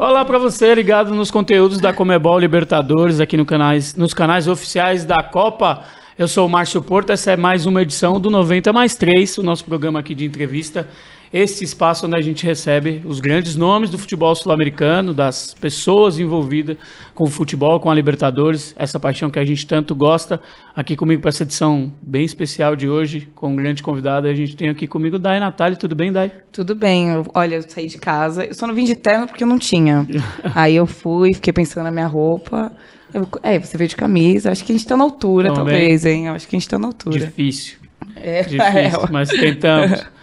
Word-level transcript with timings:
Olá 0.00 0.24
para 0.24 0.38
você 0.38 0.72
ligado 0.76 1.12
nos 1.12 1.28
conteúdos 1.28 1.80
da 1.80 1.92
Comebol 1.92 2.38
Libertadores 2.38 3.18
aqui 3.18 3.36
no 3.36 3.44
canais, 3.44 3.96
nos 3.96 4.14
canais 4.14 4.46
oficiais 4.46 5.04
da 5.04 5.24
Copa. 5.24 5.82
Eu 6.16 6.28
sou 6.28 6.46
o 6.46 6.48
Márcio 6.48 6.80
Porto, 6.80 7.10
essa 7.10 7.32
é 7.32 7.36
mais 7.36 7.66
uma 7.66 7.82
edição 7.82 8.20
do 8.20 8.30
90 8.30 8.72
mais 8.72 8.94
3, 8.94 9.38
o 9.38 9.42
nosso 9.42 9.64
programa 9.64 9.98
aqui 9.98 10.14
de 10.14 10.24
entrevista 10.24 10.88
esse 11.32 11.64
espaço 11.64 12.06
onde 12.06 12.16
a 12.16 12.20
gente 12.20 12.44
recebe 12.44 13.02
os 13.04 13.20
grandes 13.20 13.54
nomes 13.56 13.90
do 13.90 13.98
futebol 13.98 14.34
sul-americano, 14.34 15.12
das 15.12 15.54
pessoas 15.54 16.18
envolvidas 16.18 16.76
com 17.14 17.24
o 17.24 17.28
futebol, 17.28 17.78
com 17.80 17.90
a 17.90 17.94
Libertadores, 17.94 18.74
essa 18.78 18.98
paixão 18.98 19.30
que 19.30 19.38
a 19.38 19.44
gente 19.44 19.66
tanto 19.66 19.94
gosta. 19.94 20.40
Aqui 20.74 20.96
comigo 20.96 21.20
para 21.20 21.28
essa 21.30 21.42
edição 21.42 21.92
bem 22.00 22.24
especial 22.24 22.74
de 22.74 22.88
hoje, 22.88 23.28
com 23.34 23.48
um 23.48 23.56
grande 23.56 23.82
convidado, 23.82 24.26
a 24.26 24.34
gente 24.34 24.56
tem 24.56 24.68
aqui 24.68 24.86
comigo 24.86 25.18
Dai 25.18 25.38
Natália. 25.40 25.76
Tudo 25.76 25.94
bem, 25.94 26.12
Dai? 26.12 26.32
Tudo 26.52 26.74
bem. 26.74 27.10
Eu, 27.10 27.26
olha, 27.34 27.56
eu 27.56 27.62
saí 27.62 27.88
de 27.88 27.98
casa, 27.98 28.44
eu 28.44 28.54
só 28.54 28.66
não 28.66 28.74
vim 28.74 28.84
de 28.84 28.94
terno 28.94 29.26
porque 29.26 29.44
eu 29.44 29.48
não 29.48 29.58
tinha. 29.58 30.06
Aí 30.54 30.76
eu 30.76 30.86
fui, 30.86 31.34
fiquei 31.34 31.52
pensando 31.52 31.84
na 31.84 31.90
minha 31.90 32.06
roupa. 32.06 32.72
Eu, 33.12 33.26
é, 33.42 33.58
você 33.58 33.76
veio 33.76 33.88
de 33.88 33.96
camisa. 33.96 34.50
Acho 34.50 34.64
que 34.64 34.72
a 34.72 34.74
gente 34.74 34.84
está 34.84 34.96
na 34.96 35.04
altura, 35.04 35.48
Também. 35.48 35.64
talvez, 35.64 36.06
hein? 36.06 36.28
Acho 36.28 36.46
que 36.46 36.56
a 36.56 36.58
gente 36.58 36.66
está 36.66 36.78
na 36.78 36.86
altura. 36.86 37.18
Difícil. 37.18 37.78
É, 38.16 38.42
Difícil, 38.42 38.62
é. 38.64 39.10
mas 39.10 39.28
tentamos. 39.28 40.04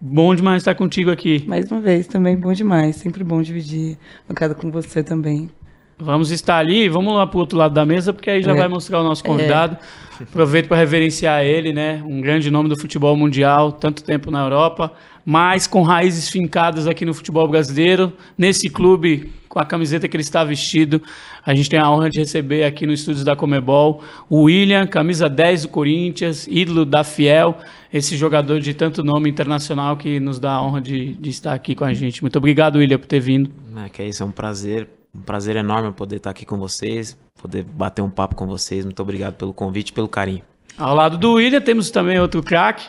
Bom 0.00 0.34
demais 0.34 0.62
estar 0.62 0.74
contigo 0.76 1.10
aqui. 1.10 1.44
Mais 1.46 1.70
uma 1.70 1.80
vez, 1.80 2.06
também 2.06 2.36
bom 2.36 2.52
demais. 2.52 2.96
Sempre 2.96 3.24
bom 3.24 3.42
dividir 3.42 3.98
bancada 4.28 4.54
com 4.54 4.70
você 4.70 5.02
também. 5.02 5.50
Vamos 5.98 6.30
estar 6.30 6.58
ali, 6.58 6.88
vamos 6.88 7.12
lá 7.12 7.26
para 7.26 7.36
o 7.36 7.40
outro 7.40 7.58
lado 7.58 7.74
da 7.74 7.84
mesa, 7.84 8.12
porque 8.12 8.30
aí 8.30 8.40
já 8.40 8.52
é. 8.52 8.54
vai 8.54 8.68
mostrar 8.68 9.00
o 9.00 9.02
nosso 9.02 9.24
convidado. 9.24 9.76
É. 10.20 10.22
Aproveito 10.22 10.68
para 10.68 10.76
reverenciar 10.76 11.44
ele, 11.44 11.72
né? 11.72 12.00
Um 12.06 12.20
grande 12.20 12.48
nome 12.48 12.68
do 12.68 12.80
futebol 12.80 13.16
mundial, 13.16 13.72
tanto 13.72 14.04
tempo 14.04 14.30
na 14.30 14.44
Europa, 14.44 14.92
mas 15.26 15.66
com 15.66 15.82
raízes 15.82 16.28
fincadas 16.28 16.86
aqui 16.86 17.04
no 17.04 17.12
futebol 17.12 17.48
brasileiro, 17.48 18.12
nesse 18.36 18.70
clube 18.70 19.32
com 19.48 19.58
a 19.58 19.64
camiseta 19.64 20.06
que 20.06 20.16
ele 20.16 20.22
está 20.22 20.44
vestido. 20.44 21.02
A 21.44 21.54
gente 21.54 21.70
tem 21.70 21.78
a 21.78 21.90
honra 21.90 22.10
de 22.10 22.18
receber 22.18 22.64
aqui 22.64 22.86
no 22.86 22.92
estúdios 22.92 23.24
da 23.24 23.34
Comebol 23.34 24.02
o 24.28 24.42
William, 24.42 24.86
camisa 24.86 25.28
10 25.28 25.62
do 25.62 25.68
Corinthians, 25.68 26.46
ídolo 26.48 26.84
da 26.84 27.02
Fiel, 27.02 27.56
esse 27.92 28.16
jogador 28.16 28.60
de 28.60 28.74
tanto 28.74 29.02
nome 29.02 29.30
internacional 29.30 29.96
que 29.96 30.20
nos 30.20 30.38
dá 30.38 30.52
a 30.52 30.62
honra 30.62 30.80
de, 30.80 31.14
de 31.14 31.30
estar 31.30 31.54
aqui 31.54 31.74
com 31.74 31.84
a 31.84 31.94
gente. 31.94 32.22
Muito 32.22 32.36
obrigado, 32.36 32.76
William, 32.76 32.98
por 32.98 33.06
ter 33.06 33.20
vindo. 33.20 33.50
É, 33.84 33.88
que 33.88 34.02
é 34.02 34.08
isso, 34.08 34.22
é 34.22 34.26
um 34.26 34.30
prazer, 34.30 34.88
um 35.14 35.20
prazer 35.20 35.56
enorme 35.56 35.92
poder 35.92 36.16
estar 36.16 36.30
aqui 36.30 36.44
com 36.44 36.58
vocês, 36.58 37.16
poder 37.40 37.64
bater 37.64 38.02
um 38.02 38.10
papo 38.10 38.34
com 38.34 38.46
vocês. 38.46 38.84
Muito 38.84 39.00
obrigado 39.00 39.34
pelo 39.34 39.54
convite 39.54 39.92
pelo 39.92 40.08
carinho. 40.08 40.42
Ao 40.76 40.94
lado 40.94 41.18
do 41.18 41.34
William 41.34 41.60
temos 41.60 41.90
também 41.90 42.20
outro 42.20 42.40
craque, 42.40 42.88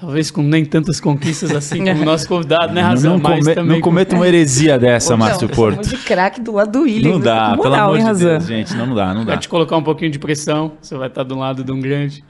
Talvez 0.00 0.30
com 0.30 0.42
nem 0.42 0.64
tantas 0.64 0.98
conquistas 0.98 1.50
assim 1.54 1.84
como 1.84 2.00
o 2.00 2.04
nosso 2.06 2.26
convidado, 2.26 2.72
né, 2.72 2.80
Razão? 2.80 3.18
Não, 3.18 3.20
come, 3.20 3.54
também 3.54 3.76
não 3.76 3.80
cometa 3.82 4.16
uma 4.16 4.26
heresia 4.26 4.78
dessa, 4.78 5.14
Márcio 5.14 5.46
Porto. 5.46 5.86
de 5.86 5.98
craque 5.98 6.40
do 6.40 6.52
lado 6.52 6.72
do 6.72 6.82
William. 6.84 7.12
Não 7.12 7.20
dá, 7.20 7.54
pelo 7.54 7.74
amor 7.74 7.98
de 7.98 8.14
Deus, 8.24 8.46
gente, 8.46 8.74
não 8.74 8.94
dá, 8.94 9.12
não 9.12 9.26
dá. 9.26 9.32
Vai 9.32 9.38
te 9.38 9.48
colocar 9.48 9.76
um 9.76 9.82
pouquinho 9.82 10.10
de 10.10 10.18
pressão, 10.18 10.72
você 10.80 10.96
vai 10.96 11.08
estar 11.08 11.22
do 11.22 11.36
lado 11.36 11.62
de 11.62 11.70
um 11.70 11.78
grande. 11.78 12.24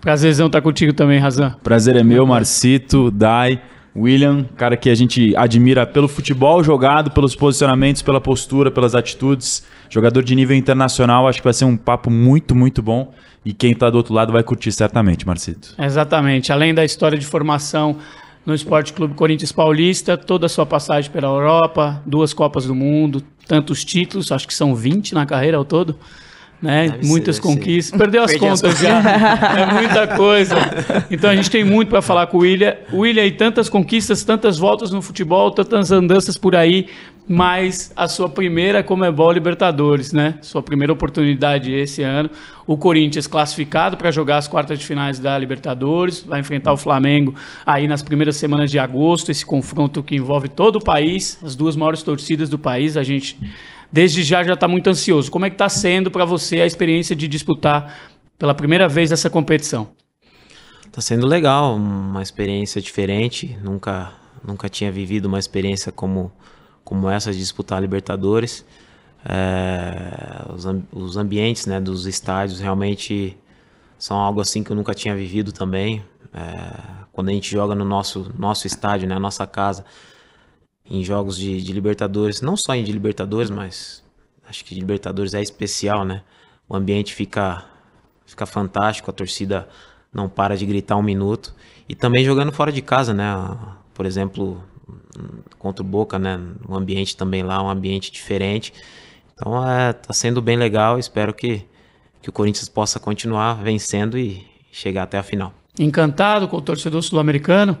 Prazerzão 0.00 0.48
estar 0.48 0.60
contigo 0.60 0.92
também, 0.92 1.20
Razão. 1.20 1.54
Prazer 1.62 1.94
é 1.94 2.02
meu, 2.02 2.26
Marcito, 2.26 3.08
Dai, 3.08 3.62
William, 3.94 4.44
cara 4.56 4.76
que 4.76 4.88
a 4.88 4.94
gente 4.94 5.36
admira 5.36 5.86
pelo 5.86 6.08
futebol 6.08 6.64
jogado, 6.64 7.10
pelos 7.10 7.36
posicionamentos, 7.36 8.00
pela 8.00 8.20
postura, 8.20 8.70
pelas 8.70 8.94
atitudes. 8.94 9.64
Jogador 9.90 10.22
de 10.22 10.34
nível 10.34 10.56
internacional, 10.56 11.28
acho 11.28 11.38
que 11.40 11.44
vai 11.44 11.52
ser 11.52 11.66
um 11.66 11.76
papo 11.76 12.10
muito, 12.10 12.54
muito 12.54 12.82
bom. 12.82 13.12
E 13.44 13.52
quem 13.52 13.72
está 13.72 13.90
do 13.90 13.96
outro 13.96 14.14
lado 14.14 14.32
vai 14.32 14.42
curtir 14.42 14.72
certamente, 14.72 15.26
Marcito. 15.26 15.74
Exatamente. 15.78 16.52
Além 16.52 16.72
da 16.72 16.84
história 16.84 17.18
de 17.18 17.26
formação 17.26 17.98
no 18.46 18.54
Esporte 18.54 18.92
Clube 18.92 19.14
Corinthians 19.14 19.52
Paulista, 19.52 20.16
toda 20.16 20.46
a 20.46 20.48
sua 20.48 20.64
passagem 20.64 21.10
pela 21.10 21.28
Europa, 21.28 22.02
duas 22.06 22.32
Copas 22.32 22.66
do 22.66 22.74
Mundo, 22.74 23.22
tantos 23.46 23.84
títulos, 23.84 24.32
acho 24.32 24.46
que 24.46 24.54
são 24.54 24.74
20 24.74 25.14
na 25.14 25.26
carreira 25.26 25.56
ao 25.56 25.64
todo. 25.64 25.96
Né? 26.62 26.96
Muitas 27.02 27.36
ser, 27.36 27.42
conquistas. 27.42 27.98
Perdeu 27.98 28.22
as 28.22 28.30
Perdi 28.30 28.46
contas 28.46 28.62
as 28.62 28.78
já. 28.78 29.00
é 29.58 29.74
muita 29.74 30.06
coisa. 30.06 30.54
Então 31.10 31.28
a 31.28 31.34
gente 31.34 31.50
tem 31.50 31.64
muito 31.64 31.88
para 31.88 32.00
falar 32.00 32.28
com 32.28 32.38
o 32.38 32.40
William. 32.40 32.76
William 32.92 33.24
e 33.24 33.32
tantas 33.32 33.68
conquistas, 33.68 34.22
tantas 34.22 34.58
voltas 34.58 34.92
no 34.92 35.02
futebol, 35.02 35.50
tantas 35.50 35.90
andanças 35.90 36.38
por 36.38 36.54
aí 36.54 36.86
mas 37.26 37.92
a 37.94 38.08
sua 38.08 38.28
primeira 38.28 38.82
Comebol 38.82 39.30
Libertadores, 39.30 40.12
né? 40.12 40.38
Sua 40.42 40.62
primeira 40.62 40.92
oportunidade 40.92 41.72
esse 41.72 42.02
ano. 42.02 42.28
O 42.66 42.76
Corinthians 42.76 43.26
classificado 43.26 43.96
para 43.96 44.10
jogar 44.10 44.38
as 44.38 44.48
quartas 44.48 44.78
de 44.78 44.84
finais 44.84 45.18
da 45.18 45.38
Libertadores, 45.38 46.22
vai 46.22 46.40
enfrentar 46.40 46.72
o 46.72 46.76
Flamengo 46.76 47.34
aí 47.64 47.86
nas 47.86 48.02
primeiras 48.02 48.36
semanas 48.36 48.70
de 48.70 48.78
agosto, 48.78 49.30
esse 49.30 49.46
confronto 49.46 50.02
que 50.02 50.16
envolve 50.16 50.48
todo 50.48 50.76
o 50.76 50.84
país, 50.84 51.38
as 51.42 51.54
duas 51.54 51.76
maiores 51.76 52.02
torcidas 52.02 52.48
do 52.48 52.58
país. 52.58 52.96
A 52.96 53.02
gente 53.02 53.38
desde 53.92 54.22
já 54.22 54.42
já 54.42 54.54
está 54.54 54.66
muito 54.66 54.88
ansioso. 54.88 55.30
Como 55.30 55.44
é 55.44 55.50
que 55.50 55.54
está 55.54 55.68
sendo 55.68 56.10
para 56.10 56.24
você 56.24 56.60
a 56.60 56.66
experiência 56.66 57.14
de 57.14 57.28
disputar 57.28 58.10
pela 58.38 58.54
primeira 58.54 58.88
vez 58.88 59.12
essa 59.12 59.28
competição? 59.28 59.90
Está 60.86 61.00
sendo 61.00 61.26
legal, 61.26 61.76
uma 61.76 62.22
experiência 62.22 62.80
diferente. 62.80 63.56
Nunca 63.62 64.12
nunca 64.44 64.68
tinha 64.68 64.90
vivido 64.90 65.26
uma 65.26 65.38
experiência 65.38 65.92
como 65.92 66.32
como 66.84 67.08
essa 67.08 67.32
de 67.32 67.38
disputar 67.38 67.78
a 67.78 67.80
Libertadores. 67.80 68.64
É, 69.24 70.52
os, 70.52 70.64
os, 70.92 71.16
ambientes 71.16 71.66
né, 71.66 71.80
dos 71.80 72.06
estádios 72.06 72.58
realmente 72.58 73.38
são 73.96 74.16
algo 74.16 74.40
assim 74.40 74.64
que 74.64 74.72
eu 74.72 74.76
nunca 74.76 74.92
tinha 74.94 75.14
vivido 75.14 75.52
também. 75.52 76.04
É, 76.34 77.02
quando 77.12 77.28
a 77.28 77.32
gente 77.32 77.48
joga 77.48 77.74
no 77.74 77.84
nosso, 77.84 78.32
nosso 78.36 78.66
estádio, 78.66 79.08
na 79.08 79.14
né, 79.14 79.20
nossa 79.20 79.46
casa, 79.46 79.84
em 80.92 81.02
jogos 81.02 81.38
de, 81.38 81.62
de, 81.62 81.72
Libertadores, 81.72 82.42
não 82.42 82.54
só 82.54 82.74
em 82.74 82.84
de 82.84 82.92
Libertadores, 82.92 83.48
mas 83.48 84.04
acho 84.46 84.62
que 84.62 84.74
de 84.74 84.80
Libertadores 84.80 85.32
é 85.32 85.40
especial, 85.40 86.04
né? 86.04 86.22
O 86.68 86.76
ambiente 86.76 87.14
fica, 87.14 87.64
fica 88.26 88.44
fantástico, 88.44 89.10
a 89.10 89.14
torcida 89.14 89.66
não 90.12 90.28
para 90.28 90.54
de 90.54 90.66
gritar 90.66 90.96
um 90.98 91.02
minuto. 91.02 91.54
E 91.88 91.94
também 91.94 92.22
jogando 92.22 92.52
fora 92.52 92.70
de 92.70 92.82
casa, 92.82 93.14
né? 93.14 93.24
Por 93.94 94.04
exemplo, 94.04 94.62
contra 95.58 95.82
o 95.82 95.86
Boca, 95.86 96.18
né? 96.18 96.38
Um 96.68 96.76
ambiente 96.76 97.16
também 97.16 97.42
lá, 97.42 97.62
um 97.62 97.70
ambiente 97.70 98.12
diferente. 98.12 98.74
Então 99.32 99.66
é, 99.66 99.94
tá 99.94 100.12
sendo 100.12 100.42
bem 100.42 100.58
legal. 100.58 100.98
Espero 100.98 101.32
que, 101.32 101.64
que 102.20 102.28
o 102.28 102.32
Corinthians 102.32 102.68
possa 102.68 103.00
continuar 103.00 103.54
vencendo 103.62 104.18
e 104.18 104.46
chegar 104.70 105.04
até 105.04 105.16
a 105.16 105.22
final. 105.22 105.54
Encantado 105.78 106.46
com 106.48 106.58
o 106.58 106.62
torcedor 106.62 107.02
sul-americano? 107.02 107.78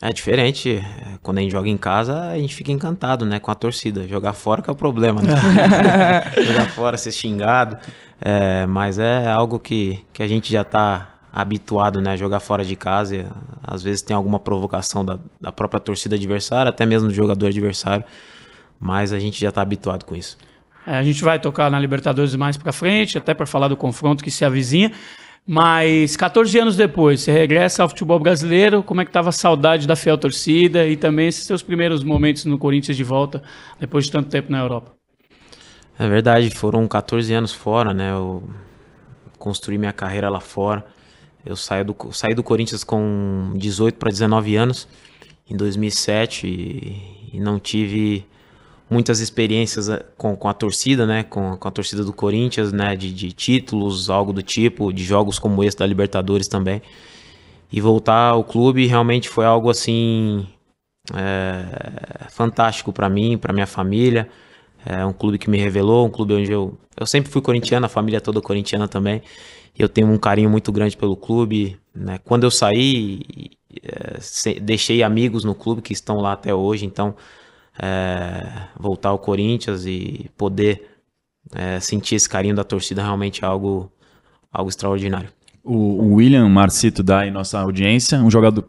É 0.00 0.12
diferente. 0.12 0.76
É, 0.76 1.18
quando 1.22 1.38
a 1.38 1.40
gente 1.40 1.50
joga 1.50 1.68
em 1.68 1.76
casa, 1.76 2.28
a 2.28 2.38
gente 2.38 2.54
fica 2.54 2.70
encantado, 2.70 3.26
né? 3.26 3.40
Com 3.40 3.50
a 3.50 3.54
torcida. 3.54 4.06
Jogar 4.06 4.32
fora 4.32 4.62
que 4.62 4.70
é 4.70 4.72
o 4.72 4.76
problema, 4.76 5.20
né? 5.20 5.34
jogar 6.46 6.70
fora, 6.70 6.96
ser 6.96 7.10
xingado. 7.10 7.76
É, 8.20 8.64
mas 8.66 8.98
é 8.98 9.26
algo 9.26 9.58
que, 9.58 10.04
que 10.12 10.22
a 10.22 10.28
gente 10.28 10.52
já 10.52 10.62
tá 10.62 11.14
habituado 11.32 12.00
né, 12.00 12.12
a 12.12 12.16
jogar 12.16 12.38
fora 12.38 12.64
de 12.64 12.76
casa. 12.76 13.16
E, 13.16 13.26
às 13.62 13.82
vezes 13.82 14.00
tem 14.00 14.16
alguma 14.16 14.38
provocação 14.38 15.04
da, 15.04 15.18
da 15.40 15.50
própria 15.50 15.80
torcida 15.80 16.14
adversária, 16.14 16.70
até 16.70 16.86
mesmo 16.86 17.08
do 17.08 17.14
jogador 17.14 17.48
adversário. 17.48 18.04
Mas 18.78 19.12
a 19.12 19.18
gente 19.18 19.40
já 19.40 19.48
está 19.48 19.62
habituado 19.62 20.04
com 20.04 20.14
isso. 20.14 20.38
É, 20.86 20.96
a 20.96 21.02
gente 21.02 21.24
vai 21.24 21.40
tocar 21.40 21.70
na 21.70 21.78
Libertadores 21.78 22.36
mais 22.36 22.56
para 22.56 22.72
frente, 22.72 23.18
até 23.18 23.34
para 23.34 23.46
falar 23.46 23.66
do 23.66 23.76
confronto 23.76 24.22
que 24.22 24.30
se 24.30 24.44
avizinha. 24.44 24.92
Mas 25.50 26.14
14 26.14 26.58
anos 26.58 26.76
depois, 26.76 27.22
você 27.22 27.32
regressa 27.32 27.82
ao 27.82 27.88
futebol 27.88 28.20
brasileiro, 28.20 28.82
como 28.82 29.00
é 29.00 29.04
que 29.06 29.08
estava 29.08 29.30
a 29.30 29.32
saudade 29.32 29.86
da 29.86 29.96
fiel 29.96 30.18
torcida 30.18 30.86
e 30.86 30.94
também 30.94 31.26
esses 31.26 31.46
seus 31.46 31.62
primeiros 31.62 32.04
momentos 32.04 32.44
no 32.44 32.58
Corinthians 32.58 32.98
de 32.98 33.02
volta, 33.02 33.42
depois 33.80 34.04
de 34.04 34.12
tanto 34.12 34.28
tempo 34.28 34.52
na 34.52 34.58
Europa? 34.58 34.92
É 35.98 36.06
verdade, 36.06 36.50
foram 36.50 36.86
14 36.86 37.32
anos 37.32 37.50
fora, 37.50 37.94
né? 37.94 38.12
Eu 38.12 38.46
construí 39.38 39.78
minha 39.78 39.92
carreira 39.92 40.28
lá 40.28 40.38
fora. 40.38 40.84
Eu 41.46 41.56
saí 41.56 41.82
do, 41.82 41.96
saí 42.12 42.34
do 42.34 42.42
Corinthians 42.42 42.84
com 42.84 43.54
18 43.56 43.96
para 43.96 44.10
19 44.10 44.54
anos, 44.54 44.86
em 45.48 45.56
2007, 45.56 46.46
e, 46.46 47.36
e, 47.38 47.40
não 47.40 47.58
tive 47.58 48.26
muitas 48.90 49.20
experiências 49.20 49.88
eh, 49.88 50.04
com, 50.16 50.36
com 50.36 50.48
a 50.48 50.54
torcida, 50.54 51.06
né? 51.06 51.22
Com, 51.22 51.56
com 51.56 51.68
a 51.68 51.70
torcida 51.70 52.04
do 52.04 52.12
Corinthians, 52.12 52.72
né? 52.72 52.96
De, 52.96 53.12
de, 53.12 53.32
títulos, 53.32 54.10
algo 54.10 54.32
do 54.32 54.42
tipo, 54.42 54.92
de 54.92 55.04
jogos 55.04 55.38
como 55.38 55.62
esse 55.64 55.76
da 55.76 55.86
Libertadores 55.86 56.48
também. 56.48 56.82
E 57.72 57.80
voltar 57.80 58.30
ao 58.30 58.44
clube 58.44 58.86
realmente 58.86 59.28
foi 59.28 59.44
algo 59.44 59.70
assim 59.70 60.46
é, 61.14 62.28
fantástico 62.30 62.92
para 62.92 63.08
mim, 63.08 63.36
para 63.38 63.52
minha 63.52 63.66
família. 63.66 64.28
É 64.86 65.04
um 65.04 65.12
clube 65.12 65.38
que 65.38 65.50
me 65.50 65.58
revelou, 65.58 66.06
um 66.06 66.10
clube 66.10 66.34
onde 66.34 66.52
eu 66.52 66.78
eu 66.98 67.06
sempre 67.06 67.30
fui 67.30 67.40
corintiano, 67.40 67.86
a 67.86 67.88
família 67.88 68.20
toda 68.20 68.40
corintiana 68.40 68.88
também 68.88 69.22
eu 69.78 69.88
tenho 69.88 70.08
um 70.08 70.18
carinho 70.18 70.50
muito 70.50 70.72
grande 70.72 70.96
pelo 70.96 71.16
clube. 71.16 71.78
Né? 71.94 72.18
Quando 72.24 72.44
eu 72.44 72.50
saí, 72.50 73.20
é, 73.82 74.60
deixei 74.60 75.02
amigos 75.02 75.44
no 75.44 75.54
clube 75.54 75.80
que 75.80 75.92
estão 75.92 76.16
lá 76.16 76.32
até 76.32 76.52
hoje, 76.52 76.84
então 76.84 77.14
é, 77.80 78.68
voltar 78.78 79.10
ao 79.10 79.18
Corinthians 79.18 79.86
e 79.86 80.30
poder 80.36 80.98
é, 81.54 81.80
sentir 81.80 82.16
esse 82.16 82.28
carinho 82.28 82.54
da 82.54 82.64
torcida 82.64 83.02
realmente 83.02 83.44
é 83.44 83.46
algo, 83.46 83.90
algo 84.52 84.68
extraordinário. 84.68 85.28
O, 85.64 86.14
William 86.14 86.48
Marcito 86.48 87.02
da 87.02 87.30
nossa 87.30 87.60
audiência, 87.60 88.18
um 88.18 88.30
jogador 88.30 88.68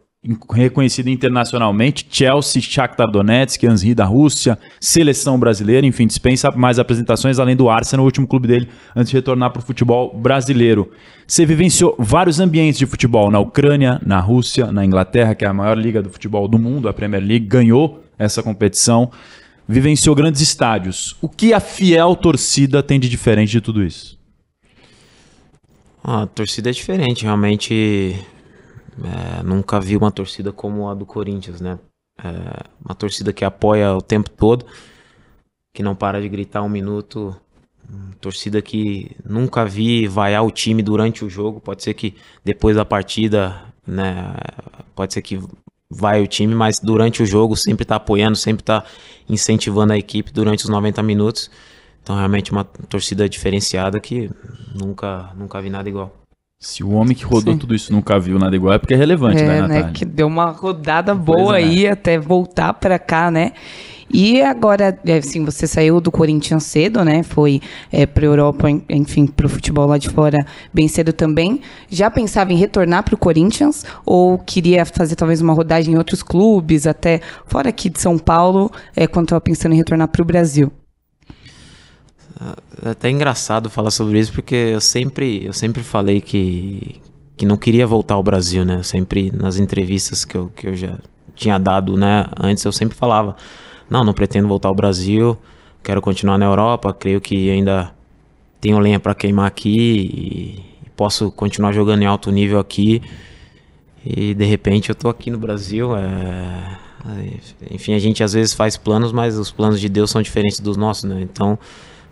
reconhecido 0.52 1.08
internacionalmente, 1.08 2.06
Chelsea, 2.10 2.60
Shakhtar 2.60 3.10
Donetsk, 3.10 3.64
Ansri 3.64 3.94
da 3.94 4.04
Rússia, 4.04 4.58
seleção 4.78 5.38
brasileira, 5.38 5.86
enfim, 5.86 6.06
dispensa 6.06 6.50
mais 6.50 6.78
apresentações 6.78 7.38
além 7.38 7.56
do 7.56 7.70
Arsenal, 7.70 8.04
o 8.04 8.06
último 8.06 8.26
clube 8.26 8.46
dele 8.46 8.68
antes 8.94 9.10
de 9.10 9.16
retornar 9.16 9.50
para 9.50 9.60
o 9.60 9.64
futebol 9.64 10.14
brasileiro. 10.14 10.90
Você 11.26 11.46
vivenciou 11.46 11.96
vários 11.98 12.38
ambientes 12.38 12.78
de 12.78 12.84
futebol 12.84 13.30
na 13.30 13.38
Ucrânia, 13.38 13.98
na 14.04 14.20
Rússia, 14.20 14.70
na 14.70 14.84
Inglaterra, 14.84 15.34
que 15.34 15.44
é 15.44 15.48
a 15.48 15.54
maior 15.54 15.78
liga 15.78 16.02
do 16.02 16.10
futebol 16.10 16.46
do 16.46 16.58
mundo, 16.58 16.86
a 16.86 16.92
Premier 16.92 17.22
League, 17.22 17.46
ganhou 17.46 18.04
essa 18.20 18.42
competição, 18.42 19.10
vivenciou 19.66 20.14
grandes 20.14 20.40
estádios. 20.40 21.16
O 21.20 21.28
que 21.28 21.52
a 21.54 21.60
fiel 21.60 22.14
torcida 22.14 22.82
tem 22.82 23.00
de 23.00 23.08
diferente 23.08 23.50
de 23.50 23.60
tudo 23.60 23.82
isso? 23.82 24.18
A 26.04 26.26
torcida 26.26 26.70
é 26.70 26.72
diferente, 26.72 27.24
realmente 27.24 28.14
é, 29.02 29.42
nunca 29.42 29.80
vi 29.80 29.96
uma 29.96 30.10
torcida 30.10 30.52
como 30.52 30.88
a 30.88 30.94
do 30.94 31.06
Corinthians, 31.06 31.60
né? 31.60 31.78
É, 32.22 32.64
uma 32.84 32.94
torcida 32.94 33.32
que 33.32 33.44
apoia 33.44 33.94
o 33.94 34.02
tempo 34.02 34.28
todo, 34.30 34.66
que 35.72 35.82
não 35.82 35.94
para 35.94 36.20
de 36.20 36.28
gritar 36.28 36.62
um 36.62 36.68
minuto. 36.68 37.34
Torcida 38.20 38.62
que 38.62 39.16
nunca 39.24 39.64
vi 39.64 40.06
vaiar 40.06 40.44
o 40.44 40.50
time 40.50 40.80
durante 40.80 41.24
o 41.24 41.30
jogo. 41.30 41.60
Pode 41.60 41.82
ser 41.82 41.94
que 41.94 42.14
depois 42.44 42.76
da 42.76 42.84
partida, 42.84 43.64
né? 43.84 44.32
Pode 44.94 45.12
ser 45.12 45.22
que 45.22 45.40
vai 45.90 46.22
o 46.22 46.26
time, 46.26 46.54
mas 46.54 46.78
durante 46.78 47.22
o 47.22 47.26
jogo 47.26 47.56
sempre 47.56 47.82
está 47.82 47.96
apoiando, 47.96 48.36
sempre 48.36 48.62
está 48.62 48.84
incentivando 49.28 49.92
a 49.92 49.98
equipe 49.98 50.32
durante 50.32 50.64
os 50.64 50.70
90 50.70 51.02
minutos. 51.02 51.50
Então 52.02 52.16
realmente 52.16 52.52
uma 52.52 52.64
torcida 52.64 53.28
diferenciada 53.28 53.98
que 53.98 54.30
nunca, 54.74 55.30
nunca 55.36 55.60
vi 55.60 55.68
nada 55.68 55.88
igual. 55.88 56.14
Se 56.58 56.84
o 56.84 56.90
homem 56.90 57.16
que 57.16 57.24
rodou 57.24 57.54
Sim. 57.54 57.58
tudo 57.58 57.74
isso 57.74 57.90
nunca 57.90 58.18
viu 58.18 58.38
nada 58.38 58.54
igual, 58.54 58.74
é 58.74 58.78
porque 58.78 58.92
é 58.92 58.96
relevante, 58.96 59.42
né, 59.42 59.42
é, 59.42 59.46
né, 59.46 59.60
Natália? 59.62 59.86
Né, 59.86 59.92
que 59.94 60.04
deu 60.04 60.26
uma 60.26 60.50
rodada 60.50 61.14
boa 61.14 61.58
é. 61.58 61.62
aí 61.62 61.88
até 61.88 62.18
voltar 62.18 62.74
para 62.74 62.98
cá, 62.98 63.30
né? 63.30 63.52
E 64.12 64.42
agora, 64.42 64.98
é, 65.06 65.18
assim, 65.18 65.44
você 65.44 65.66
saiu 65.66 66.00
do 66.00 66.10
Corinthians 66.10 66.64
cedo, 66.64 67.04
né? 67.04 67.22
Foi 67.22 67.60
é, 67.92 68.06
para 68.06 68.24
a 68.24 68.26
Europa, 68.26 68.68
enfim, 68.88 69.26
para 69.26 69.46
o 69.46 69.48
futebol 69.48 69.86
lá 69.86 69.98
de 69.98 70.08
fora 70.08 70.44
bem 70.74 70.88
cedo 70.88 71.12
também. 71.12 71.60
Já 71.88 72.10
pensava 72.10 72.52
em 72.52 72.56
retornar 72.56 73.04
para 73.04 73.14
o 73.14 73.18
Corinthians 73.18 73.84
ou 74.04 74.38
queria 74.38 74.84
fazer 74.84 75.14
talvez 75.14 75.40
uma 75.40 75.52
rodagem 75.52 75.94
em 75.94 75.98
outros 75.98 76.22
clubes, 76.22 76.86
até 76.86 77.20
fora 77.46 77.68
aqui 77.68 77.88
de 77.88 78.00
São 78.00 78.18
Paulo, 78.18 78.70
é, 78.96 79.06
quando 79.06 79.26
estava 79.26 79.40
pensando 79.40 79.72
em 79.72 79.76
retornar 79.76 80.08
para 80.08 80.22
o 80.22 80.24
Brasil? 80.24 80.72
É 82.84 82.90
até 82.90 83.10
engraçado 83.10 83.68
falar 83.68 83.90
sobre 83.90 84.18
isso 84.18 84.32
porque 84.32 84.54
eu 84.54 84.80
sempre, 84.80 85.44
eu 85.44 85.52
sempre 85.52 85.82
falei 85.82 86.20
que, 86.20 87.00
que 87.36 87.44
não 87.44 87.56
queria 87.56 87.86
voltar 87.86 88.14
ao 88.14 88.22
Brasil, 88.22 88.64
né? 88.64 88.82
Sempre 88.82 89.30
nas 89.30 89.56
entrevistas 89.58 90.24
que 90.24 90.36
eu, 90.36 90.50
que 90.56 90.66
eu 90.66 90.74
já 90.74 90.98
tinha 91.34 91.58
dado, 91.58 91.96
né? 91.96 92.26
Antes 92.40 92.64
eu 92.64 92.72
sempre 92.72 92.96
falava, 92.96 93.36
não, 93.90 94.04
não 94.04 94.14
pretendo 94.14 94.48
voltar 94.48 94.68
ao 94.68 94.74
Brasil, 94.74 95.36
quero 95.82 96.00
continuar 96.00 96.38
na 96.38 96.46
Europa, 96.46 96.92
creio 96.92 97.20
que 97.20 97.50
ainda 97.50 97.92
tenho 98.60 98.78
lenha 98.78 99.00
para 99.00 99.14
queimar 99.14 99.46
aqui 99.46 100.62
e 100.86 100.90
posso 100.96 101.30
continuar 101.30 101.72
jogando 101.72 102.02
em 102.02 102.06
alto 102.06 102.30
nível 102.30 102.58
aqui. 102.58 103.02
E 104.04 104.34
de 104.34 104.44
repente 104.44 104.88
eu 104.88 104.94
tô 104.94 105.08
aqui 105.08 105.30
no 105.30 105.38
Brasil, 105.38 105.94
é... 105.96 106.78
enfim, 107.70 107.94
a 107.94 107.98
gente 107.98 108.22
às 108.22 108.32
vezes 108.32 108.54
faz 108.54 108.76
planos, 108.76 109.12
mas 109.12 109.36
os 109.36 109.50
planos 109.50 109.80
de 109.80 109.88
Deus 109.88 110.10
são 110.10 110.22
diferentes 110.22 110.60
dos 110.60 110.76
nossos, 110.76 111.04
né? 111.04 111.20
Então, 111.20 111.58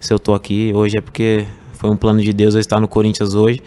se 0.01 0.13
eu 0.13 0.19
tô 0.19 0.35
aqui 0.35 0.73
hoje 0.75 0.99
é 0.99 1.01
porque 1.01 1.47
foi 1.79 1.91
um 1.91 1.97
plano 1.97 2.21
de 2.21 2.33
Deus 2.33 2.55
eu 2.55 2.61
estar 2.61 2.81
no 2.81 2.89
Corinthians 2.89 3.35
hoje. 3.35 3.63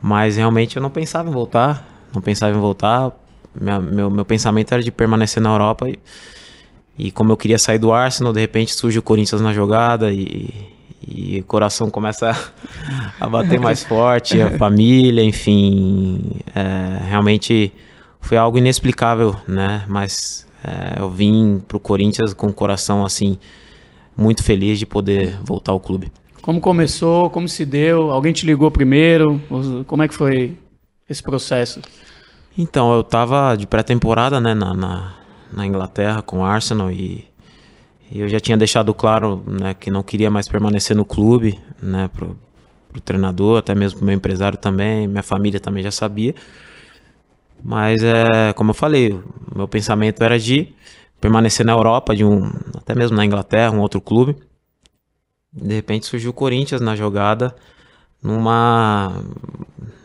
Mas 0.00 0.36
realmente 0.36 0.76
eu 0.76 0.82
não 0.82 0.90
pensava 0.90 1.28
em 1.28 1.32
voltar. 1.32 1.84
Não 2.14 2.22
pensava 2.22 2.56
em 2.56 2.60
voltar. 2.60 3.10
Meu, 3.60 4.08
meu 4.08 4.24
pensamento 4.24 4.72
era 4.72 4.82
de 4.82 4.92
permanecer 4.92 5.42
na 5.42 5.50
Europa. 5.50 5.88
E, 5.88 5.98
e 6.98 7.10
como 7.12 7.32
eu 7.32 7.36
queria 7.36 7.58
sair 7.58 7.78
do 7.78 7.92
Arsenal, 7.92 8.32
de 8.32 8.40
repente 8.40 8.74
surge 8.74 8.98
o 8.98 9.02
Corinthians 9.02 9.40
na 9.40 9.52
jogada 9.52 10.12
e, 10.12 10.50
e 11.06 11.38
o 11.40 11.44
coração 11.44 11.88
começa 11.90 12.30
a, 12.30 12.36
a 13.24 13.28
bater 13.28 13.60
mais 13.60 13.84
forte, 13.84 14.40
a 14.40 14.50
família, 14.58 15.22
enfim. 15.22 16.20
É, 16.54 17.08
realmente 17.08 17.72
foi 18.20 18.36
algo 18.36 18.58
inexplicável, 18.58 19.36
né? 19.46 19.84
Mas 19.86 20.46
é, 20.64 21.00
eu 21.00 21.08
vim 21.08 21.62
pro 21.68 21.78
Corinthians 21.78 22.34
com 22.34 22.48
o 22.48 22.52
coração 22.52 23.04
assim 23.04 23.38
muito 24.16 24.42
feliz 24.42 24.78
de 24.78 24.84
poder 24.84 25.38
voltar 25.44 25.70
ao 25.70 25.78
clube. 25.78 26.10
Como 26.42 26.60
começou? 26.60 27.30
Como 27.30 27.48
se 27.48 27.64
deu? 27.64 28.10
Alguém 28.10 28.32
te 28.32 28.44
ligou 28.44 28.70
primeiro? 28.70 29.40
Como 29.86 30.02
é 30.02 30.08
que 30.08 30.14
foi 30.14 30.56
esse 31.08 31.22
processo? 31.22 31.80
Então, 32.56 32.92
eu 32.92 33.02
estava 33.02 33.54
de 33.54 33.68
pré-temporada 33.68 34.40
né, 34.40 34.52
na, 34.52 34.74
na, 34.74 35.14
na, 35.52 35.66
Inglaterra 35.66 36.22
com 36.22 36.40
o 36.40 36.44
Arsenal 36.44 36.90
e, 36.90 37.26
e, 38.10 38.20
eu 38.20 38.28
já 38.28 38.40
tinha 38.40 38.56
deixado 38.56 38.92
claro 38.94 39.42
né, 39.46 39.74
que 39.74 39.90
não 39.90 40.02
queria 40.02 40.30
mais 40.30 40.48
permanecer 40.48 40.96
no 40.96 41.04
clube, 41.04 41.58
né, 41.82 42.08
pro, 42.08 42.36
pro 42.90 43.00
treinador, 43.00 43.58
até 43.58 43.74
mesmo 43.74 43.98
pro 43.98 44.06
meu 44.06 44.14
empresário 44.14 44.58
também, 44.58 45.06
minha 45.06 45.22
família 45.22 45.60
também 45.60 45.82
já 45.82 45.90
sabia. 45.90 46.34
Mas, 47.62 48.02
é, 48.02 48.52
como 48.54 48.70
eu 48.70 48.74
falei, 48.74 49.18
meu 49.54 49.66
pensamento 49.66 50.22
era 50.22 50.38
de 50.38 50.72
permanecer 51.20 51.66
na 51.66 51.72
Europa, 51.72 52.14
de 52.14 52.24
um, 52.24 52.50
até 52.76 52.94
mesmo 52.94 53.16
na 53.16 53.24
Inglaterra, 53.24 53.74
um 53.74 53.80
outro 53.80 54.00
clube. 54.00 54.36
De 55.52 55.74
repente 55.74 56.06
surgiu 56.06 56.30
o 56.30 56.34
Corinthians 56.34 56.80
na 56.80 56.94
jogada, 56.94 57.54
numa 58.22 59.22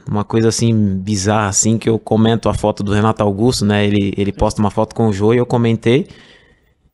uma 0.08 0.24
coisa 0.24 0.50
assim 0.50 0.98
bizarra 0.98 1.48
assim 1.48 1.78
que 1.78 1.90
eu 1.90 1.98
comento 1.98 2.50
a 2.50 2.54
foto 2.54 2.84
do 2.84 2.94
Renato 2.94 3.24
Augusto, 3.24 3.66
né? 3.66 3.86
Ele 3.86 4.14
ele 4.18 4.32
posta 4.32 4.62
uma 4.62 4.70
foto 4.72 4.96
com 4.96 5.08
o 5.08 5.14
Jô 5.14 5.34
e 5.34 5.38
eu 5.38 5.46
comentei. 5.46 6.08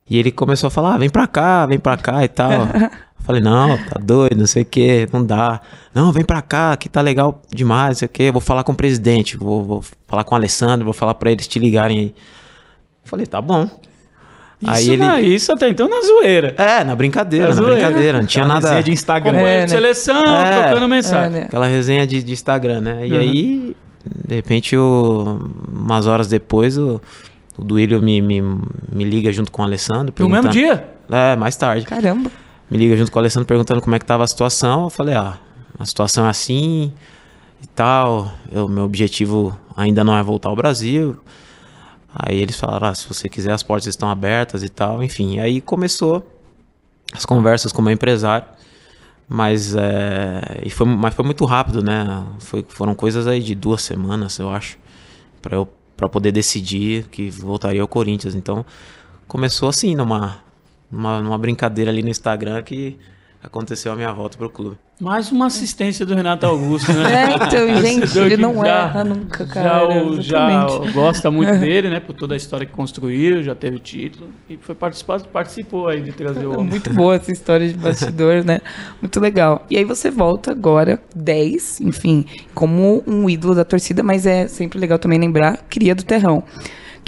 E 0.09 0.17
ele 0.17 0.31
começou 0.31 0.67
a 0.67 0.71
falar: 0.71 0.95
ah, 0.95 0.97
"Vem 0.97 1.09
pra 1.09 1.27
cá, 1.27 1.65
vem 1.65 1.79
pra 1.79 1.97
cá" 1.97 2.23
e 2.23 2.27
tal. 2.27 2.51
Falei: 3.19 3.41
"Não, 3.41 3.77
tá 3.77 3.99
doido, 3.99 4.37
não 4.37 4.47
sei 4.47 4.63
o 4.63 4.65
que, 4.65 5.07
não 5.13 5.23
dá. 5.23 5.61
Não, 5.93 6.11
vem 6.11 6.23
pra 6.25 6.41
cá, 6.41 6.75
que 6.77 6.89
tá 6.89 7.01
legal 7.01 7.41
demais, 7.53 7.89
não 7.89 7.95
sei 7.95 8.05
o 8.07 8.09
que. 8.09 8.31
Vou 8.31 8.41
falar 8.41 8.63
com 8.63 8.71
o 8.71 8.75
presidente, 8.75 9.37
vou, 9.37 9.63
vou 9.63 9.83
falar 10.07 10.23
com 10.23 10.33
o 10.33 10.37
Alessandro, 10.37 10.85
vou 10.85 10.93
falar 10.93 11.13
para 11.15 11.31
eles 11.31 11.47
te 11.47 11.59
ligarem 11.59 11.99
aí". 11.99 12.15
Falei: 13.03 13.25
"Tá 13.25 13.41
bom". 13.41 13.69
Isso, 14.61 14.71
aí 14.71 14.89
ele... 14.89 14.97
Não, 14.97 15.19
isso 15.19 15.51
até 15.53 15.69
então 15.69 15.87
na 15.87 16.01
zoeira. 16.01 16.53
É, 16.57 16.83
na 16.83 16.93
brincadeira, 16.93 17.47
na, 17.47 17.55
na 17.55 17.61
zoeira. 17.61 17.75
brincadeira. 17.75 18.17
Não 18.19 18.27
tinha 18.27 18.43
Aquela 18.43 18.59
nada. 18.59 18.83
de 18.83 18.91
Instagram. 18.91 19.37
É, 19.37 19.61
né? 19.61 19.67
Seleção, 19.67 20.25
é, 20.25 20.63
trocando 20.63 20.87
mensagem. 20.89 21.27
É, 21.27 21.29
né? 21.29 21.45
Aquela 21.45 21.67
resenha 21.67 22.05
de, 22.05 22.21
de 22.21 22.33
Instagram, 22.33 22.81
né? 22.81 23.07
E 23.07 23.13
uhum. 23.13 23.19
aí, 23.19 23.75
de 24.27 24.35
repente, 24.35 24.75
o... 24.75 25.49
umas 25.71 26.07
horas 26.07 26.27
depois, 26.27 26.77
o, 26.77 26.99
o 27.57 27.63
Duílio 27.63 28.01
me, 28.01 28.21
me, 28.21 28.41
me 28.41 29.03
liga 29.05 29.31
junto 29.31 29.49
com 29.49 29.61
o 29.61 29.65
Alessandro. 29.65 30.13
No 30.19 30.29
mesmo 30.29 30.49
dia? 30.49 30.89
É, 31.09 31.37
mais 31.37 31.55
tarde. 31.55 31.85
Caramba. 31.85 32.29
Me 32.69 32.77
liga 32.77 32.97
junto 32.97 33.11
com 33.11 33.17
o 33.17 33.21
Alessandro 33.21 33.47
perguntando 33.47 33.81
como 33.81 33.95
é 33.95 33.99
que 33.99 34.05
tava 34.05 34.25
a 34.25 34.27
situação. 34.27 34.83
Eu 34.83 34.89
falei, 34.89 35.15
ah, 35.15 35.37
a 35.79 35.85
situação 35.85 36.25
é 36.25 36.29
assim 36.29 36.91
e 37.63 37.67
tal. 37.67 38.31
O 38.51 38.67
meu 38.67 38.83
objetivo 38.83 39.57
ainda 39.75 40.03
não 40.03 40.17
é 40.17 40.21
voltar 40.21 40.49
ao 40.49 40.55
Brasil. 40.55 41.17
Aí 42.13 42.39
eles 42.39 42.59
falaram, 42.59 42.87
ah, 42.87 42.95
se 42.95 43.07
você 43.07 43.29
quiser 43.29 43.51
as 43.51 43.63
portas 43.63 43.87
estão 43.87 44.09
abertas 44.09 44.63
e 44.63 44.69
tal, 44.69 45.03
enfim. 45.03 45.39
Aí 45.39 45.61
começou 45.61 46.25
as 47.13 47.25
conversas 47.25 47.71
com 47.71 47.81
o 47.81 47.85
meu 47.85 47.93
empresário, 47.93 48.47
mas, 49.27 49.75
é, 49.75 50.61
e 50.65 50.69
foi, 50.69 50.87
mas 50.87 51.13
foi 51.13 51.25
muito 51.25 51.45
rápido, 51.45 51.83
né? 51.83 52.25
Foi, 52.39 52.65
foram 52.67 52.95
coisas 52.95 53.27
aí 53.27 53.41
de 53.41 53.53
duas 53.53 53.81
semanas, 53.81 54.39
eu 54.39 54.49
acho, 54.49 54.77
para 55.41 55.55
eu 55.55 55.67
para 55.99 56.07
poder 56.07 56.31
decidir 56.31 57.03
que 57.09 57.29
voltaria 57.29 57.81
ao 57.81 57.87
Corinthians. 57.87 58.33
Então 58.33 58.65
começou 59.27 59.67
assim, 59.67 59.95
numa, 59.95 60.41
numa, 60.89 61.21
numa 61.21 61.37
brincadeira 61.37 61.91
ali 61.91 62.01
no 62.01 62.07
Instagram 62.07 62.63
que 62.63 62.97
aconteceu 63.41 63.91
a 63.91 63.95
minha 63.95 64.11
volta 64.11 64.37
pro 64.37 64.49
clube. 64.49 64.77
Mais 64.99 65.31
uma 65.31 65.45
assistência 65.45 66.05
do 66.05 66.13
Renato 66.13 66.45
Augusto, 66.45 66.91
né? 66.91 67.23
É, 67.23 67.35
então, 67.35 67.81
gente, 67.81 68.19
ele 68.19 68.35
não 68.35 68.53
já, 68.55 68.67
erra 68.67 69.03
nunca, 69.05 69.45
cara. 69.45 70.19
Já, 70.21 70.67
já 70.67 70.91
gosta 70.91 71.31
muito 71.31 71.57
dele, 71.57 71.89
né? 71.89 72.01
Por 72.01 72.13
toda 72.13 72.33
a 72.33 72.37
história 72.37 72.65
que 72.65 72.73
construiu, 72.73 73.41
já 73.41 73.55
teve 73.55 73.79
título. 73.79 74.29
E 74.49 74.57
foi 74.57 74.75
participado, 74.75 75.23
participou 75.29 75.87
aí 75.87 76.01
de 76.01 76.11
trazer 76.11 76.47
o. 76.47 76.61
Muito 76.69 76.93
boa 76.93 77.15
essa 77.15 77.31
história 77.31 77.67
de 77.67 77.75
bastidor, 77.75 78.43
né? 78.43 78.59
Muito 79.01 79.19
legal. 79.21 79.65
E 79.69 79.77
aí 79.77 79.85
você 79.85 80.11
volta 80.11 80.51
agora, 80.51 81.01
10, 81.15 81.81
enfim, 81.81 82.25
como 82.53 83.01
um 83.07 83.29
ídolo 83.29 83.55
da 83.55 83.63
torcida, 83.63 84.03
mas 84.03 84.25
é 84.25 84.49
sempre 84.49 84.77
legal 84.77 84.99
também 84.99 85.17
lembrar, 85.17 85.65
cria 85.69 85.95
do 85.95 86.03
terrão. 86.03 86.43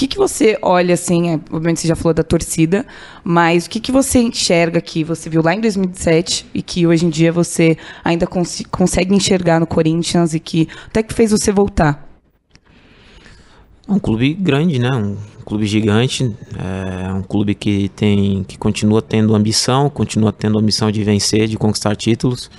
Que, 0.01 0.07
que 0.07 0.17
você 0.17 0.57
olha, 0.63 0.95
assim, 0.95 1.29
é, 1.29 1.33
obviamente 1.51 1.81
você 1.81 1.87
já 1.87 1.95
falou 1.95 2.11
da 2.11 2.23
torcida, 2.23 2.87
mas 3.23 3.67
o 3.67 3.69
que, 3.69 3.79
que 3.79 3.91
você 3.91 4.17
enxerga 4.17 4.81
que 4.81 5.03
você 5.03 5.29
viu 5.29 5.43
lá 5.43 5.53
em 5.53 5.61
2017 5.61 6.47
e 6.55 6.63
que 6.63 6.87
hoje 6.87 7.05
em 7.05 7.09
dia 7.11 7.31
você 7.31 7.77
ainda 8.03 8.25
cons 8.25 8.63
consegue 8.71 9.13
enxergar 9.13 9.59
no 9.59 9.67
Corinthians 9.67 10.33
e 10.33 10.39
que 10.39 10.67
até 10.87 11.03
que 11.03 11.13
fez 11.13 11.29
você 11.29 11.51
voltar? 11.51 12.09
Um 13.87 13.99
clube 13.99 14.33
grande, 14.33 14.79
né? 14.79 14.89
Um 14.89 15.17
clube 15.45 15.67
gigante, 15.67 16.35
é 16.57 17.13
um 17.13 17.21
clube 17.21 17.53
que 17.53 17.89
tem, 17.89 18.43
que 18.43 18.57
continua 18.57 19.03
tendo 19.03 19.35
ambição, 19.35 19.87
continua 19.87 20.33
tendo 20.33 20.57
ambição 20.57 20.89
de 20.89 21.03
vencer, 21.03 21.47
de 21.47 21.57
conquistar 21.57 21.95
títulos, 21.95 22.49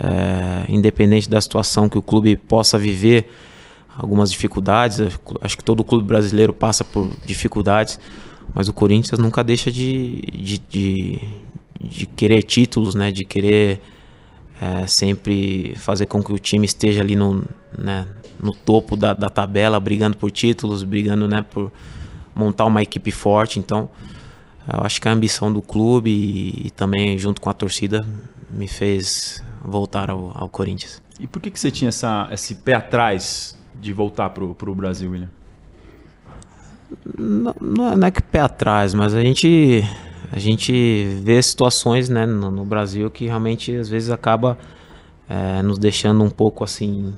é, 0.00 0.64
independente 0.68 1.30
da 1.30 1.40
situação 1.40 1.88
que 1.88 1.96
o 1.96 2.02
clube 2.02 2.36
possa 2.36 2.76
viver 2.76 3.28
algumas 3.96 4.30
dificuldades. 4.30 5.00
Acho 5.40 5.56
que 5.56 5.64
todo 5.64 5.84
clube 5.84 6.06
brasileiro 6.06 6.52
passa 6.52 6.84
por 6.84 7.10
dificuldades, 7.24 7.98
mas 8.54 8.68
o 8.68 8.72
Corinthians 8.72 9.18
nunca 9.18 9.42
deixa 9.42 9.70
de, 9.70 10.20
de, 10.32 10.58
de, 10.58 11.20
de 11.80 12.06
querer 12.06 12.42
títulos, 12.42 12.94
né? 12.94 13.10
De 13.10 13.24
querer 13.24 13.80
é, 14.60 14.86
sempre 14.86 15.74
fazer 15.76 16.06
com 16.06 16.22
que 16.22 16.32
o 16.32 16.38
time 16.38 16.64
esteja 16.64 17.00
ali 17.00 17.16
no, 17.16 17.44
né, 17.76 18.06
no 18.40 18.54
topo 18.54 18.96
da, 18.96 19.12
da 19.12 19.28
tabela, 19.28 19.80
brigando 19.80 20.16
por 20.16 20.30
títulos, 20.30 20.84
brigando 20.84 21.26
né, 21.26 21.42
por 21.42 21.72
montar 22.34 22.66
uma 22.66 22.82
equipe 22.82 23.10
forte. 23.10 23.58
Então, 23.58 23.90
eu 24.72 24.84
acho 24.84 25.00
que 25.00 25.08
a 25.08 25.12
ambição 25.12 25.52
do 25.52 25.60
clube 25.60 26.10
e, 26.10 26.66
e 26.66 26.70
também 26.70 27.18
junto 27.18 27.40
com 27.40 27.50
a 27.50 27.52
torcida 27.52 28.06
me 28.48 28.68
fez 28.68 29.42
voltar 29.64 30.10
ao, 30.10 30.30
ao 30.34 30.48
Corinthians. 30.48 31.02
E 31.18 31.26
por 31.26 31.42
que, 31.42 31.50
que 31.50 31.58
você 31.58 31.70
tinha 31.70 31.88
essa, 31.88 32.28
esse 32.30 32.56
pé 32.56 32.74
atrás 32.74 33.58
de 33.80 33.92
voltar 33.92 34.30
para 34.30 34.44
o 34.44 34.74
Brasil, 34.74 35.10
William? 35.10 35.30
Não, 37.18 37.54
não, 37.60 38.06
é, 38.06 38.10
que 38.10 38.22
pé 38.22 38.40
atrás, 38.40 38.92
mas 38.92 39.14
a 39.14 39.20
gente 39.20 39.82
a 40.30 40.38
gente 40.38 41.04
vê 41.22 41.42
situações 41.42 42.08
né, 42.08 42.26
no, 42.26 42.50
no 42.50 42.64
Brasil 42.64 43.10
que 43.10 43.26
realmente 43.26 43.74
às 43.76 43.88
vezes 43.88 44.10
acaba 44.10 44.58
é, 45.28 45.62
nos 45.62 45.78
deixando 45.78 46.22
um 46.22 46.30
pouco 46.30 46.64
assim 46.64 47.14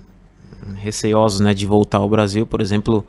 receosos 0.77 1.41
né, 1.41 1.55
de 1.55 1.67
voltar 1.67 1.99
ao 1.99 2.09
Brasil. 2.09 2.47
Por 2.47 2.61
exemplo, 2.61 3.05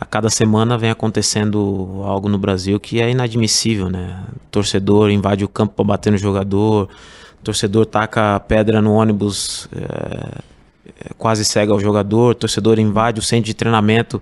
a 0.00 0.04
cada 0.04 0.30
semana 0.30 0.78
vem 0.78 0.90
acontecendo 0.90 2.02
algo 2.04 2.28
no 2.28 2.38
Brasil 2.38 2.78
que 2.78 3.00
é 3.00 3.10
inadmissível. 3.10 3.88
Né? 3.90 4.24
Torcedor 4.50 5.10
invade 5.10 5.44
o 5.44 5.48
campo 5.48 5.74
para 5.74 5.84
bater 5.84 6.10
no 6.10 6.18
jogador, 6.18 6.88
torcedor 7.42 7.86
taca 7.86 8.40
pedra 8.40 8.80
no 8.80 8.94
ônibus, 8.94 9.68
é, 9.74 10.40
quase 11.18 11.44
cega 11.44 11.74
o 11.74 11.80
jogador, 11.80 12.34
torcedor 12.34 12.78
invade 12.78 13.20
o 13.20 13.22
centro 13.22 13.46
de 13.46 13.54
treinamento 13.54 14.20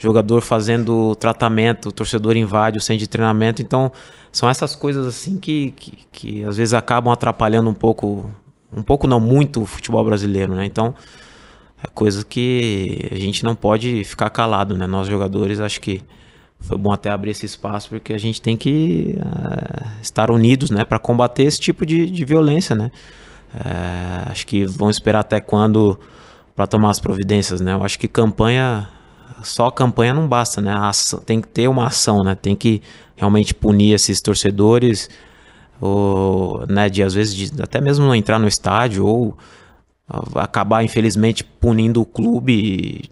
jogador 0.00 0.40
fazendo 0.40 1.14
tratamento, 1.16 1.92
torcedor 1.92 2.36
invade 2.36 2.78
o 2.78 2.80
centro 2.80 3.00
de 3.00 3.08
treinamento. 3.08 3.60
Então, 3.60 3.92
são 4.32 4.48
essas 4.48 4.74
coisas 4.74 5.06
assim 5.06 5.38
que, 5.38 5.72
que, 5.72 5.98
que, 6.10 6.44
às 6.44 6.56
vezes 6.56 6.72
acabam 6.72 7.12
atrapalhando 7.12 7.68
um 7.68 7.74
pouco, 7.74 8.30
um 8.74 8.82
pouco 8.82 9.06
não 9.06 9.20
muito 9.20 9.62
o 9.62 9.66
futebol 9.66 10.02
brasileiro, 10.02 10.54
né? 10.54 10.64
Então, 10.64 10.94
é 11.84 11.86
coisa 11.88 12.24
que 12.24 13.08
a 13.12 13.16
gente 13.16 13.44
não 13.44 13.54
pode 13.54 14.02
ficar 14.04 14.30
calado, 14.30 14.76
né? 14.76 14.86
Nós 14.86 15.06
jogadores, 15.06 15.60
acho 15.60 15.80
que 15.80 16.02
foi 16.58 16.78
bom 16.78 16.92
até 16.92 17.10
abrir 17.10 17.30
esse 17.30 17.44
espaço 17.44 17.90
porque 17.90 18.12
a 18.12 18.18
gente 18.18 18.40
tem 18.40 18.56
que 18.56 19.16
uh, 19.18 20.00
estar 20.00 20.30
unidos, 20.30 20.70
né, 20.70 20.84
para 20.84 20.98
combater 20.98 21.44
esse 21.44 21.58
tipo 21.58 21.86
de, 21.86 22.10
de 22.10 22.24
violência, 22.24 22.74
né? 22.74 22.90
Uh, 23.54 24.30
acho 24.30 24.46
que 24.46 24.64
vão 24.64 24.88
esperar 24.88 25.20
até 25.20 25.40
quando 25.40 25.98
para 26.60 26.66
tomar 26.66 26.90
as 26.90 27.00
providências, 27.00 27.58
né? 27.58 27.72
Eu 27.72 27.82
acho 27.82 27.98
que 27.98 28.06
campanha 28.06 28.86
só 29.42 29.70
campanha 29.70 30.12
não 30.12 30.28
basta, 30.28 30.60
né? 30.60 30.70
Ação, 30.70 31.18
tem 31.18 31.40
que 31.40 31.48
ter 31.48 31.66
uma 31.68 31.86
ação, 31.86 32.22
né? 32.22 32.34
Tem 32.34 32.54
que 32.54 32.82
realmente 33.16 33.54
punir 33.54 33.94
esses 33.94 34.20
torcedores, 34.20 35.08
ou, 35.80 36.66
né? 36.68 36.90
De 36.90 37.02
às 37.02 37.14
vezes 37.14 37.34
de, 37.34 37.62
até 37.62 37.80
mesmo 37.80 38.04
não 38.04 38.14
entrar 38.14 38.38
no 38.38 38.46
estádio 38.46 39.06
ou 39.06 39.38
acabar 40.34 40.84
infelizmente 40.84 41.42
punindo 41.42 42.02
o 42.02 42.04
clube, 42.04 43.08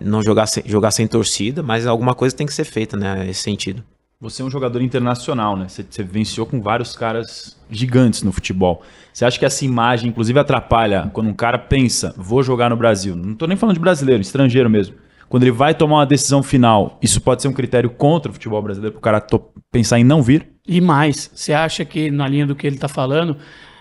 não 0.00 0.20
jogar 0.20 0.46
sem, 0.46 0.64
jogar 0.66 0.90
sem 0.90 1.06
torcida, 1.06 1.62
mas 1.62 1.86
alguma 1.86 2.12
coisa 2.12 2.34
tem 2.34 2.44
que 2.44 2.52
ser 2.52 2.64
feita, 2.64 2.96
né? 2.96 3.24
Nesse 3.24 3.44
sentido. 3.44 3.84
Você 4.20 4.42
é 4.42 4.44
um 4.44 4.50
jogador 4.50 4.82
internacional, 4.82 5.56
né? 5.56 5.66
Você, 5.66 5.84
você 5.88 6.02
venceu 6.02 6.44
com 6.44 6.60
vários 6.60 6.94
caras 6.94 7.58
gigantes 7.70 8.22
no 8.22 8.30
futebol. 8.30 8.82
Você 9.12 9.24
acha 9.24 9.38
que 9.38 9.46
essa 9.46 9.64
imagem, 9.64 10.10
inclusive, 10.10 10.38
atrapalha 10.38 11.10
quando 11.12 11.28
um 11.28 11.34
cara 11.34 11.58
pensa, 11.58 12.14
vou 12.18 12.42
jogar 12.42 12.68
no 12.68 12.76
Brasil? 12.76 13.16
Não 13.16 13.32
estou 13.32 13.48
nem 13.48 13.56
falando 13.56 13.76
de 13.76 13.80
brasileiro, 13.80 14.20
estrangeiro 14.20 14.68
mesmo 14.68 14.94
quando 15.30 15.44
ele 15.44 15.52
vai 15.52 15.72
tomar 15.72 15.98
uma 15.98 16.06
decisão 16.06 16.42
final, 16.42 16.98
isso 17.00 17.20
pode 17.20 17.40
ser 17.40 17.46
um 17.46 17.52
critério 17.52 17.88
contra 17.88 18.30
o 18.30 18.34
futebol 18.34 18.60
brasileiro 18.60 18.94
para 18.94 18.98
o 18.98 19.00
cara 19.00 19.24
pensar 19.70 20.00
em 20.00 20.02
não 20.02 20.20
vir? 20.20 20.48
E 20.66 20.80
mais, 20.80 21.30
você 21.32 21.52
acha 21.52 21.84
que, 21.84 22.10
na 22.10 22.26
linha 22.26 22.44
do 22.44 22.56
que 22.56 22.66
ele 22.66 22.74
está 22.74 22.88
falando, 22.88 23.36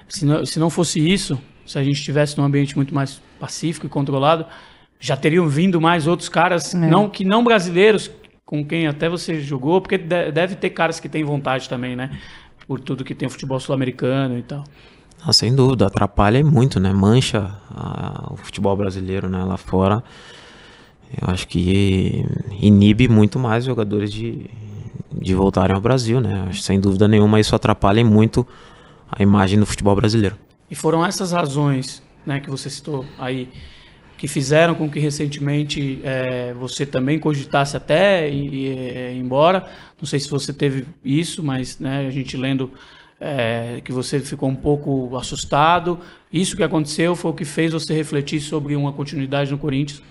se 0.08 0.26
não, 0.26 0.46
se 0.46 0.60
não 0.60 0.70
fosse 0.70 1.00
isso, 1.00 1.42
se 1.66 1.80
a 1.80 1.84
gente 1.84 1.96
estivesse 1.96 2.38
num 2.38 2.44
ambiente 2.44 2.76
muito 2.76 2.94
mais 2.94 3.20
pacífico 3.40 3.88
e 3.88 3.90
controlado, 3.90 4.46
já 5.00 5.18
teriam 5.18 5.48
vindo 5.48 5.82
mais 5.82 6.06
outros 6.06 6.30
caras, 6.30 6.76
é. 6.76 6.78
não 6.78 7.10
que 7.10 7.26
não 7.26 7.44
brasileiros, 7.44 8.12
com 8.50 8.66
quem 8.66 8.88
até 8.88 9.08
você 9.08 9.40
jogou, 9.40 9.80
porque 9.80 9.96
deve 9.96 10.56
ter 10.56 10.72
caras 10.72 11.00
que 11.00 11.08
têm 11.08 11.24
vontade 11.24 11.70
também, 11.70 11.96
né? 11.96 12.20
Por 12.66 12.80
tudo 12.80 13.04
que 13.04 13.14
tem 13.14 13.28
o 13.28 13.30
futebol 13.30 13.60
sul-americano 13.60 14.40
e 14.40 14.42
tal. 14.42 14.64
Ah, 15.24 15.32
sem 15.32 15.54
dúvida, 15.54 15.86
atrapalha 15.86 16.44
muito, 16.44 16.80
né? 16.80 16.92
Mancha 16.92 17.56
a, 17.70 18.34
o 18.34 18.38
futebol 18.38 18.76
brasileiro 18.76 19.30
né? 19.30 19.44
lá 19.44 19.56
fora 19.56 20.04
eu 21.22 21.28
acho 21.32 21.48
que 21.48 22.26
inibe 22.60 23.08
muito 23.08 23.38
mais 23.38 23.66
jogadores 23.66 24.12
de, 24.12 24.50
de 25.12 25.36
voltarem 25.36 25.76
ao 25.76 25.82
Brasil, 25.82 26.20
né? 26.20 26.48
Acho, 26.50 26.64
sem 26.64 26.80
dúvida 26.80 27.08
nenhuma 27.08 27.40
isso 27.40 27.56
atrapalha 27.56 28.04
muito 28.04 28.48
a 29.12 29.22
imagem 29.22 29.60
do 29.60 29.66
futebol 29.68 29.96
brasileiro. 29.96 30.36
E 30.72 30.76
foram 30.76 31.06
essas 31.06 31.32
razões, 31.34 32.02
né, 32.26 32.40
que 32.40 32.50
você 32.50 32.68
citou 32.68 33.06
aí, 33.20 33.48
que 34.20 34.28
fizeram 34.28 34.76
com 34.76 34.90
que 34.90 35.00
recentemente 35.00 36.02
é, 36.04 36.54
você 36.54 36.86
também 36.86 37.18
cogitasse 37.18 37.78
até 37.78 38.30
ir, 38.30 38.54
ir, 38.54 38.78
é, 38.78 39.14
embora. 39.16 39.66
Não 39.98 40.06
sei 40.06 40.20
se 40.20 40.30
você 40.30 40.52
teve 40.52 40.86
isso, 41.06 41.42
mas 41.42 41.80
né, 41.80 42.06
a 42.06 42.12
gente 42.12 42.36
lendo 42.36 42.70
é, 43.18 43.80
que 43.82 43.94
você 43.94 44.20
ficou 44.20 44.50
um 44.50 44.56
pouco 44.56 45.16
assustado. 45.16 46.00
Isso 46.34 46.58
que 46.58 46.64
aconteceu 46.64 47.16
foi 47.16 47.32
o 47.32 47.34
que 47.34 47.46
fez 47.46 47.72
você 47.72 47.94
refletir 47.94 48.42
sobre 48.42 48.76
uma 48.76 48.92
continuidade 48.92 49.52
no 49.52 49.58
Corinthians. 49.58 50.04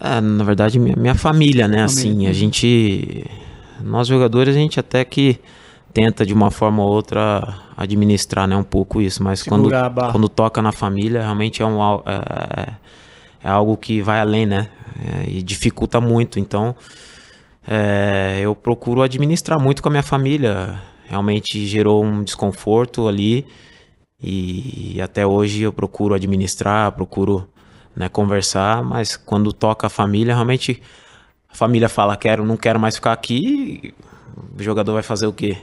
É, 0.00 0.20
na 0.20 0.42
verdade, 0.42 0.80
minha, 0.80 0.96
minha 0.96 1.14
família, 1.14 1.68
né? 1.68 1.86
Família. 1.86 2.10
Assim, 2.10 2.26
a 2.26 2.32
gente. 2.32 3.24
Nós 3.84 4.08
jogadores, 4.08 4.56
a 4.56 4.58
gente 4.58 4.80
até 4.80 5.04
que 5.04 5.38
tenta 5.94 6.26
de 6.26 6.34
uma 6.34 6.50
forma 6.50 6.82
ou 6.82 6.90
outra 6.90 7.56
administrar 7.76 8.48
né, 8.48 8.56
um 8.56 8.64
pouco 8.64 9.00
isso, 9.00 9.22
mas 9.22 9.42
quando, 9.42 9.68
quando 10.10 10.28
toca 10.28 10.62
na 10.62 10.72
família, 10.72 11.20
realmente 11.20 11.62
é, 11.62 11.66
um, 11.66 11.78
é, 11.82 12.72
é 13.42 13.48
algo 13.48 13.76
que 13.76 14.00
vai 14.02 14.20
além, 14.20 14.46
né? 14.46 14.68
É, 15.04 15.30
e 15.30 15.42
dificulta 15.42 16.00
muito. 16.00 16.38
Então, 16.38 16.74
é, 17.66 18.40
eu 18.42 18.54
procuro 18.54 19.02
administrar 19.02 19.58
muito 19.58 19.82
com 19.82 19.88
a 19.88 19.90
minha 19.90 20.02
família. 20.02 20.80
Realmente 21.06 21.66
gerou 21.66 22.04
um 22.04 22.22
desconforto 22.22 23.08
ali. 23.08 23.46
E 24.22 25.00
até 25.02 25.26
hoje 25.26 25.62
eu 25.62 25.72
procuro 25.72 26.14
administrar, 26.14 26.92
procuro 26.92 27.48
né, 27.94 28.08
conversar, 28.08 28.82
mas 28.82 29.16
quando 29.16 29.52
toca 29.52 29.88
a 29.88 29.90
família, 29.90 30.32
realmente 30.32 30.80
a 31.50 31.54
família 31.54 31.88
fala 31.88 32.16
quero, 32.16 32.44
não 32.44 32.56
quero 32.56 32.78
mais 32.78 32.94
ficar 32.94 33.12
aqui, 33.12 33.92
o 34.56 34.62
jogador 34.62 34.94
vai 34.94 35.02
fazer 35.02 35.26
o 35.26 35.32
quê? 35.32 35.58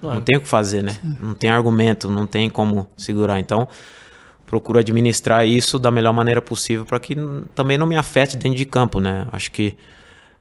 Claro. 0.00 0.16
Não 0.16 0.22
tem 0.22 0.38
o 0.38 0.40
que 0.40 0.48
fazer, 0.48 0.82
né? 0.82 0.96
Não 1.20 1.34
tem 1.34 1.50
argumento, 1.50 2.10
não 2.10 2.26
tem 2.26 2.50
como 2.50 2.88
segurar. 2.96 3.38
Então, 3.38 3.68
procuro 4.50 4.80
administrar 4.80 5.46
isso 5.46 5.78
da 5.78 5.92
melhor 5.92 6.12
maneira 6.12 6.42
possível 6.42 6.84
para 6.84 6.98
que 6.98 7.16
também 7.54 7.78
não 7.78 7.86
me 7.86 7.96
afete 7.96 8.36
dentro 8.36 8.58
de 8.58 8.64
campo, 8.64 8.98
né? 8.98 9.28
Acho 9.30 9.52
que 9.52 9.76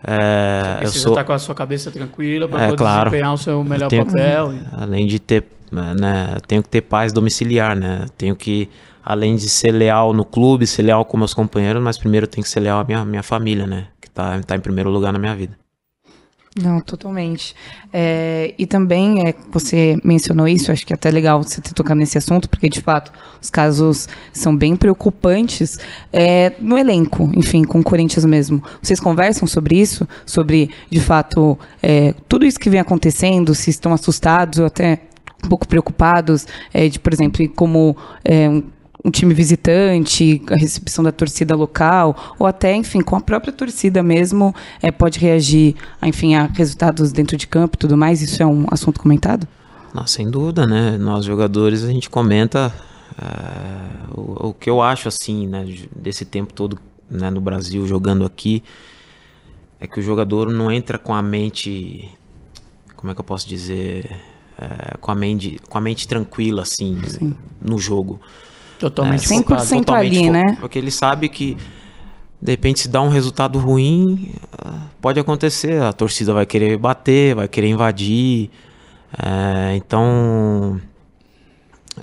é, 0.04 0.80
Você 0.80 0.86
eu 0.86 1.02
sou 1.02 1.12
estar 1.12 1.22
tá 1.22 1.28
com 1.28 1.34
a 1.34 1.38
sua 1.38 1.54
cabeça 1.54 1.92
tranquila 1.92 2.48
para 2.48 2.64
é, 2.64 2.66
poder 2.70 2.78
claro, 2.78 3.10
desempenhar 3.12 3.34
o 3.34 3.38
seu 3.38 3.64
melhor 3.64 3.88
tenho, 3.88 4.08
papel. 4.08 4.54
Além 4.72 5.06
de 5.06 5.20
ter, 5.20 5.44
né, 5.72 6.38
tenho 6.48 6.64
que 6.64 6.70
ter 6.70 6.82
paz 6.82 7.14
domiciliar, 7.14 7.76
né? 7.76 8.08
Tenho 8.18 8.36
que 8.36 8.68
além 9.06 9.36
de 9.36 9.48
ser 9.48 9.72
leal 9.72 10.12
no 10.12 10.26
clube, 10.26 10.66
ser 10.66 10.82
leal 10.82 11.06
com 11.06 11.16
meus 11.16 11.36
companheiros, 11.36 11.82
mas 11.82 12.00
primeiro 12.00 12.26
tem 12.26 12.42
que 12.42 12.50
ser 12.50 12.62
leal 12.62 12.80
à 12.80 12.84
minha, 12.84 13.06
minha 13.06 13.24
família, 13.24 13.68
né? 13.68 13.88
Que 14.02 14.10
tá, 14.10 14.42
tá 14.42 14.56
em 14.56 14.60
primeiro 14.60 14.90
lugar 14.90 15.14
na 15.14 15.20
minha 15.20 15.36
vida. 15.36 15.56
Não, 16.58 16.82
totalmente. 16.82 17.56
É, 17.94 18.54
e 18.58 18.66
também, 18.66 19.28
é, 19.28 19.36
você 19.52 19.98
mencionou 20.04 20.48
isso, 20.48 20.72
acho 20.72 20.86
que 20.86 20.92
é 20.92 20.96
até 20.96 21.12
legal 21.12 21.44
você 21.44 21.62
ter 21.62 21.74
tocado 21.74 22.00
nesse 22.00 22.18
assunto, 22.18 22.50
porque 22.50 22.68
de 22.68 22.82
fato 22.82 23.12
os 23.40 23.50
casos 23.50 24.10
são 24.34 24.56
bem 24.56 24.76
preocupantes 24.76 25.78
é, 26.12 26.54
no 26.60 26.78
elenco, 26.78 27.32
enfim, 27.36 27.64
com 27.64 27.80
o 27.80 27.84
Corinthians 27.84 28.26
mesmo. 28.26 28.64
Vocês 28.82 29.00
conversam 29.00 29.48
sobre 29.48 29.80
isso? 29.80 30.08
Sobre, 30.26 30.72
de 30.90 31.00
fato, 31.00 31.58
é, 31.84 32.14
tudo 32.28 32.46
isso 32.46 32.60
que 32.60 32.70
vem 32.70 32.80
acontecendo, 32.80 33.54
se 33.54 33.70
estão 33.70 33.94
assustados 33.94 34.60
ou 34.60 34.66
até 34.66 35.02
um 35.46 35.48
pouco 35.48 35.68
preocupados, 35.68 36.48
é, 36.74 36.90
de, 36.90 37.00
por 37.00 37.14
exemplo, 37.14 37.48
como 37.50 37.96
é, 38.26 38.50
um 38.50 38.64
um 39.04 39.10
time 39.10 39.34
visitante, 39.34 40.42
a 40.50 40.56
recepção 40.56 41.04
da 41.04 41.12
torcida 41.12 41.56
local, 41.56 42.36
ou 42.38 42.46
até, 42.46 42.76
enfim, 42.76 43.02
com 43.02 43.16
a 43.16 43.22
própria 43.22 43.54
torcida 43.54 44.04
mesmo, 44.04 44.54
é, 44.82 44.92
pode 44.92 45.20
reagir, 45.20 45.76
a, 46.02 46.08
enfim, 46.08 46.36
a 46.36 46.46
resultados 46.46 47.12
dentro 47.12 47.38
de 47.38 47.48
campo 47.48 47.76
e 47.76 47.80
tudo 47.80 47.96
mais? 47.96 48.22
Isso 48.22 48.44
é 48.44 48.46
um 48.46 48.66
assunto 48.70 49.00
comentado? 49.00 49.48
Não, 49.94 50.06
sem 50.06 50.30
dúvida, 50.30 50.68
né? 50.68 50.98
Nós 50.98 51.26
jogadores 51.26 51.84
a 51.84 51.88
gente 51.88 52.10
comenta 52.10 52.74
é, 53.18 54.16
o, 54.16 54.50
o, 54.50 54.54
que 54.54 54.70
eu 54.70 54.82
acho 54.82 55.08
assim, 55.08 55.48
né, 55.48 55.66
desse 55.96 56.26
tempo 56.26 56.54
todo 56.54 56.78
né, 57.10 57.30
no 57.30 57.42
Brasil 57.42 57.88
jogando 57.88 58.26
aqui, 58.26 58.64
é 59.80 59.88
que 59.88 60.00
o 60.00 60.04
jogador 60.04 60.52
não 60.52 60.72
entra 60.72 60.98
com 60.98 61.14
a 61.14 61.22
mente, 61.22 62.10
como 62.96 63.12
é 63.12 63.16
que 63.16 63.22
eu 63.22 63.26
posso 63.26 63.48
dizer, 63.48 64.12
é, 64.58 64.98
com 64.98 65.10
a 65.10 65.16
mente, 65.16 65.60
com 65.70 65.78
a 65.78 65.82
mente 65.82 66.08
tranquila 66.08 66.64
assim 66.64 67.02
Sim. 67.08 67.36
no 67.62 67.80
jogo. 67.80 68.20
Totalmente 68.80 69.26
é, 69.26 69.38
100% 69.38 69.44
focado, 69.44 69.68
totalmente 69.68 70.18
ali, 70.18 70.30
né? 70.30 70.58
Porque 70.60 70.80
ele 70.80 70.90
sabe 70.90 71.30
que 71.30 71.58
De 72.42 72.52
repente, 72.54 72.80
se 72.80 72.88
dá 72.88 73.02
um 73.02 73.10
resultado 73.10 73.60
ruim, 73.60 74.32
ah, 74.58 74.84
pode 75.02 75.20
acontecer. 75.20 75.82
A 75.82 75.92
torcida 75.92 76.34
vai 76.34 76.46
querer 76.46 76.78
bater, 76.78 77.36
vai 77.36 77.48
querer 77.50 77.68
invadir. 77.68 78.50
É, 79.22 79.76
então, 79.76 80.80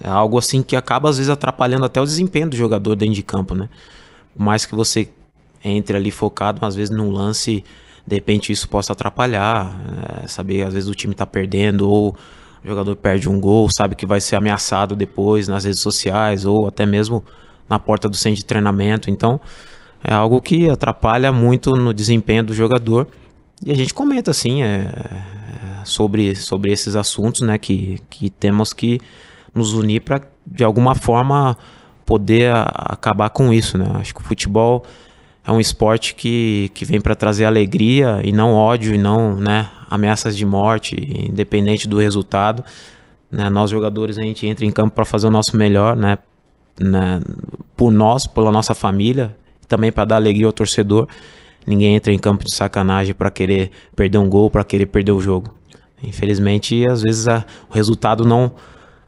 é 0.02 0.08
algo 0.08 0.36
assim 0.36 0.62
que 0.62 0.76
acaba 0.76 1.08
às 1.08 1.16
vezes 1.16 1.30
atrapalhando 1.30 1.86
até 1.86 2.00
o 2.00 2.04
desempenho 2.04 2.50
do 2.50 2.56
jogador 2.56 2.94
dentro 2.94 3.14
de 3.14 3.22
campo, 3.22 3.54
né? 3.54 3.68
Por 4.36 4.42
mais 4.42 4.66
que 4.66 4.74
você 4.74 5.08
entre 5.64 5.96
ali 5.96 6.10
focado, 6.10 6.64
às 6.64 6.76
vezes 6.76 6.94
num 6.94 7.10
lance, 7.10 7.64
de 8.06 8.14
repente 8.14 8.52
isso 8.52 8.68
possa 8.68 8.92
atrapalhar. 8.92 9.74
É, 10.22 10.28
saber, 10.28 10.66
às 10.66 10.74
vezes 10.74 10.88
o 10.88 10.94
time 10.94 11.14
tá 11.14 11.26
perdendo 11.26 11.88
ou 11.88 12.14
jogador 12.66 12.96
perde 12.96 13.28
um 13.28 13.40
gol, 13.40 13.68
sabe 13.70 13.94
que 13.94 14.06
vai 14.06 14.20
ser 14.20 14.36
ameaçado 14.36 14.96
depois 14.96 15.48
nas 15.48 15.64
redes 15.64 15.80
sociais 15.80 16.44
ou 16.44 16.66
até 16.66 16.84
mesmo 16.84 17.24
na 17.68 17.78
porta 17.78 18.08
do 18.08 18.16
centro 18.16 18.38
de 18.38 18.44
treinamento. 18.44 19.10
Então, 19.10 19.40
é 20.02 20.12
algo 20.12 20.40
que 20.40 20.68
atrapalha 20.68 21.32
muito 21.32 21.74
no 21.74 21.92
desempenho 21.92 22.44
do 22.44 22.54
jogador. 22.54 23.08
E 23.64 23.72
a 23.72 23.74
gente 23.74 23.94
comenta 23.94 24.30
assim 24.30 24.62
é, 24.62 24.90
é 25.82 25.84
sobre, 25.84 26.34
sobre 26.36 26.72
esses 26.72 26.94
assuntos, 26.94 27.40
né? 27.40 27.58
Que, 27.58 28.00
que 28.10 28.30
temos 28.30 28.72
que 28.72 29.00
nos 29.54 29.72
unir 29.72 30.00
para 30.00 30.20
de 30.46 30.62
alguma 30.62 30.94
forma 30.94 31.56
poder 32.04 32.52
a, 32.52 32.62
acabar 32.62 33.30
com 33.30 33.52
isso, 33.52 33.76
né? 33.78 33.86
Acho 33.94 34.14
que 34.14 34.20
o 34.20 34.24
futebol 34.24 34.84
é 35.46 35.52
um 35.52 35.60
esporte 35.60 36.14
que, 36.14 36.70
que 36.74 36.84
vem 36.84 37.00
para 37.00 37.14
trazer 37.14 37.44
alegria 37.44 38.20
e 38.24 38.32
não 38.32 38.52
ódio 38.52 38.92
e 38.92 38.98
não 38.98 39.36
né, 39.36 39.70
ameaças 39.88 40.36
de 40.36 40.44
morte, 40.44 40.96
independente 40.96 41.86
do 41.86 41.98
resultado. 41.98 42.64
Né? 43.30 43.48
Nós 43.48 43.70
jogadores 43.70 44.18
a 44.18 44.22
gente 44.22 44.44
entra 44.44 44.64
em 44.64 44.72
campo 44.72 44.96
para 44.96 45.04
fazer 45.04 45.28
o 45.28 45.30
nosso 45.30 45.56
melhor, 45.56 45.94
né? 45.94 46.18
né? 46.80 47.20
Por 47.76 47.92
nós, 47.92 48.26
pela 48.26 48.50
nossa 48.50 48.74
família, 48.74 49.36
também 49.68 49.92
para 49.92 50.04
dar 50.04 50.16
alegria 50.16 50.46
ao 50.46 50.52
torcedor. 50.52 51.06
Ninguém 51.64 51.94
entra 51.94 52.12
em 52.12 52.18
campo 52.18 52.44
de 52.44 52.52
sacanagem 52.52 53.14
para 53.14 53.30
querer 53.30 53.70
perder 53.94 54.18
um 54.18 54.28
gol, 54.28 54.50
para 54.50 54.64
querer 54.64 54.86
perder 54.86 55.12
o 55.12 55.20
jogo. 55.20 55.54
Infelizmente, 56.02 56.84
às 56.88 57.02
vezes 57.02 57.28
a, 57.28 57.44
o 57.70 57.74
resultado 57.74 58.24
não 58.24 58.52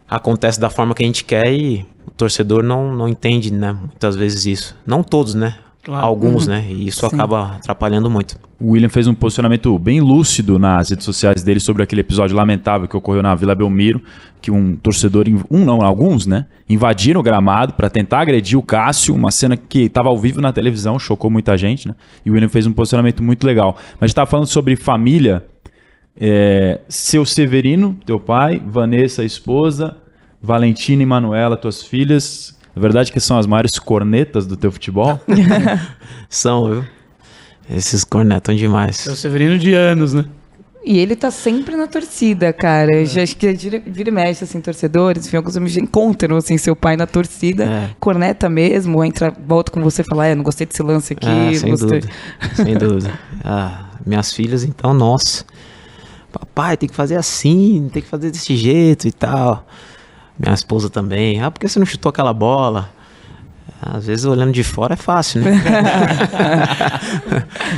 acontece 0.08 0.60
da 0.60 0.70
forma 0.70 0.94
que 0.94 1.02
a 1.02 1.06
gente 1.06 1.24
quer 1.24 1.52
e 1.52 1.84
o 2.06 2.10
torcedor 2.12 2.62
não, 2.62 2.94
não 2.94 3.08
entende, 3.08 3.52
né? 3.52 3.72
Muitas 3.72 4.14
vezes 4.14 4.46
isso. 4.46 4.76
Não 4.86 5.02
todos, 5.02 5.34
né? 5.34 5.56
Claro. 5.88 6.04
Alguns, 6.04 6.46
uhum. 6.46 6.52
né? 6.52 6.66
E 6.68 6.86
isso 6.86 7.00
Sim. 7.00 7.16
acaba 7.16 7.54
atrapalhando 7.56 8.10
muito. 8.10 8.38
O 8.60 8.72
William 8.72 8.90
fez 8.90 9.06
um 9.06 9.14
posicionamento 9.14 9.78
bem 9.78 10.02
lúcido 10.02 10.58
nas 10.58 10.90
redes 10.90 11.02
sociais 11.02 11.42
dele 11.42 11.60
sobre 11.60 11.82
aquele 11.82 12.02
episódio 12.02 12.36
lamentável 12.36 12.86
que 12.86 12.94
ocorreu 12.94 13.22
na 13.22 13.34
Vila 13.34 13.54
Belmiro, 13.54 14.02
que 14.42 14.50
um 14.50 14.76
torcedor, 14.76 15.24
um 15.50 15.64
não, 15.64 15.80
alguns, 15.80 16.26
né, 16.26 16.44
invadiram 16.68 17.20
o 17.20 17.22
gramado 17.22 17.72
para 17.72 17.88
tentar 17.88 18.20
agredir 18.20 18.58
o 18.58 18.62
Cássio, 18.62 19.14
uma 19.14 19.30
cena 19.30 19.56
que 19.56 19.84
estava 19.84 20.10
ao 20.10 20.18
vivo 20.18 20.42
na 20.42 20.52
televisão, 20.52 20.98
chocou 20.98 21.30
muita 21.30 21.56
gente, 21.56 21.88
né? 21.88 21.94
E 22.22 22.28
o 22.28 22.34
William 22.34 22.50
fez 22.50 22.66
um 22.66 22.72
posicionamento 22.74 23.22
muito 23.22 23.46
legal. 23.46 23.78
Mas 23.98 24.10
estava 24.10 24.30
falando 24.30 24.46
sobre 24.46 24.76
família, 24.76 25.42
é, 26.20 26.80
seu 26.86 27.24
Severino, 27.24 27.96
teu 28.04 28.20
pai, 28.20 28.62
Vanessa, 28.62 29.24
esposa, 29.24 29.96
Valentina 30.42 31.02
e 31.02 31.06
Manuela, 31.06 31.56
tuas 31.56 31.82
filhas. 31.82 32.57
Na 32.78 32.82
verdade 32.82 33.10
que 33.10 33.18
são 33.18 33.36
as 33.36 33.44
maiores 33.44 33.76
cornetas 33.76 34.46
do 34.46 34.56
teu 34.56 34.70
futebol? 34.70 35.20
são, 36.30 36.70
viu? 36.70 36.84
Esses 37.68 38.04
cornetam 38.04 38.54
demais. 38.54 39.04
É 39.04 39.10
o 39.10 39.16
Severino 39.16 39.58
de 39.58 39.74
anos, 39.74 40.14
né? 40.14 40.24
E 40.84 40.96
ele 40.96 41.16
tá 41.16 41.28
sempre 41.28 41.74
na 41.74 41.88
torcida, 41.88 42.52
cara. 42.52 43.02
É. 43.02 43.04
Já 43.04 43.24
acho 43.24 43.36
que 43.36 43.52
vira, 43.52 43.82
vira 43.84 44.10
e 44.10 44.12
mexe, 44.12 44.44
assim, 44.44 44.60
torcedores, 44.60 45.26
enfim, 45.26 45.38
alguns 45.38 45.56
amigos 45.56 45.76
encontram, 45.76 46.36
assim, 46.36 46.56
seu 46.56 46.76
pai 46.76 46.96
na 46.96 47.04
torcida, 47.04 47.64
é. 47.64 47.90
corneta 47.98 48.48
mesmo, 48.48 49.02
entra, 49.02 49.34
volta 49.44 49.72
com 49.72 49.82
você 49.82 50.02
e 50.02 50.04
fala, 50.04 50.28
é, 50.28 50.36
não 50.36 50.44
gostei 50.44 50.64
desse 50.64 50.80
lance 50.80 51.14
aqui. 51.14 51.26
Ah, 51.26 51.52
sem 51.58 51.70
gostei. 51.70 51.98
dúvida, 51.98 52.14
sem 52.54 52.74
dúvida. 52.78 53.18
Ah, 53.44 53.86
minhas 54.06 54.32
filhas, 54.32 54.62
então, 54.62 54.94
nossa, 54.94 55.44
papai, 56.30 56.76
tem 56.76 56.88
que 56.88 56.94
fazer 56.94 57.16
assim, 57.16 57.90
tem 57.92 58.00
que 58.00 58.08
fazer 58.08 58.30
desse 58.30 58.56
jeito 58.56 59.08
e 59.08 59.12
tal. 59.12 59.66
Minha 60.38 60.54
esposa 60.54 60.88
também, 60.88 61.42
ah, 61.42 61.50
por 61.50 61.58
que 61.58 61.68
você 61.68 61.78
não 61.78 61.86
chutou 61.86 62.10
aquela 62.10 62.32
bola? 62.32 62.90
Às 63.80 64.06
vezes 64.06 64.24
olhando 64.24 64.52
de 64.52 64.64
fora 64.64 64.94
é 64.94 64.96
fácil, 64.96 65.40
né? 65.40 65.52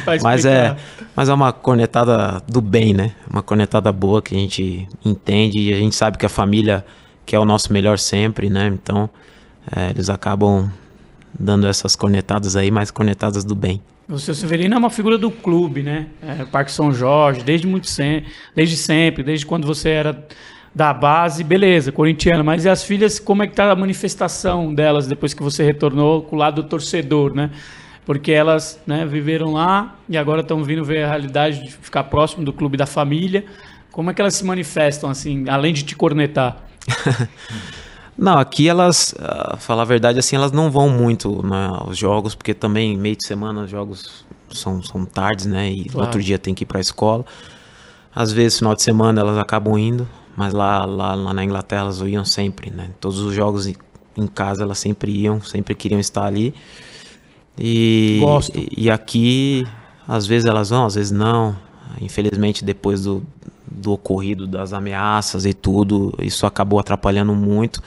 mas 0.22 0.44
é, 0.44 0.74
mas 1.14 1.28
é 1.28 1.34
uma 1.34 1.52
cornetada 1.52 2.42
do 2.48 2.60
bem, 2.60 2.94
né? 2.94 3.12
Uma 3.30 3.42
cornetada 3.42 3.92
boa 3.92 4.22
que 4.22 4.34
a 4.34 4.38
gente 4.38 4.88
entende 5.04 5.58
e 5.58 5.74
a 5.74 5.76
gente 5.76 5.94
sabe 5.94 6.16
que 6.16 6.24
a 6.24 6.28
família 6.28 6.84
quer 7.26 7.38
o 7.38 7.44
nosso 7.44 7.72
melhor 7.72 7.98
sempre, 7.98 8.48
né? 8.48 8.68
Então 8.68 9.10
é, 9.76 9.90
eles 9.90 10.08
acabam 10.08 10.70
dando 11.38 11.66
essas 11.66 11.94
cornetadas 11.94 12.56
aí, 12.56 12.70
mas 12.70 12.90
cornetadas 12.90 13.44
do 13.44 13.54
bem. 13.54 13.82
O 14.08 14.18
seu 14.18 14.34
Severino 14.34 14.74
é 14.74 14.78
uma 14.78 14.90
figura 14.90 15.16
do 15.16 15.30
clube, 15.30 15.82
né? 15.82 16.06
É, 16.22 16.44
Parque 16.44 16.72
São 16.72 16.92
Jorge, 16.92 17.42
desde 17.42 17.66
muito 17.66 17.88
sempre, 17.88 18.30
desde 18.56 18.76
sempre, 18.76 19.22
desde 19.22 19.46
quando 19.46 19.66
você 19.66 19.90
era 19.90 20.26
da 20.74 20.92
base, 20.92 21.42
beleza, 21.42 21.90
corintiano, 21.90 22.44
mas 22.44 22.64
e 22.64 22.68
as 22.68 22.84
filhas, 22.84 23.18
como 23.18 23.42
é 23.42 23.46
que 23.46 23.54
tá 23.54 23.70
a 23.70 23.76
manifestação 23.76 24.72
delas 24.72 25.06
depois 25.06 25.34
que 25.34 25.42
você 25.42 25.64
retornou 25.64 26.22
com 26.22 26.36
o 26.36 26.38
lado 26.38 26.62
do 26.62 26.68
torcedor, 26.68 27.34
né? 27.34 27.50
Porque 28.06 28.32
elas 28.32 28.80
né, 28.86 29.04
viveram 29.04 29.52
lá 29.52 29.96
e 30.08 30.16
agora 30.16 30.40
estão 30.40 30.62
vindo 30.64 30.84
ver 30.84 31.04
a 31.04 31.08
realidade 31.08 31.64
de 31.64 31.72
ficar 31.72 32.04
próximo 32.04 32.44
do 32.44 32.52
clube 32.52 32.76
da 32.76 32.86
família. 32.86 33.44
Como 33.90 34.10
é 34.10 34.14
que 34.14 34.20
elas 34.20 34.34
se 34.34 34.44
manifestam, 34.44 35.10
assim, 35.10 35.48
além 35.48 35.72
de 35.72 35.82
te 35.82 35.96
cornetar? 35.96 36.56
Não, 38.16 38.38
aqui 38.38 38.68
elas, 38.68 39.14
uh, 39.14 39.56
falar 39.56 39.82
a 39.82 39.86
verdade, 39.86 40.18
assim, 40.18 40.36
elas 40.36 40.52
não 40.52 40.70
vão 40.70 40.90
muito 40.90 41.42
né, 41.42 41.70
aos 41.72 41.96
jogos, 41.96 42.34
porque 42.34 42.52
também 42.52 42.94
meio 42.94 43.16
de 43.16 43.26
semana 43.26 43.62
os 43.62 43.70
jogos 43.70 44.26
são, 44.50 44.82
são 44.82 45.06
tardes, 45.06 45.46
né? 45.46 45.70
E 45.70 45.84
claro. 45.86 46.06
outro 46.06 46.22
dia 46.22 46.38
tem 46.38 46.54
que 46.54 46.64
ir 46.64 46.66
para 46.66 46.78
a 46.78 46.80
escola. 46.82 47.24
Às 48.14 48.30
vezes, 48.30 48.58
final 48.58 48.74
de 48.74 48.82
semana, 48.82 49.22
elas 49.22 49.38
acabam 49.38 49.78
indo. 49.78 50.06
Mas 50.36 50.52
lá, 50.52 50.84
lá, 50.84 51.14
lá 51.14 51.34
na 51.34 51.44
Inglaterra 51.44 51.82
elas 51.82 52.00
iam 52.00 52.24
sempre, 52.24 52.70
né? 52.70 52.90
Todos 53.00 53.18
os 53.18 53.34
jogos 53.34 53.66
em 53.66 54.26
casa 54.26 54.62
elas 54.62 54.78
sempre 54.78 55.12
iam, 55.12 55.40
sempre 55.40 55.74
queriam 55.74 56.00
estar 56.00 56.24
ali. 56.24 56.54
E, 57.58 58.18
Gosto. 58.20 58.56
e, 58.56 58.84
e 58.84 58.90
aqui, 58.90 59.66
às 60.06 60.26
vezes 60.26 60.46
elas 60.48 60.70
vão, 60.70 60.86
às 60.86 60.94
vezes 60.94 61.12
não. 61.12 61.56
Infelizmente, 62.00 62.64
depois 62.64 63.02
do, 63.02 63.22
do 63.70 63.92
ocorrido 63.92 64.46
das 64.46 64.72
ameaças 64.72 65.44
e 65.44 65.52
tudo, 65.52 66.14
isso 66.20 66.46
acabou 66.46 66.78
atrapalhando 66.78 67.34
muito 67.34 67.82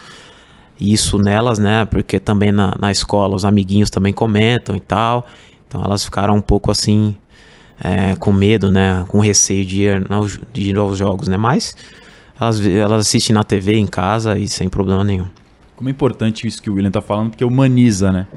isso 0.80 1.18
nelas, 1.18 1.60
né? 1.60 1.86
Porque 1.86 2.20
também 2.20 2.52
na, 2.52 2.76
na 2.80 2.92
escola 2.92 3.36
os 3.36 3.46
amiguinhos 3.46 3.90
também 3.90 4.14
comentam 4.14 4.76
e 4.76 4.80
tal. 4.80 5.26
Então 5.68 5.84
elas 5.84 6.04
ficaram 6.04 6.36
um 6.36 6.42
pouco 6.42 6.72
assim, 6.72 7.16
é, 7.82 8.16
com 8.16 8.32
medo, 8.32 8.72
né? 8.72 9.06
Com 9.08 9.20
receio 9.20 9.66
de 9.66 9.84
ir, 9.84 10.06
de 10.52 10.70
ir 10.70 10.78
aos 10.78 10.98
jogos, 10.98 11.28
né? 11.28 11.38
Mas 11.38 11.76
elas, 12.44 12.66
elas 12.66 13.08
assistem 13.08 13.34
na 13.34 13.44
TV, 13.44 13.76
em 13.76 13.88
casa 13.88 14.38
e 14.38 14.48
sem 14.48 14.70
problema 14.70 15.04
nenhum. 15.04 15.28
Como 15.76 15.90
é 15.90 15.92
importante 15.92 16.48
isso 16.48 16.62
que 16.62 16.70
o 16.70 16.76
William 16.76 16.90
está 16.90 17.02
falando, 17.02 17.32
porque 17.32 17.44
humaniza, 17.44 18.12
né? 18.12 18.28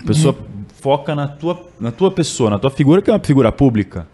A 0.00 0.06
pessoa 0.06 0.34
uhum. 0.34 0.64
foca 0.80 1.14
na 1.14 1.26
tua, 1.26 1.68
na 1.80 1.90
tua 1.90 2.10
pessoa, 2.10 2.50
na 2.50 2.58
tua 2.58 2.70
figura, 2.70 3.02
que 3.02 3.10
é 3.10 3.12
uma 3.12 3.20
figura 3.20 3.50
pública. 3.50 4.06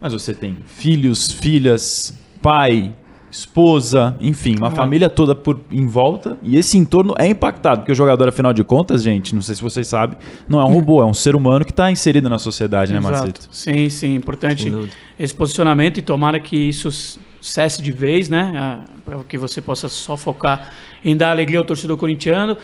Mas 0.00 0.12
você 0.12 0.32
tem 0.32 0.56
filhos, 0.64 1.30
filhas, 1.32 2.14
pai, 2.40 2.94
esposa, 3.30 4.16
enfim, 4.20 4.56
uma 4.56 4.70
família 4.70 5.08
toda 5.08 5.34
por 5.34 5.60
em 5.70 5.86
volta 5.86 6.36
e 6.42 6.56
esse 6.56 6.76
entorno 6.76 7.14
é 7.16 7.28
impactado, 7.28 7.80
porque 7.80 7.92
o 7.92 7.94
jogador, 7.94 8.28
afinal 8.28 8.52
de 8.52 8.64
contas, 8.64 9.02
gente, 9.02 9.34
não 9.34 9.42
sei 9.42 9.54
se 9.54 9.62
vocês 9.62 9.86
sabem, 9.86 10.18
não 10.48 10.60
é 10.60 10.64
um 10.64 10.72
robô, 10.72 11.00
é 11.00 11.06
um 11.06 11.14
ser 11.14 11.36
humano 11.36 11.64
que 11.64 11.70
está 11.70 11.90
inserido 11.92 12.28
na 12.28 12.38
sociedade, 12.38 12.92
Exato. 12.92 13.06
né, 13.06 13.12
Marcito? 13.12 13.48
Sim, 13.52 13.88
sim, 13.88 14.14
importante 14.16 14.72
esse 15.18 15.34
posicionamento 15.34 15.98
e 15.98 16.02
tomara 16.02 16.40
que 16.40 16.56
isso 16.56 16.90
cesse 17.40 17.82
de 17.82 17.92
vez, 17.92 18.28
né? 18.28 18.84
Para 19.04 19.22
que 19.24 19.38
você 19.38 19.60
possa 19.60 19.88
só 19.88 20.16
focar 20.16 20.72
em 21.04 21.16
dar 21.16 21.30
alegria 21.30 21.58
ao 21.58 21.64
torcedor 21.64 21.96
corintiano. 21.96 22.56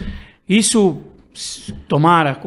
Isso, 0.48 1.00
tomara, 1.88 2.40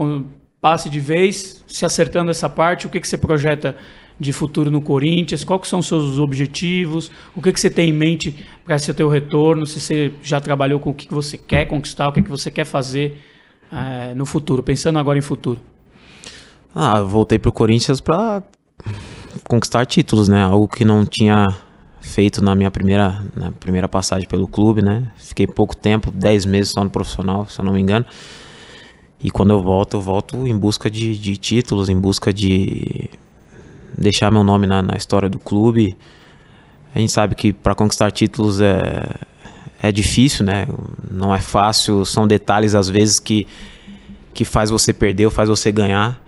passe 0.62 0.90
de 0.90 1.00
vez, 1.00 1.64
se 1.68 1.86
acertando 1.86 2.32
essa 2.32 2.50
parte, 2.50 2.88
o 2.88 2.90
que, 2.90 3.00
que 3.00 3.08
você 3.08 3.18
projeta 3.18 3.76
de 4.20 4.34
futuro 4.34 4.70
no 4.70 4.82
Corinthians? 4.82 5.44
Quais 5.44 5.68
são 5.68 5.80
os 5.80 5.88
seus 5.88 6.20
objetivos? 6.20 7.10
O 7.36 7.42
que, 7.42 7.54
que 7.54 7.60
você 7.60 7.70
tem 7.70 7.90
em 7.90 7.94
mente 7.94 8.46
para 8.66 8.76
esse 8.76 8.94
teu 8.94 9.08
retorno? 9.08 9.66
Se 9.66 9.80
você 9.80 10.14
já 10.22 10.42
trabalhou 10.42 10.80
com 10.80 10.90
o 10.90 10.94
que, 10.94 11.08
que 11.08 11.14
você 11.14 11.38
quer 11.38 11.66
conquistar, 11.66 12.10
o 12.10 12.12
que, 12.12 12.22
que 12.22 12.30
você 12.30 12.52
quer 12.52 12.66
fazer 12.66 13.22
é, 13.72 14.14
no 14.14 14.26
futuro, 14.26 14.62
pensando 14.62 15.00
agora 15.00 15.18
em 15.18 15.22
futuro? 15.22 15.60
Ah, 16.76 17.02
voltei 17.02 17.40
para 17.40 17.50
o 17.50 17.54
Corinthians 17.54 18.02
para 18.02 18.44
conquistar 19.48 19.86
títulos, 19.86 20.28
né? 20.28 20.44
Algo 20.44 20.68
que 20.68 20.86
não 20.86 21.06
tinha 21.06 21.48
feito 22.02 22.44
na 22.44 22.56
minha 22.56 22.72
primeira, 22.72 23.24
na 23.36 23.52
primeira 23.52 23.88
passagem 23.88 24.28
pelo 24.28 24.48
clube, 24.48 24.82
né? 24.82 25.12
Fiquei 25.18 25.46
pouco 25.46 25.76
tempo, 25.76 26.12
10 26.12 26.46
meses 26.46 26.72
só 26.72 26.84
no 26.84 26.90
profissional, 26.90 27.48
se 27.48 27.60
eu 27.60 27.66
não 27.66 27.74
me 27.74 27.82
engano. 27.82 28.06
E 29.22 29.30
quando 29.30 29.52
eu 29.52 29.62
volto, 29.62 29.98
eu 29.98 30.02
volto 30.02 30.48
em 30.48 30.58
busca 30.58 30.90
de, 30.90 31.18
de 31.18 31.36
títulos, 31.36 31.90
em 31.90 32.00
busca 32.00 32.32
de 32.34 33.10
deixar 33.98 34.32
meu 34.32 34.44
nome 34.44 34.66
na, 34.66 34.82
na 34.82 34.96
história 34.96 35.30
do 35.30 35.38
clube. 35.38 35.98
A 36.96 37.00
gente 37.00 37.12
sabe 37.12 37.36
que 37.36 37.52
para 37.52 37.76
conquistar 37.76 38.12
títulos 38.12 38.62
é, 38.62 39.04
é 39.82 39.92
difícil, 39.92 40.46
né? 40.46 40.68
Não 41.12 41.36
é 41.36 41.40
fácil, 41.40 42.06
são 42.06 42.26
detalhes 42.26 42.76
às 42.76 42.90
vezes 42.90 43.20
que, 43.20 43.46
que 44.34 44.46
faz 44.46 44.70
você 44.70 44.94
perder 44.94 45.26
ou 45.26 45.32
faz 45.32 45.50
você 45.50 45.72
ganhar. 45.72 46.22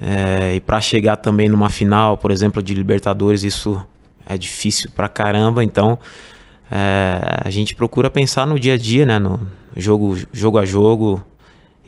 É, 0.00 0.56
e 0.56 0.60
para 0.60 0.80
chegar 0.80 1.16
também 1.16 1.48
numa 1.48 1.68
final, 1.68 2.16
por 2.16 2.30
exemplo, 2.30 2.62
de 2.62 2.74
Libertadores, 2.74 3.44
isso 3.44 3.80
é 4.26 4.36
difícil 4.38 4.90
pra 4.94 5.08
caramba. 5.08 5.62
Então 5.64 5.98
é, 6.70 7.20
a 7.44 7.50
gente 7.50 7.74
procura 7.74 8.08
pensar 8.08 8.46
no 8.46 8.58
dia 8.58 8.74
a 8.74 8.76
dia, 8.76 9.04
né? 9.04 9.18
No 9.18 9.46
jogo, 9.76 10.16
jogo 10.32 10.58
a 10.58 10.64
jogo 10.64 11.24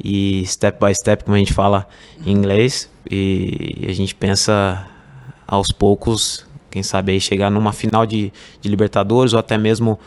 e 0.02 0.44
step 0.46 0.84
by 0.84 0.94
step, 0.94 1.24
como 1.24 1.36
a 1.36 1.38
gente 1.38 1.52
fala 1.52 1.86
em 2.24 2.32
inglês. 2.32 2.90
E 3.10 3.86
a 3.88 3.92
gente 3.92 4.14
pensa 4.14 4.86
aos 5.46 5.68
poucos, 5.70 6.46
quem 6.70 6.82
sabe 6.82 7.12
aí 7.12 7.20
chegar 7.20 7.50
numa 7.50 7.72
final 7.72 8.06
de, 8.06 8.32
de 8.60 8.68
Libertadores 8.68 9.32
ou 9.32 9.38
até 9.38 9.58
mesmo 9.58 9.98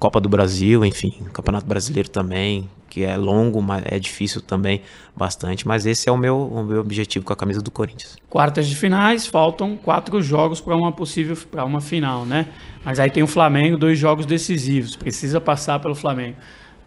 Copa 0.00 0.18
do 0.18 0.30
Brasil, 0.30 0.82
enfim, 0.82 1.12
Campeonato 1.30 1.66
Brasileiro 1.66 2.08
também, 2.08 2.68
que 2.88 3.04
é 3.04 3.18
longo, 3.18 3.60
mas 3.60 3.84
é 3.84 3.98
difícil 3.98 4.40
também 4.40 4.80
bastante, 5.14 5.68
mas 5.68 5.84
esse 5.84 6.08
é 6.08 6.12
o 6.12 6.16
meu, 6.16 6.40
o 6.40 6.64
meu 6.64 6.80
objetivo 6.80 7.22
com 7.22 7.34
a 7.34 7.36
camisa 7.36 7.60
do 7.60 7.70
Corinthians. 7.70 8.16
Quartas 8.28 8.66
de 8.66 8.74
finais, 8.74 9.26
faltam 9.26 9.76
quatro 9.76 10.22
jogos 10.22 10.58
para 10.58 10.74
uma 10.74 10.90
possível 10.90 11.36
para 11.50 11.66
uma 11.66 11.82
final, 11.82 12.24
né? 12.24 12.46
Mas 12.82 12.98
aí 12.98 13.10
tem 13.10 13.22
o 13.22 13.26
Flamengo, 13.26 13.76
dois 13.76 13.98
jogos 13.98 14.24
decisivos, 14.24 14.96
precisa 14.96 15.38
passar 15.38 15.78
pelo 15.80 15.94
Flamengo. 15.94 16.36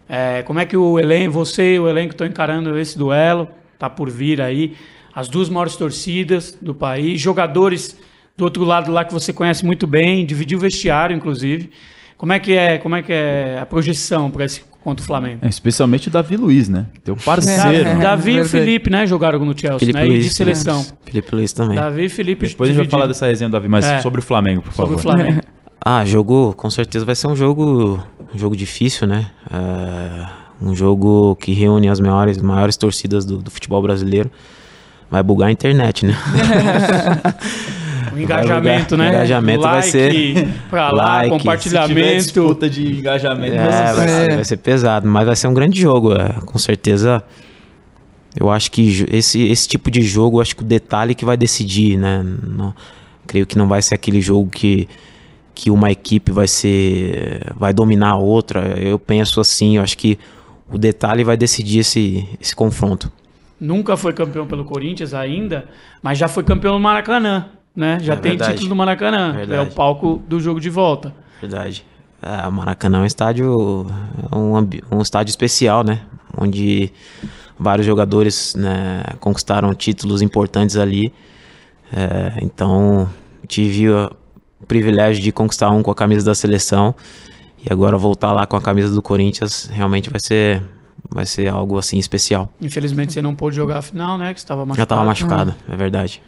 É, 0.08 0.42
como 0.42 0.58
é 0.58 0.66
que 0.66 0.76
o 0.76 0.98
elenco, 0.98 1.32
você 1.32 1.76
e 1.76 1.78
o 1.78 1.88
elenco 1.88 2.14
estão 2.14 2.26
encarando 2.26 2.76
esse 2.76 2.98
duelo? 2.98 3.48
Tá 3.78 3.88
por 3.88 4.10
vir 4.10 4.42
aí 4.42 4.76
as 5.14 5.28
duas 5.28 5.48
maiores 5.48 5.76
torcidas 5.76 6.58
do 6.60 6.74
país, 6.74 7.20
jogadores 7.20 7.96
do 8.36 8.42
outro 8.44 8.64
lado 8.64 8.90
lá 8.90 9.04
que 9.04 9.12
você 9.12 9.32
conhece 9.32 9.64
muito 9.64 9.86
bem, 9.86 10.26
dividiu 10.26 10.58
o 10.58 10.60
vestiário, 10.60 11.14
inclusive. 11.16 11.70
Como 12.16 12.32
é 12.32 12.38
que 12.38 12.52
é, 12.52 12.78
como 12.78 12.94
é 12.96 13.02
que 13.02 13.12
é 13.12 13.58
a 13.60 13.66
projeção 13.66 14.30
para 14.30 14.44
esse 14.44 14.62
contra 14.82 15.02
o 15.02 15.06
Flamengo? 15.06 15.40
É, 15.42 15.48
especialmente 15.48 16.08
o 16.08 16.10
Davi 16.10 16.36
Luiz, 16.36 16.68
né? 16.68 16.86
Teu 17.02 17.16
parceiro. 17.16 17.88
É, 17.88 17.94
né? 17.94 18.02
Davi 18.02 18.38
e. 18.38 18.44
Felipe, 18.44 18.90
né, 18.90 19.06
jogaram 19.06 19.38
no 19.44 19.58
Chelsea, 19.58 19.78
Felipe 19.78 19.98
né? 19.98 20.06
e 20.06 20.08
Luiz, 20.08 20.24
de 20.24 20.34
seleção. 20.34 20.78
né? 20.78 20.86
Felipe 21.04 21.34
Luiz 21.34 21.52
também. 21.52 21.76
Davi 21.76 22.04
e 22.04 22.08
Felipe 22.08 22.46
Depois 22.48 22.70
a 22.70 22.72
gente 22.72 22.82
vai 22.82 22.90
falar 22.90 23.06
dessa 23.06 23.26
resenha 23.26 23.48
do 23.48 23.52
Davi, 23.52 23.68
mas 23.68 23.84
É. 23.84 24.00
sobre 24.00 24.20
o 24.20 24.22
Flamengo, 24.22 24.62
por 24.62 24.72
sobre 24.72 24.96
favor. 24.96 24.98
o 24.98 25.02
Flamengo. 25.16 25.40
Ah, 25.86 26.02
jogo, 26.02 26.54
com 26.56 26.70
certeza 26.70 27.04
vai 27.04 27.14
ser 27.14 27.26
um 27.26 27.36
jogo, 27.36 28.02
um 28.34 28.38
jogo 28.38 28.56
difícil, 28.56 29.06
né? 29.06 29.26
É, 29.52 30.26
um 30.64 30.74
jogo 30.74 31.36
que 31.36 31.52
reúne 31.52 31.90
as 31.90 32.00
maiores, 32.00 32.38
maiores 32.38 32.74
torcidas 32.78 33.26
do, 33.26 33.36
do 33.36 33.50
futebol 33.50 33.82
brasileiro. 33.82 34.30
Vai 35.10 35.22
bugar 35.22 35.48
a 35.50 35.52
internet, 35.52 36.06
né? 36.06 36.16
O 38.14 38.18
engajamento, 38.20 38.96
Vai 38.96 38.98
né? 38.98 39.04
lugar- 39.06 39.14
engajamento 39.14 39.60
vai 39.62 39.74
like 39.76 39.90
ser- 39.90 40.48
pra 40.70 40.90
lá, 40.90 41.04
like. 41.04 41.24
Se 41.24 41.30
tiver 41.30 41.38
compartilhamento. 41.38 42.16
disputa 42.22 42.70
de 42.70 42.98
engajamento, 42.98 43.54
É, 43.54 43.58
vai 43.66 43.94
vai, 43.94 44.08
ser- 44.08 44.30
ser, 44.30 44.34
vai 44.36 44.44
ser 44.44 44.56
pesado, 44.58 45.08
mas 45.08 45.26
vai 45.26 45.36
ser 45.36 45.48
um 45.48 45.54
grande 45.54 45.80
jogo. 45.80 46.12
é, 46.14 46.28
com 46.44 46.58
certeza, 46.58 47.22
eu 48.38 48.50
acho 48.50 48.70
que 48.70 49.06
esse, 49.10 49.42
esse 49.48 49.68
tipo 49.68 49.90
de 49.90 50.02
jogo, 50.02 50.38
eu 50.38 50.42
acho 50.42 50.54
que 50.56 50.62
o 50.62 50.66
detalhe 50.66 51.14
que 51.14 51.24
vai 51.24 51.36
decidir, 51.36 51.96
né? 51.96 52.24
Não- 52.46 52.74
creio 53.26 53.46
que 53.46 53.56
não 53.56 53.66
vai 53.66 53.80
ser 53.80 53.94
aquele 53.94 54.20
jogo 54.20 54.50
que, 54.50 54.86
que 55.54 55.70
uma 55.70 55.90
equipe 55.90 56.30
vai 56.30 56.46
ser 56.46 57.40
vai 57.56 57.72
dominar 57.72 58.10
a 58.10 58.16
outra. 58.16 58.60
Eu 58.78 58.98
penso 58.98 59.40
assim, 59.40 59.76
eu 59.76 59.82
acho 59.82 59.96
que 59.96 60.18
o 60.70 60.76
detalhe 60.78 61.24
vai 61.24 61.36
decidir 61.36 61.78
esse, 61.80 62.28
esse 62.40 62.54
confronto. 62.54 63.10
Nunca 63.60 63.96
foi 63.96 64.12
campeão 64.12 64.46
pelo 64.46 64.64
Corinthians 64.64 65.14
ainda, 65.14 65.64
mas 66.02 66.18
já 66.18 66.26
foi 66.28 66.42
campeão 66.42 66.74
no 66.74 66.80
Maracanã, 66.80 67.46
né? 67.74 67.98
Já 68.00 68.14
É 68.14 68.16
tem 68.16 68.30
verdade. 68.32 68.52
título 68.52 68.68
do 68.70 68.76
Maracanã. 68.76 69.30
É 69.34 69.46
Verdade. 69.46 69.70
o 69.70 69.72
palco 69.74 70.22
do 70.28 70.38
jogo 70.40 70.60
de 70.60 70.70
volta. 70.70 71.14
Verdade. 71.40 71.84
É, 72.22 72.46
o 72.46 72.52
Maracanã 72.52 72.98
é 72.98 73.00
um 73.02 73.06
estádio, 73.06 73.86
é 74.32 74.36
um, 74.36 74.96
um 74.98 75.02
estádio 75.02 75.30
especial, 75.30 75.84
né? 75.84 76.00
Onde 76.36 76.92
vários 77.58 77.86
jogadores 77.86 78.54
né, 78.54 79.02
conquistaram 79.20 79.74
títulos 79.74 80.22
importantes 80.22 80.76
ali. 80.76 81.12
É, 81.92 82.32
então, 82.42 83.08
tive 83.46 83.90
o 83.90 84.10
privilégio 84.66 85.22
de 85.22 85.30
conquistar 85.30 85.70
um 85.70 85.82
com 85.82 85.90
a 85.90 85.94
camisa 85.94 86.24
da 86.24 86.34
seleção. 86.34 86.94
E 87.64 87.72
agora 87.72 87.96
voltar 87.96 88.32
lá 88.32 88.46
com 88.46 88.56
a 88.56 88.60
camisa 88.60 88.94
do 88.94 89.00
Corinthians 89.00 89.70
realmente 89.72 90.10
vai 90.10 90.20
ser, 90.20 90.62
vai 91.10 91.24
ser 91.26 91.48
algo 91.48 91.78
assim 91.78 91.98
especial. 91.98 92.50
Infelizmente 92.60 93.12
você 93.12 93.22
não 93.22 93.34
pôde 93.34 93.56
jogar 93.56 93.78
a 93.78 93.82
final, 93.82 94.18
né? 94.18 94.32
Que 94.34 94.38
estava 94.38 94.64
machucado. 94.66 94.76
Já 94.76 94.82
estava 94.82 95.04
machucado, 95.04 95.54
é 95.70 95.76
verdade. 95.76 96.22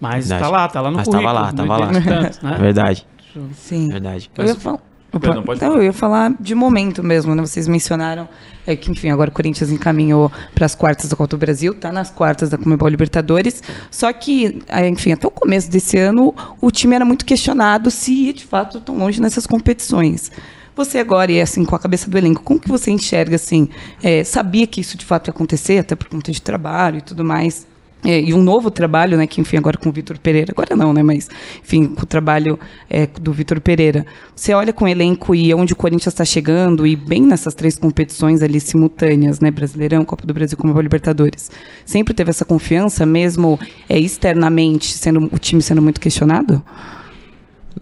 Mas 0.00 0.28
Verdade. 0.28 0.42
tá 0.42 0.48
lá, 0.56 0.68
tá 0.68 0.80
lá 0.80 0.90
no 0.90 0.96
Mas 0.98 1.06
currículo. 1.08 1.32
tava 1.34 1.40
lá, 1.46 1.52
tava 1.52 1.76
lá. 1.76 1.86
tanto, 2.00 2.44
né? 2.46 2.56
Verdade, 2.60 3.06
Sim. 3.54 3.88
verdade. 3.88 4.30
Eu 4.36 4.46
ia 4.46 4.54
falar. 4.54 4.78
Perdão, 5.10 5.42
pode 5.42 5.60
Não, 5.60 5.68
falar. 5.68 5.80
eu 5.80 5.84
ia 5.86 5.92
falar 5.92 6.34
de 6.38 6.54
momento 6.54 7.02
mesmo, 7.02 7.34
né? 7.34 7.40
Vocês 7.40 7.66
mencionaram 7.66 8.28
é, 8.66 8.76
que, 8.76 8.90
enfim, 8.90 9.08
agora 9.08 9.30
o 9.30 9.32
Corinthians 9.32 9.70
encaminhou 9.70 10.30
para 10.54 10.66
as 10.66 10.74
quartas 10.74 11.08
da 11.08 11.16
Copa 11.16 11.28
do 11.28 11.38
Brasil, 11.38 11.72
tá 11.74 11.90
nas 11.90 12.10
quartas 12.10 12.50
da 12.50 12.58
Comebol 12.58 12.88
Libertadores. 12.88 13.62
Só 13.90 14.12
que, 14.12 14.62
é, 14.68 14.86
enfim, 14.86 15.12
até 15.12 15.26
o 15.26 15.30
começo 15.30 15.70
desse 15.70 15.96
ano, 15.96 16.34
o 16.60 16.70
time 16.70 16.94
era 16.94 17.06
muito 17.06 17.24
questionado 17.24 17.90
se 17.90 18.12
ia, 18.12 18.34
de 18.34 18.44
fato, 18.44 18.80
tão 18.80 18.98
longe 18.98 19.18
nessas 19.20 19.46
competições. 19.46 20.30
Você 20.76 20.98
agora, 20.98 21.32
e 21.32 21.40
assim, 21.40 21.64
com 21.64 21.74
a 21.74 21.78
cabeça 21.78 22.10
do 22.10 22.18
elenco, 22.18 22.42
como 22.42 22.60
que 22.60 22.68
você 22.68 22.90
enxerga, 22.90 23.36
assim, 23.36 23.68
é, 24.02 24.22
sabia 24.24 24.66
que 24.66 24.80
isso 24.80 24.96
de 24.98 25.06
fato 25.06 25.28
ia 25.28 25.32
acontecer, 25.32 25.78
até 25.78 25.96
por 25.96 26.08
conta 26.08 26.30
de 26.30 26.42
trabalho 26.42 26.98
e 26.98 27.02
tudo 27.02 27.24
mais? 27.24 27.66
É, 28.04 28.20
e 28.20 28.32
um 28.32 28.40
novo 28.40 28.70
trabalho, 28.70 29.16
né, 29.16 29.26
que 29.26 29.40
enfim, 29.40 29.56
agora 29.56 29.76
com 29.76 29.88
o 29.88 29.92
Vitor 29.92 30.18
Pereira, 30.18 30.52
agora 30.52 30.76
não, 30.76 30.92
né, 30.92 31.02
mas 31.02 31.28
enfim, 31.62 31.86
com 31.86 32.02
o 32.02 32.06
trabalho 32.06 32.58
é, 32.88 33.06
do 33.06 33.32
Vitor 33.32 33.60
Pereira. 33.60 34.06
Você 34.36 34.54
olha 34.54 34.72
com 34.72 34.84
o 34.84 34.88
elenco 34.88 35.34
e 35.34 35.52
onde 35.52 35.72
o 35.72 35.76
Corinthians 35.76 36.14
está 36.14 36.24
chegando, 36.24 36.86
e 36.86 36.94
bem 36.94 37.22
nessas 37.22 37.54
três 37.54 37.76
competições 37.76 38.40
ali 38.40 38.60
simultâneas, 38.60 39.40
né, 39.40 39.50
Brasileirão, 39.50 40.04
Copa 40.04 40.24
do 40.24 40.32
Brasil, 40.32 40.56
como 40.56 40.78
Libertadores. 40.80 41.50
Sempre 41.84 42.14
teve 42.14 42.30
essa 42.30 42.44
confiança, 42.44 43.04
mesmo 43.04 43.58
é, 43.88 43.98
externamente, 43.98 44.92
sendo 44.92 45.28
o 45.32 45.38
time 45.38 45.60
sendo 45.60 45.82
muito 45.82 46.00
questionado? 46.00 46.62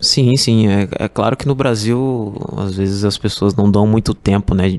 Sim, 0.00 0.34
sim. 0.36 0.66
É, 0.68 0.88
é 0.98 1.08
claro 1.08 1.36
que 1.36 1.46
no 1.46 1.54
Brasil, 1.54 2.34
às 2.56 2.76
vezes 2.76 3.04
as 3.04 3.18
pessoas 3.18 3.54
não 3.54 3.70
dão 3.70 3.86
muito 3.86 4.14
tempo, 4.14 4.54
né? 4.54 4.78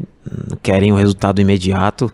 Querem 0.61 0.91
o 0.91 0.95
resultado 0.95 1.39
imediato. 1.41 2.11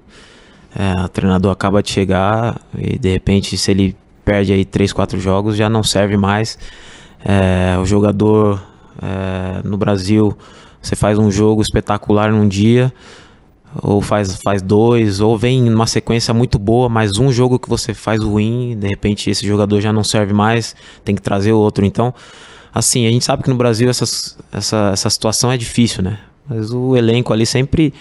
É, 0.75 1.05
o 1.05 1.09
treinador 1.09 1.51
acaba 1.51 1.83
de 1.83 1.91
chegar 1.91 2.59
e 2.77 2.97
de 2.97 3.11
repente, 3.11 3.57
se 3.57 3.71
ele 3.71 3.95
perde 4.25 4.53
aí 4.53 4.65
3, 4.65 4.91
4 4.91 5.19
jogos, 5.19 5.55
já 5.55 5.69
não 5.69 5.83
serve 5.83 6.17
mais. 6.17 6.57
É, 7.23 7.77
o 7.77 7.85
jogador 7.85 8.61
é, 9.01 9.61
no 9.63 9.77
Brasil, 9.77 10.35
você 10.81 10.95
faz 10.95 11.17
um 11.17 11.31
jogo 11.31 11.61
espetacular 11.61 12.31
num 12.31 12.47
dia, 12.47 12.91
ou 13.81 14.01
faz, 14.01 14.35
faz 14.37 14.61
dois, 14.61 15.19
ou 15.19 15.37
vem 15.37 15.61
numa 15.63 15.87
sequência 15.87 16.33
muito 16.33 16.59
boa, 16.59 16.89
mas 16.89 17.17
um 17.17 17.31
jogo 17.31 17.57
que 17.57 17.69
você 17.69 17.93
faz 17.93 18.21
ruim, 18.21 18.77
de 18.77 18.87
repente 18.87 19.29
esse 19.29 19.45
jogador 19.47 19.81
já 19.81 19.91
não 19.91 20.03
serve 20.03 20.33
mais, 20.33 20.75
tem 21.03 21.15
que 21.15 21.21
trazer 21.21 21.53
o 21.53 21.57
outro. 21.57 21.85
Então, 21.85 22.13
assim, 22.73 23.07
a 23.07 23.11
gente 23.11 23.25
sabe 23.25 23.43
que 23.43 23.49
no 23.49 23.55
Brasil 23.55 23.89
essa, 23.89 24.05
essa 24.51 25.09
situação 25.09 25.51
é 25.51 25.57
difícil, 25.57 26.03
né? 26.03 26.19
Mas 26.47 26.71
o 26.71 26.95
elenco 26.95 27.31
ali 27.31 27.45
sempre 27.45 27.93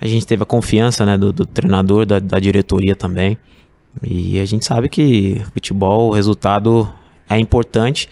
a 0.00 0.06
gente 0.06 0.26
teve 0.26 0.42
a 0.42 0.46
confiança 0.46 1.06
né, 1.06 1.16
do, 1.16 1.32
do 1.32 1.46
treinador, 1.46 2.04
da, 2.04 2.18
da 2.18 2.38
diretoria 2.38 2.96
também. 2.96 3.38
E 4.02 4.40
a 4.40 4.44
gente 4.44 4.64
sabe 4.64 4.88
que 4.88 5.42
futebol, 5.52 6.08
o 6.08 6.12
resultado 6.12 6.88
é 7.28 7.38
importante, 7.38 8.08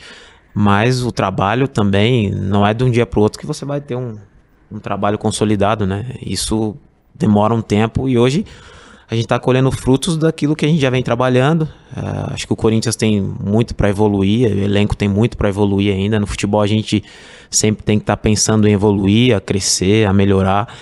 mas 0.54 1.04
o 1.04 1.10
trabalho 1.10 1.66
também 1.66 2.30
não 2.30 2.66
é 2.66 2.74
de 2.74 2.84
um 2.84 2.90
dia 2.90 3.06
para 3.06 3.18
o 3.18 3.22
outro 3.22 3.38
que 3.38 3.46
você 3.46 3.64
vai 3.64 3.80
ter 3.80 3.96
um, 3.96 4.18
um 4.70 4.78
trabalho 4.78 5.18
consolidado, 5.18 5.86
né? 5.86 6.14
Isso 6.20 6.76
demora 7.14 7.54
um 7.54 7.62
tempo 7.62 8.08
e 8.08 8.18
hoje 8.18 8.44
a 9.10 9.14
gente 9.14 9.24
está 9.24 9.40
colhendo 9.40 9.72
frutos 9.72 10.16
daquilo 10.16 10.54
que 10.54 10.64
a 10.64 10.68
gente 10.68 10.80
já 10.80 10.88
vem 10.88 11.02
trabalhando. 11.02 11.68
É, 11.96 12.32
acho 12.32 12.46
que 12.46 12.52
o 12.52 12.56
Corinthians 12.56 12.94
tem 12.94 13.20
muito 13.20 13.74
para 13.74 13.90
evoluir, 13.90 14.48
o 14.48 14.60
elenco 14.60 14.96
tem 14.96 15.08
muito 15.08 15.36
para 15.36 15.48
evoluir 15.48 15.92
ainda. 15.92 16.20
No 16.20 16.28
futebol 16.28 16.60
a 16.60 16.66
gente 16.66 17.02
sempre 17.50 17.82
tem 17.82 17.98
que 17.98 18.04
estar 18.04 18.16
pensando 18.16 18.68
em 18.68 18.72
evoluir, 18.72 19.34
a 19.34 19.40
crescer, 19.40 20.06
a 20.06 20.12
melhorar. 20.12 20.72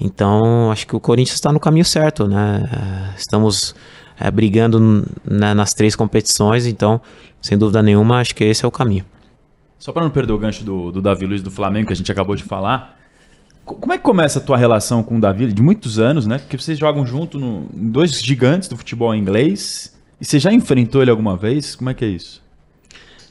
Então 0.00 0.70
acho 0.70 0.86
que 0.86 0.94
o 0.94 1.00
Corinthians 1.00 1.34
está 1.34 1.52
no 1.52 1.58
caminho 1.60 1.84
certo, 1.84 2.26
né? 2.28 3.12
Estamos 3.16 3.74
é, 4.18 4.30
brigando 4.30 5.04
né, 5.24 5.54
nas 5.54 5.74
três 5.74 5.96
competições, 5.96 6.66
então 6.66 7.00
sem 7.42 7.56
dúvida 7.58 7.82
nenhuma 7.82 8.18
acho 8.20 8.34
que 8.34 8.44
esse 8.44 8.64
é 8.64 8.68
o 8.68 8.70
caminho. 8.70 9.04
Só 9.78 9.92
para 9.92 10.02
não 10.02 10.10
perder 10.10 10.32
o 10.32 10.38
gancho 10.38 10.64
do, 10.64 10.90
do 10.92 11.00
Davi 11.02 11.24
Luiz 11.26 11.42
do 11.42 11.50
Flamengo, 11.50 11.86
que 11.88 11.92
a 11.92 11.96
gente 11.96 12.10
acabou 12.10 12.34
de 12.36 12.42
falar, 12.42 12.96
co- 13.64 13.76
como 13.76 13.92
é 13.92 13.98
que 13.98 14.02
começa 14.04 14.38
a 14.38 14.42
tua 14.42 14.56
relação 14.56 15.02
com 15.02 15.16
o 15.18 15.20
Davi? 15.20 15.52
De 15.52 15.62
muitos 15.62 15.98
anos, 16.00 16.26
né? 16.26 16.38
Porque 16.38 16.58
vocês 16.58 16.76
jogam 16.78 17.06
junto 17.06 17.38
no, 17.38 17.66
em 17.74 17.88
dois 17.90 18.20
gigantes 18.20 18.68
do 18.68 18.76
futebol 18.76 19.14
inglês. 19.14 19.96
E 20.20 20.24
você 20.24 20.38
já 20.40 20.52
enfrentou 20.52 21.00
ele 21.00 21.12
alguma 21.12 21.36
vez? 21.36 21.76
Como 21.76 21.88
é 21.90 21.94
que 21.94 22.04
é 22.04 22.08
isso? 22.08 22.42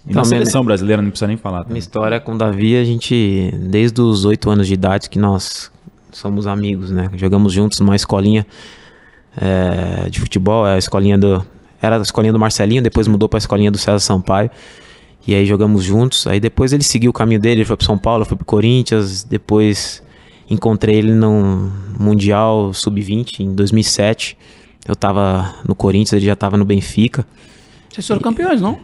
E 0.06 0.12
Então, 0.12 0.22
na 0.24 0.28
minha- 0.30 0.40
seleção 0.40 0.64
brasileira, 0.64 1.02
não 1.02 1.10
precisa 1.10 1.28
nem 1.28 1.36
falar. 1.36 1.58
Minha 1.60 1.66
também. 1.66 1.80
história 1.80 2.18
com 2.22 2.34
o 2.34 2.38
Davi, 2.38 2.78
a 2.78 2.84
gente, 2.86 3.54
desde 3.70 4.00
os 4.02 4.24
oito 4.24 4.50
anos 4.50 4.68
de 4.68 4.74
idade, 4.74 5.10
que 5.10 5.20
nós 5.20 5.70
somos 6.18 6.48
amigos, 6.48 6.92
né? 6.92 7.10
Jogamos 7.16 7.54
juntos 7.54 7.80
numa 7.80 7.96
escolinha 7.96 8.46
é, 9.40 10.10
de 10.10 10.20
futebol, 10.20 10.68
é 10.68 10.76
a 10.76 10.78
escolinha 10.78 11.18
do. 11.18 11.46
Era 11.82 11.98
a 11.98 12.02
escolinha 12.02 12.34
do 12.34 12.40
Marcelinho, 12.40 12.82
depois 12.82 13.08
mudou 13.08 13.30
para 13.30 13.38
a 13.38 13.40
escolinha 13.40 13.70
do 13.70 13.78
César 13.78 14.00
Sampaio. 14.00 14.50
E 15.28 15.36
aí 15.36 15.46
jogamos 15.46 15.84
juntos. 15.84 16.26
Aí 16.26 16.40
depois 16.40 16.74
ele 16.74 16.84
seguiu 16.84 17.12
o 17.12 17.14
caminho 17.14 17.40
dele, 17.40 17.62
ele 17.62 17.66
foi 17.66 17.78
para 17.78 17.86
São 17.86 17.98
Paulo, 17.98 18.26
foi 18.26 18.36
para 18.36 18.46
Corinthians. 18.46 19.24
Depois 19.24 20.02
encontrei 20.50 20.96
ele 20.96 21.14
no 21.14 21.72
Mundial 22.00 22.74
Sub-20 22.74 23.42
em 23.42 23.54
2007. 23.54 24.38
Eu 24.88 24.96
tava 24.96 25.54
no 25.68 25.76
Corinthians, 25.76 26.14
ele 26.14 26.26
já 26.26 26.36
tava 26.36 26.58
no 26.58 26.66
Benfica. 26.66 27.28
Vocês 27.90 28.08
foram 28.08 28.22
campeões, 28.22 28.60
não? 28.60 28.80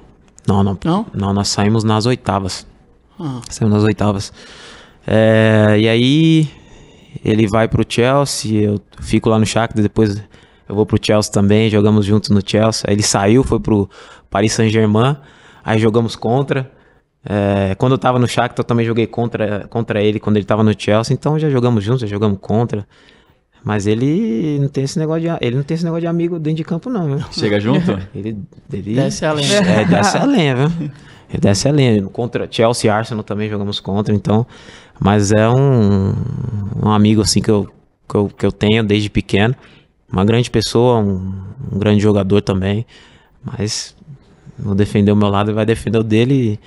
Não, 0.48 0.64
não. 0.64 0.78
Não? 0.84 1.06
Não, 1.14 1.34
nós 1.34 1.48
saímos 1.48 1.84
nas 1.84 2.06
oitavas. 2.06 2.68
Ah. 3.20 3.42
Saímos 3.50 3.74
nas 3.74 3.84
oitavas. 3.84 4.32
É, 5.08 5.78
e 5.80 5.88
aí 5.88 6.48
ele 7.24 7.48
vai 7.48 7.68
pro 7.68 7.86
Chelsea, 7.88 8.62
eu 8.62 8.82
fico 9.02 9.30
lá 9.30 9.38
no 9.38 9.46
Shakhtar, 9.46 9.82
depois 9.82 10.22
eu 10.68 10.76
vou 10.76 10.86
pro 10.86 10.98
Chelsea 11.02 11.32
também, 11.32 11.70
jogamos 11.70 12.06
juntos 12.06 12.30
no 12.30 12.42
Chelsea. 12.46 12.86
Aí 12.88 12.96
ele 12.96 13.04
saiu, 13.04 13.44
foi 13.44 13.60
pro 13.60 13.90
Paris 14.30 14.54
Saint-Germain, 14.54 15.18
aí 15.64 15.80
jogamos 15.80 16.16
contra. 16.16 16.72
É, 17.26 17.76
quando 17.76 17.94
eu 17.94 17.98
tava 17.98 18.20
no 18.20 18.28
Shakhtar, 18.28 18.60
eu 18.60 18.68
também 18.68 18.86
joguei 18.86 19.08
contra, 19.08 19.68
contra 19.70 20.02
ele 20.02 20.20
quando 20.20 20.38
ele 20.38 20.46
tava 20.46 20.64
no 20.64 20.74
Chelsea, 20.78 21.14
então 21.14 21.38
já 21.40 21.50
jogamos 21.50 21.84
juntos, 21.84 22.02
já 22.02 22.08
jogamos 22.08 22.38
contra. 22.42 22.86
Mas 23.64 23.88
ele 23.88 24.60
não 24.60 24.68
tem 24.68 24.84
esse 24.84 25.00
negócio 25.00 25.22
de, 25.22 25.46
ele 25.46 25.56
não 25.56 25.64
tem 25.64 25.76
esse 25.76 25.86
negócio 25.86 26.02
de 26.02 26.08
amigo 26.08 26.38
dentro 26.38 26.58
de 26.58 26.64
campo 26.66 26.90
não, 26.90 27.16
viu? 27.16 27.26
Chega 27.32 27.60
junto? 27.60 27.92
Ele, 28.14 28.38
ele 28.72 28.96
Desce 28.96 29.26
a 29.26 29.32
lenha. 29.32 29.58
É, 29.58 29.86
desce 29.86 30.18
a 30.18 30.26
lenha, 30.26 30.56
viu? 30.56 30.92
Ele 31.30 31.40
desce 31.40 31.70
a 31.70 31.72
lenha. 31.72 32.04
Contra 32.04 32.46
Chelsea 32.52 32.90
e 32.90 32.92
Arsenal 32.92 33.24
também 33.24 33.50
jogamos 33.50 33.80
contra, 33.80 34.14
então. 34.14 34.46
Mas 35.04 35.34
é 35.34 35.50
um, 35.50 36.16
um 36.82 36.90
amigo 36.90 37.22
assim 37.22 37.42
que 37.42 37.52
eu, 37.52 37.70
que, 38.08 38.16
eu, 38.16 38.30
que 38.30 38.46
eu 38.46 38.54
tenho 38.54 38.82
desde 38.86 39.10
pequeno. 39.10 39.54
Uma 40.10 40.24
grande 40.24 40.50
pessoa, 40.50 41.00
um, 41.00 41.44
um 41.74 41.78
grande 41.78 42.02
jogador 42.02 42.42
também. 42.42 42.86
Mas 43.44 43.94
vou 44.58 44.74
defender 44.74 45.12
o 45.12 45.16
meu 45.16 45.28
lado 45.28 45.52
e 45.52 45.54
vai 45.54 45.66
defender 45.66 45.98
o 45.98 46.04
dele. 46.04 46.58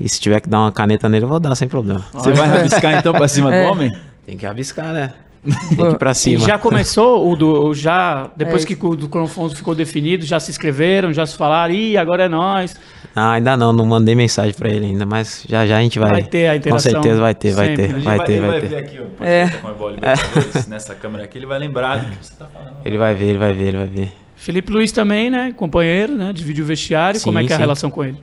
E, 0.00 0.04
e 0.04 0.08
se 0.08 0.20
tiver 0.20 0.40
que 0.40 0.48
dar 0.48 0.62
uma 0.62 0.72
caneta 0.72 1.08
nele, 1.08 1.26
eu 1.26 1.28
vou 1.28 1.38
dar 1.38 1.54
sem 1.54 1.68
problema. 1.68 2.04
Você 2.12 2.32
vai 2.32 2.48
rabiscar 2.48 2.98
então 2.98 3.12
pra 3.12 3.28
cima 3.28 3.52
do 3.52 3.70
homem? 3.70 3.96
Tem 4.26 4.36
que 4.36 4.46
abiscar, 4.46 4.92
né? 4.92 5.12
Tem 5.76 5.94
pra 5.96 6.10
E 6.10 6.14
cima. 6.14 6.46
já 6.46 6.58
começou 6.58 7.30
o 7.30 7.34
do. 7.36 7.72
Já, 7.74 8.30
depois 8.36 8.62
É. 8.62 8.66
que 8.66 8.76
o 8.84 8.94
do 8.94 9.08
Cronofonso 9.08 9.56
ficou 9.56 9.74
definido, 9.74 10.24
já 10.26 10.38
se 10.38 10.50
inscreveram, 10.50 11.12
já 11.12 11.24
se 11.24 11.36
falaram, 11.36 11.72
ih, 11.74 11.96
agora 11.96 12.24
é 12.24 12.28
nós. 12.28 12.76
Ah, 13.16 13.32
ainda 13.32 13.56
não, 13.56 13.72
não 13.72 13.86
mandei 13.86 14.14
mensagem 14.14 14.52
pra 14.54 14.68
ele 14.68 14.86
ainda, 14.86 15.06
mas 15.06 15.44
já 15.48 15.66
já 15.66 15.78
a 15.78 15.80
gente 15.80 15.98
vai. 15.98 16.10
Vai 16.10 16.22
ter 16.24 16.48
a 16.48 16.56
interação 16.56 16.92
Com 16.92 17.00
certeza 17.02 17.20
vai 17.20 17.34
ter, 17.34 17.52
vai 17.52 17.66
sempre, 17.68 17.86
ter, 17.86 17.92
né? 17.94 17.98
vai 18.00 18.24
ter, 18.24 18.32
ele 18.34 18.46
vai 18.46 18.60
ver 18.60 18.68
ter. 18.68 18.76
aqui, 18.76 19.00
ó, 19.00 19.24
É. 19.24 19.48
com 19.48 19.68
a 19.68 19.72
bola 19.72 19.92
Libertadores, 19.92 20.66
nessa 20.68 20.94
câmera 20.94 21.24
aqui, 21.24 21.38
ele 21.38 21.46
vai 21.46 21.58
lembrar 21.58 21.96
do 21.98 22.10
que 22.16 22.24
você 22.26 22.34
tá 22.38 22.46
falando. 22.46 22.76
Ele 22.84 22.98
vai 22.98 23.14
ver, 23.14 23.24
ele 23.30 23.38
vai 23.38 23.52
ver, 23.52 23.64
ele 23.68 23.76
vai 23.78 23.86
ver. 23.86 24.12
Felipe 24.36 24.72
Luiz 24.72 24.92
também, 24.92 25.28
né? 25.30 25.52
Companheiro, 25.56 26.14
né? 26.14 26.32
Divide 26.32 26.62
o 26.62 26.64
vestiário. 26.64 27.18
Sim, 27.18 27.24
Como 27.24 27.38
é 27.38 27.44
que 27.44 27.52
é 27.52 27.56
a 27.56 27.58
relação 27.58 27.90
com 27.90 28.02
ele? 28.04 28.18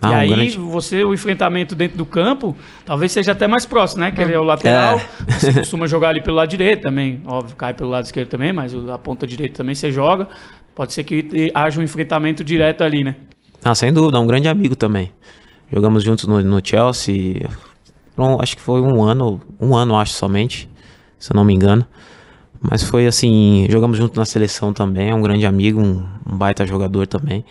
Ah, 0.00 0.08
e 0.08 0.12
um 0.12 0.16
aí, 0.18 0.28
grande- 0.28 0.58
você, 0.58 1.04
o 1.04 1.12
enfrentamento 1.12 1.74
dentro 1.74 1.98
do 1.98 2.06
campo, 2.06 2.56
talvez 2.84 3.12
seja 3.12 3.32
até 3.32 3.46
mais 3.46 3.66
próximo, 3.66 4.00
né? 4.02 4.10
Que 4.10 4.20
ele 4.22 4.32
é 4.32 4.38
o 4.38 4.42
lateral. 4.44 5.00
Você 5.28 5.52
costuma 5.52 5.86
jogar 5.86 6.10
ali 6.10 6.22
pelo 6.22 6.36
lado 6.36 6.48
direito 6.48 6.82
também. 6.82 7.20
Óbvio, 7.26 7.56
cai 7.56 7.74
pelo 7.74 7.90
lado 7.90 8.04
esquerdo 8.04 8.28
também, 8.28 8.52
mas 8.52 8.74
a 8.88 8.96
ponta 8.98 9.26
direita 9.26 9.56
também 9.56 9.74
você 9.74 9.90
joga. 9.92 10.28
Pode 10.74 10.92
ser 10.92 11.04
que 11.04 11.50
haja 11.54 11.80
um 11.80 11.82
enfrentamento 11.84 12.42
direto 12.44 12.82
ali, 12.82 13.04
né? 13.04 13.16
Ah, 13.64 13.74
sem 13.74 13.92
dúvida, 13.92 14.16
é 14.16 14.20
um 14.20 14.26
grande 14.26 14.48
amigo 14.48 14.74
também. 14.74 15.12
Jogamos 15.72 16.02
juntos 16.02 16.26
no, 16.26 16.40
no 16.42 16.60
Chelsea. 16.64 17.46
Foram- 18.16 18.40
acho 18.40 18.56
que 18.56 18.62
foi 18.62 18.80
um 18.80 19.02
ano, 19.02 19.40
um 19.60 19.74
ano 19.76 19.96
acho 19.96 20.12
somente, 20.14 20.68
se 21.18 21.32
eu 21.32 21.36
não 21.36 21.44
me 21.44 21.52
engano. 21.54 21.84
Mas 22.62 22.82
foi 22.82 23.06
assim, 23.06 23.66
jogamos 23.70 23.98
junto 23.98 24.18
na 24.18 24.24
seleção 24.24 24.72
também, 24.72 25.10
é 25.10 25.14
um 25.14 25.22
grande 25.22 25.46
amigo, 25.46 25.80
um, 25.80 26.06
um 26.30 26.36
baita 26.36 26.66
jogador 26.66 27.06
também. 27.06 27.44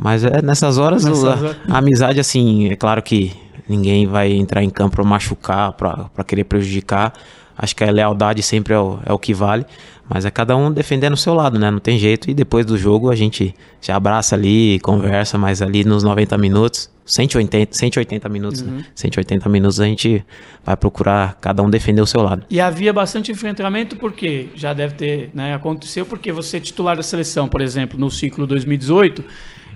Mas 0.00 0.22
é 0.22 0.40
nessas 0.40 0.78
horas, 0.78 1.04
Nessas 1.04 1.24
a, 1.24 1.30
horas. 1.30 1.56
a 1.68 1.78
amizade, 1.78 2.20
assim, 2.20 2.68
é 2.68 2.76
claro 2.76 3.02
que 3.02 3.32
ninguém 3.68 4.06
vai 4.06 4.32
entrar 4.32 4.62
em 4.62 4.70
campo 4.70 4.94
pra 4.96 5.04
machucar, 5.04 5.72
pra 5.72 6.08
pra 6.14 6.22
querer 6.22 6.44
prejudicar. 6.44 7.12
Acho 7.56 7.74
que 7.74 7.82
a 7.82 7.90
lealdade 7.90 8.40
sempre 8.40 8.72
é 8.72 8.78
o, 8.78 9.00
é 9.04 9.12
o 9.12 9.18
que 9.18 9.34
vale. 9.34 9.66
Mas 10.08 10.24
é 10.24 10.30
cada 10.30 10.56
um 10.56 10.72
defendendo 10.72 11.14
o 11.14 11.16
seu 11.16 11.34
lado, 11.34 11.58
né? 11.58 11.70
Não 11.70 11.80
tem 11.80 11.98
jeito. 11.98 12.30
E 12.30 12.34
depois 12.34 12.64
do 12.64 12.78
jogo 12.78 13.10
a 13.10 13.16
gente 13.16 13.52
se 13.80 13.90
abraça 13.90 14.36
ali, 14.36 14.78
conversa, 14.80 15.36
mas 15.36 15.60
ali 15.60 15.84
nos 15.84 16.02
90 16.02 16.38
minutos, 16.38 16.88
180, 17.04 17.76
180 17.76 18.28
minutos, 18.28 18.62
né? 18.62 18.84
180 18.94 19.48
minutos 19.48 19.80
a 19.80 19.84
gente 19.84 20.24
vai 20.64 20.76
procurar 20.76 21.36
cada 21.40 21.62
um 21.62 21.68
defender 21.68 22.00
o 22.00 22.06
seu 22.06 22.22
lado. 22.22 22.44
E 22.48 22.60
havia 22.60 22.92
bastante 22.92 23.32
enfrentamento 23.32 23.96
porque 23.96 24.48
já 24.54 24.72
deve 24.72 24.94
ter, 24.94 25.30
né, 25.34 25.54
aconteceu 25.54 26.06
porque 26.06 26.32
você 26.32 26.56
é 26.58 26.60
titular 26.60 26.96
da 26.96 27.02
seleção, 27.02 27.48
por 27.48 27.60
exemplo, 27.60 27.98
no 27.98 28.10
ciclo 28.10 28.46
2018, 28.46 29.22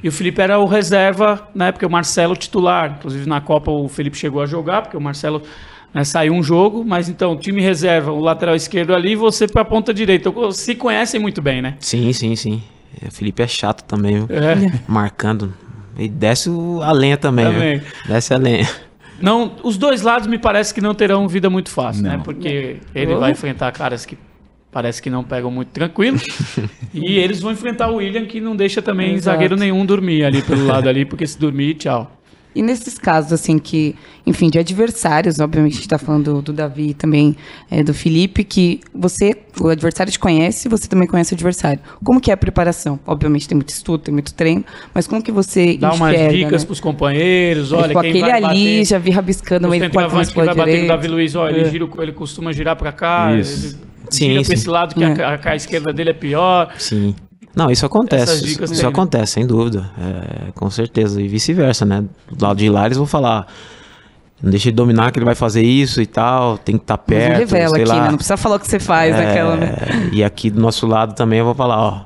e 0.03 0.09
o 0.09 0.13
Felipe 0.13 0.41
era 0.41 0.59
o 0.59 0.67
reserva, 0.67 1.49
na 1.55 1.69
época 1.69 1.87
o 1.87 1.91
Marcelo 1.91 2.37
titular, 2.37 2.97
inclusive 2.99 3.29
na 3.29 3.41
Copa 3.41 3.71
o 3.71 3.89
Felipe 3.89 4.17
chegou 4.17 4.43
a 4.43 4.47
jogar, 4.47 4.83
porque 4.83 4.97
o 4.97 5.01
Marcelo 5.01 5.43
né, 5.95 6.05
saiu 6.05 6.33
um 6.33 6.43
jogo, 6.43 6.85
mas 6.85 7.09
então 7.09 7.37
time 7.37 7.61
reserva, 7.61 8.11
o 8.11 8.21
lateral 8.21 8.55
esquerdo 8.57 8.95
ali, 8.95 9.13
e 9.13 9.17
você 9.17 9.47
para 9.47 9.63
a 9.63 9.65
ponta 9.65 9.93
direita. 9.95 10.29
Então, 10.29 10.51
Se 10.51 10.75
conhecem 10.75 11.21
muito 11.21 11.41
bem, 11.41 11.63
né? 11.63 11.77
Sim, 11.79 12.13
sim, 12.13 12.35
sim. 12.35 12.63
O 13.07 13.11
Felipe 13.11 13.43
é 13.43 13.47
chato 13.47 13.83
também, 13.85 14.25
viu? 14.25 14.27
É. 14.31 14.81
Marcando. 14.89 15.55
E 15.99 16.09
desce 16.09 16.51
a 16.83 16.93
lenha 16.93 17.17
também, 17.17 17.45
Também. 17.45 17.79
viu? 17.79 17.89
Desce 18.07 18.33
a 18.33 18.39
lenha. 18.39 18.69
Não, 19.21 19.53
os 19.63 19.77
dois 19.77 20.03
lados 20.03 20.27
me 20.27 20.39
parece 20.39 20.75
que 20.75 20.81
não 20.81 20.95
terão 20.95 21.29
vida 21.29 21.49
muito 21.49 21.71
fácil, 21.71 22.03
né? 22.03 22.17
Não. 22.17 22.23
Porque 22.23 22.79
ele 22.95 23.15
vai 23.15 23.31
enfrentar 23.31 23.71
caras 23.71 24.05
que 24.05 24.19
parece 24.73 25.03
que 25.03 25.11
não 25.11 25.23
pegam 25.23 25.51
muito 25.51 25.69
tranquilo. 25.69 26.19
e 26.93 27.19
eles 27.19 27.41
vão 27.41 27.53
enfrentar 27.53 27.91
o 27.91 27.97
William, 27.97 28.25
que 28.25 28.41
não 28.41 28.57
deixa 28.57 28.81
também 28.81 29.11
Exato. 29.15 29.25
zagueiro 29.37 29.57
nenhum 29.57 29.85
dormir 29.85 30.25
ali 30.25 30.41
pelo 30.43 30.67
lado 30.67 30.89
ali, 30.89 31.05
porque 31.05 31.27
se 31.27 31.39
dormir, 31.39 31.75
tchau. 31.75 32.11
E 32.55 32.61
nesses 32.61 32.99
casos, 32.99 33.33
assim, 33.33 33.59
que, 33.59 33.95
enfim, 34.27 34.51
de 34.51 34.59
adversários, 34.59 35.39
obviamente 35.41 35.73
a 35.73 35.77
gente 35.77 35.89
tá 35.89 35.97
falando 35.97 36.35
do, 36.35 36.43
do 36.43 36.53
Davi 36.53 36.91
e 36.91 36.95
também 36.95 37.35
é, 37.71 37.83
do 37.83 37.95
Felipe, 37.95 38.45
que 38.45 38.81
você, 38.95 39.35
o 39.59 39.69
adversário 39.69 40.13
te 40.13 40.19
conhece, 40.19 40.69
você 40.69 40.87
também 40.87 41.09
conhece 41.09 41.33
o 41.33 41.35
adversário. 41.35 41.81
Como 42.05 42.21
que 42.21 42.31
é 42.31 42.35
a 42.35 42.37
preparação? 42.37 43.01
Obviamente 43.07 43.49
tem 43.49 43.57
muito 43.57 43.71
estudo, 43.71 44.03
tem 44.03 44.13
muito 44.13 44.35
treino, 44.35 44.63
mas 44.93 45.07
como 45.07 45.23
que 45.23 45.33
você 45.33 45.79
Dá 45.79 45.95
umas 45.95 46.13
enxerga, 46.13 46.37
dicas 46.37 46.63
né? 46.63 46.67
pros 46.67 46.81
companheiros, 46.81 47.73
olha, 47.73 47.89
tipo, 47.89 48.01
quem 48.03 48.11
aquele 48.11 48.21
vai 48.21 48.33
ali, 48.33 48.45
bater, 48.45 48.85
já 48.85 48.99
vi 48.99 49.11
rabiscando 49.11 49.67
o 49.67 49.71
meio 49.71 49.81
com 49.81 49.87
a 49.87 50.03
centroavante 50.03 50.31
que 50.31 50.37
vai 50.37 50.47
bater 50.49 50.61
no 50.61 50.67
direita. 50.67 50.89
Davi 50.89 51.09
Luiz, 51.09 51.35
ele, 51.35 51.61
É. 51.63 51.71
gira, 51.71 51.89
ele 52.01 52.13
costuma 52.13 52.53
girar 52.53 52.77
pra 52.77 52.93
cá, 52.93 53.35
Isso. 53.35 53.79
ele 53.79 53.92
Sim, 54.11 54.39
sim. 54.39 54.45
pra 54.45 54.55
esse 54.55 54.69
lado 54.69 54.95
que 54.95 55.03
É. 55.05 55.25
a, 55.25 55.35
a, 55.43 55.51
a 55.51 55.57
esquerda 55.57 55.93
dele 55.93 56.11
é 56.11 56.15
pior. 56.15 56.73
Sim. 56.79 57.15
Não, 57.55 57.71
isso 57.71 57.85
acontece. 57.85 58.23
Essas 58.25 58.37
Isso, 58.39 58.47
dicas 58.47 58.71
isso 58.71 58.83
né? 58.83 58.89
acontece, 58.89 59.33
sem 59.33 59.47
dúvida. 59.47 59.91
É, 59.99 60.53
com 60.53 60.71
certeza. 60.71 61.21
E 61.21 61.29
vice-versa, 61.29 61.85
né? 61.85 62.03
Do 62.31 62.43
lado 62.45 62.57
de 62.57 62.69
lá 62.71 62.87
eles 62.87 62.97
vão 62.97 63.07
falar. 63.07 63.47
Não 64.43 64.51
deixa 64.51 64.71
ele 64.71 64.77
dominar 64.77 65.13
que 65.13 65.19
ele 65.19 65.27
vai 65.27 65.35
fazer 65.35 65.63
isso 65.63 66.01
e 66.01 66.07
tal. 66.07 66.57
Tem 66.59 66.77
que 66.79 66.85
estar 66.85 66.97
Mas 66.97 67.07
perto. 67.07 67.31
não 67.33 67.39
revela 67.39 67.75
sei 67.75 67.83
aqui, 67.83 67.93
lá. 67.93 68.03
né? 68.05 68.09
Não 68.11 68.17
precisa 68.17 68.37
falar 68.39 68.57
o 68.57 68.59
que 68.59 68.67
você 68.67 68.81
faz, 68.81 69.15
É, 69.15 69.31
aquela, 69.31 69.57
né? 69.57 69.77
E 70.13 70.25
aqui 70.25 70.51
do 70.51 70.61
nosso 70.61 70.87
lado 70.87 71.15
também 71.15 71.39
eu 71.41 71.45
vou 71.45 71.55
falar, 71.55 71.79
ó. 71.79 72.05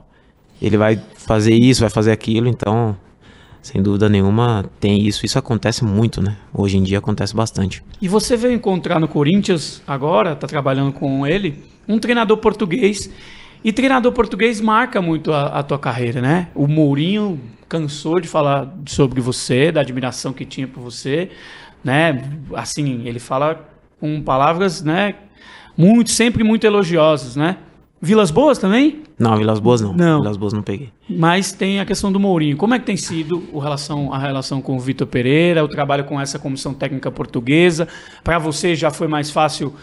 Ele 0.60 0.76
vai 0.76 0.98
fazer 1.16 1.54
isso, 1.54 1.80
vai 1.82 1.90
fazer 1.90 2.10
aquilo, 2.12 2.48
então. 2.48 2.96
Sem 3.62 3.82
dúvida 3.82 4.08
nenhuma, 4.08 4.64
tem 4.78 5.00
isso. 5.06 5.24
Isso 5.26 5.38
acontece 5.38 5.84
muito, 5.84 6.22
né? 6.22 6.36
Hoje 6.54 6.76
em 6.76 6.82
dia 6.82 6.98
acontece 6.98 7.34
bastante. 7.34 7.82
E 8.00 8.06
você 8.08 8.36
veio 8.36 8.54
encontrar 8.54 9.00
no 9.00 9.08
Corinthians 9.08 9.82
agora, 9.86 10.36
tá 10.36 10.46
trabalhando 10.46 10.92
com 10.92 11.26
ele, 11.26 11.64
um 11.88 11.98
treinador 11.98 12.36
português. 12.38 13.10
E 13.64 13.72
treinador 13.72 14.12
português 14.12 14.60
marca 14.60 15.02
muito 15.02 15.32
a, 15.32 15.46
a 15.46 15.62
tua 15.62 15.78
carreira, 15.78 16.20
né? 16.20 16.48
O 16.54 16.66
Mourinho 16.66 17.40
cansou 17.68 18.20
de 18.20 18.28
falar 18.28 18.72
sobre 18.86 19.20
você, 19.20 19.72
da 19.72 19.80
admiração 19.80 20.32
que 20.32 20.44
tinha 20.44 20.68
por 20.68 20.80
você, 20.80 21.30
né? 21.82 22.22
Assim, 22.54 23.02
ele 23.06 23.18
fala 23.18 23.68
com 23.98 24.22
palavras, 24.22 24.82
né? 24.82 25.14
Muito, 25.76 26.10
sempre 26.10 26.44
muito 26.44 26.64
elogiosas, 26.64 27.36
né? 27.36 27.56
Vilas 28.00 28.30
Boas 28.30 28.58
também? 28.58 29.02
Não, 29.18 29.36
Vilas 29.36 29.58
Boas 29.58 29.80
não. 29.80 29.94
Não. 29.94 30.20
Vilas 30.20 30.36
Boas 30.36 30.52
não 30.52 30.62
peguei. 30.62 30.90
Mas 31.08 31.52
tem 31.52 31.80
a 31.80 31.86
questão 31.86 32.12
do 32.12 32.20
Mourinho. 32.20 32.56
Como 32.56 32.74
é 32.74 32.78
que 32.78 32.84
tem 32.84 32.96
sido 32.96 33.42
o 33.52 33.58
relação, 33.58 34.12
a 34.12 34.18
relação 34.18 34.60
com 34.60 34.76
o 34.76 34.78
Vitor 34.78 35.06
Pereira, 35.06 35.64
o 35.64 35.68
trabalho 35.68 36.04
com 36.04 36.20
essa 36.20 36.38
comissão 36.38 36.74
técnica 36.74 37.10
portuguesa? 37.10 37.88
Para 38.22 38.38
você 38.38 38.74
já 38.74 38.90
foi 38.90 39.08
mais 39.08 39.30
fácil 39.30 39.74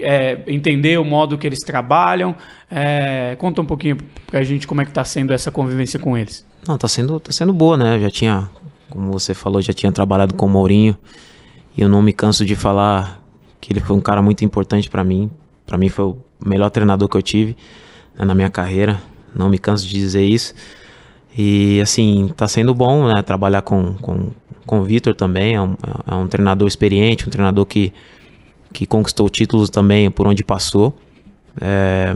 é, 0.00 0.42
entender 0.46 0.98
o 0.98 1.04
modo 1.04 1.38
que 1.38 1.46
eles 1.46 1.60
trabalham? 1.60 2.34
É, 2.70 3.36
conta 3.38 3.62
um 3.62 3.64
pouquinho 3.64 3.98
pra 4.26 4.42
gente 4.42 4.66
como 4.66 4.80
é 4.80 4.84
que 4.84 4.92
tá 4.92 5.04
sendo 5.04 5.32
essa 5.32 5.50
convivência 5.50 5.98
com 5.98 6.16
eles. 6.16 6.46
Não, 6.66 6.76
tá 6.76 6.88
sendo, 6.88 7.18
tá 7.20 7.32
sendo 7.32 7.52
boa, 7.52 7.76
né? 7.76 7.96
Eu 7.96 8.00
já 8.00 8.10
tinha, 8.10 8.50
como 8.90 9.12
você 9.12 9.34
falou, 9.34 9.62
já 9.62 9.72
tinha 9.72 9.90
trabalhado 9.92 10.34
com 10.34 10.46
o 10.46 10.48
Mourinho. 10.48 10.96
E 11.76 11.80
eu 11.80 11.88
não 11.88 12.02
me 12.02 12.12
canso 12.12 12.44
de 12.44 12.56
falar 12.56 13.22
que 13.60 13.72
ele 13.72 13.80
foi 13.80 13.96
um 13.96 14.00
cara 14.00 14.20
muito 14.20 14.44
importante 14.44 14.90
pra 14.90 15.04
mim. 15.04 15.30
Pra 15.66 15.78
mim 15.78 15.88
foi 15.88 16.06
o 16.06 16.18
melhor 16.44 16.70
treinador 16.70 17.08
que 17.08 17.16
eu 17.16 17.22
tive 17.22 17.56
né, 18.18 18.24
na 18.24 18.34
minha 18.34 18.50
carreira. 18.50 19.00
Não 19.34 19.48
me 19.48 19.58
canso 19.58 19.86
de 19.86 19.94
dizer 19.94 20.24
isso. 20.24 20.54
E 21.36 21.80
assim, 21.80 22.32
tá 22.36 22.48
sendo 22.48 22.74
bom, 22.74 23.06
né? 23.06 23.22
Trabalhar 23.22 23.62
com, 23.62 23.94
com, 23.94 24.30
com 24.66 24.80
o 24.80 24.84
Vitor 24.84 25.14
também. 25.14 25.54
É 25.54 25.62
um, 25.62 25.76
é 26.06 26.14
um 26.14 26.26
treinador 26.26 26.66
experiente, 26.66 27.28
um 27.28 27.30
treinador 27.30 27.64
que, 27.64 27.92
que 28.72 28.86
conquistou 28.86 29.28
títulos 29.28 29.70
também 29.70 30.10
por 30.10 30.26
onde 30.26 30.44
passou. 30.44 30.96
É, 31.60 32.12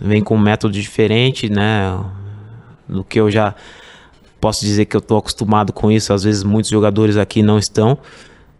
vem 0.00 0.22
com 0.22 0.36
um 0.36 0.38
método 0.38 0.72
diferente, 0.72 1.48
né? 1.48 1.98
Do 2.88 3.02
que 3.02 3.18
eu 3.18 3.30
já 3.30 3.54
posso 4.40 4.64
dizer 4.64 4.84
que 4.84 4.96
eu 4.96 5.00
tô 5.00 5.16
acostumado 5.16 5.72
com 5.72 5.90
isso. 5.90 6.12
Às 6.12 6.24
vezes 6.24 6.42
muitos 6.42 6.70
jogadores 6.70 7.16
aqui 7.16 7.42
não 7.42 7.58
estão. 7.58 7.98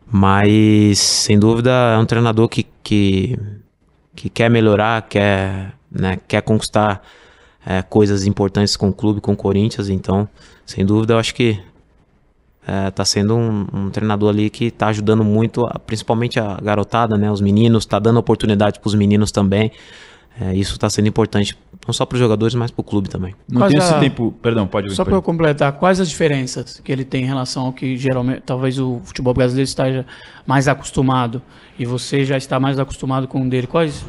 Mas, 0.07 0.99
sem 0.99 1.39
dúvida, 1.39 1.71
é 1.71 1.99
um 1.99 2.07
treinador 2.07 2.49
que, 2.49 2.67
que, 2.83 3.39
que 4.15 4.29
quer 4.29 4.51
melhorar, 4.51 5.03
quer, 5.03 5.73
né, 5.91 6.19
quer 6.29 6.43
conquistar 6.43 7.03
é, 7.67 7.83
coisas 7.83 8.27
importantes 8.27 8.77
com 8.77 8.89
o 8.91 8.93
clube, 8.93 9.21
com 9.21 9.33
o 9.33 9.37
Corinthians. 9.37 9.89
Então, 9.89 10.29
sem 10.67 10.85
dúvida, 10.85 11.15
eu 11.15 11.19
acho 11.19 11.35
que 11.35 11.61
é, 12.67 12.91
tá 12.91 13.05
sendo 13.05 13.37
um, 13.37 13.67
um, 13.73 13.91
treinador 13.91 14.31
ali 14.31 14.49
que 14.49 14.71
tá 14.71 14.89
ajudando 14.89 15.23
muito, 15.23 15.67
a, 15.67 15.79
principalmente 15.79 16.41
a 16.41 16.57
garotada, 16.63 17.17
né? 17.17 17.31
Os 17.31 17.41
meninos, 17.41 17.85
tá 17.85 17.99
dando 17.99 18.19
oportunidade 18.19 18.81
para 18.81 18.89
os 18.89 18.95
meninos 18.95 19.31
também. 19.31 19.71
É, 20.41 20.53
isso 20.53 20.73
está 20.73 20.91
sendo 20.91 21.07
importante, 21.07 21.57
não 21.87 21.95
só 21.95 22.05
para 22.05 22.17
os 22.17 22.21
jogadores, 22.21 22.55
mas 22.57 22.71
para 22.71 22.81
o 22.81 22.85
clube 22.85 23.09
também. 23.09 23.35
Não 23.49 23.61
Quais 23.61 23.73
tem 23.73 23.81
a- 23.81 23.85
esse 23.85 24.01
tempo. 24.01 24.35
Perdão, 24.43 24.67
pode 24.67 24.93
Só 24.93 25.05
para 25.05 25.15
eu 25.15 25.23
completar, 25.23 25.73
quais 25.75 26.01
as 26.01 26.09
diferenças 26.09 26.81
que 26.81 26.91
ele 26.91 27.05
tem 27.05 27.23
em 27.23 27.27
relação 27.27 27.67
ao 27.67 27.73
que 27.73 27.97
geralmente 27.97 28.43
talvez 28.45 28.79
o 28.79 29.01
futebol 29.05 29.33
brasileiro 29.33 29.69
esteja 29.69 30.05
mais 30.45 30.67
acostumado 30.67 31.41
e 31.79 31.87
você 31.87 32.25
já 32.25 32.37
está 32.37 32.59
mais 32.59 32.81
acostumado 32.81 33.29
com 33.29 33.43
o 33.43 33.49
dele? 33.49 33.69
Quais, 33.69 34.05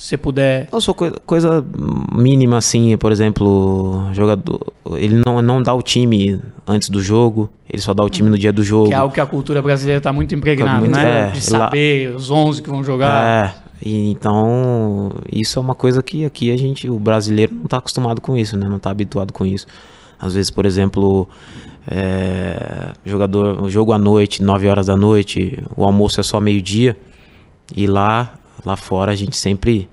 você 0.00 0.16
puder. 0.16 0.68
Eu 0.72 0.80
sou 0.80 0.94
coisa, 0.94 1.16
coisa 1.26 1.64
mínima 2.12 2.56
assim, 2.58 2.96
por 2.96 3.12
exemplo, 3.12 4.08
jogador, 4.12 4.60
ele 4.96 5.22
não, 5.26 5.42
não 5.42 5.62
dá 5.62 5.74
o 5.74 5.82
time 5.82 6.40
antes 6.66 6.88
do 6.88 7.02
jogo, 7.02 7.50
ele 7.68 7.82
só 7.82 7.92
dá 7.92 8.02
o 8.02 8.08
time 8.08 8.30
no 8.30 8.38
dia 8.38 8.52
do 8.52 8.62
jogo. 8.62 8.88
Que 8.88 8.94
é 8.94 8.96
algo 8.96 9.12
que 9.12 9.20
a 9.20 9.26
cultura 9.26 9.60
brasileira 9.60 9.98
está 9.98 10.12
muito 10.12 10.34
impregnada, 10.34 10.80
Muito- 10.80 10.96
né? 10.96 11.28
é, 11.28 11.30
de 11.32 11.50
lá- 11.52 11.58
saber 11.66 12.14
os 12.14 12.30
11 12.30 12.62
que 12.62 12.70
vão 12.70 12.82
jogar. 12.82 13.24
É, 13.24 13.54
e 13.84 14.10
então 14.10 15.10
isso 15.30 15.58
é 15.58 15.62
uma 15.62 15.74
coisa 15.74 16.02
que 16.02 16.24
aqui 16.24 16.50
a 16.50 16.56
gente, 16.56 16.88
o 16.88 16.98
brasileiro 16.98 17.54
não 17.54 17.64
está 17.64 17.76
acostumado 17.78 18.20
com 18.20 18.36
isso, 18.36 18.56
né? 18.56 18.68
Não 18.68 18.76
está 18.78 18.90
habituado 18.90 19.32
com 19.32 19.44
isso. 19.44 19.66
Às 20.18 20.34
vezes, 20.34 20.50
por 20.50 20.64
exemplo, 20.66 21.28
é, 21.86 22.92
jogador, 23.04 23.62
o 23.62 23.68
jogo 23.70 23.92
à 23.92 23.98
noite, 23.98 24.42
9 24.42 24.68
horas 24.68 24.86
da 24.86 24.96
noite, 24.96 25.62
o 25.76 25.84
almoço 25.84 26.20
é 26.20 26.22
só 26.22 26.40
meio-dia. 26.40 26.96
E 27.76 27.86
lá, 27.86 28.34
lá 28.64 28.76
fora 28.76 29.12
a 29.12 29.16
gente 29.16 29.36
sempre 29.36 29.88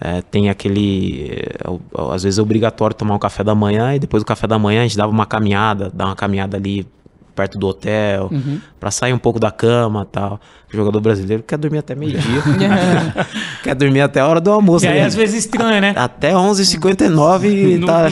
é, 0.00 0.22
tem 0.22 0.48
aquele. 0.48 1.30
é, 1.30 2.12
às 2.14 2.22
vezes 2.22 2.38
é 2.38 2.42
obrigatório 2.42 2.94
tomar 2.96 3.14
um 3.14 3.18
café 3.18 3.44
da 3.44 3.54
manhã 3.54 3.94
e 3.94 3.98
depois 3.98 4.22
do 4.22 4.26
café 4.26 4.46
da 4.46 4.58
manhã 4.58 4.80
a 4.80 4.82
gente 4.84 4.96
dava 4.96 5.12
uma 5.12 5.26
caminhada, 5.26 5.90
dá 5.92 6.06
uma 6.06 6.16
caminhada 6.16 6.56
ali 6.56 6.86
perto 7.34 7.56
do 7.58 7.66
hotel, 7.68 8.28
Uhum. 8.30 8.60
pra 8.78 8.90
sair 8.90 9.12
um 9.14 9.18
pouco 9.18 9.38
da 9.40 9.50
cama 9.50 10.04
tal. 10.10 10.38
O 10.72 10.76
jogador 10.76 11.00
brasileiro 11.00 11.42
quer 11.42 11.56
dormir 11.56 11.78
até 11.78 11.94
meio-dia. 11.94 12.42
quer 13.62 13.74
dormir 13.74 14.00
até 14.00 14.20
a 14.20 14.26
hora 14.26 14.40
do 14.40 14.50
almoço. 14.50 14.84
E 14.84 14.88
aí, 14.88 15.00
né? 15.00 15.06
às 15.06 15.14
vezes, 15.14 15.44
estranha, 15.44 15.80
né? 15.80 15.94
Até 15.96 16.32
11h59 16.32 17.44
e 17.44 17.78
Não- 17.78 17.86
tá. 17.88 18.06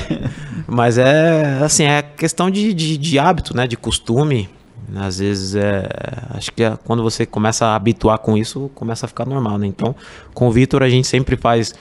Mas 0.67 0.99
é 0.99 1.59
assim, 1.63 1.85
é 1.85 2.03
questão 2.03 2.51
de, 2.51 2.73
de, 2.75 2.97
de 2.97 3.19
hábito, 3.19 3.57
né? 3.57 3.67
De 3.67 3.77
costume. 3.77 4.49
Às 4.97 5.19
vezes 5.19 5.55
é. 5.55 5.89
Acho 6.31 6.53
que 6.53 6.63
é- 6.63 6.77
quando 6.85 7.03
você 7.03 7.27
começa 7.27 7.67
a 7.67 7.75
habituar 7.77 8.19
com 8.19 8.37
isso, 8.37 8.71
começa 8.75 9.07
a 9.07 9.09
ficar 9.09 9.27
normal, 9.27 9.59
né? 9.59 9.67
Então, 9.67 9.95
com 10.35 10.49
o 10.49 10.51
Vitor 10.51 10.83
a 10.83 10.89
gente 10.89 11.07
sempre 11.07 11.37
faz 11.37 11.75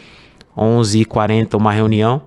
11h40 0.55 1.55
uma 1.55 1.71
reunião. 1.71 2.21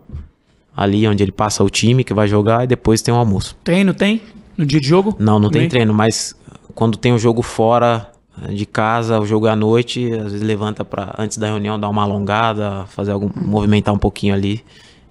Ali 0.77 1.07
onde 1.07 1.23
ele 1.23 1.33
passa 1.33 1.62
o 1.62 1.69
time 1.69 2.05
que 2.05 2.14
vai 2.14 2.27
jogar 2.29 2.64
e 2.64 2.66
depois 2.66 3.03
tem 3.03 3.12
um 3.12 3.16
almoço. 3.16 3.57
Treino 3.62 3.93
tem? 3.93 4.23
No 4.57 4.64
dia 4.64 4.81
de 4.81 4.87
jogo? 4.87 5.14
Não, 5.19 5.38
não 5.38 5.51
tem 5.51 5.61
Também? 5.62 5.69
treino, 5.69 5.93
mas 5.93 6.35
quando 6.75 6.97
tem 6.97 7.12
o 7.12 7.19
jogo 7.19 7.43
fora 7.43 8.11
de 8.49 8.64
casa, 8.64 9.19
o 9.21 9.27
jogo 9.27 9.47
à 9.49 9.57
noite, 9.57 10.11
às 10.14 10.33
vezes 10.33 10.43
levanta 10.43 10.85
para 10.85 11.14
antes 11.19 11.37
da 11.37 11.47
reunião 11.49 11.79
dar 11.79 11.88
uma 11.90 12.03
alongada, 12.03 12.87
fazer 12.87 13.11
algum 13.11 13.29
movimentar 13.35 13.93
um 13.93 13.99
pouquinho 13.99 14.33
ali. 14.33 14.64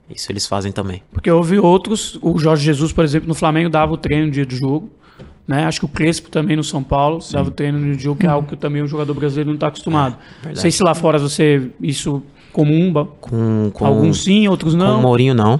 Isso 0.09 0.31
eles 0.31 0.47
fazem 0.47 0.71
também. 0.71 1.03
Porque 1.11 1.29
houve 1.29 1.59
outros, 1.59 2.17
o 2.21 2.39
Jorge 2.39 2.63
Jesus, 2.63 2.91
por 2.91 3.03
exemplo, 3.03 3.27
no 3.27 3.35
Flamengo 3.35 3.69
dava 3.69 3.93
o 3.93 3.97
treino 3.97 4.25
no 4.27 4.31
dia 4.31 4.45
do 4.45 4.55
jogo. 4.55 4.89
Né? 5.49 5.65
Acho 5.65 5.79
que 5.79 5.85
o 5.85 5.89
Crespo 5.89 6.29
também 6.29 6.55
no 6.55 6.63
São 6.63 6.83
Paulo 6.83 7.17
dava 7.31 7.47
o 7.47 7.51
treino 7.51 7.79
no 7.79 7.93
jogo, 7.95 8.19
que 8.19 8.27
é 8.27 8.29
algo 8.29 8.47
que 8.47 8.55
também 8.55 8.83
o 8.83 8.87
jogador 8.87 9.15
brasileiro 9.15 9.49
não 9.49 9.55
está 9.55 9.65
acostumado. 9.67 10.15
não 10.45 10.55
sei 10.55 10.69
se 10.69 10.83
lá 10.83 10.93
fora 10.93 11.17
você 11.17 11.71
isso 11.81 12.21
comum, 12.53 12.93
Com, 13.19 13.71
com 13.73 13.83
alguns 13.85 14.23
sim, 14.23 14.47
outros 14.47 14.73
com 14.73 14.79
não. 14.79 14.99
o 14.99 15.01
Mourinho 15.01 15.33
não. 15.33 15.59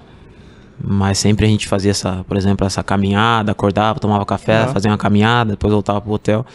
Mas 0.79 1.17
sempre 1.17 1.47
a 1.47 1.49
gente 1.49 1.67
fazia 1.67 1.89
essa, 1.89 2.23
por 2.27 2.37
exemplo, 2.37 2.67
essa 2.67 2.83
caminhada, 2.83 3.51
acordava, 3.51 3.99
tomava 3.99 4.23
café, 4.27 4.59
Aham. 4.63 4.73
fazia 4.73 4.91
uma 4.91 4.97
caminhada, 4.97 5.51
depois 5.53 5.73
voltava 5.73 5.99
pro 5.99 6.11
hotel. 6.11 6.45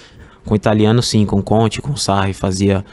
Com 0.44 0.54
o 0.54 0.56
italiano 0.56 1.02
sim, 1.02 1.26
com 1.26 1.40
o 1.40 1.42
Conte, 1.42 1.82
com 1.82 1.90
o 1.92 1.96
Sarri, 1.96 2.32
fazia 2.34 2.84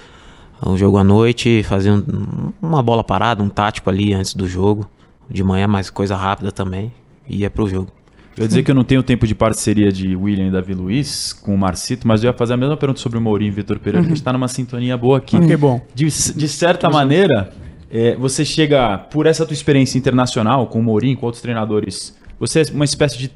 o 0.66 0.76
jogo 0.76 0.98
à 0.98 1.04
noite, 1.04 1.62
fazia 1.64 1.94
um- 1.94 2.52
uma 2.60 2.82
bola 2.82 3.04
parada, 3.04 3.44
um 3.44 3.50
tático 3.50 3.90
ali 3.92 4.12
antes 4.12 4.34
do 4.34 4.48
jogo. 4.48 4.90
De 5.30 5.44
manhã, 5.44 5.68
mais 5.68 5.90
coisa 5.92 6.16
rápida 6.16 6.52
também. 6.52 6.92
E 7.30 7.38
ia 7.42 7.50
pro 7.50 7.68
jogo. 7.70 7.90
Eu 8.38 8.44
ia 8.44 8.48
dizer 8.48 8.64
que 8.64 8.72
eu 8.72 8.76
não 8.76 8.84
tenho 8.84 9.04
tempo 9.04 9.28
de 9.28 9.36
parceria 9.36 9.92
de 9.92 10.16
William 10.16 10.48
e 10.48 10.52
Davi 10.52 10.74
Luiz 10.74 11.34
com 11.34 11.54
o 11.54 11.58
Marcito, 11.58 12.08
mas 12.08 12.24
eu 12.24 12.32
ia 12.32 12.38
fazer 12.38 12.54
a 12.54 12.58
mesma 12.58 12.78
pergunta 12.78 13.00
sobre 13.00 13.18
o 13.18 13.22
Mourinho 13.22 13.50
e 13.50 13.52
Vitor 13.52 13.78
Pereira, 13.78 14.00
porque 14.00 14.14
a 14.14 14.16
gente 14.16 14.24
tá 14.24 14.32
numa 14.32 14.48
sintonia 14.48 14.98
boa 14.98 15.18
aqui. 15.18 15.38
Que 15.40 15.58
bom. 15.58 15.82
De, 15.94 16.06
de 16.06 16.48
certa 16.48 16.90
maneira, 16.90 17.52
é, 17.92 18.16
você 18.16 18.46
chega, 18.46 18.98
por 18.98 19.26
essa 19.26 19.46
tua 19.46 19.54
experiência 19.54 19.98
internacional 19.98 20.66
com 20.68 20.80
o 20.80 20.84
Mourinho, 20.84 21.18
com 21.18 21.26
outros 21.26 21.42
treinadores, 21.42 22.18
você 22.40 22.62
é 22.62 22.64
uma 22.74 22.86
espécie 22.86 23.18
de 23.18 23.32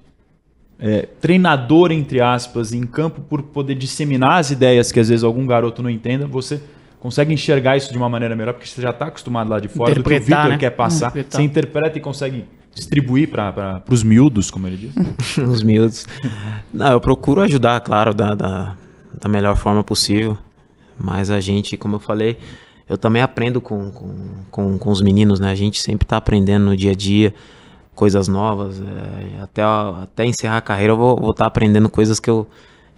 é, 0.79 1.07
treinador, 1.19 1.91
entre 1.91 2.21
aspas, 2.21 2.73
em 2.73 2.85
campo 2.85 3.21
por 3.21 3.41
poder 3.43 3.75
disseminar 3.75 4.39
as 4.39 4.51
ideias 4.51 4.91
que 4.91 4.99
às 4.99 5.09
vezes 5.09 5.23
algum 5.23 5.45
garoto 5.45 5.83
não 5.83 5.89
entenda. 5.89 6.25
Você 6.25 6.61
consegue 6.99 7.33
enxergar 7.33 7.75
isso 7.75 7.91
de 7.91 7.97
uma 7.97 8.09
maneira 8.09 8.35
melhor, 8.35 8.53
porque 8.53 8.67
você 8.67 8.81
já 8.81 8.91
está 8.91 9.07
acostumado 9.07 9.49
lá 9.49 9.59
de 9.59 9.67
fora 9.67 9.93
do 9.93 10.03
que 10.03 10.13
o 10.13 10.19
Vitor 10.21 10.49
né? 10.49 10.57
quer 10.57 10.71
passar. 10.71 11.07
Interpretar. 11.07 11.39
Você 11.39 11.43
interpreta 11.43 11.97
e 11.97 12.01
consegue 12.01 12.45
distribuir 12.75 13.29
para 13.29 13.81
os 13.89 14.03
miúdos, 14.03 14.51
como 14.51 14.67
ele 14.67 14.77
diz. 14.77 15.37
Os 15.37 15.63
miúdos. 15.63 16.05
Não, 16.73 16.91
eu 16.91 16.99
procuro 16.99 17.41
ajudar, 17.41 17.79
claro, 17.79 18.13
da, 18.13 18.35
da, 18.35 18.75
da 19.19 19.29
melhor 19.29 19.55
forma 19.55 19.83
possível. 19.83 20.37
Mas 20.99 21.31
a 21.31 21.39
gente, 21.39 21.77
como 21.77 21.95
eu 21.95 21.99
falei, 21.99 22.37
eu 22.87 22.97
também 22.97 23.21
aprendo 23.21 23.59
com, 23.59 23.89
com, 23.91 24.13
com, 24.51 24.77
com 24.77 24.89
os 24.91 25.01
meninos, 25.01 25.39
né? 25.39 25.49
A 25.51 25.55
gente 25.55 25.81
sempre 25.81 26.05
tá 26.05 26.17
aprendendo 26.17 26.65
no 26.65 26.77
dia 26.77 26.91
a 26.91 26.95
dia 26.95 27.33
coisas 27.95 28.27
novas. 28.27 28.79
é, 28.81 29.41
até, 29.41 29.63
até 29.63 30.25
encerrar 30.25 30.57
a 30.57 30.61
carreira 30.61 30.93
eu 30.93 30.97
vou 30.97 31.31
estar 31.31 31.45
aprendendo 31.45 31.89
coisas 31.89 32.19
que 32.19 32.29
eu, 32.29 32.45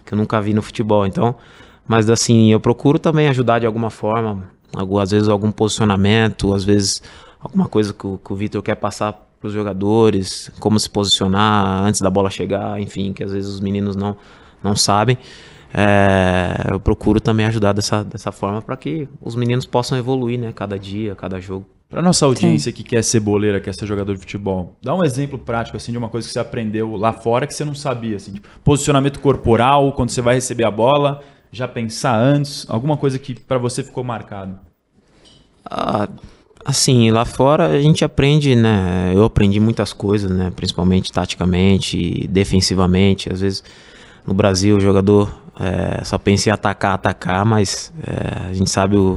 que 0.04 0.12
eu 0.12 0.18
nunca 0.18 0.40
vi 0.40 0.52
no 0.52 0.60
futebol. 0.60 1.06
Então, 1.06 1.36
mas 1.86 2.10
assim, 2.10 2.52
eu 2.52 2.60
procuro 2.60 2.98
também 2.98 3.28
ajudar 3.28 3.60
de 3.60 3.66
alguma 3.66 3.90
forma. 3.90 4.50
Às 5.00 5.12
vezes 5.12 5.28
algum 5.28 5.50
posicionamento, 5.50 6.52
às 6.52 6.64
vezes 6.64 7.02
alguma 7.40 7.66
coisa 7.68 7.94
que 7.94 8.06
o, 8.06 8.18
que 8.18 8.32
o 8.32 8.36
Vitor 8.36 8.62
quer 8.62 8.74
passar 8.74 9.27
para 9.40 9.48
os 9.48 9.52
jogadores, 9.52 10.50
como 10.58 10.78
se 10.78 10.90
posicionar 10.90 11.84
antes 11.84 12.00
da 12.00 12.10
bola 12.10 12.30
chegar, 12.30 12.80
enfim, 12.80 13.12
que 13.12 13.22
às 13.22 13.32
vezes 13.32 13.50
os 13.50 13.60
meninos 13.60 13.94
não, 13.94 14.16
não 14.62 14.74
sabem. 14.74 15.16
É, 15.72 16.72
eu 16.72 16.80
procuro 16.80 17.20
também 17.20 17.46
ajudar 17.46 17.72
dessa, 17.72 18.02
dessa 18.02 18.32
forma 18.32 18.62
para 18.62 18.76
que 18.76 19.08
os 19.20 19.36
meninos 19.36 19.66
possam 19.66 19.98
evoluir, 19.98 20.38
né? 20.38 20.52
Cada 20.52 20.78
dia, 20.78 21.14
cada 21.14 21.40
jogo. 21.40 21.66
Para 21.88 22.02
nossa 22.02 22.26
audiência 22.26 22.70
que 22.70 22.82
quer 22.82 23.02
ser 23.02 23.20
boleira, 23.20 23.60
quer 23.60 23.74
ser 23.74 23.86
jogador 23.86 24.12
de 24.12 24.20
futebol, 24.20 24.76
dá 24.82 24.94
um 24.94 25.02
exemplo 25.02 25.38
prático 25.38 25.74
assim 25.74 25.90
de 25.90 25.96
uma 25.96 26.10
coisa 26.10 26.26
que 26.26 26.32
você 26.34 26.38
aprendeu 26.38 26.96
lá 26.96 27.14
fora 27.14 27.46
que 27.46 27.54
você 27.54 27.64
não 27.64 27.74
sabia, 27.74 28.16
assim, 28.16 28.34
tipo, 28.34 28.46
posicionamento 28.62 29.18
corporal, 29.20 29.92
quando 29.92 30.10
você 30.10 30.20
vai 30.20 30.34
receber 30.34 30.64
a 30.64 30.70
bola, 30.70 31.22
já 31.50 31.66
pensar 31.66 32.14
antes, 32.14 32.66
alguma 32.68 32.98
coisa 32.98 33.18
que 33.18 33.34
para 33.34 33.56
você 33.56 33.82
ficou 33.82 34.04
marcado. 34.04 34.58
Ah, 35.64 36.06
assim, 36.68 37.10
lá 37.10 37.24
fora 37.24 37.68
a 37.68 37.80
gente 37.80 38.04
aprende, 38.04 38.54
né? 38.54 39.10
Eu 39.14 39.24
aprendi 39.24 39.58
muitas 39.58 39.94
coisas, 39.94 40.30
né? 40.30 40.52
Principalmente 40.54 41.10
taticamente, 41.10 42.28
defensivamente. 42.28 43.32
Às 43.32 43.40
vezes 43.40 43.64
no 44.26 44.34
Brasil 44.34 44.76
o 44.76 44.80
jogador 44.80 45.34
é, 45.58 46.04
só 46.04 46.18
pensa 46.18 46.50
em 46.50 46.52
atacar, 46.52 46.92
atacar, 46.92 47.46
mas 47.46 47.90
é, 48.06 48.50
a 48.50 48.52
gente 48.52 48.68
sabe 48.68 48.98
o, 48.98 49.16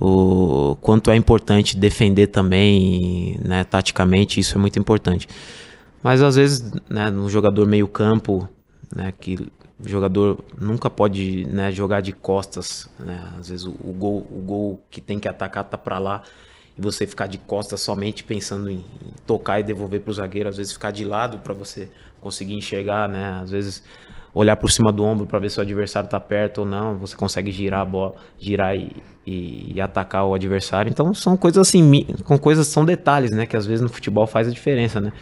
o 0.00 0.76
quanto 0.80 1.12
é 1.12 1.16
importante 1.16 1.76
defender 1.76 2.26
também, 2.26 3.38
né? 3.40 3.62
Taticamente, 3.62 4.40
isso 4.40 4.58
é 4.58 4.60
muito 4.60 4.80
importante. 4.80 5.28
Mas 6.02 6.20
às 6.20 6.34
vezes, 6.34 6.72
né, 6.90 7.08
no 7.08 7.30
jogador 7.30 7.68
meio 7.68 7.86
campo, 7.86 8.48
né, 8.92 9.12
que 9.20 9.38
o 9.84 9.88
jogador 9.88 10.38
nunca 10.58 10.88
pode, 10.88 11.44
né, 11.46 11.72
jogar 11.72 12.00
de 12.00 12.12
costas, 12.12 12.88
né? 12.98 13.32
Às 13.38 13.48
vezes 13.48 13.66
o, 13.66 13.70
o 13.70 13.92
gol, 13.92 14.26
o 14.30 14.40
gol 14.40 14.80
que 14.90 15.00
tem 15.00 15.18
que 15.18 15.28
atacar 15.28 15.64
tá 15.64 15.76
para 15.76 15.98
lá 15.98 16.22
e 16.78 16.80
você 16.80 17.06
ficar 17.06 17.26
de 17.26 17.38
costas 17.38 17.80
somente 17.80 18.24
pensando 18.24 18.70
em, 18.70 18.76
em 18.76 19.12
tocar 19.26 19.60
e 19.60 19.62
devolver 19.62 20.00
pro 20.00 20.12
zagueiro, 20.12 20.48
às 20.48 20.56
vezes 20.56 20.72
ficar 20.72 20.90
de 20.90 21.04
lado 21.04 21.38
para 21.38 21.52
você 21.52 21.90
conseguir 22.20 22.54
enxergar, 22.54 23.08
né? 23.08 23.40
Às 23.42 23.50
vezes 23.50 23.82
olhar 24.34 24.56
por 24.56 24.70
cima 24.70 24.90
do 24.90 25.04
ombro 25.04 25.26
para 25.26 25.38
ver 25.38 25.50
se 25.50 25.58
o 25.58 25.62
adversário 25.62 26.08
tá 26.08 26.18
perto 26.18 26.58
ou 26.58 26.66
não, 26.66 26.96
você 26.96 27.14
consegue 27.14 27.50
girar 27.50 27.80
a 27.80 27.84
bola, 27.84 28.14
girar 28.38 28.74
e, 28.76 28.90
e, 29.26 29.74
e 29.74 29.80
atacar 29.80 30.24
o 30.24 30.34
adversário. 30.34 30.88
Então 30.88 31.12
são 31.12 31.36
coisas 31.36 31.68
assim, 31.68 32.06
com 32.24 32.38
coisas 32.38 32.66
são 32.66 32.84
detalhes, 32.84 33.30
né, 33.30 33.46
que 33.46 33.56
às 33.56 33.66
vezes 33.66 33.82
no 33.82 33.88
futebol 33.88 34.26
faz 34.26 34.48
a 34.48 34.50
diferença, 34.50 35.00
né? 35.00 35.12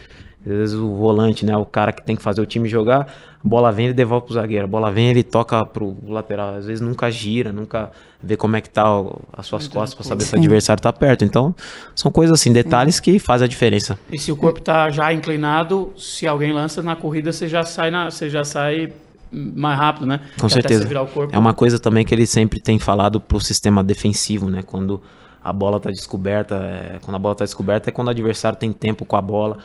Às 0.43 0.51
vezes 0.51 0.75
o 0.75 0.95
volante, 0.95 1.45
né, 1.45 1.55
o 1.55 1.65
cara 1.65 1.91
que 1.91 2.01
tem 2.03 2.15
que 2.15 2.21
fazer 2.21 2.41
o 2.41 2.45
time 2.47 2.67
jogar, 2.67 3.01
a 3.43 3.47
bola 3.47 3.71
vem 3.71 3.85
ele 3.85 3.93
devolve 3.93 4.25
pro 4.25 4.33
zagueiro, 4.33 4.65
a 4.65 4.67
bola 4.67 4.91
vem 4.91 5.09
ele 5.09 5.21
toca 5.23 5.63
pro 5.65 5.95
lateral, 6.07 6.55
às 6.55 6.65
vezes 6.65 6.81
nunca 6.81 7.11
gira, 7.11 7.51
nunca 7.51 7.91
vê 8.21 8.35
como 8.35 8.55
é 8.55 8.61
que 8.61 8.69
tá 8.69 8.99
o- 8.99 9.21
as 9.33 9.45
suas 9.45 9.67
costas 9.67 9.93
para 9.93 10.03
saber 10.03 10.23
se 10.23 10.35
o 10.35 10.39
adversário 10.39 10.81
tá 10.81 10.91
perto. 10.91 11.23
Então, 11.23 11.53
são 11.95 12.11
coisas 12.11 12.39
assim, 12.39 12.51
detalhes 12.51 12.99
que 12.99 13.19
fazem 13.19 13.45
a 13.45 13.47
diferença. 13.47 13.99
E 14.11 14.17
se 14.17 14.31
o 14.31 14.35
corpo 14.35 14.61
tá 14.61 14.89
já 14.89 15.13
inclinado, 15.13 15.93
se 15.95 16.25
alguém 16.27 16.51
lança 16.51 16.81
na 16.81 16.95
corrida, 16.95 17.31
você 17.31 17.47
já 17.47 17.63
sai, 17.63 17.91
na, 17.91 18.09
você 18.09 18.27
já 18.29 18.43
sai 18.43 18.91
mais 19.31 19.77
rápido, 19.77 20.05
né? 20.05 20.21
Com 20.35 20.47
Porque 20.47 20.53
certeza. 20.53 20.87
É 21.31 21.37
uma 21.37 21.53
coisa 21.53 21.79
também 21.79 22.03
que 22.03 22.13
ele 22.13 22.25
sempre 22.25 22.59
tem 22.59 22.77
falado 22.79 23.21
pro 23.21 23.39
sistema 23.39 23.83
defensivo, 23.83 24.49
né? 24.49 24.61
Quando 24.63 25.01
a 25.43 25.53
bola 25.53 25.79
tá 25.79 25.89
descoberta. 25.89 26.55
é, 26.55 26.99
quando 27.01 27.15
a 27.15 27.19
bola 27.19 27.35
tá 27.35 27.45
descoberta 27.45 27.89
é 27.89 27.93
quando 27.93 28.07
o 28.07 28.11
adversário 28.11 28.57
tem 28.57 28.71
tempo 28.73 29.05
com 29.05 29.15
a 29.15 29.21
bola. 29.21 29.57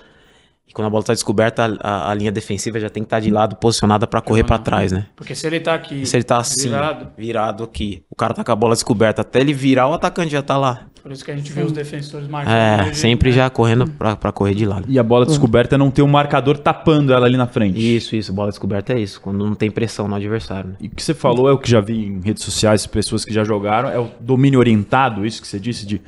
E 0.68 0.72
quando 0.72 0.86
a 0.88 0.90
bola 0.90 1.04
tá 1.04 1.12
descoberta, 1.12 1.64
a, 1.80 1.88
a- 2.08 2.10
a 2.10 2.14
linha 2.14 2.32
defensiva 2.32 2.78
já 2.80 2.90
tem 2.90 3.02
que 3.02 3.06
estar 3.06 3.20
de 3.20 3.30
lado, 3.30 3.54
posicionada 3.56 4.06
para 4.06 4.20
correr 4.20 4.42
para 4.44 4.58
trás, 4.58 4.90
né? 4.92 5.06
Porque 5.14 5.34
se 5.34 5.46
ele 5.46 5.60
tá 5.60 5.74
aqui. 5.74 6.04
Se 6.04 6.16
ele 6.16 6.24
tá 6.24 6.38
assim, 6.38 6.68
virado, 6.68 7.08
virado. 7.16 7.64
aqui, 7.64 8.02
o 8.10 8.16
cara 8.16 8.34
tá 8.34 8.42
com 8.42 8.50
a 8.52 8.56
bola 8.56 8.74
descoberta, 8.74 9.22
até 9.22 9.40
ele 9.40 9.52
virar, 9.54 9.86
o 9.88 9.94
atacante 9.94 10.32
já 10.32 10.42
tá 10.42 10.56
lá. 10.56 10.86
por 11.02 11.12
isso 11.12 11.24
que 11.24 11.30
a 11.30 11.36
gente 11.36 11.52
vê 11.52 11.62
os 11.62 11.70
defensores 11.70 12.26
marcando. 12.26 12.52
É, 12.52 12.86
ele, 12.86 12.94
sempre 12.96 13.30
né? 13.30 13.36
já 13.36 13.48
correndo 13.48 13.88
pra, 13.88 14.16
pra 14.16 14.32
correr 14.32 14.54
de 14.56 14.66
lado. 14.66 14.86
E 14.88 14.98
a 14.98 15.04
bola 15.04 15.24
descoberta 15.24 15.76
é 15.76 15.78
não 15.78 15.88
ter 15.88 16.02
um 16.02 16.08
marcador 16.08 16.58
tapando 16.58 17.12
ela 17.12 17.26
ali 17.26 17.36
na 17.36 17.46
frente. 17.46 17.78
Isso, 17.96 18.16
isso, 18.16 18.32
bola 18.32 18.48
descoberta 18.48 18.92
é 18.92 18.98
isso, 18.98 19.20
quando 19.20 19.38
não 19.46 19.54
tem 19.54 19.70
pressão 19.70 20.08
no 20.08 20.16
adversário. 20.16 20.70
Né? 20.70 20.76
E 20.80 20.86
o 20.88 20.90
que 20.90 21.00
você 21.02 21.14
falou 21.14 21.48
é 21.48 21.52
o 21.52 21.58
que 21.58 21.70
já 21.70 21.80
vi 21.80 22.06
em 22.06 22.20
redes 22.20 22.42
sociais, 22.42 22.84
pessoas 22.88 23.24
que 23.24 23.32
já 23.32 23.44
jogaram, 23.44 23.88
é 23.88 24.00
o 24.00 24.10
domínio 24.18 24.58
orientado, 24.58 25.24
isso 25.24 25.40
que 25.40 25.46
você 25.46 25.60
disse 25.60 25.86
de 25.86 26.02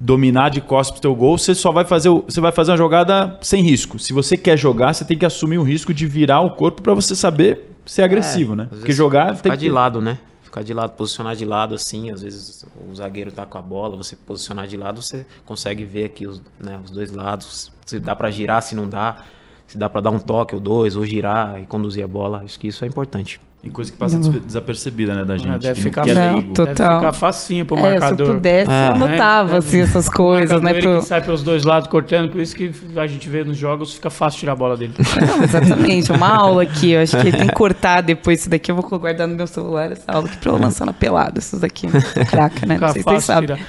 dominar 0.00 0.48
de 0.48 0.62
costas 0.62 0.92
pro 0.92 1.02
teu 1.02 1.14
gol, 1.14 1.36
você 1.36 1.54
só 1.54 1.70
vai 1.70 1.84
fazer, 1.84 2.08
o- 2.08 2.24
você 2.26 2.40
vai 2.40 2.50
fazer 2.50 2.70
uma 2.70 2.78
jogada 2.78 3.38
sem 3.42 3.62
risco. 3.62 3.98
Se 3.98 4.12
você 4.14 4.34
quer 4.36 4.56
jogar, 4.56 4.94
você 4.94 5.04
tem 5.04 5.18
que 5.18 5.26
assumir 5.26 5.58
o 5.58 5.62
risco 5.62 5.92
de 5.92 6.06
virar 6.06 6.40
o 6.40 6.50
corpo 6.52 6.80
pra 6.80 6.94
você 6.94 7.14
saber 7.14 7.70
ser 7.84 8.02
agressivo, 8.02 8.56
né? 8.56 8.68
Às 8.72 8.78
Porque 8.78 8.92
jogar 8.92 9.26
tem 9.26 9.36
Ficar 9.36 9.50
que 9.56 9.64
de 9.64 9.68
lado, 9.70 10.00
né? 10.00 10.18
Ficar 10.42 10.62
de 10.64 10.72
lado, 10.74 10.92
posicionar 10.92 11.36
de 11.36 11.44
lado 11.44 11.74
assim, 11.74 12.10
às 12.10 12.22
vezes 12.22 12.64
o 12.90 12.94
zagueiro 12.94 13.30
tá 13.30 13.44
com 13.46 13.58
a 13.58 13.62
bola, 13.62 13.96
você 13.96 14.16
posicionar 14.16 14.66
de 14.66 14.76
lado, 14.76 15.00
você 15.02 15.24
consegue 15.44 15.84
ver 15.84 16.06
aqui 16.06 16.26
os, 16.26 16.42
né, 16.58 16.80
os 16.82 16.90
dois 16.90 17.12
lados, 17.12 17.70
se 17.86 18.00
dá 18.00 18.16
pra 18.16 18.30
girar, 18.32 18.60
se 18.62 18.74
não 18.74 18.88
dá, 18.88 19.22
se 19.68 19.78
dá 19.78 19.88
pra 19.88 20.00
dar 20.00 20.10
um 20.10 20.18
toque 20.18 20.54
ou 20.54 20.60
dois, 20.60 20.96
ou 20.96 21.04
girar 21.04 21.60
e 21.62 21.66
conduzir 21.66 22.02
a 22.02 22.08
bola, 22.08 22.42
acho 22.44 22.58
que 22.58 22.66
isso 22.66 22.84
é 22.84 22.88
importante. 22.88 23.40
E 23.62 23.68
coisa 23.68 23.92
que 23.92 23.98
passa 23.98 24.18
despe- 24.18 24.40
desapercebida, 24.40 25.14
né, 25.14 25.22
da 25.22 25.36
gente. 25.36 25.50
É, 25.54 25.58
deve 25.58 25.82
ficar 25.82 26.08
é 26.08 26.14
Não, 26.14 26.40
Deve 26.40 26.52
Total. 26.54 26.98
ficar 27.00 27.12
facinho 27.12 27.66
pro 27.66 27.76
É, 27.76 27.80
se 27.80 27.86
eu 27.88 27.90
marcador. 28.00 28.34
pudesse, 28.34 28.70
É. 28.70 28.88
eu 28.88 28.96
notava, 28.96 29.54
É, 29.54 29.58
assim, 29.58 29.80
essas 29.82 30.08
coisas, 30.08 30.62
né? 30.62 30.72
marcador, 30.72 30.78
ele 30.78 30.92
pro- 30.94 31.00
que 31.02 31.06
sai 31.06 31.20
pelos 31.22 31.42
dois 31.42 31.62
lados 31.64 31.86
cortando, 31.90 32.30
por 32.30 32.40
isso 32.40 32.56
que 32.56 32.72
a 32.96 33.06
gente 33.06 33.28
vê 33.28 33.44
nos 33.44 33.58
jogos, 33.58 33.92
fica 33.92 34.08
fácil 34.08 34.40
tirar 34.40 34.52
a 34.52 34.56
bola 34.56 34.78
dele. 34.78 34.94
Não, 34.96 35.44
exatamente, 35.44 36.10
uma 36.10 36.28
aula 36.34 36.62
aqui. 36.62 36.92
Eu 36.92 37.02
acho 37.02 37.18
que 37.18 37.30
tem 37.32 37.48
que 37.48 37.52
cortar 37.54 38.00
depois 38.00 38.40
isso 38.40 38.48
daqui. 38.48 38.70
Eu 38.72 38.76
vou 38.76 38.98
guardar 38.98 39.28
no 39.28 39.34
meu 39.36 39.46
celular 39.46 39.92
essa 39.92 40.10
aula 40.10 40.26
aqui 40.26 40.38
pra 40.38 40.52
eu 40.52 40.56
lançar 40.58 40.86
na 40.86 40.94
pelada. 40.94 41.38
Essas 41.38 41.60
daqui, 41.60 41.86
craca, 42.30 42.64
né? 42.64 42.78
Não 42.80 42.88
Fica 42.88 42.92
sei 42.94 43.02
se 43.02 43.08
vocês 43.08 43.24
sabem. 43.24 43.56
tirar. 43.56 43.60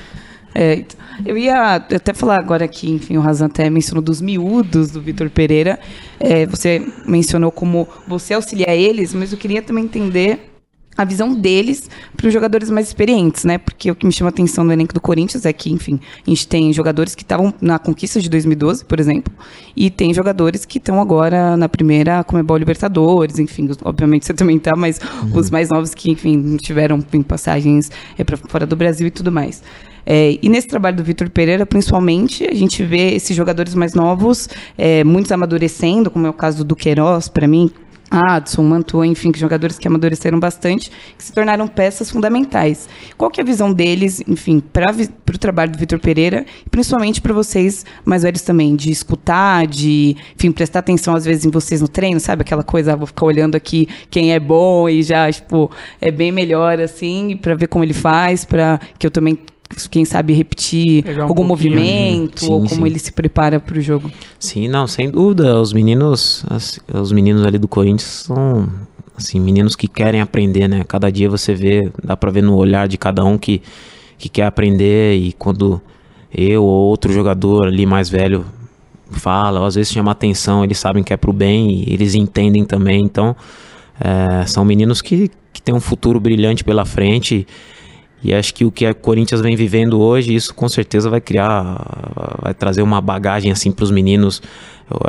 É, 0.53 0.83
eu 1.25 1.37
ia 1.37 1.75
até 1.75 2.13
falar 2.13 2.37
agora 2.37 2.65
aqui, 2.65 2.89
enfim, 2.89 3.17
o 3.17 3.21
Razan 3.21 3.45
até 3.45 3.69
mencionou 3.69 4.01
dos 4.01 4.21
miúdos 4.21 4.91
do 4.91 5.01
Vitor 5.01 5.29
Pereira. 5.29 5.79
É, 6.19 6.45
você 6.45 6.85
mencionou 7.05 7.51
como 7.51 7.87
você 8.07 8.33
auxilia 8.33 8.75
eles, 8.75 9.13
mas 9.13 9.31
eu 9.31 9.37
queria 9.37 9.61
também 9.61 9.85
entender 9.85 10.51
a 10.97 11.05
visão 11.05 11.33
deles 11.33 11.89
para 12.15 12.27
os 12.27 12.33
jogadores 12.33 12.69
mais 12.69 12.87
experientes, 12.87 13.43
né? 13.43 13.57
Porque 13.57 13.89
o 13.89 13.95
que 13.95 14.05
me 14.05 14.11
chama 14.11 14.29
a 14.29 14.31
atenção 14.31 14.63
no 14.63 14.73
elenco 14.73 14.93
do 14.93 14.99
Corinthians 14.99 15.45
é 15.45 15.53
que, 15.53 15.71
enfim, 15.71 15.99
a 16.25 16.29
gente 16.29 16.47
tem 16.47 16.71
jogadores 16.73 17.15
que 17.15 17.23
estavam 17.23 17.53
na 17.61 17.79
conquista 17.79 18.19
de 18.19 18.29
2012, 18.29 18.85
por 18.85 18.99
exemplo, 18.99 19.33
e 19.75 19.89
tem 19.89 20.13
jogadores 20.13 20.65
que 20.65 20.77
estão 20.77 20.99
agora 20.99 21.55
na 21.55 21.69
primeira 21.69 22.23
Comebol 22.23 22.57
Libertadores, 22.57 23.39
enfim, 23.39 23.69
obviamente 23.83 24.25
você 24.25 24.33
também 24.33 24.59
tá, 24.59 24.75
mas 24.75 24.99
os 25.33 25.49
mais 25.49 25.69
novos 25.69 25.93
que, 25.95 26.11
enfim, 26.11 26.57
tiveram 26.57 26.97
enfim, 26.97 27.21
passagens 27.21 27.89
é, 28.17 28.23
para 28.23 28.37
fora 28.37 28.65
do 28.65 28.75
Brasil 28.75 29.07
e 29.07 29.11
tudo 29.11 29.31
mais. 29.31 29.63
É, 30.05 30.37
e 30.41 30.49
nesse 30.49 30.67
trabalho 30.67 30.97
do 30.97 31.03
Vitor 31.03 31.29
Pereira, 31.29 31.65
principalmente, 31.65 32.47
a 32.49 32.53
gente 32.53 32.83
vê 32.83 33.13
esses 33.13 33.35
jogadores 33.35 33.75
mais 33.75 33.93
novos, 33.93 34.49
é, 34.77 35.03
muitos 35.03 35.31
amadurecendo, 35.31 36.09
como 36.09 36.27
é 36.27 36.29
o 36.29 36.33
caso 36.33 36.59
do 36.59 36.63
Duqueiroz, 36.63 37.27
para 37.27 37.47
mim, 37.47 37.71
Adson, 38.11 38.63
Mantua, 38.63 39.07
enfim, 39.07 39.31
jogadores 39.33 39.79
que 39.79 39.87
amadureceram 39.87 40.37
bastante, 40.37 40.91
que 41.17 41.23
se 41.23 41.31
tornaram 41.31 41.65
peças 41.65 42.11
fundamentais. 42.11 42.89
Qual 43.17 43.31
que 43.31 43.39
é 43.39 43.43
a 43.43 43.45
visão 43.45 43.71
deles, 43.71 44.21
enfim, 44.27 44.59
para 44.59 44.91
o 44.91 45.37
trabalho 45.37 45.71
do 45.71 45.77
Vitor 45.77 45.97
Pereira, 45.97 46.45
principalmente 46.69 47.21
para 47.21 47.33
vocês 47.33 47.85
mais 48.03 48.23
velhos 48.23 48.41
também, 48.41 48.75
de 48.75 48.91
escutar, 48.91 49.65
de, 49.65 50.17
enfim, 50.35 50.51
prestar 50.51 50.79
atenção 50.79 51.15
às 51.15 51.23
vezes 51.23 51.45
em 51.45 51.49
vocês 51.49 51.79
no 51.79 51.87
treino, 51.87 52.19
sabe? 52.19 52.41
Aquela 52.41 52.63
coisa, 52.63 52.91
ah, 52.91 52.95
vou 52.97 53.07
ficar 53.07 53.25
olhando 53.25 53.55
aqui 53.55 53.87
quem 54.09 54.33
é 54.33 54.39
bom 54.39 54.89
e 54.89 55.01
já, 55.01 55.31
tipo, 55.31 55.71
é 56.01 56.11
bem 56.11 56.33
melhor, 56.33 56.81
assim, 56.81 57.39
para 57.41 57.55
ver 57.55 57.67
como 57.67 57.85
ele 57.85 57.93
faz, 57.93 58.43
para 58.43 58.77
que 58.99 59.07
eu 59.07 59.11
também, 59.11 59.39
quem 59.89 60.05
sabe, 60.05 60.33
repetir 60.33 61.03
Pegar 61.03 61.25
um 61.25 61.27
algum 61.29 61.47
pouquinho. 61.47 61.75
movimento, 61.75 62.41
Sim, 62.41 62.51
ou 62.51 62.59
como 62.59 62.69
sim. 62.69 62.85
ele 62.85 62.99
se 62.99 63.11
prepara 63.11 63.59
para 63.59 63.77
o 63.77 63.81
jogo. 63.81 64.11
Sim, 64.39 64.67
não, 64.67 64.87
sem 64.87 65.09
dúvida. 65.09 65.59
Os 65.59 65.73
meninos, 65.73 66.43
as- 66.49 66.79
os 66.93 67.11
meninos 67.11 67.45
ali 67.45 67.57
do 67.57 67.67
Corinthians 67.67 68.23
são 68.25 68.69
assim, 69.17 69.39
meninos 69.39 69.75
que 69.75 69.87
querem 69.87 70.19
aprender, 70.21 70.67
né? 70.67 70.83
Cada 70.87 71.11
dia 71.11 71.29
você 71.29 71.53
vê, 71.53 71.91
dá 72.03 72.17
pra 72.17 72.31
ver 72.31 72.41
no 72.41 72.55
olhar 72.55 72.87
de 72.87 72.97
cada 72.97 73.23
um 73.23 73.37
que, 73.37 73.61
que 74.17 74.27
quer 74.29 74.45
aprender 74.45 75.15
e 75.17 75.31
quando 75.33 75.79
eu 76.33 76.63
ou 76.63 76.87
outro 76.89 77.11
jogador 77.13 77.67
ali 77.67 77.85
mais 77.85 78.09
velho 78.09 78.45
fala, 79.11 79.59
ou 79.59 79.65
às 79.65 79.75
vezes 79.75 79.91
chama 79.91 80.11
atenção, 80.11 80.63
eles 80.63 80.79
sabem 80.79 81.03
que 81.03 81.11
é 81.13 81.17
pro 81.17 81.33
bem 81.33 81.83
e 81.83 81.93
eles 81.93 82.15
entendem 82.15 82.63
também. 82.63 83.01
Então, 83.03 83.35
é, 83.99 84.45
são 84.45 84.63
meninos 84.65 85.01
que, 85.01 85.29
que 85.53 85.61
têm 85.61 85.75
um 85.75 85.81
futuro 85.81 86.19
brilhante 86.19 86.63
pela 86.63 86.85
frente. 86.85 87.35
E 87.35 87.47
acho 88.33 88.53
que 88.53 88.63
o 88.63 88.71
que 88.71 88.85
a 88.85 88.93
Corinthians 88.93 89.41
vem 89.41 89.55
vivendo 89.55 89.99
hoje, 89.99 90.35
isso 90.35 90.53
com 90.53 90.69
certeza 90.69 91.09
vai 91.09 91.19
criar, 91.19 92.37
vai 92.41 92.53
trazer 92.53 92.83
uma 92.83 93.01
bagagem 93.01 93.51
assim 93.51 93.71
para 93.71 93.83
os 93.83 93.89
meninos. 93.89 94.41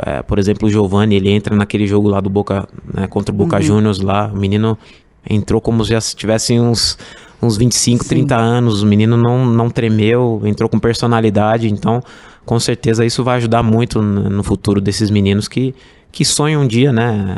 É, 0.05 0.23
por 0.23 0.39
exemplo, 0.39 0.67
o 0.67 0.71
Giovani, 0.71 1.15
ele 1.15 1.29
entra 1.29 1.55
naquele 1.55 1.85
jogo 1.85 2.07
lá 2.07 2.19
do 2.19 2.29
Boca, 2.29 2.67
né, 2.91 3.05
contra 3.07 3.33
o 3.33 3.37
Boca 3.37 3.61
Juniors 3.61 3.99
lá, 3.99 4.31
o 4.33 4.37
menino 4.37 4.77
entrou 5.29 5.61
como 5.61 5.83
se 5.83 5.91
já 5.91 6.01
tivesse 6.01 6.59
uns, 6.59 6.97
uns 7.41 7.55
25, 7.57 8.03
Sim. 8.03 8.09
30 8.09 8.35
anos, 8.35 8.81
o 8.81 8.85
menino 8.85 9.15
não, 9.15 9.45
não 9.45 9.69
tremeu, 9.69 10.41
entrou 10.45 10.67
com 10.67 10.79
personalidade, 10.79 11.69
então 11.69 12.01
com 12.45 12.59
certeza 12.59 13.05
isso 13.05 13.23
vai 13.23 13.37
ajudar 13.37 13.61
muito 13.63 14.01
no 14.01 14.29
no 14.29 14.43
futuro 14.43 14.81
desses 14.81 15.09
meninos 15.09 15.47
que, 15.47 15.75
que 16.11 16.25
sonham 16.25 16.63
um 16.63 16.67
dia, 16.67 16.91
né, 16.91 17.37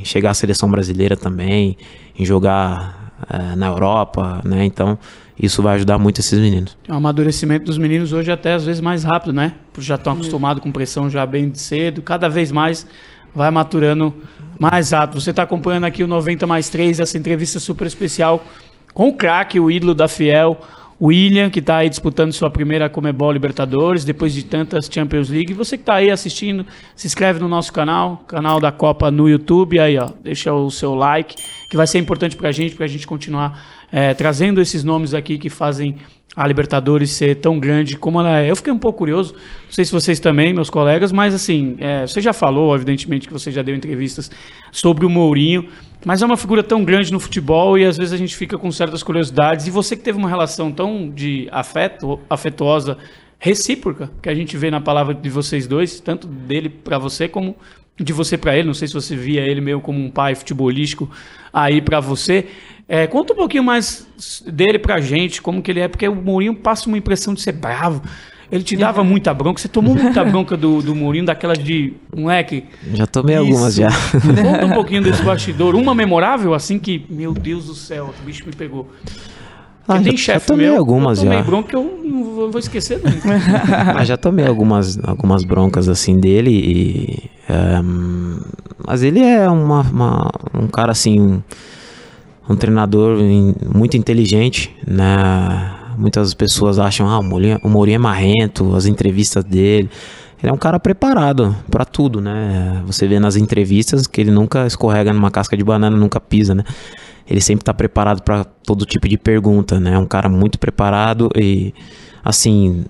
em 0.00 0.04
chegar 0.04 0.30
à 0.30 0.34
seleção 0.34 0.70
brasileira 0.70 1.16
também, 1.16 1.76
em 2.18 2.24
jogar 2.24 3.09
eh, 3.28 3.56
na 3.56 3.66
Europa, 3.66 4.40
né? 4.44 4.64
Então 4.64 4.98
isso 5.38 5.62
vai 5.62 5.76
ajudar 5.76 5.98
muito 5.98 6.20
esses 6.20 6.38
meninos. 6.38 6.76
O 6.88 6.94
amadurecimento 6.94 7.64
dos 7.64 7.78
meninos 7.78 8.12
hoje 8.12 8.30
é 8.30 8.34
até 8.34 8.52
às 8.52 8.64
vezes 8.64 8.80
mais 8.80 9.04
rápido, 9.04 9.32
né? 9.32 9.54
Porque 9.72 9.86
já 9.86 9.94
estão 9.94 10.12
acostumados 10.12 10.62
com 10.62 10.70
pressão 10.70 11.08
já 11.08 11.24
bem 11.24 11.52
cedo, 11.54 12.02
cada 12.02 12.28
vez 12.28 12.52
mais 12.52 12.86
vai 13.34 13.50
maturando 13.50 14.14
mais 14.58 14.90
rápido. 14.90 15.20
Você 15.20 15.30
está 15.30 15.42
acompanhando 15.42 15.84
aqui 15.84 16.02
o 16.02 16.06
90 16.06 16.46
mais 16.46 16.68
3, 16.68 17.00
essa 17.00 17.16
entrevista 17.16 17.58
super 17.58 17.86
especial 17.86 18.44
com 18.92 19.08
o 19.08 19.14
craque, 19.14 19.58
o 19.58 19.70
ídolo 19.70 19.94
da 19.94 20.08
Fiel, 20.08 20.60
William, 21.00 21.48
que 21.48 21.60
está 21.60 21.78
aí 21.78 21.88
disputando 21.88 22.32
sua 22.32 22.50
primeira 22.50 22.90
Comebol 22.90 23.32
Libertadores, 23.32 24.04
depois 24.04 24.34
de 24.34 24.44
tantas 24.44 24.88
Champions 24.92 25.30
League. 25.30 25.54
Você 25.54 25.78
que 25.78 25.82
está 25.82 25.94
aí 25.94 26.10
assistindo, 26.10 26.66
se 26.94 27.06
inscreve 27.06 27.40
no 27.40 27.48
nosso 27.48 27.72
canal, 27.72 28.18
canal 28.28 28.60
da 28.60 28.70
Copa 28.70 29.10
no 29.10 29.28
YouTube, 29.28 29.78
aí 29.78 29.96
ó, 29.98 30.10
deixa 30.22 30.52
o 30.52 30.70
seu 30.70 30.94
like, 30.94 31.36
que 31.70 31.76
vai 31.76 31.86
ser 31.86 31.98
importante 31.98 32.36
para 32.36 32.50
a 32.50 32.52
gente, 32.52 32.74
para 32.74 32.84
a 32.84 32.88
gente 32.88 33.06
continuar 33.06 33.86
eh, 33.90 34.12
trazendo 34.12 34.60
esses 34.60 34.84
nomes 34.84 35.14
aqui 35.14 35.38
que 35.38 35.48
fazem 35.48 35.96
a 36.40 36.46
Libertadores 36.46 37.10
ser 37.10 37.36
tão 37.36 37.60
grande 37.60 37.98
como 37.98 38.18
ela 38.18 38.40
é. 38.40 38.50
Eu 38.50 38.56
fiquei 38.56 38.72
um 38.72 38.78
pouco 38.78 39.00
curioso, 39.00 39.34
não 39.34 39.72
sei 39.72 39.84
se 39.84 39.92
vocês 39.92 40.18
também, 40.18 40.54
meus 40.54 40.70
colegas, 40.70 41.12
mas 41.12 41.34
assim, 41.34 41.76
é, 41.78 42.06
você 42.06 42.18
já 42.18 42.32
falou, 42.32 42.74
evidentemente, 42.74 43.26
que 43.26 43.32
você 43.32 43.52
já 43.52 43.60
deu 43.60 43.76
entrevistas 43.76 44.30
sobre 44.72 45.04
o 45.04 45.10
Mourinho, 45.10 45.68
mas 46.02 46.22
é 46.22 46.24
uma 46.24 46.38
figura 46.38 46.62
tão 46.62 46.82
grande 46.82 47.12
no 47.12 47.20
futebol 47.20 47.76
e 47.76 47.84
às 47.84 47.98
vezes 47.98 48.14
a 48.14 48.16
gente 48.16 48.34
fica 48.34 48.56
com 48.56 48.72
certas 48.72 49.02
curiosidades. 49.02 49.66
E 49.66 49.70
você 49.70 49.94
que 49.94 50.02
teve 50.02 50.16
uma 50.16 50.30
relação 50.30 50.72
tão 50.72 51.10
de 51.10 51.46
afeto, 51.52 52.18
afetuosa, 52.30 52.96
recíproca, 53.38 54.10
que 54.22 54.30
a 54.30 54.34
gente 54.34 54.56
vê 54.56 54.70
na 54.70 54.80
palavra 54.80 55.12
de 55.12 55.28
vocês 55.28 55.66
dois, 55.66 56.00
tanto 56.00 56.26
dele 56.26 56.70
para 56.70 56.96
você 56.96 57.28
como 57.28 57.54
de 57.98 58.12
você 58.12 58.36
para 58.36 58.56
ele. 58.56 58.66
Não 58.66 58.74
sei 58.74 58.88
se 58.88 58.94
você 58.94 59.16
via 59.16 59.42
ele 59.42 59.60
meio 59.60 59.80
como 59.80 59.98
um 59.98 60.10
pai 60.10 60.34
futebolístico 60.34 61.10
aí 61.52 61.80
para 61.80 62.00
você. 62.00 62.46
É, 62.88 63.06
conta 63.06 63.32
um 63.32 63.36
pouquinho 63.36 63.62
mais 63.62 64.06
dele 64.46 64.78
pra 64.78 65.00
gente, 65.00 65.40
como 65.40 65.62
que 65.62 65.70
ele 65.70 65.80
é, 65.80 65.86
porque 65.86 66.08
o 66.08 66.14
Mourinho 66.14 66.54
passa 66.54 66.88
uma 66.88 66.98
impressão 66.98 67.34
de 67.34 67.40
ser 67.40 67.52
bravo. 67.52 68.02
Ele 68.50 68.64
te 68.64 68.76
dava 68.76 69.04
muita 69.04 69.32
bronca, 69.32 69.60
você 69.60 69.68
tomou 69.68 69.94
muita 69.94 70.24
bronca 70.24 70.56
do, 70.56 70.82
do 70.82 70.94
Mourinho, 70.94 71.24
daquela 71.24 71.54
de 71.54 71.94
moleque. 72.14 72.64
Já 72.92 73.06
tomei 73.06 73.36
algumas 73.36 73.78
Isso. 73.78 73.82
já. 73.82 73.90
Conta 74.42 74.66
um 74.66 74.72
pouquinho 74.72 75.02
desse 75.02 75.22
bastidor. 75.22 75.76
Uma 75.76 75.94
memorável, 75.94 76.52
assim 76.52 76.78
que, 76.78 77.06
meu 77.08 77.32
Deus 77.32 77.66
do 77.66 77.74
céu, 77.74 78.12
o 78.20 78.24
bicho 78.24 78.44
me 78.44 78.52
pegou. 78.52 78.90
Ah, 79.88 79.98
tem 80.00 80.12
já- 80.16 80.18
chefe 80.34 80.46
tomei 80.46 80.66
meu, 80.66 80.76
algumas 80.78 81.18
eu 81.18 81.24
tomei 81.24 81.38
já. 81.38 81.44
bronca 81.44 81.68
que 81.68 81.76
eu 81.76 82.00
não 82.04 82.24
vou, 82.50 82.58
esquecer 82.58 83.00
nunca. 83.02 83.38
Já 84.04 84.16
tomei 84.16 84.46
algumas, 84.46 84.98
algumas 85.02 85.42
broncas 85.44 85.88
assim 85.88 86.18
dele 86.18 86.50
e. 86.50 87.30
ehm, 87.48 88.40
mas 88.86 89.02
ele 89.02 89.20
é 89.20 89.48
uma, 89.48 89.82
uma- 89.82 90.30
um 90.54 90.66
cara 90.68 90.92
assim. 90.92 91.20
Um, 91.20 91.42
um 92.48 92.56
treinador 92.56 93.20
in- 93.20 93.54
muito 93.74 93.96
inteligente, 93.96 94.74
né? 94.86 95.72
Muitas 95.98 96.32
pessoas 96.34 96.78
acham, 96.78 97.08
ah, 97.08 97.18
o 97.18 97.22
Mourinho, 97.22 97.58
o 97.62 97.68
Mourinho 97.68 97.96
é 97.96 97.98
marrento, 97.98 98.74
as 98.74 98.86
entrevistas 98.86 99.44
dele. 99.44 99.88
Ele 100.42 100.50
é 100.50 100.52
um 100.52 100.56
cara 100.56 100.80
preparado 100.80 101.54
pra 101.70 101.84
tudo, 101.84 102.20
né? 102.20 102.82
Você 102.86 103.06
vê 103.06 103.20
nas 103.20 103.36
entrevistas 103.36 104.06
que 104.06 104.20
ele 104.20 104.30
nunca 104.30 104.66
escorrega 104.66 105.12
numa 105.12 105.30
casca 105.30 105.54
de 105.56 105.62
banana, 105.62 105.94
nunca 105.96 106.18
pisa, 106.18 106.54
né? 106.54 106.64
Ele 107.30 107.40
sempre 107.40 107.64
tá 107.64 107.72
preparado 107.72 108.22
para 108.22 108.42
todo 108.42 108.84
tipo 108.84 109.08
de 109.08 109.16
pergunta, 109.16 109.78
né? 109.78 109.94
É 109.94 109.98
um 109.98 110.06
cara 110.06 110.28
muito 110.28 110.58
preparado 110.58 111.30
e, 111.36 111.72
assim, 112.24 112.84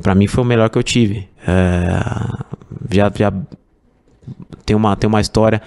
para 0.00 0.14
mim 0.14 0.28
foi 0.28 0.44
o 0.44 0.46
melhor 0.46 0.70
que 0.70 0.78
eu 0.78 0.82
tive. 0.84 1.28
É, 1.44 2.00
já, 2.88 3.12
já 3.12 3.32
tem 4.64 4.76
uma, 4.76 4.94
tem 4.94 5.08
uma 5.08 5.20
história 5.20 5.60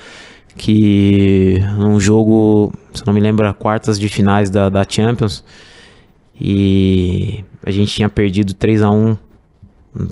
que 0.56 1.60
num 1.78 2.00
jogo, 2.00 2.74
se 2.94 3.06
não 3.06 3.14
me 3.14 3.20
lembro, 3.20 3.54
quartas 3.56 4.00
de 4.00 4.08
finais 4.08 4.50
da, 4.50 4.70
da 4.70 4.86
Champions, 4.88 5.44
e 6.40 7.44
a 7.66 7.72
gente 7.72 7.94
tinha 7.94 8.08
perdido 8.08 8.54
3 8.54 8.82
a 8.82 8.90
1 8.90 9.18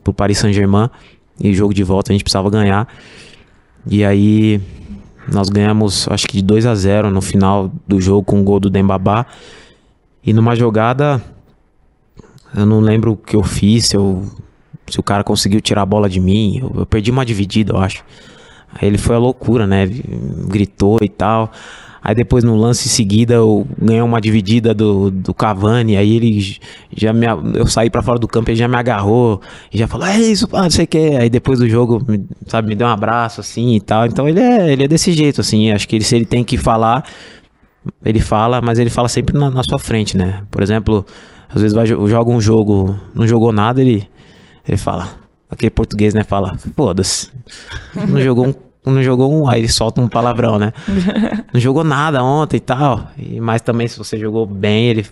pro 0.04 0.14
Paris 0.14 0.40
Saint-Germain, 0.40 0.90
e 1.40 1.54
jogo 1.54 1.74
de 1.74 1.84
volta 1.84 2.12
a 2.12 2.14
gente 2.14 2.24
precisava 2.24 2.50
ganhar. 2.50 2.86
E 3.90 4.04
aí 4.04 4.62
nós 5.34 5.50
ganhamos, 5.50 6.08
acho 6.10 6.28
que 6.28 6.38
de 6.38 6.44
2 6.44 6.66
a 6.66 6.76
0 6.76 7.10
no 7.10 7.22
final 7.22 7.72
do 7.88 8.00
jogo 8.00 8.24
com 8.24 8.40
o 8.40 8.44
gol 8.44 8.60
do 8.60 8.70
Dembabá. 8.70 9.26
E 10.24 10.32
numa 10.32 10.56
jogada, 10.56 11.22
eu 12.56 12.66
não 12.66 12.80
lembro 12.80 13.14
o 13.14 13.18
que 13.18 13.36
eu 13.36 13.44
fiz, 13.44 13.88
se, 13.88 13.98
eu, 13.98 14.26
se 14.88 15.00
o 15.00 15.04
cara 15.04 15.24
conseguiu 15.24 15.60
tirar 15.60 15.82
a 15.82 15.86
bola 15.86 16.10
de 16.10 16.20
mim. 16.20 16.60
Eu, 16.62 16.72
eu 16.82 16.86
perdi 16.86 17.12
uma 17.12 17.26
dividida, 17.26 17.74
eu 17.74 17.78
acho. 17.78 18.04
Aí 18.74 18.88
ele 18.88 18.98
foi 18.98 19.16
a 19.16 19.20
loucura, 19.20 19.68
né? 19.68 19.86
Gritou 20.48 21.00
e 21.02 21.10
tal. 21.10 21.52
Aí 22.04 22.14
depois 22.14 22.44
no 22.44 22.56
lance 22.56 22.88
em 22.88 22.92
seguida 22.92 23.36
eu 23.36 23.66
ganhei 23.82 24.02
uma 24.02 24.20
dividida 24.20 24.74
do, 24.74 25.10
do 25.10 25.34
Cavani, 25.34 25.96
aí 25.96 26.18
ele 26.18 26.58
já 26.96 27.14
me 27.14 27.26
eu 27.56 27.66
saí 27.66 27.90
para 27.90 28.02
fora 28.02 28.20
do 28.20 28.28
campo, 28.28 28.50
ele 28.50 28.58
já 28.58 28.68
me 28.68 28.76
agarrou, 28.76 29.42
e 29.72 29.78
já 29.78 29.88
falou: 29.88 30.06
"É 30.06 30.20
isso, 30.20 30.48
pá, 30.48 30.64
não 30.64 30.70
sei 30.70 30.84
o 30.86 30.88
que". 30.88 31.16
Aí 31.16 31.30
depois 31.30 31.60
do 31.60 31.70
jogo, 31.70 32.06
sabe, 32.48 32.68
me 32.68 32.76
deu 32.76 32.88
um 32.88 32.90
abraço 32.92 33.40
assim 33.40 33.76
e 33.76 33.82
tal. 33.82 34.06
Então 34.06 34.28
ele 34.28 34.40
é, 34.42 34.74
ele 34.74 34.84
é 34.84 34.88
desse 34.88 35.14
jeito 35.14 35.40
assim, 35.42 35.72
acho 35.72 35.88
que 35.88 35.96
ele, 35.96 36.04
se 36.04 36.16
ele 36.16 36.26
tem 36.26 36.44
que 36.44 36.58
falar, 36.58 37.06
ele 38.04 38.20
fala, 38.20 38.62
mas 38.62 38.80
ele 38.80 38.90
fala 38.90 39.08
sempre 39.08 39.38
na, 39.38 39.50
na 39.50 39.64
sua 39.64 39.80
frente, 39.80 40.18
né? 40.18 40.44
Por 40.52 40.62
exemplo, 40.62 41.06
às 41.50 41.62
vezes 41.62 41.74
vai 41.74 41.86
joga 41.86 42.30
um 42.30 42.42
jogo, 42.42 43.00
não 43.16 43.26
jogou 43.26 43.52
nada, 43.54 43.82
ele 43.82 44.08
ele 44.68 44.78
fala: 44.78 45.10
aquele 45.50 45.70
português, 45.70 46.14
né? 46.14 46.24
Fala, 46.24 46.58
foda-se. 46.76 47.30
Não 48.08 48.20
jogou 48.22 48.48
um. 48.48 48.54
Não 48.86 49.02
jogou 49.02 49.34
um, 49.34 49.48
aí 49.48 49.62
ele 49.62 49.70
solta 49.70 50.02
um 50.02 50.08
palavrão, 50.08 50.60
né? 50.60 50.74
Não 51.54 51.60
jogou 51.60 51.84
nada 51.84 52.24
ontem 52.24 52.58
e 52.58 52.60
tal. 52.60 53.08
E, 53.18 53.40
mas 53.40 53.62
também, 53.62 53.88
se 53.88 53.98
você 53.98 54.18
jogou 54.18 54.46
bem, 54.46 54.88
ele 54.88 55.06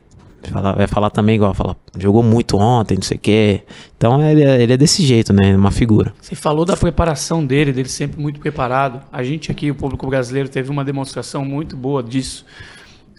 fala, 0.50 0.74
vai 0.74 0.88
falar 0.88 1.10
também 1.10 1.36
igual, 1.36 1.54
fala, 1.54 1.78
jogou 1.98 2.24
muito 2.24 2.58
ontem, 2.58 2.96
não 2.96 3.02
sei 3.02 3.18
o 3.18 3.20
quê. 3.20 3.62
Então 3.96 4.22
ele, 4.22 4.44
é, 4.44 4.62
ele 4.62 4.74
é 4.74 4.78
desse 4.78 5.06
jeito, 5.06 5.32
né? 5.32 5.56
Uma 5.56 5.72
figura. 5.72 6.14
Você 6.20 6.36
falou 6.36 6.66
da 6.66 6.76
preparação 6.76 7.46
dele, 7.46 7.72
dele 7.72 7.90
sempre 7.90 8.20
muito 8.22 8.40
preparado. 8.40 9.02
A 9.12 9.24
gente 9.24 9.52
aqui, 9.52 9.70
o 9.72 9.76
público 9.76 10.08
brasileiro, 10.08 10.50
teve 10.50 10.70
uma 10.70 10.84
demonstração 10.84 11.46
muito 11.46 11.76
boa 11.78 12.02
disso. 12.02 12.46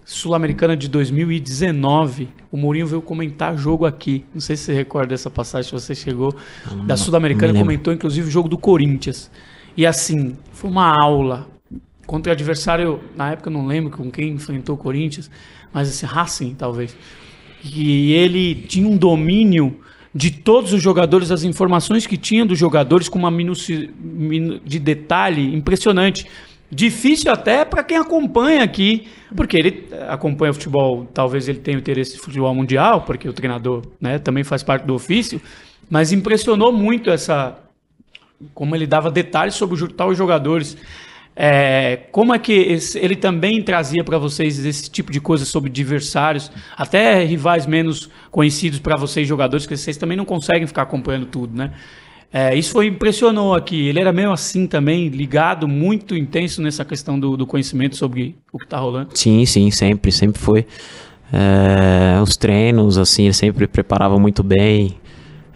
Sul-Americana 0.05 0.76
de 0.76 0.88
2019, 0.88 2.28
o 2.50 2.57
Mourinho 2.57 2.86
veio 2.86 3.00
comentar 3.00 3.57
jogo 3.57 3.86
aqui. 3.86 4.24
Não 4.34 4.40
sei 4.40 4.57
se 4.57 4.64
você 4.64 4.74
recorda 4.74 5.09
dessa 5.09 5.30
passagem, 5.30 5.68
se 5.68 5.72
você 5.72 5.94
chegou. 5.94 6.34
Não, 6.70 6.86
da 6.86 6.96
Sul-Americana 6.96 7.59
comentou, 7.59 7.94
inclusive, 7.94 8.28
o 8.28 8.30
jogo 8.30 8.48
do 8.48 8.59
Corinthians. 8.59 9.30
E 9.77 9.87
assim, 9.87 10.37
foi 10.53 10.70
uma 10.70 10.95
aula. 10.95 11.47
Contra 12.07 12.31
o 12.31 12.35
adversário, 12.35 13.01
na 13.16 13.33
época 13.33 13.49
eu 13.49 13.53
não 13.53 13.66
lembro 13.66 13.91
com 13.91 14.11
quem 14.11 14.31
enfrentou 14.31 14.75
o 14.75 14.79
Corinthians, 14.79 15.31
mas 15.73 15.89
assim, 15.89 16.07
Racing, 16.07 16.55
talvez. 16.55 16.97
E 17.64 18.12
ele 18.12 18.55
tinha 18.55 18.87
um 18.89 18.97
domínio 18.97 19.81
de 20.14 20.31
todos 20.31 20.73
os 20.73 20.83
jogadores, 20.83 21.31
as 21.31 21.43
informações 21.43 22.07
que 22.07 22.16
tinha 22.16 22.45
dos 22.45 22.59
jogadores 22.59 23.09
com 23.09 23.18
uma 23.18 23.31
minúcia 23.31 23.89
de 24.64 24.79
detalhe 24.79 25.55
impressionante. 25.55 26.27
Difícil 26.70 27.31
até 27.31 27.64
para 27.64 27.83
quem 27.83 27.97
acompanha 27.97 28.62
aqui, 28.62 29.07
porque 29.37 29.57
ele 29.57 29.89
acompanha 30.09 30.51
o 30.51 30.55
futebol, 30.55 31.07
talvez 31.12 31.49
ele 31.49 31.59
tenha 31.59 31.79
interesse 31.79 32.16
no 32.16 32.23
futebol 32.23 32.55
mundial, 32.55 33.03
porque 33.03 33.29
o 33.29 33.33
treinador 33.33 33.83
né, 34.01 34.18
também 34.18 34.43
faz 34.43 34.62
parte 34.62 34.87
do 34.87 34.95
ofício, 34.95 35.41
mas 35.91 36.12
impressionou 36.12 36.73
muito 36.73 37.11
essa. 37.11 37.59
Como 38.55 38.74
ele 38.74 38.86
dava 38.86 39.11
detalhes 39.11 39.55
sobre 39.55 39.74
os 39.74 39.93
tais 39.93 40.16
jogadores. 40.16 40.76
É, 41.34 42.01
como 42.12 42.34
é 42.34 42.38
que 42.38 42.53
esse, 42.53 42.99
ele 42.99 43.16
também 43.16 43.62
trazia 43.62 44.05
para 44.05 44.18
vocês 44.18 44.64
esse 44.64 44.90
tipo 44.90 45.11
de 45.11 45.18
coisa 45.18 45.47
sobre 45.47 45.70
adversários, 45.70 46.53
até 46.76 47.24
rivais 47.24 47.66
menos 47.66 48.11
conhecidos 48.30 48.78
para 48.78 48.99
vocês, 48.99 49.26
jogadores, 49.26 49.64
que 49.64 49.74
vocês 49.74 49.97
também 49.97 50.16
não 50.16 50.26
conseguem 50.26 50.66
ficar 50.66 50.82
acompanhando 50.82 51.26
tudo, 51.26 51.57
né? 51.57 51.72
É, 52.32 52.55
isso 52.55 52.72
foi 52.72 52.86
impressionou 52.86 53.55
aqui. 53.55 53.88
Ele 53.88 54.01
era 54.01 54.11
meio 54.11 54.32
assim 54.32 54.66
também, 54.66 55.09
ligado, 55.09 55.68
muito 55.68 56.16
intenso 56.16 56.62
nessa 56.62 56.84
questão 56.84 57.20
do, 57.20 57.36
do 57.36 57.47
conhecimento 57.47 57.97
sobre 57.97 58.36
o 58.51 58.59
que 58.59 58.64
está 58.64 58.78
rolando. 58.78 59.11
Sim, 59.14 59.45
sim, 59.45 59.70
sempre, 59.70 60.11
sempre 60.11 60.40
foi. 60.40 60.66
É, 61.30 62.20
os 62.22 62.36
treinos, 62.36 62.97
assim, 62.97 63.24
ele 63.24 63.34
sempre 63.34 63.66
preparava 63.66 64.18
muito 64.18 64.43
bem. 64.43 64.97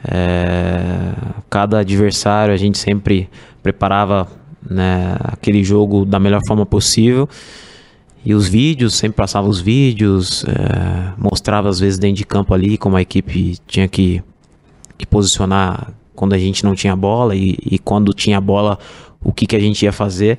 É, 0.08 1.12
cada 1.50 1.80
adversário 1.80 2.54
a 2.54 2.56
gente 2.56 2.78
sempre 2.78 3.28
preparava 3.62 4.28
né, 4.68 5.16
aquele 5.24 5.64
jogo 5.64 6.04
da 6.04 6.18
melhor 6.18 6.40
forma 6.46 6.64
possível. 6.64 7.28
E 8.24 8.34
os 8.34 8.48
vídeos, 8.48 8.94
sempre 8.94 9.16
passava 9.16 9.48
os 9.48 9.60
vídeos, 9.60 10.44
é, 10.44 11.12
mostrava 11.16 11.68
às 11.68 11.78
vezes 11.78 11.98
dentro 11.98 12.16
de 12.16 12.24
campo 12.24 12.52
ali 12.52 12.76
como 12.76 12.96
a 12.96 13.02
equipe 13.02 13.56
tinha 13.66 13.86
que, 13.86 14.22
que 14.98 15.06
posicionar 15.06 15.92
quando 16.14 16.32
a 16.32 16.38
gente 16.38 16.64
não 16.64 16.74
tinha 16.74 16.96
bola 16.96 17.36
e, 17.36 17.56
e 17.64 17.78
quando 17.78 18.12
tinha 18.12 18.40
bola 18.40 18.78
o 19.22 19.32
que, 19.32 19.46
que 19.46 19.54
a 19.54 19.60
gente 19.60 19.84
ia 19.84 19.92
fazer 19.92 20.38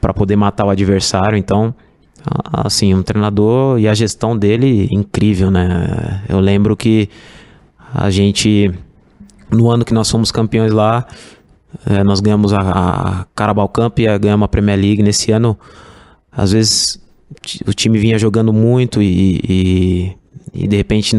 para 0.00 0.12
poder 0.12 0.36
matar 0.36 0.66
o 0.66 0.70
adversário. 0.70 1.38
Então, 1.38 1.74
assim, 2.52 2.92
um 2.92 3.02
treinador 3.02 3.78
e 3.78 3.88
a 3.88 3.94
gestão 3.94 4.36
dele 4.36 4.88
incrível, 4.90 5.50
né? 5.50 6.22
Eu 6.28 6.40
lembro 6.40 6.76
que 6.76 7.08
a 7.92 8.10
gente 8.10 8.72
no 9.50 9.70
ano 9.70 9.84
que 9.84 9.92
nós 9.92 10.10
fomos 10.10 10.32
campeões 10.32 10.72
lá, 10.72 11.06
é, 11.86 12.02
nós 12.02 12.20
ganhamos 12.20 12.52
a, 12.52 12.60
a 12.60 13.26
Carabao 13.34 13.68
Cup 13.68 13.98
e 13.98 14.18
ganhamos 14.18 14.44
a 14.46 14.48
Premier 14.48 14.78
League. 14.78 15.02
Nesse 15.02 15.32
ano, 15.32 15.58
às 16.30 16.52
vezes 16.52 17.00
o 17.66 17.72
time 17.72 17.98
vinha 17.98 18.18
jogando 18.18 18.52
muito 18.52 19.02
e, 19.02 19.40
e, 19.48 20.16
e 20.54 20.66
de 20.66 20.76
repente 20.76 21.16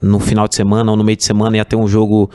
no 0.00 0.20
final 0.20 0.48
de 0.48 0.54
semana 0.54 0.90
ou 0.90 0.96
no 0.96 1.04
meio 1.04 1.16
de 1.16 1.24
semana 1.24 1.56
ia 1.56 1.64
ter 1.64 1.76
um 1.76 1.86
jogo 1.86 2.30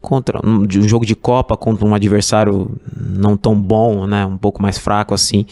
contra 0.00 0.40
um 0.44 0.66
jogo 0.68 1.06
de 1.06 1.14
Copa 1.14 1.56
contra 1.56 1.86
um 1.86 1.94
adversário 1.94 2.70
não 2.96 3.36
tão 3.36 3.54
bom, 3.54 4.06
né, 4.06 4.26
um 4.26 4.36
pouco 4.36 4.60
mais 4.60 4.78
fraco 4.78 5.14
assim. 5.14 5.46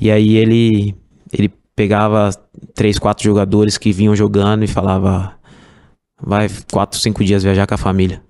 E 0.00 0.10
aí 0.10 0.36
ele 0.36 0.94
ele 1.32 1.50
pegava 1.74 2.30
três, 2.74 2.98
quatro 2.98 3.24
jogadores 3.24 3.78
que 3.78 3.92
vinham 3.92 4.14
jogando 4.14 4.64
e 4.64 4.66
falava 4.66 5.34
vai 6.22 6.48
quatro, 6.72 6.98
cinco 6.98 7.24
dias 7.24 7.42
viajar 7.42 7.66
com 7.66 7.74
a 7.74 7.78
família. 7.78 8.22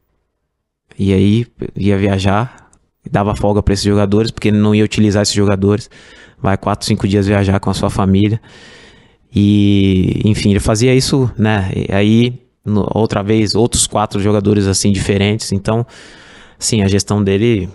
E 0.98 1.12
aí 1.12 1.46
ia 1.74 1.96
viajar, 1.98 2.70
dava 3.10 3.34
folga 3.36 3.62
para 3.62 3.74
esses 3.74 3.84
jogadores 3.84 4.30
porque 4.30 4.48
ele 4.48 4.58
não 4.58 4.74
ia 4.74 4.84
utilizar 4.84 5.22
esses 5.22 5.34
jogadores. 5.34 5.90
Vai 6.38 6.56
quatro, 6.56 6.86
cinco 6.86 7.06
dias 7.08 7.26
viajar 7.26 7.58
com 7.60 7.70
a 7.70 7.74
sua 7.74 7.90
família. 7.90 8.40
E 9.34 10.20
enfim, 10.24 10.50
ele 10.50 10.60
fazia 10.60 10.94
isso, 10.94 11.30
né? 11.36 11.70
E 11.74 11.92
aí 11.92 12.46
no, 12.66 12.86
outra 12.92 13.22
vez 13.22 13.54
outros 13.54 13.86
quatro 13.86 14.20
jogadores 14.20 14.66
assim 14.66 14.90
diferentes. 14.92 15.52
Então, 15.52 15.86
sim, 16.58 16.82
a 16.82 16.88
gestão 16.88 17.22
dele, 17.22 17.68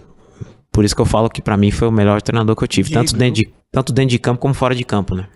por 0.72 0.84
isso 0.84 0.95
que 0.95 1.01
eu 1.01 1.05
falo 1.05 1.30
que 1.30 1.41
para 1.41 1.55
mim 1.55 1.72
foi 1.72 1.88
o 1.88 1.91
melhor 1.91 2.22
treinador 2.22 2.55
que 2.55 2.64
eu 2.64 2.68
tive, 2.68 2.91
tanto 2.91 3.16
dentro, 3.16 3.36
de, 3.41 3.53
tanto 3.72 3.93
dentro 3.93 4.09
de 4.09 4.20
campo 4.20 4.41
como 4.41 4.53
fora 4.53 4.76
de 4.76 4.84
campo, 4.84 5.16
né? 5.16 5.28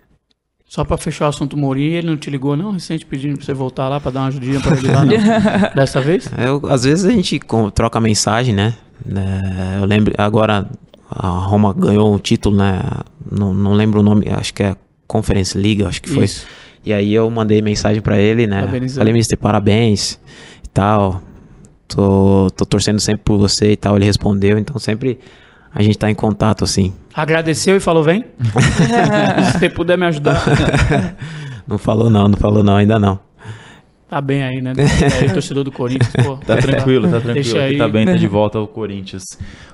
Só 0.68 0.84
para 0.84 0.96
fechar 0.96 1.26
o 1.26 1.28
assunto 1.28 1.56
Mourinho, 1.56 1.94
ele 1.98 2.06
não 2.08 2.16
te 2.16 2.28
ligou 2.28 2.56
não, 2.56 2.72
recente 2.72 3.06
pedindo 3.06 3.36
para 3.36 3.46
você 3.46 3.54
voltar 3.54 3.88
lá 3.88 4.00
para 4.00 4.10
dar 4.10 4.20
uma 4.20 4.28
ajudinha 4.28 4.60
para 4.60 4.76
ele 4.76 4.88
lá, 4.88 5.04
não? 5.04 5.14
dessa 5.74 6.00
vez? 6.00 6.28
Eu, 6.36 6.60
às 6.68 6.82
vezes 6.82 7.04
a 7.04 7.10
gente 7.10 7.40
troca 7.72 8.00
mensagem, 8.00 8.52
né? 8.52 8.74
É, 9.08 9.80
eu 9.80 9.86
lembro 9.86 10.12
agora 10.18 10.68
a 11.08 11.28
Roma 11.28 11.72
ganhou 11.72 12.12
um 12.12 12.18
título, 12.18 12.56
né? 12.56 12.80
Não, 13.30 13.54
não 13.54 13.74
lembro 13.74 14.00
o 14.00 14.02
nome, 14.02 14.26
acho 14.28 14.52
que 14.52 14.64
é 14.64 14.76
Conference 15.06 15.56
League, 15.56 15.84
acho 15.84 16.02
que 16.02 16.10
foi. 16.10 16.24
Isso. 16.24 16.46
E 16.84 16.92
aí 16.92 17.14
eu 17.14 17.28
mandei 17.30 17.62
mensagem 17.62 18.02
para 18.02 18.18
ele, 18.18 18.46
né? 18.46 18.68
Falei, 18.94 19.12
mister, 19.12 19.38
parabéns 19.38 20.20
e 20.64 20.68
tal. 20.72 21.22
Tô, 21.88 22.48
tô 22.56 22.64
torcendo 22.64 23.00
sempre 23.00 23.22
por 23.24 23.38
você 23.38 23.72
e 23.72 23.76
tal. 23.76 23.96
Ele 23.96 24.04
respondeu, 24.04 24.58
então 24.58 24.78
sempre 24.78 25.18
a 25.76 25.82
gente 25.82 25.98
tá 25.98 26.10
em 26.10 26.14
contato, 26.14 26.64
assim. 26.64 26.94
Agradeceu 27.14 27.76
e 27.76 27.80
falou, 27.80 28.02
vem? 28.02 28.24
Se 29.52 29.58
você 29.58 29.68
puder 29.68 29.98
me 29.98 30.06
ajudar. 30.06 30.42
não 31.68 31.76
falou 31.76 32.08
não, 32.08 32.28
não 32.28 32.36
falou 32.38 32.64
não, 32.64 32.76
ainda 32.76 32.98
não. 32.98 33.20
Tá 34.08 34.18
bem 34.20 34.42
aí, 34.42 34.62
né? 34.62 34.72
É, 35.22 35.28
torcedor 35.28 35.64
do 35.64 35.70
Corinthians, 35.70 36.12
pô. 36.24 36.36
Tá 36.38 36.56
tranquilo, 36.56 37.04
tá 37.10 37.20
tranquilo. 37.20 37.34
Deixa 37.34 37.60
aí. 37.60 37.76
Tá 37.76 37.86
bem, 37.86 38.06
tá 38.06 38.14
de 38.14 38.26
volta 38.26 38.56
ao 38.56 38.66
Corinthians. 38.66 39.22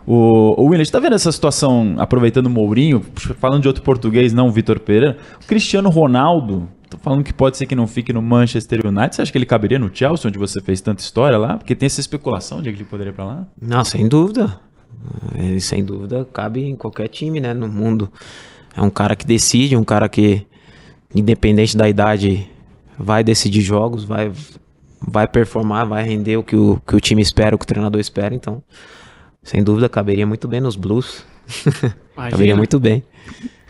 O, 0.05 0.61
o 0.61 0.71
William, 0.71 0.85
tá 0.87 0.99
vendo 0.99 1.15
essa 1.15 1.31
situação, 1.31 1.95
aproveitando 1.99 2.47
o 2.47 2.51
Mourinho, 2.51 3.01
falando 3.39 3.63
de 3.63 3.69
outro 3.69 3.85
português, 3.85 4.33
não 4.33 4.49
o 4.49 4.51
Vitor 4.51 4.81
Pereira, 4.81 5.17
o 5.41 5.47
Cristiano 5.47 5.89
Ronaldo 5.89 6.69
Tô 6.93 6.99
falando 6.99 7.25
que 7.25 7.33
pode 7.33 7.57
ser 7.57 7.65
que 7.65 7.75
não 7.75 7.87
fique 7.87 8.13
no 8.13 8.21
Manchester 8.21 8.87
United. 8.87 9.17
Você 9.17 9.23
acha 9.23 9.33
que 9.33 9.39
ele 9.39 9.47
caberia 9.47 9.79
no 9.79 9.91
Chelsea, 9.91 10.29
onde 10.29 10.39
você 10.39 10.61
fez 10.61 10.79
tanta 10.83 11.01
história 11.03 11.39
lá? 11.39 11.57
Porque 11.57 11.75
tem 11.75 11.87
essa 11.87 12.01
especulação 12.01 12.61
de 12.61 12.71
que 12.71 12.77
ele 12.77 12.85
poderia 12.85 13.13
ir 13.13 13.15
pra 13.15 13.25
lá. 13.25 13.47
Não, 13.59 13.83
sem 13.83 14.07
dúvida. 14.07 14.61
Ele, 15.35 15.61
sem 15.61 15.85
dúvida, 15.85 16.27
cabe 16.33 16.65
em 16.65 16.77
qualquer 16.77 17.09
time, 17.09 17.41
né, 17.41 17.53
no 17.53 17.69
mundo. 17.69 18.11
É 18.77 18.81
um 18.81 18.91
cara 18.91 19.15
que 19.15 19.27
decide, 19.27 19.77
um 19.77 19.85
cara 19.85 20.09
que, 20.09 20.47
independente 21.15 21.77
da 21.77 21.89
idade, 21.89 22.49
vai 22.99 23.23
decidir 23.23 23.61
jogos, 23.61 24.05
vai, 24.05 24.33
vai 25.01 25.27
performar, 25.27 25.87
vai 25.87 26.05
render 26.05 26.37
o 26.37 26.43
que 26.43 26.57
o, 26.57 26.81
que 26.87 26.97
o 26.97 27.01
time 27.01 27.21
espera, 27.21 27.55
o 27.55 27.59
que 27.59 27.65
o 27.65 27.69
treinador 27.69 28.01
espera. 28.01 28.35
Então, 28.35 28.63
sem 29.43 29.63
dúvida, 29.63 29.89
caberia 29.89 30.27
muito 30.27 30.47
bem 30.47 30.61
nos 30.61 30.77
Blues. 30.77 31.25
caberia 32.15 32.57
muito 32.57 32.79
bem. 32.79 33.03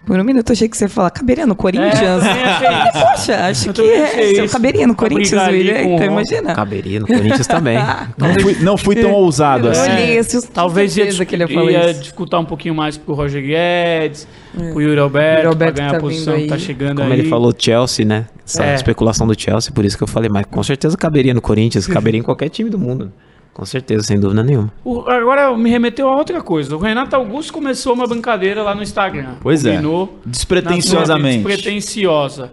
Por 0.05 0.19
um 0.19 0.25
minuto 0.25 0.51
eu 0.51 0.53
achei 0.53 0.69
que 0.69 0.77
você 0.77 0.87
ia 0.87 0.89
falar, 0.89 1.11
caberia 1.11 1.47
no 1.47 1.55
Corinthians? 1.55 2.25
É, 2.25 2.91
Poxa, 2.93 3.37
acho 3.47 3.69
Eu 3.69 3.73
que 3.73 3.81
achei 3.83 4.41
é, 4.41 4.45
isso. 4.45 4.53
caberia 4.53 4.87
no 4.87 4.97
Corinthians, 4.97 5.47
William. 5.49 5.81
Então 5.81 6.07
imagina. 6.07 6.55
Caberia 6.55 6.99
no 7.01 7.07
Corinthians 7.07 7.47
também. 7.47 7.79
Não 8.19 8.35
fui, 8.41 8.57
não 8.61 8.77
fui 8.77 8.97
tão 8.97 9.13
ousado 9.13 9.69
Eu 9.69 9.71
assim. 9.73 9.91
olhei 9.93 10.19
eu 10.19 10.25
Talvez 10.53 10.97
ia, 10.97 11.05
certeza 11.05 11.25
que 11.25 11.35
ele 11.37 11.45
ia 11.45 11.71
ia 11.71 11.91
isso. 11.91 12.01
dificultar 12.03 12.41
um 12.41 12.45
pouquinho 12.45 12.75
mais 12.75 12.97
pro 12.99 13.15
Roger 13.15 13.43
Guedes, 13.43 14.27
pro 14.73 14.81
Yuri 14.81 14.99
Alberto, 14.99 15.37
Yuri 15.39 15.47
Alberto 15.47 15.75
pra 15.75 15.83
ganhar 15.83 15.91
tá 15.93 15.97
a 15.97 16.01
posição 16.01 16.37
que 16.37 16.47
tá 16.47 16.55
aí. 16.57 16.61
chegando 16.61 17.01
Como 17.01 17.13
aí. 17.13 17.21
ele 17.21 17.29
falou, 17.29 17.55
Chelsea, 17.57 18.05
né? 18.05 18.27
Essa 18.45 18.65
É. 18.65 18.75
especulação 18.75 19.27
do 19.27 19.41
Chelsea, 19.41 19.73
por 19.73 19.85
isso 19.85 19.97
que 19.97 20.03
eu 20.03 20.09
falei, 20.09 20.29
mas 20.29 20.45
com 20.51 20.63
certeza 20.63 20.97
caberia 20.97 21.33
no 21.33 21.41
Corinthians, 21.41 21.87
caberia 21.89 22.19
em 22.19 22.23
qualquer 22.25 22.49
time 22.49 22.69
do 22.69 22.79
mundo. 22.79 23.13
Com 23.53 23.65
certeza, 23.67 24.03
sem 24.05 24.19
dúvida 24.19 24.43
nenhuma. 24.43 24.73
O- 24.83 25.01
agora 25.11 25.55
me 25.57 25.69
remeteu 25.69 26.09
a 26.09 26.17
outra 26.17 26.41
coisa. 26.41 26.75
O 26.75 26.79
Renato 26.79 27.15
Augusto 27.15 27.53
começou 27.53 27.93
uma 27.93 28.07
brincadeira 28.07 28.63
lá 28.63 28.75
no 28.75 28.83
Instagram. 28.83 29.35
Pois 29.43 29.65
é. 29.67 29.77
Despretensiosamente. 30.25 31.45
Despretensiosa. 31.45 32.53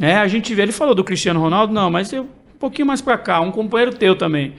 É, 0.00 0.14
a 0.16 0.28
gente 0.28 0.54
vê, 0.54 0.62
ele 0.62 0.72
falou 0.72 0.94
do 0.94 1.02
Cristiano 1.02 1.40
Ronaldo, 1.40 1.72
não, 1.72 1.90
mas 1.90 2.12
eu, 2.12 2.22
um 2.22 2.58
pouquinho 2.58 2.86
mais 2.86 3.00
pra 3.00 3.18
cá, 3.18 3.40
um 3.40 3.50
companheiro 3.50 3.96
teu 3.96 4.14
também. 4.14 4.54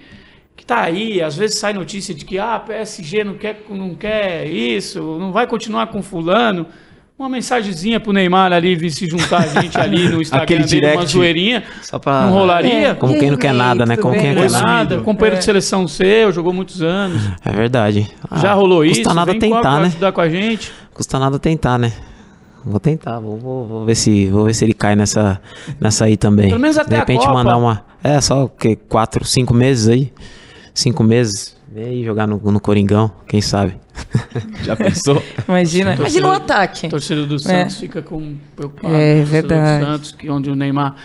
Que 0.56 0.66
tá 0.66 0.82
aí, 0.82 1.22
às 1.22 1.38
vezes 1.38 1.58
sai 1.58 1.72
notícia 1.72 2.14
de 2.14 2.26
que 2.26 2.38
ah, 2.38 2.60
PSG 2.60 3.24
não 3.24 3.36
quer, 3.36 3.64
não 3.70 3.96
quer 3.96 4.46
isso, 4.48 5.02
não 5.18 5.32
vai 5.32 5.48
continuar 5.48 5.88
com 5.88 6.02
fulano. 6.02 6.66
Uma 7.20 7.28
mensagenzinha 7.28 8.00
pro 8.00 8.14
Neymar 8.14 8.54
ali 8.54 8.78
vir 8.78 8.90
se 8.92 9.06
juntar 9.06 9.40
a 9.42 9.48
gente 9.62 9.78
ali 9.78 10.08
no 10.08 10.22
Instagram 10.22 10.44
Aquele 10.46 10.64
dele, 10.64 10.86
uma 10.86 10.92
direct. 10.94 11.12
zoeirinha. 11.12 11.64
Só 11.82 12.00
pra. 12.00 12.22
Não 12.28 12.32
rolaria? 12.32 12.88
É. 12.92 12.94
Como 12.96 13.20
quem 13.20 13.30
não 13.30 13.38
quer 13.38 13.54
nada, 13.54 13.86
né? 13.86 13.98
Como 13.98 14.14
quem 14.18 14.34
não 14.34 14.42
quer 14.44 14.52
nada. 14.52 14.66
nada, 14.66 14.98
companheiro 15.02 15.36
É. 15.36 15.40
de 15.40 15.44
seleção 15.44 15.86
seu, 15.86 16.32
jogou 16.32 16.54
muitos 16.54 16.82
anos. 16.82 17.22
É 17.44 17.52
verdade. 17.52 18.10
Já 18.38 18.52
Ah, 18.52 18.54
rolou 18.54 18.86
isso? 18.86 19.02
Custa 19.02 19.14
nada 19.14 19.32
Vem 19.34 19.40
tentar, 19.42 19.80
né? 19.82 19.88
ajudar 19.88 20.12
com 20.14 20.22
a 20.22 20.30
gente. 20.30 20.72
Custa 20.94 21.20
nada 21.20 21.38
tentar, 21.38 21.78
né? 21.78 21.92
Vou 22.64 22.80
tentar, 22.80 23.20
vou, 23.20 23.38
vou, 23.38 23.68
vou 23.68 23.86
ver 23.86 23.96
se 23.96 24.28
vou 24.28 24.46
ver 24.46 24.54
se 24.54 24.64
ele 24.64 24.74
cai 24.74 24.96
nessa, 24.96 25.42
nessa 25.80 26.06
aí 26.06 26.16
também. 26.16 26.48
Pelo 26.48 26.60
menos 26.62 26.78
até 26.78 26.90
De 26.90 26.96
a 26.96 27.00
repente 27.00 27.20
Copa. 27.20 27.34
mandar 27.34 27.58
uma. 27.58 27.84
É, 28.02 28.22
só 28.22 28.46
o 28.46 28.50
quê? 28.50 28.78
Quatro, 28.88 29.26
cinco 29.26 29.54
meses 29.54 29.90
aí. 29.90 30.14
Cinco 30.74 31.04
meses. 31.04 31.59
Vem 31.72 31.86
aí 31.86 32.04
jogar 32.04 32.28
no, 32.28 32.38
no 32.40 32.60
Coringão, 32.60 33.12
quem 33.28 33.42
sabe? 33.42 33.76
Já 34.64 34.76
pensou? 34.76 35.22
Imagina, 35.48 35.94
imagina 35.94 36.28
o 36.28 36.32
Torcedor- 36.32 36.36
ataque. 36.36 36.88
A 36.88 36.90
torcida 36.90 37.26
do 37.26 37.38
Santos 37.38 37.78
fica 37.78 38.02
com 38.02 38.36
preocupado. 38.56 38.94
É 38.94 39.14
a 39.14 39.18
torcida 39.18 39.32
verdade. 39.32 39.80
Do 39.80 39.86
Santos, 39.92 40.12
que 40.14 40.30
onde 40.30 40.50
o 40.50 40.56
Neymar 40.56 40.96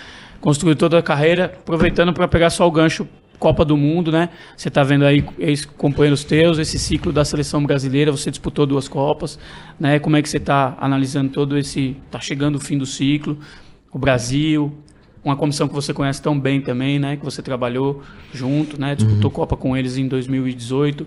construiu 0.41 0.75
toda 0.77 0.99
a 0.99 1.03
carreira, 1.03 1.47
aproveitando 1.47 2.13
para 2.13 2.27
pegar 2.29 2.51
só 2.51 2.67
o 2.67 2.71
gancho 2.71 3.07
Copa 3.39 3.65
do 3.65 3.77
Mundo, 3.77 4.11
né? 4.13 4.31
Você 4.57 4.71
tá 4.71 4.83
vendo 4.83 5.05
aí 5.05 5.23
ex-companheiros 5.39 6.25
teus, 6.25 6.59
esse 6.59 6.79
ciclo 6.79 7.13
da 7.13 7.25
seleção 7.25 7.63
brasileira, 7.65 8.11
você 8.11 8.31
disputou 8.31 8.65
duas 8.65 8.89
Copas, 8.89 9.39
né? 9.79 9.99
Como 9.99 10.17
é 10.17 10.23
que 10.23 10.29
você 10.29 10.41
tá 10.41 10.77
analisando 10.81 11.31
todo 11.31 11.59
esse 11.59 11.97
tá 12.11 12.21
chegando 12.21 12.57
o 12.57 12.61
fim 12.61 12.79
do 12.79 12.87
ciclo, 12.87 13.37
o 13.93 13.99
Brasil, 13.99 14.73
uma 15.25 15.37
comissão 15.37 15.67
que 15.67 15.75
você 15.75 15.93
conhece 15.95 16.21
tão 16.21 16.39
bem 16.39 16.61
também, 16.61 16.99
né? 16.99 17.17
Que 17.17 17.25
você 17.25 17.41
trabalhou 17.43 18.03
junto, 18.33 18.79
né? 18.81 18.95
Disputou 18.95 19.31
Copa 19.31 19.57
com 19.57 19.77
eles 19.77 19.97
em 19.97 20.07
2018. 20.07 21.07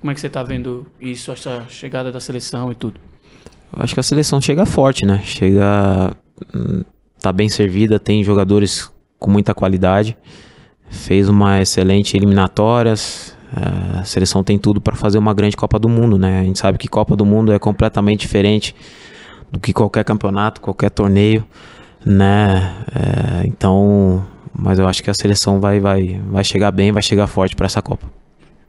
Como 0.00 0.10
é 0.10 0.14
que 0.14 0.20
você 0.20 0.28
tá 0.28 0.42
vendo 0.42 0.86
isso, 1.00 1.30
essa 1.32 1.64
chegada 1.68 2.10
da 2.10 2.20
seleção 2.20 2.70
e 2.72 2.74
tudo? 2.74 3.00
Eu 3.76 3.82
acho 3.82 3.94
que 3.94 4.00
a 4.00 4.02
seleção 4.02 4.40
chega 4.40 4.64
forte, 4.64 5.04
né? 5.04 5.20
Chega. 5.24 6.12
hum, 6.54 6.82
Tá 7.20 7.32
bem 7.32 7.48
servida, 7.48 7.98
tem 7.98 8.22
jogadores 8.22 8.88
com 9.18 9.28
muita 9.28 9.52
qualidade. 9.52 10.16
Fez 10.88 11.28
uma 11.28 11.60
excelente 11.60 12.16
eliminatórias. 12.16 13.36
eh, 13.56 13.98
A 13.98 14.04
seleção 14.04 14.44
tem 14.44 14.56
tudo 14.56 14.80
para 14.80 14.94
fazer 14.94 15.18
uma 15.18 15.34
grande 15.34 15.56
Copa 15.56 15.80
do 15.80 15.88
Mundo, 15.88 16.16
né? 16.16 16.40
A 16.40 16.44
gente 16.44 16.60
sabe 16.60 16.78
que 16.78 16.86
Copa 16.86 17.16
do 17.16 17.26
Mundo 17.26 17.52
é 17.52 17.58
completamente 17.58 18.20
diferente 18.20 18.72
do 19.50 19.58
que 19.58 19.72
qualquer 19.72 20.04
campeonato, 20.04 20.60
qualquer 20.60 20.90
torneio, 20.90 21.44
né? 22.04 22.74
Eh, 22.94 23.46
então, 23.46 24.26
mas 24.52 24.78
eu 24.78 24.88
acho 24.88 25.02
que 25.02 25.10
a 25.10 25.14
seleção 25.14 25.60
vai, 25.60 25.80
vai, 25.80 26.20
vai 26.28 26.44
chegar 26.44 26.70
bem, 26.70 26.92
vai 26.92 27.02
chegar 27.02 27.26
forte 27.26 27.54
para 27.54 27.66
essa 27.66 27.80
Copa. 27.80 28.10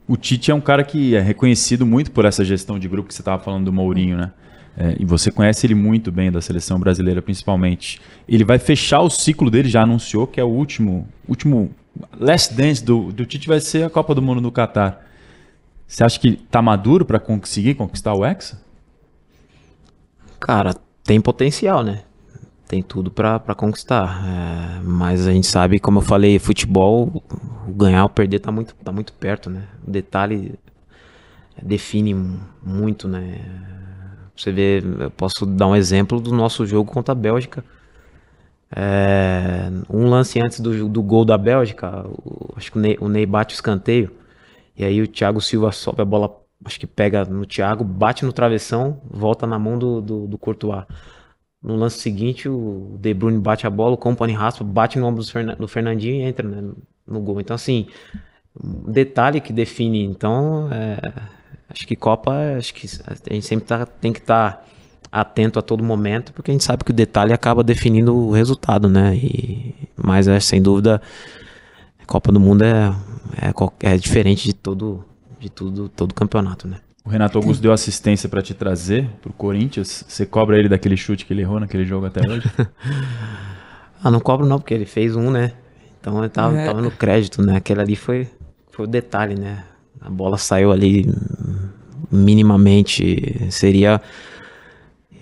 O 0.06 0.16
Tite 0.16 0.50
é 0.50 0.54
um 0.54 0.60
cara 0.60 0.82
que 0.82 1.14
é 1.14 1.20
reconhecido 1.20 1.86
muito 1.86 2.10
por 2.10 2.24
essa 2.24 2.44
gestão 2.44 2.78
de 2.78 2.88
grupo 2.88 3.08
que 3.08 3.14
você 3.14 3.22
estava 3.22 3.42
falando 3.42 3.66
do 3.66 3.72
Mourinho, 3.72 4.16
né? 4.16 4.32
É, 4.76 4.96
e 4.98 5.04
você 5.04 5.30
conhece 5.30 5.66
ele 5.66 5.74
muito 5.74 6.10
bem 6.10 6.30
da 6.30 6.40
seleção 6.40 6.78
brasileira, 6.78 7.20
principalmente. 7.20 8.00
Ele 8.28 8.44
vai 8.44 8.58
fechar 8.58 9.00
o 9.00 9.10
ciclo 9.10 9.50
dele, 9.50 9.68
já 9.68 9.82
anunciou 9.82 10.26
que 10.26 10.40
é 10.40 10.44
o 10.44 10.48
último, 10.48 11.08
último 11.28 11.70
last 12.18 12.54
dance 12.54 12.82
do, 12.84 13.12
do 13.12 13.26
Tite 13.26 13.48
vai 13.48 13.60
ser 13.60 13.84
a 13.84 13.90
Copa 13.90 14.14
do 14.14 14.22
Mundo 14.22 14.40
no 14.40 14.52
Catar. 14.52 15.04
Você 15.86 16.04
acha 16.04 16.20
que 16.20 16.32
tá 16.32 16.62
maduro 16.62 17.04
para 17.04 17.18
conseguir 17.18 17.74
conquistar 17.74 18.14
o 18.14 18.24
Hexa? 18.24 18.62
Cara, 20.38 20.74
tem 21.04 21.20
potencial, 21.20 21.82
né? 21.82 22.02
Tem 22.70 22.82
tudo 22.84 23.10
pra 23.10 23.40
conquistar. 23.56 24.22
É, 24.24 24.80
mas 24.84 25.26
a 25.26 25.32
gente 25.32 25.48
sabe, 25.48 25.80
como 25.80 25.98
eu 25.98 26.02
falei, 26.02 26.38
futebol, 26.38 27.20
ganhar 27.68 28.04
ou 28.04 28.08
perder 28.08 28.38
tá 28.38 28.52
muito, 28.52 28.76
tá 28.76 28.92
muito 28.92 29.12
perto, 29.12 29.50
né? 29.50 29.66
O 29.84 29.90
detalhe 29.90 30.54
define 31.62 32.14
mu- 32.14 32.40
muito, 32.62 33.08
né? 33.08 33.40
Você 34.36 34.52
vê, 34.52 34.82
eu 35.00 35.10
posso 35.10 35.44
dar 35.44 35.66
um 35.66 35.76
exemplo 35.76 36.20
do 36.20 36.32
nosso 36.32 36.64
jogo 36.64 36.90
contra 36.90 37.12
a 37.12 37.14
Bélgica. 37.14 37.64
É, 38.74 39.68
um 39.88 40.08
lance 40.08 40.40
antes 40.40 40.60
do, 40.60 40.88
do 40.88 41.02
gol 41.02 41.24
da 41.24 41.36
Bélgica, 41.36 42.04
o- 42.08 42.52
acho 42.56 42.70
que 42.70 42.78
o 42.78 42.80
Ney, 42.80 42.96
o 43.00 43.08
Ney 43.08 43.26
bate 43.26 43.54
o 43.54 43.56
escanteio. 43.56 44.10
E 44.76 44.84
aí 44.84 45.02
o 45.02 45.08
Thiago 45.08 45.40
Silva 45.40 45.72
sobe 45.72 46.02
a 46.02 46.04
bola, 46.04 46.34
acho 46.64 46.80
que 46.80 46.86
pega 46.86 47.24
no 47.24 47.46
Thiago, 47.46 47.84
bate 47.84 48.24
no 48.24 48.32
travessão, 48.32 49.00
volta 49.10 49.46
na 49.46 49.58
mão 49.58 49.78
do, 49.78 50.00
do, 50.00 50.26
do 50.28 50.38
Courtois. 50.38 50.84
No 51.62 51.76
lance 51.76 51.98
seguinte, 51.98 52.48
o 52.48 52.96
De 52.98 53.12
Bruyne 53.12 53.38
bate 53.38 53.66
a 53.66 53.70
bola, 53.70 53.94
o 53.94 53.98
Company 53.98 54.32
raspa, 54.32 54.64
bate 54.64 54.98
no 54.98 55.06
ombro 55.06 55.22
do, 55.22 55.30
Fernan- 55.30 55.56
do 55.56 55.68
Fernandinho 55.68 56.14
e 56.16 56.22
entra 56.22 56.46
né, 56.48 56.72
no 57.06 57.20
gol. 57.20 57.40
Então, 57.40 57.54
assim, 57.54 57.86
um 58.62 58.90
detalhe 58.90 59.40
que 59.40 59.52
define. 59.52 60.02
Então, 60.04 60.68
é, 60.72 60.98
acho 61.68 61.86
que 61.86 61.94
Copa, 61.96 62.32
acho 62.56 62.72
que 62.74 62.86
a 63.08 63.34
gente 63.34 63.46
sempre 63.46 63.66
tá- 63.66 63.84
tem 63.86 64.12
que 64.12 64.20
estar 64.20 64.66
atento 65.12 65.58
a 65.58 65.62
todo 65.62 65.82
momento, 65.84 66.32
porque 66.32 66.50
a 66.50 66.54
gente 66.54 66.64
sabe 66.64 66.84
que 66.84 66.92
o 66.92 66.94
detalhe 66.94 67.32
acaba 67.32 67.62
definindo 67.64 68.14
o 68.16 68.30
resultado, 68.30 68.88
né? 68.88 69.14
E, 69.16 69.74
mas, 69.96 70.28
é, 70.28 70.38
sem 70.40 70.62
dúvida, 70.62 71.02
Copa 72.06 72.32
do 72.32 72.40
Mundo 72.40 72.62
é, 72.64 72.94
é, 73.82 73.92
é 73.94 73.96
diferente 73.96 74.44
de 74.44 74.54
todo, 74.54 75.04
de 75.38 75.48
tudo, 75.50 75.88
todo 75.88 76.14
campeonato, 76.14 76.66
né? 76.66 76.78
O 77.04 77.08
Renato 77.08 77.38
Augusto 77.38 77.62
deu 77.62 77.72
assistência 77.72 78.28
para 78.28 78.42
te 78.42 78.52
trazer 78.52 79.08
pro 79.22 79.32
Corinthians. 79.32 80.04
Você 80.06 80.26
cobra 80.26 80.58
ele 80.58 80.68
daquele 80.68 80.96
chute 80.96 81.24
que 81.24 81.32
ele 81.32 81.40
errou 81.42 81.58
naquele 81.58 81.84
jogo 81.84 82.06
até 82.06 82.20
hoje? 82.28 82.48
Ah, 84.02 84.10
não 84.10 84.18
cobro 84.18 84.46
não, 84.46 84.58
porque 84.58 84.72
ele 84.72 84.86
fez 84.86 85.14
um, 85.14 85.30
né? 85.30 85.52
Então 86.00 86.18
ele 86.20 86.30
tava, 86.30 86.58
É. 86.58 86.64
tava 86.64 86.80
no 86.80 86.90
crédito, 86.90 87.42
né? 87.42 87.56
Aquele 87.56 87.82
ali 87.82 87.94
foi, 87.96 88.26
foi 88.72 88.86
o 88.86 88.88
detalhe, 88.88 89.34
né? 89.38 89.62
A 90.00 90.08
bola 90.08 90.38
saiu 90.38 90.72
ali 90.72 91.06
minimamente. 92.10 93.46
Seria. 93.50 94.00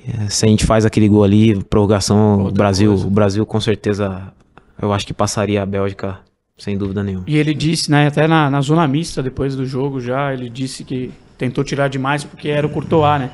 eh, 0.06 0.28
Se 0.28 0.46
a 0.46 0.48
gente 0.48 0.64
faz 0.64 0.86
aquele 0.86 1.08
gol 1.08 1.24
ali, 1.24 1.60
prorrogação, 1.64 2.46
o 2.46 2.52
Brasil, 2.52 2.94
o 2.94 3.10
Brasil 3.10 3.44
com 3.44 3.60
certeza, 3.60 4.32
eu 4.80 4.92
acho 4.92 5.04
que 5.04 5.12
passaria 5.12 5.60
a 5.60 5.66
Bélgica, 5.66 6.20
sem 6.56 6.78
dúvida 6.78 7.02
nenhuma. 7.02 7.24
E 7.26 7.36
ele 7.36 7.54
disse, 7.54 7.90
né, 7.90 8.06
até 8.06 8.28
na, 8.28 8.48
na 8.48 8.60
zona 8.60 8.86
mista 8.86 9.20
depois 9.22 9.56
do 9.56 9.66
jogo 9.66 10.00
já, 10.00 10.32
ele 10.32 10.48
disse 10.48 10.84
que 10.84 11.10
tentou 11.38 11.64
tirar 11.64 11.88
demais 11.88 12.24
porque 12.24 12.48
era 12.48 12.66
o 12.66 12.70
Courtois, 12.70 13.20
né? 13.20 13.30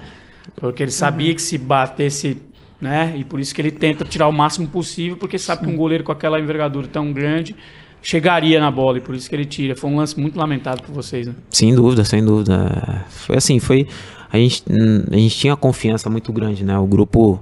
Porque 0.57 0.83
ele 0.83 0.93
sabia 0.93 1.35
que 1.35 1.43
se 1.43 1.57
batesse, 1.59 2.41
né, 2.81 3.15
e 3.17 3.25
por 3.25 3.41
isso 3.41 3.55
que 3.55 3.63
ele 3.63 3.71
tenta 3.71 4.05
tirar 4.05 4.29
o 4.29 4.33
máximo 4.33 4.69
possível, 4.69 5.17
porque 5.17 5.39
sabe 5.39 5.65
que 5.65 5.73
um 5.73 5.77
goleiro 5.77 6.05
com 6.05 6.13
aquela 6.13 6.39
envergadura 6.39 6.87
tão 6.87 7.13
grande 7.13 7.57
chegaria 8.03 8.61
na 8.61 8.71
bola, 8.71 8.99
e 8.99 9.01
por 9.01 9.15
isso 9.15 9.29
que 9.29 9.35
ele 9.35 9.47
tira. 9.47 9.75
Foi 9.75 9.91
um 9.91 9.97
lance 9.97 10.21
muito 10.21 10.39
lamentável 10.39 10.85
por 10.85 10.95
vocês, 10.95 11.27
né? 11.27 11.35
Sem 11.49 11.75
dúvida, 11.75 12.05
sem 12.05 12.23
dúvida. 12.23 13.05
Foi 13.09 13.37
assim, 13.37 13.59
foi. 13.59 13.89
A 14.31 14.37
gente, 14.37 14.63
a 15.11 15.17
gente 15.17 15.39
tinha 15.39 15.57
confiança 15.57 16.11
muito 16.11 16.31
grande, 16.31 16.65
né? 16.65 16.79
O 16.79 16.87
grupo 16.87 17.41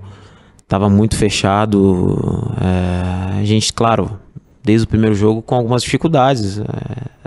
tava 0.69 0.89
muito 0.89 1.17
fechado. 1.17 2.55
é, 2.61 3.41
a 3.41 3.45
gente, 3.45 3.73
claro, 3.73 4.21
desde 4.63 4.85
o 4.85 4.89
primeiro 4.89 5.17
jogo 5.17 5.43
com 5.43 5.57
algumas 5.57 5.83
dificuldades, 5.83 6.61
é, 6.61 6.65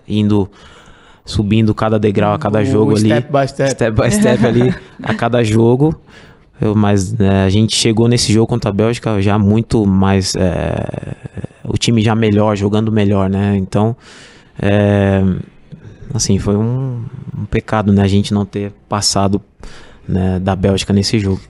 indo 0.08 0.50
subindo 1.26 1.74
cada 1.74 1.98
degrau 1.98 2.34
a 2.34 2.40
cada 2.40 2.60
O 2.60 2.66
jogo 2.66 2.92
ali, 2.92 3.10
step 3.10 3.32
by 3.32 3.48
step. 3.48 3.72
step 3.72 4.02
by 4.02 4.12
step 4.12 4.46
ali 4.46 4.76
a 5.02 5.14
cada 5.14 5.44
jogo. 5.44 6.00
Eu, 6.62 6.74
mas 6.74 7.12
né, 7.12 7.44
a 7.44 7.50
gente 7.50 7.76
chegou 7.76 8.08
nesse 8.08 8.32
jogo 8.32 8.48
contra 8.48 8.70
a 8.70 8.74
Bélgica 8.74 9.22
já 9.22 9.38
muito 9.38 9.86
mais 9.86 10.34
é, 10.36 11.16
o 11.66 11.78
time 11.78 12.02
já 12.02 12.16
melhor, 12.16 12.56
jogando 12.56 12.92
melhor, 12.92 13.30
né? 13.30 13.58
Então, 13.58 13.96
é, 14.62 15.22
assim, 16.14 16.40
foi 16.40 16.56
um, 16.56 17.04
um 17.38 17.46
pecado, 17.46 17.92
né? 17.92 18.04
A 18.04 18.08
gente 18.08 18.34
não 18.34 18.46
ter 18.46 18.72
passado 18.88 19.42
né, 20.08 20.40
da 20.40 20.56
Bélgica 20.56 20.94
nesse 20.94 21.20
jogo. 21.20 21.42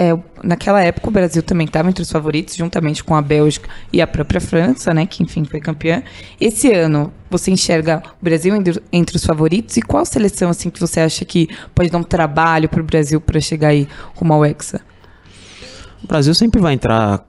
É, 0.00 0.18
naquela 0.42 0.82
época 0.82 1.08
o 1.08 1.10
Brasil 1.10 1.42
também 1.42 1.66
estava 1.66 1.90
entre 1.90 2.02
os 2.02 2.10
favoritos, 2.10 2.56
juntamente 2.56 3.04
com 3.04 3.14
a 3.14 3.20
Bélgica 3.20 3.68
e 3.92 4.00
a 4.00 4.06
própria 4.06 4.40
França, 4.40 4.94
né, 4.94 5.04
que 5.04 5.22
enfim 5.22 5.44
foi 5.44 5.60
campeã. 5.60 6.02
Esse 6.40 6.72
ano, 6.72 7.12
você 7.28 7.50
enxerga 7.50 8.02
o 8.18 8.24
Brasil 8.24 8.54
entre, 8.90 9.16
os 9.16 9.26
favoritos 9.26 9.76
e 9.76 9.82
qual 9.82 10.06
seleção 10.06 10.48
assim 10.48 10.70
que 10.70 10.80
você 10.80 11.00
acha 11.00 11.22
que 11.26 11.50
pode 11.74 11.90
dar 11.90 11.98
um 11.98 12.02
trabalho 12.02 12.66
para 12.66 12.80
o 12.80 12.82
Brasil 12.84 13.20
para 13.20 13.38
chegar 13.40 13.68
aí 13.68 13.86
rumo 14.14 14.32
ao 14.32 14.42
Hexa? 14.42 14.80
O 16.02 16.06
Brasil 16.06 16.34
sempre 16.34 16.62
vai 16.62 16.72
entrar 16.72 17.26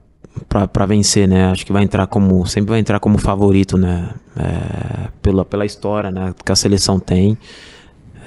para 0.48 0.86
vencer, 0.86 1.28
né? 1.28 1.50
Acho 1.50 1.66
que 1.66 1.74
vai 1.74 1.82
entrar 1.82 2.06
como 2.06 2.46
sempre 2.46 2.70
vai 2.70 2.80
entrar 2.80 2.98
como 3.00 3.18
favorito, 3.18 3.76
né? 3.76 4.14
É, 4.34 5.08
pela, 5.20 5.44
pela 5.44 5.66
história, 5.66 6.10
né? 6.10 6.32
Que 6.42 6.50
a 6.50 6.56
seleção 6.56 6.98
tem, 6.98 7.36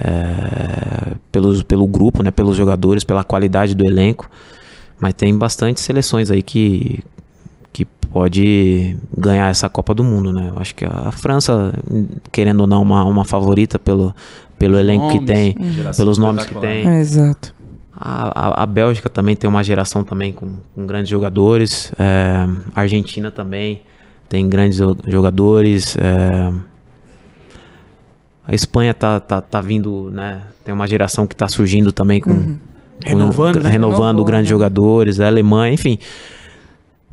é, 0.01 1.13
pelos, 1.31 1.63
pelo 1.63 1.87
grupo, 1.87 2.23
né? 2.23 2.31
Pelos 2.31 2.55
jogadores, 2.55 3.03
pela 3.03 3.23
qualidade 3.23 3.75
do 3.75 3.85
elenco, 3.85 4.29
mas 4.99 5.13
tem 5.13 5.35
bastante 5.37 5.79
seleções 5.79 6.29
aí 6.31 6.41
que 6.41 7.03
que 7.73 7.83
pode 7.83 8.95
ganhar 9.17 9.49
essa 9.49 9.67
Copa 9.67 9.93
do 9.93 10.01
Mundo, 10.03 10.31
né? 10.31 10.49
Eu 10.55 10.61
acho 10.61 10.73
que 10.73 10.85
a 10.85 11.11
França, 11.11 11.73
querendo 12.31 12.61
ou 12.61 12.67
não, 12.67 12.81
uma, 12.81 13.03
uma 13.03 13.25
favorita 13.25 13.77
pelo 13.77 14.15
pelo 14.57 14.79
elenco 14.79 15.03
Nomes, 15.07 15.19
que 15.19 15.25
tem, 15.25 15.55
pelos 15.97 16.17
nomes 16.17 16.45
que 16.45 16.55
tem. 16.55 16.87
É, 16.87 16.99
exato. 17.01 17.53
A, 17.93 18.61
a, 18.61 18.63
a 18.63 18.65
Bélgica 18.65 19.09
também 19.09 19.35
tem 19.35 19.49
uma 19.49 19.61
geração 19.61 20.01
também 20.05 20.31
com, 20.31 20.47
com 20.73 20.85
grandes 20.85 21.09
jogadores. 21.09 21.91
É, 21.99 22.47
a 22.73 22.79
Argentina 22.81 23.29
também 23.31 23.81
tem 24.29 24.47
grandes 24.47 24.77
jo- 24.77 24.95
jogadores. 25.07 25.97
é, 25.97 26.53
a 28.47 28.53
Espanha 28.53 28.93
tá, 28.93 29.19
tá, 29.19 29.41
tá 29.41 29.61
vindo, 29.61 30.09
né? 30.11 30.41
Tem 30.63 30.73
uma 30.73 30.87
geração 30.87 31.25
que 31.27 31.35
tá 31.35 31.47
surgindo 31.47 31.91
também 31.91 32.19
com, 32.21 32.33
com- 32.33 32.57
Renovando, 33.03 33.61
né? 33.61 33.69
renovando 33.69 34.05
Renovou, 34.07 34.25
grandes 34.25 34.49
né? 34.49 34.55
jogadores. 34.55 35.19
A 35.19 35.27
Alemanha, 35.27 35.73
enfim. 35.73 35.97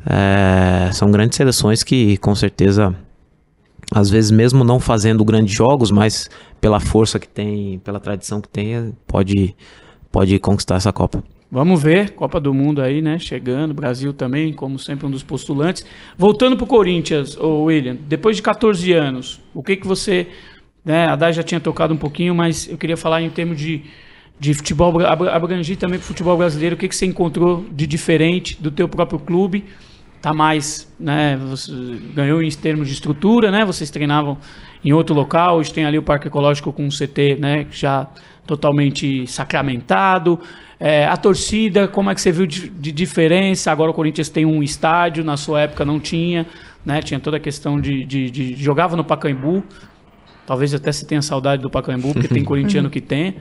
É, 0.05 0.89
são 0.91 1.09
grandes 1.11 1.37
seleções 1.37 1.83
que 1.83 2.17
com 2.17 2.35
certeza 2.35 2.93
às 3.93 4.09
vezes 4.09 4.31
mesmo 4.31 4.63
não 4.63 4.79
fazendo 4.79 5.23
grandes 5.23 5.53
jogos, 5.55 5.91
mas 5.91 6.29
pela 6.59 6.79
força 6.79 7.19
que 7.19 7.27
tem, 7.27 7.79
pela 7.79 7.99
tradição 7.99 8.41
que 8.41 8.49
tem, 8.49 8.93
pode 9.07 9.55
pode 10.11 10.37
conquistar 10.39 10.75
essa 10.75 10.91
Copa. 10.91 11.23
Vamos 11.51 11.81
ver, 11.83 12.11
Copa 12.11 12.39
do 12.39 12.51
Mundo 12.53 12.81
aí, 12.81 13.01
né? 13.01 13.19
Chegando, 13.19 13.73
Brasil 13.75 14.11
também, 14.11 14.51
como 14.51 14.79
sempre, 14.79 15.05
um 15.05 15.11
dos 15.11 15.21
postulantes. 15.21 15.85
Voltando 16.17 16.57
pro 16.57 16.65
Corinthians, 16.65 17.37
William, 17.39 17.95
depois 18.07 18.35
de 18.35 18.41
14 18.41 18.91
anos, 18.93 19.39
o 19.53 19.61
que 19.61 19.75
que 19.75 19.85
você. 19.85 20.27
Né, 20.83 21.07
a 21.07 21.15
Dai 21.15 21.31
já 21.31 21.43
tinha 21.43 21.59
tocado 21.61 21.93
um 21.93 21.97
pouquinho, 21.97 22.35
mas 22.35 22.67
eu 22.67 22.77
queria 22.77 22.97
falar 22.97 23.21
em 23.21 23.29
termos 23.29 23.57
de, 23.57 23.83
de 24.39 24.53
futebol, 24.53 24.91
bra- 24.91 25.11
abra- 25.13 25.33
abrangir 25.33 25.77
também 25.77 25.97
pro 25.97 26.07
futebol 26.07 26.37
brasileiro, 26.37 26.75
o 26.75 26.77
que 26.77 26.87
que 26.89 26.95
você 26.95 27.05
encontrou 27.05 27.65
de 27.71 27.87
diferente 27.87 28.61
do 28.61 28.69
teu 28.69 28.87
próprio 28.89 29.17
clube? 29.19 29.63
Tá 30.21 30.33
mais, 30.33 30.89
né? 30.99 31.37
Você 31.49 31.71
ganhou 32.13 32.41
em 32.41 32.49
termos 32.49 32.87
de 32.87 32.93
estrutura, 32.93 33.51
né? 33.51 33.65
Vocês 33.65 33.89
treinavam 33.89 34.37
em 34.83 34.93
outro 34.93 35.13
local, 35.13 35.57
hoje 35.57 35.73
tem 35.73 35.85
ali 35.85 35.97
o 35.97 36.03
Parque 36.03 36.27
Ecológico 36.27 36.71
com 36.71 36.85
um 36.85 36.89
CT, 36.91 37.35
né? 37.39 37.65
Já 37.71 38.07
totalmente 38.45 39.25
sacramentado. 39.27 40.39
É, 40.79 41.05
a 41.05 41.15
torcida, 41.17 41.87
como 41.89 42.09
é 42.09 42.15
que 42.15 42.21
você 42.21 42.31
viu 42.31 42.45
de, 42.45 42.69
de 42.69 42.91
diferença? 42.91 43.71
Agora 43.71 43.91
o 43.91 43.93
Corinthians 43.93 44.29
tem 44.29 44.45
um 44.45 44.63
estádio, 44.63 45.23
na 45.25 45.35
sua 45.37 45.61
época 45.61 45.83
não 45.85 45.99
tinha, 45.99 46.45
né? 46.85 47.01
Tinha 47.01 47.19
toda 47.19 47.37
a 47.37 47.39
questão 47.39 47.79
de, 47.79 48.05
de, 48.05 48.29
de- 48.31 48.55
jogava 48.55 48.95
no 48.95 49.03
Pacaembu. 49.03 49.63
Talvez 50.45 50.73
até 50.73 50.91
se 50.91 51.05
tenha 51.05 51.21
saudade 51.21 51.61
do 51.61 51.69
Pacaembu, 51.69 52.13
porque 52.13 52.27
tem 52.27 52.43
corintiano 52.45 52.89
que 52.89 53.01
tem. 53.01 53.35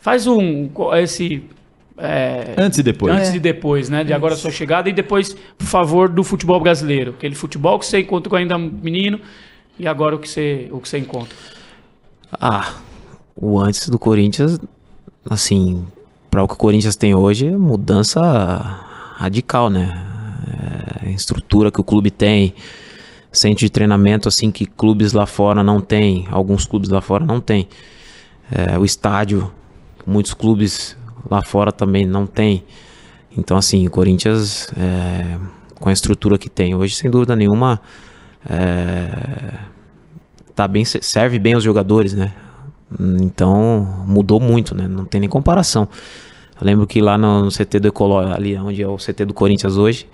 Faz 0.00 0.26
um 0.26 0.70
esse 0.94 1.42
é, 1.98 2.54
Antes 2.56 2.78
e 2.78 2.82
depois. 2.82 3.12
Antes 3.12 3.34
e 3.34 3.40
depois, 3.40 3.88
né? 3.88 4.04
De 4.04 4.12
agora 4.12 4.34
a 4.34 4.36
sua 4.36 4.52
chegada 4.52 4.88
e 4.88 4.92
depois, 4.92 5.36
por 5.56 5.66
favor, 5.66 6.08
do 6.08 6.22
futebol 6.22 6.60
brasileiro. 6.60 7.10
Aquele 7.10 7.34
futebol 7.34 7.78
que 7.78 7.86
você 7.86 8.00
encontrou 8.00 8.38
ainda 8.38 8.56
menino 8.56 9.20
e 9.78 9.86
agora 9.86 10.14
o 10.14 10.18
que 10.18 10.28
você, 10.28 10.68
o 10.70 10.80
que 10.80 10.88
você 10.88 10.98
encontra. 10.98 11.36
Ah, 12.32 12.74
o 13.34 13.58
antes 13.58 13.88
do 13.88 13.98
Corinthians, 13.98 14.60
assim, 15.28 15.84
para 16.30 16.42
o 16.42 16.46
que 16.46 16.54
o 16.54 16.56
Corinthians 16.56 16.94
tem 16.94 17.14
hoje, 17.14 17.48
é 17.48 17.56
mudança 17.56 18.20
radical, 19.16 19.68
né? 19.68 20.06
É, 21.02 21.08
a 21.08 21.10
estrutura 21.10 21.72
que 21.72 21.80
o 21.80 21.84
clube 21.84 22.10
tem, 22.10 22.54
centro 23.38 23.60
de 23.60 23.70
treinamento, 23.70 24.28
assim, 24.28 24.50
que 24.50 24.66
clubes 24.66 25.12
lá 25.12 25.26
fora 25.26 25.62
não 25.62 25.80
tem, 25.80 26.26
alguns 26.30 26.66
clubes 26.66 26.90
lá 26.90 27.00
fora 27.00 27.24
não 27.24 27.40
tem. 27.40 27.68
É, 28.50 28.78
o 28.78 28.84
estádio, 28.84 29.50
muitos 30.06 30.34
clubes 30.34 30.96
lá 31.30 31.42
fora 31.42 31.72
também 31.72 32.06
não 32.06 32.26
tem. 32.26 32.64
Então, 33.36 33.56
assim, 33.56 33.86
o 33.86 33.90
Corinthians, 33.90 34.72
é, 34.76 35.38
com 35.78 35.88
a 35.88 35.92
estrutura 35.92 36.38
que 36.38 36.48
tem 36.48 36.74
hoje, 36.74 36.94
sem 36.94 37.10
dúvida 37.10 37.36
nenhuma, 37.36 37.80
é, 38.48 39.58
tá 40.54 40.66
bem, 40.66 40.84
serve 40.84 41.38
bem 41.38 41.54
aos 41.54 41.62
jogadores, 41.62 42.14
né? 42.14 42.32
Então 43.20 44.04
mudou 44.06 44.40
muito, 44.40 44.74
né? 44.74 44.88
Não 44.88 45.04
tem 45.04 45.20
nem 45.20 45.28
comparação. 45.28 45.88
Eu 46.60 46.66
lembro 46.66 46.86
que 46.86 47.00
lá 47.00 47.18
no 47.18 47.48
CT 47.50 47.80
do 47.80 47.88
Ecológico, 47.88 48.34
ali 48.34 48.56
onde 48.56 48.82
é 48.82 48.88
o 48.88 48.96
CT 48.96 49.26
do 49.26 49.34
Corinthians 49.34 49.76
hoje, 49.76 50.08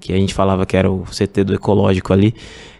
que 0.00 0.12
a 0.12 0.16
gente 0.16 0.34
falava 0.34 0.64
que 0.64 0.76
era 0.76 0.90
o 0.90 1.04
CT 1.04 1.44
do 1.44 1.54
Ecológico 1.54 2.12
ali, 2.12 2.34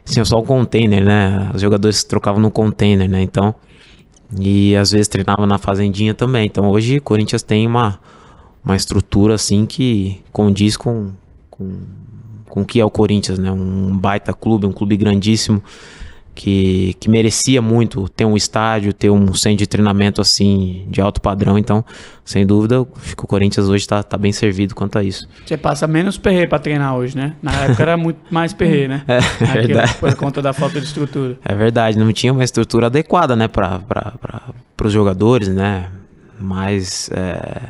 tinha 0.04 0.24
só 0.24 0.38
um 0.40 0.44
container, 0.44 1.04
né? 1.04 1.50
Os 1.54 1.60
jogadores 1.60 2.02
trocavam 2.02 2.40
no 2.40 2.50
container, 2.50 3.08
né? 3.08 3.22
Então, 3.22 3.54
e 4.38 4.74
às 4.76 4.90
vezes 4.90 5.08
treinavam 5.08 5.46
na 5.46 5.58
fazendinha 5.58 6.14
também. 6.14 6.46
Então 6.46 6.68
hoje 6.70 6.98
o 6.98 7.02
Corinthians 7.02 7.42
tem 7.42 7.66
uma, 7.66 8.00
uma 8.64 8.76
estrutura 8.76 9.34
assim 9.34 9.66
que 9.66 10.20
condiz 10.32 10.76
com, 10.76 11.10
com, 11.50 11.80
com 12.48 12.62
o 12.62 12.64
que 12.64 12.80
é 12.80 12.84
o 12.84 12.90
Corinthians, 12.90 13.38
né? 13.38 13.50
Um 13.50 13.96
baita 13.96 14.32
clube, 14.32 14.66
um 14.66 14.72
clube 14.72 14.96
grandíssimo 14.96 15.62
que, 16.40 16.96
que 16.98 17.10
merecia 17.10 17.60
muito 17.60 18.08
ter 18.08 18.24
um 18.24 18.34
estádio, 18.34 18.94
ter 18.94 19.10
um 19.10 19.34
centro 19.34 19.58
de 19.58 19.66
treinamento 19.66 20.22
assim 20.22 20.86
de 20.88 20.98
alto 20.98 21.20
padrão. 21.20 21.58
Então, 21.58 21.84
sem 22.24 22.46
dúvida, 22.46 22.86
acho 22.96 23.14
que 23.14 23.22
o 23.22 23.26
Corinthians 23.26 23.68
hoje 23.68 23.82
está 23.82 24.02
tá 24.02 24.16
bem 24.16 24.32
servido 24.32 24.74
quanto 24.74 24.98
a 24.98 25.04
isso. 25.04 25.28
Você 25.44 25.58
passa 25.58 25.86
menos 25.86 26.16
perreio 26.16 26.48
pra 26.48 26.58
treinar 26.58 26.96
hoje, 26.96 27.14
né? 27.14 27.36
Na 27.42 27.52
época 27.52 27.82
era 27.82 27.94
muito 27.94 28.20
mais 28.30 28.54
perreio, 28.54 28.88
né? 28.88 29.04
É, 29.10 29.18
Aquilo, 29.18 29.66
verdade. 29.66 29.94
Por 29.96 30.14
conta 30.14 30.40
da 30.40 30.54
falta 30.54 30.80
de 30.80 30.86
estrutura. 30.86 31.38
É 31.44 31.54
verdade, 31.54 31.98
não 31.98 32.10
tinha 32.10 32.32
uma 32.32 32.42
estrutura 32.42 32.86
adequada, 32.86 33.36
né, 33.36 33.46
para 33.46 34.54
os 34.82 34.92
jogadores, 34.92 35.48
né? 35.48 35.90
Mas 36.40 37.10
é, 37.12 37.68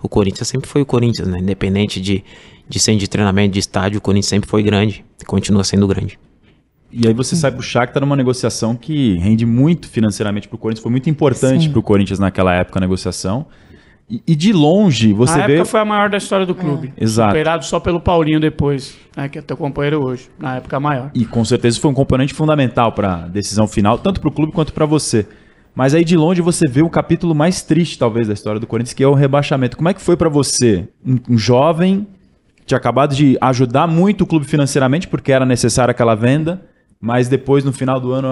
o 0.00 0.08
Corinthians 0.08 0.46
sempre 0.46 0.68
foi 0.68 0.82
o 0.82 0.86
Corinthians, 0.86 1.26
né? 1.26 1.40
Independente 1.40 2.00
de, 2.00 2.22
de 2.68 2.78
centro 2.78 3.00
de 3.00 3.08
treinamento, 3.08 3.54
de 3.54 3.58
estádio, 3.58 3.98
o 3.98 4.00
Corinthians 4.00 4.28
sempre 4.28 4.48
foi 4.48 4.62
grande 4.62 5.04
e 5.20 5.24
continua 5.24 5.64
sendo 5.64 5.88
grande. 5.88 6.16
E 6.98 7.06
aí 7.06 7.12
você 7.12 7.36
sai 7.36 7.52
pro 7.52 7.60
Shakhtar 7.60 8.00
numa 8.00 8.16
negociação 8.16 8.74
que 8.74 9.18
rende 9.18 9.44
muito 9.44 9.86
financeiramente 9.86 10.48
pro 10.48 10.56
Corinthians, 10.56 10.82
foi 10.82 10.90
muito 10.90 11.10
importante 11.10 11.64
Sim. 11.64 11.70
pro 11.70 11.82
Corinthians 11.82 12.18
naquela 12.18 12.54
época 12.54 12.78
a 12.78 12.80
negociação. 12.80 13.46
E, 14.08 14.22
e 14.26 14.34
de 14.34 14.50
longe 14.52 15.12
você 15.12 15.36
Na 15.36 15.46
vê 15.46 15.54
época 15.54 15.66
foi 15.66 15.80
a 15.80 15.84
maior 15.84 16.08
da 16.08 16.16
história 16.16 16.46
do 16.46 16.54
clube. 16.54 16.94
Exato. 16.96 17.30
Superado 17.32 17.64
só 17.66 17.78
pelo 17.80 18.00
Paulinho 18.00 18.40
depois, 18.40 18.96
né? 19.14 19.28
Que 19.28 19.40
é 19.40 19.42
teu 19.42 19.58
companheiro 19.58 20.02
hoje. 20.02 20.30
Na 20.38 20.56
época 20.56 20.80
maior. 20.80 21.10
e 21.14 21.26
com 21.26 21.44
certeza 21.44 21.78
foi 21.78 21.90
um 21.90 21.94
componente 21.94 22.32
fundamental 22.32 22.92
para 22.92 23.24
a 23.24 23.28
decisão 23.28 23.68
final, 23.68 23.98
tanto 23.98 24.18
pro 24.18 24.30
clube 24.30 24.52
quanto 24.52 24.72
para 24.72 24.86
você. 24.86 25.26
Mas 25.74 25.92
aí 25.92 26.02
de 26.02 26.16
longe 26.16 26.40
você 26.40 26.66
vê 26.66 26.80
o 26.80 26.88
capítulo 26.88 27.34
mais 27.34 27.60
triste 27.60 27.98
talvez 27.98 28.26
da 28.26 28.32
história 28.32 28.58
do 28.58 28.66
Corinthians, 28.66 28.94
que 28.94 29.02
é 29.02 29.06
o 29.06 29.12
rebaixamento. 29.12 29.76
Como 29.76 29.90
é 29.90 29.92
que 29.92 30.00
foi 30.00 30.16
para 30.16 30.30
você, 30.30 30.88
um, 31.04 31.34
um 31.34 31.36
jovem 31.36 32.06
tinha 32.64 32.78
acabado 32.78 33.14
de 33.14 33.38
ajudar 33.40 33.86
muito 33.86 34.22
o 34.22 34.26
clube 34.26 34.44
financeiramente 34.44 35.06
porque 35.06 35.30
era 35.30 35.46
necessária 35.46 35.92
aquela 35.92 36.14
venda, 36.14 36.62
mas 37.00 37.28
depois 37.28 37.64
no 37.64 37.72
final 37.72 38.00
do 38.00 38.12
ano 38.12 38.28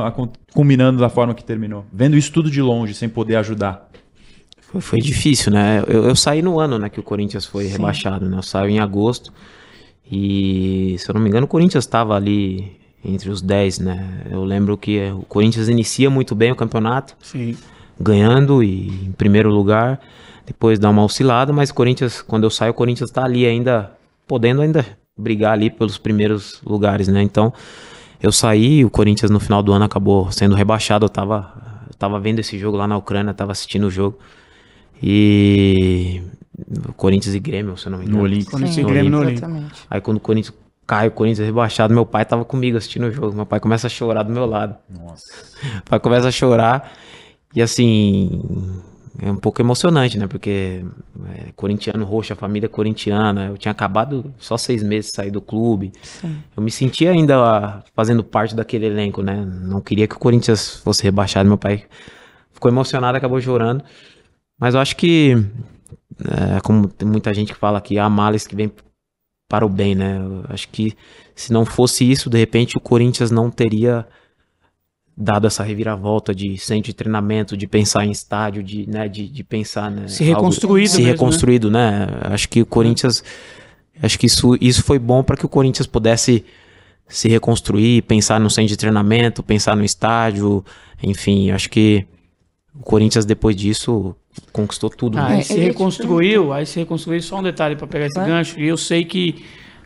culminando 0.53 0.99
da 0.99 1.09
forma 1.09 1.35
que 1.35 1.45
terminou, 1.45 1.85
vendo 1.93 2.17
isso 2.17 2.33
tudo 2.33 2.51
de 2.51 2.61
longe 2.61 2.95
sem 2.95 3.09
poder 3.09 3.37
ajudar. 3.37 3.89
Foi, 4.61 4.81
foi 4.81 5.01
difícil, 5.01 5.53
né? 5.53 5.83
Eu, 5.87 6.05
eu 6.05 6.17
saí 6.17 6.43
no 6.43 6.59
ano 6.59 6.79
né, 6.79 6.89
que 6.89 6.99
o 6.99 7.03
Corinthians 7.03 7.45
foi 7.47 7.67
rebaixado, 7.67 8.29
né? 8.29 8.39
Eu 8.39 8.43
saí 8.43 8.73
em 8.73 8.81
agosto. 8.81 9.33
E, 10.11 10.97
se 10.99 11.09
eu 11.09 11.15
não 11.15 11.21
me 11.21 11.29
engano, 11.29 11.47
o 11.47 11.49
Corinthians 11.49 11.85
estava 11.85 12.15
ali 12.15 12.77
entre 13.05 13.31
os 13.31 13.41
10, 13.41 13.79
né? 13.79 14.23
Eu 14.31 14.45
lembro 14.45 14.77
que 14.77 15.11
o 15.13 15.23
Corinthians 15.23 15.69
inicia 15.69 16.11
muito 16.11 16.35
bem 16.35 16.51
o 16.51 16.57
campeonato, 16.57 17.15
Sim. 17.23 17.57
ganhando 18.01 18.63
e 18.63 18.89
em 18.89 19.13
primeiro 19.13 19.51
lugar. 19.51 20.01
Depois 20.47 20.79
dá 20.79 20.91
uma 20.91 21.05
oscilada, 21.05 21.53
mas 21.53 21.71
o 21.71 21.75
Corinthians, 21.75 22.21
quando 22.21 22.45
eu 22.45 22.51
saio, 22.51 22.73
o 22.73 22.75
Corinthians 22.75 23.11
tá 23.11 23.25
ali 23.25 23.47
ainda, 23.47 23.93
podendo 24.27 24.61
ainda 24.61 24.85
brigar 25.17 25.53
ali 25.53 25.71
pelos 25.71 25.97
primeiros 25.97 26.61
lugares, 26.65 27.09
né? 27.09 27.23
Então, 27.23 27.53
eu 28.25 28.33
saí, 28.33 28.83
o 28.83 28.89
Corinthians 28.89 29.31
no 29.31 29.39
final 29.39 29.63
do 29.63 29.71
ano 29.71 29.85
acabou 29.85 30.33
sendo 30.33 30.55
rebaixado. 30.55 31.05
Eu 31.05 31.11
tava, 31.11 31.53
eu 31.87 31.95
tava 31.99 32.19
vendo 32.19 32.39
esse 32.39 32.59
jogo 32.59 32.75
lá 32.75 32.89
na 32.89 32.97
Ucrânia, 32.97 33.35
tava 33.35 33.53
assistindo 33.53 33.87
o 33.87 33.91
jogo. 33.91 34.19
E 35.03 36.23
Corinthians 36.97 37.35
e 37.35 37.39
Grêmio, 37.39 37.77
se 37.77 37.87
eu 37.87 37.91
não 37.91 37.99
me 37.99 38.05
engano. 38.05 38.19
No 38.19 38.25
Olímpico. 38.25 38.53
Corinthians 38.53 38.77
Sim, 38.77 38.81
e 38.81 38.85
Grêmio 38.85 39.11
no 39.11 39.19
Olímpico. 39.19 39.47
Exatamente. 39.47 39.75
Aí 39.91 40.01
quando 40.01 40.17
o 40.17 40.21
Corinthians 40.21 40.57
cai, 40.87 41.09
o 41.09 41.11
Corinthians 41.11 41.41
é 41.41 41.45
rebaixado, 41.45 41.93
meu 41.93 42.07
pai 42.07 42.25
tava 42.25 42.47
comigo 42.47 42.79
assistindo 42.79 43.09
o 43.09 43.11
jogo. 43.11 43.37
Meu 43.37 43.45
pai 43.45 43.61
começa 43.61 43.89
a 43.89 43.91
chorar 43.91 44.23
do 44.23 44.33
meu 44.33 44.47
lado. 44.47 44.75
Nossa. 44.89 45.25
O 45.85 45.91
pai 45.91 46.01
começa 46.01 46.29
a 46.29 46.33
chorar. 46.33 46.93
E 47.55 47.61
assim, 47.61 48.43
é 49.19 49.31
um 49.31 49.37
pouco 49.37 49.63
emocionante, 49.63 50.19
né? 50.19 50.27
Porque 50.27 50.85
é, 51.37 51.53
corintiano 51.55 52.05
roxo, 52.05 52.33
a 52.33 52.37
família 52.37 52.69
corintiana. 52.69 53.47
Eu 53.47 53.57
tinha 53.57 53.73
acabado 53.73 54.35
só 54.39 54.57
seis 54.57 54.83
meses 54.83 55.11
de 55.11 55.17
sair 55.17 55.31
do 55.31 55.41
clube. 55.41 55.93
Sim. 56.03 56.37
Eu 56.57 56.63
me 56.63 56.71
sentia 56.71 57.11
ainda 57.13 57.83
fazendo 57.95 58.25
parte 58.25 58.55
daquele 58.55 58.87
elenco, 58.87 59.23
né? 59.23 59.45
Não 59.45 59.81
queria 59.81 60.09
que 60.09 60.17
o 60.17 60.19
Corinthians 60.19 60.77
fosse 60.77 61.03
rebaixado. 61.03 61.49
Meu 61.49 61.59
pai 61.59 61.85
ficou 62.53 62.71
emocionado, 62.71 63.17
acabou 63.17 63.41
chorando. 63.41 63.85
Mas 64.59 64.75
eu 64.75 64.81
acho 64.81 64.97
que, 64.97 65.37
é, 66.25 66.61
como 66.61 66.89
tem 66.89 67.09
muita 67.09 67.33
gente 67.33 67.53
que 67.53 67.59
fala 67.59 67.81
que 67.81 67.99
há 67.99 68.09
males 68.09 68.47
que 68.47 68.57
vem 68.57 68.73
para 69.49 69.65
o 69.65 69.69
bem, 69.69 69.95
né? 69.95 70.19
Eu 70.19 70.45
acho 70.49 70.69
que 70.71 70.97
se 71.37 71.53
não 71.53 71.65
fosse 71.65 72.11
isso, 72.11 72.29
de 72.29 72.39
repente 72.39 72.77
o 72.77 72.81
Corinthians 72.81 73.31
não 73.31 73.51
teria 73.51 74.07
dado 75.17 75.47
essa 75.47 75.63
reviravolta 75.63 76.35
de 76.35 76.59
centro 76.59 76.87
de 76.87 76.95
treinamento, 76.95 77.57
de 77.57 77.67
pensar 77.67 78.05
em 78.05 78.11
estádio, 78.11 78.63
de, 78.63 78.89
né, 78.89 79.09
de, 79.09 79.29
de 79.29 79.45
pensar, 79.45 79.91
né, 79.91 80.09
se 80.09 80.25
reconstruído, 80.25 80.89
se 80.89 80.99
mesmo, 80.99 81.13
reconstruído, 81.13 81.71
né? 81.71 82.07
né? 82.07 82.07
Acho 82.23 82.49
que 82.49 82.63
o 82.63 82.67
Corinthians, 82.67 83.23
acho 84.03 84.19
que 84.19 84.27
isso, 84.27 84.57
isso 84.61 84.83
foi 84.83 84.99
bom 84.99 85.23
para 85.23 85.37
que 85.37 85.47
o 85.47 85.49
Corinthians 85.49 85.87
pudesse 85.87 86.45
se 87.07 87.29
reconstruir, 87.29 88.03
pensar 88.03 88.41
no 88.41 88.51
centro 88.51 88.71
de 88.71 88.77
treinamento, 88.77 89.43
pensar 89.43 89.77
no 89.77 89.85
estádio, 89.85 90.65
enfim, 91.03 91.51
acho 91.51 91.71
que 91.71 92.07
o 92.75 92.83
Corinthians 92.83 93.25
depois 93.25 93.55
disso 93.55 94.17
conquistou 94.53 94.91
tudo. 94.91 95.17
Ah, 95.17 95.29
né? 95.29 95.37
aí 95.37 95.45
se 95.45 95.59
reconstruiu, 95.59 96.53
aí 96.53 96.67
se 96.67 96.81
reconstruiu 96.81 97.23
só 97.23 97.39
um 97.39 97.43
detalhe 97.43 97.77
para 97.77 97.87
pegar 97.87 98.07
esse 98.07 98.19
é? 98.19 98.27
gancho, 98.27 98.59
e 98.59 98.67
eu 98.67 98.77
sei 98.77 99.05
que 99.05 99.45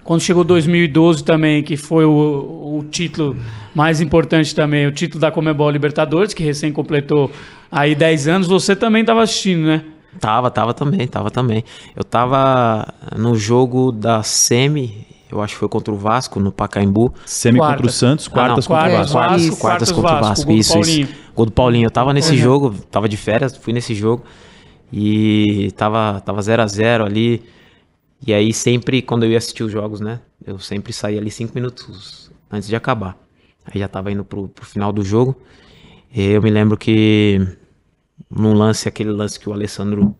quando 0.09 0.23
chegou 0.23 0.43
2012 0.43 1.23
também, 1.23 1.63
que 1.63 1.77
foi 1.77 2.07
o, 2.07 2.79
o 2.79 2.85
título 2.91 3.37
mais 3.75 4.01
importante 4.01 4.55
também, 4.55 4.87
o 4.87 4.91
título 4.91 5.21
da 5.21 5.31
Comebol 5.31 5.69
Libertadores, 5.69 6.33
que 6.33 6.43
recém 6.43 6.73
completou 6.73 7.31
aí 7.71 7.95
10 7.95 8.27
anos, 8.27 8.49
você 8.49 8.75
também 8.75 9.03
estava 9.03 9.23
assistindo, 9.23 9.67
né? 9.67 9.85
Tava, 10.19 10.51
tava 10.51 10.73
também, 10.73 11.07
tava 11.07 11.31
também. 11.31 11.63
Eu 11.95 12.03
tava 12.03 12.89
no 13.19 13.37
jogo 13.37 13.93
da 13.93 14.23
Semi, 14.23 15.07
eu 15.31 15.43
acho 15.43 15.53
que 15.53 15.61
foi 15.61 15.69
contra 15.69 15.93
o 15.93 15.97
Vasco, 15.99 16.41
no 16.41 16.51
Pacaembu. 16.51 17.13
Semi 17.27 17.59
contra 17.59 17.87
o 17.87 17.91
Santos, 17.91 18.29
quartas 18.29 18.65
ah, 18.65 18.69
contra 18.69 18.89
o 18.89 18.93
Vasco. 18.93 19.13
Quartas, 19.13 19.51
quartas, 19.51 19.61
quartas 19.61 19.93
contra 19.93 20.17
o 20.17 20.21
Vasco, 20.21 20.53
isso, 20.53 20.81
isso. 20.81 21.15
Gol 21.37 21.45
do 21.45 21.53
Paulinho. 21.53 21.85
Eu 21.85 21.91
tava 21.91 22.15
nesse 22.15 22.33
uhum. 22.33 22.39
jogo, 22.39 22.75
tava 22.91 23.11
de 23.11 23.19
férias, 23.19 23.55
fui 23.59 23.75
nesse 23.75 23.95
jogo. 23.95 24.25
E 24.91 25.71
tava 25.77 26.13
0 26.13 26.21
tava 26.23 26.41
zero 26.41 26.63
a 26.63 26.67
0 26.67 27.05
ali. 27.05 27.43
E 28.27 28.35
aí 28.35 28.53
sempre, 28.53 29.01
quando 29.01 29.25
eu 29.25 29.31
ia 29.31 29.39
assistir 29.39 29.63
os 29.63 29.73
jogos, 29.73 30.01
né? 30.01 30.21
Eu 30.45 30.59
sempre 30.59 30.93
saía 30.93 31.21
ali 31.21 31.31
cinco 31.31 31.55
minutos 31.55 32.31
antes 32.51 32.69
de 32.69 32.75
acabar. 32.77 33.17
Aí 33.65 33.79
já 33.79 33.89
tava 33.89 34.11
indo 34.11 34.25
pro, 34.25 34.49
pro 34.49 34.65
final 34.65 34.93
do 34.93 35.05
jogo. 35.05 35.37
E 36.13 36.23
eu 36.23 36.43
me 36.43 36.51
lembro 36.51 36.77
que 36.77 37.47
num 38.31 38.55
lance, 38.55 38.89
aquele 38.89 39.11
lance 39.11 39.39
que 39.39 39.49
o 39.49 39.53
Alessandro 39.53 40.15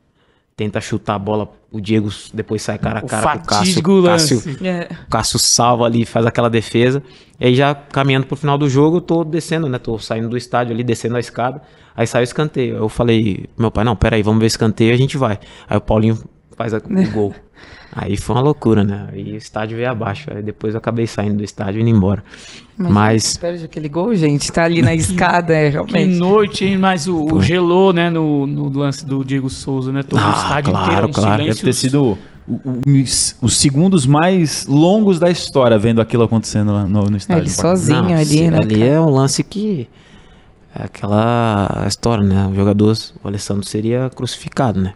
tenta 0.57 0.81
chutar 0.81 1.15
a 1.15 1.19
bola, 1.19 1.53
o 1.71 1.81
Diego 1.81 2.09
depois 2.35 2.63
sai 2.63 2.79
cara 2.79 2.99
a 2.99 3.03
cara 3.03 3.39
com 3.39 3.45
o 3.45 3.47
Cássio. 3.47 3.83
Cássio, 4.03 4.67
é. 4.67 4.89
Cássio 5.09 5.39
salva 5.39 5.85
ali, 5.85 6.05
faz 6.05 6.27
aquela 6.27 6.51
defesa. 6.51 7.03
E 7.39 7.47
aí 7.47 7.55
já 7.55 7.75
caminhando 7.75 8.27
pro 8.27 8.37
final 8.37 8.59
do 8.59 8.69
jogo, 8.69 8.97
eu 8.97 9.01
tô 9.01 9.25
descendo, 9.25 9.69
né? 9.69 9.79
Tô 9.79 9.99
saindo 9.99 10.29
do 10.29 10.37
estádio 10.37 10.75
ali, 10.75 10.83
descendo 10.83 11.17
a 11.17 11.21
escada. 11.21 11.63
Aí 11.95 12.07
sai 12.07 12.23
o 12.23 12.25
escanteio. 12.25 12.77
Eu 12.77 12.89
falei, 12.89 13.47
meu 13.57 13.71
pai, 13.71 13.85
não, 13.85 13.95
pera 13.95 14.17
aí, 14.17 14.23
vamos 14.23 14.41
ver 14.41 14.47
o 14.47 14.49
escanteio 14.49 14.91
e 14.91 14.95
a 14.95 14.97
gente 14.97 15.17
vai. 15.17 15.39
Aí 15.69 15.77
o 15.77 15.81
Paulinho 15.81 16.19
faz 16.57 16.73
o 16.73 16.81
gol. 17.13 17.35
Aí 17.93 18.17
foi 18.17 18.37
uma 18.37 18.43
loucura, 18.43 18.85
né? 18.85 19.09
Aí 19.13 19.33
o 19.33 19.37
estádio 19.37 19.77
veio 19.77 19.91
abaixo. 19.91 20.31
Aí 20.33 20.43
depois 20.43 20.75
eu 20.75 20.79
acabei 20.79 21.07
saindo 21.07 21.39
do 21.39 21.45
estádio 21.45 21.79
e 21.79 21.83
indo 21.83 21.91
embora. 21.91 22.23
Mas. 22.77 22.93
Mas... 22.93 23.37
Perde 23.37 23.65
aquele 23.65 23.89
gol, 23.89 24.15
gente. 24.15 24.53
Tá 24.53 24.65
ali 24.65 24.83
na 24.83 24.95
escada, 24.95 25.55
é, 25.55 25.71
realmente. 25.71 26.13
Que 26.13 26.19
noite, 26.19 26.65
hein? 26.65 26.79
Mas 26.79 27.09
o, 27.09 27.35
o 27.35 27.43
gelou, 27.43 27.93
né? 27.93 28.11
No, 28.11 28.47
no, 28.47 28.69
lance 28.69 29.05
do 29.05 29.25
Diego 29.25 29.49
Souza, 29.49 29.91
né? 29.91 30.03
Todo 30.03 30.21
ah, 30.21 30.29
o 30.29 30.33
estádio 30.33 30.73
claro, 30.73 30.89
inteiro, 30.89 31.09
um 31.09 31.13
claro. 31.13 31.45
Deve 31.45 31.61
ter 31.61 31.73
sido 31.73 32.19
os 33.43 33.57
segundos 33.57 34.07
mais 34.07 34.67
longos 34.67 35.19
da 35.19 35.31
história 35.31 35.79
vendo 35.79 36.01
aquilo 36.01 36.23
acontecendo 36.23 36.73
lá 36.73 36.85
no, 36.87 37.05
no 37.05 37.17
estádio. 37.17 37.43
Ele 37.43 37.51
sozinho 37.51 38.03
Não, 38.03 38.15
ali, 38.15 38.51
né? 38.51 38.59
Ali 38.59 38.83
é 38.83 39.01
um 39.01 39.11
lance 39.11 39.43
que. 39.43 39.89
É 40.75 40.85
aquela 40.85 41.85
história, 41.89 42.23
né? 42.23 42.47
O 42.47 42.55
jogador, 42.55 42.95
o 43.25 43.29
Alessandro 43.29 43.67
seria 43.67 44.11
crucificado, 44.15 44.79
né? 44.79 44.93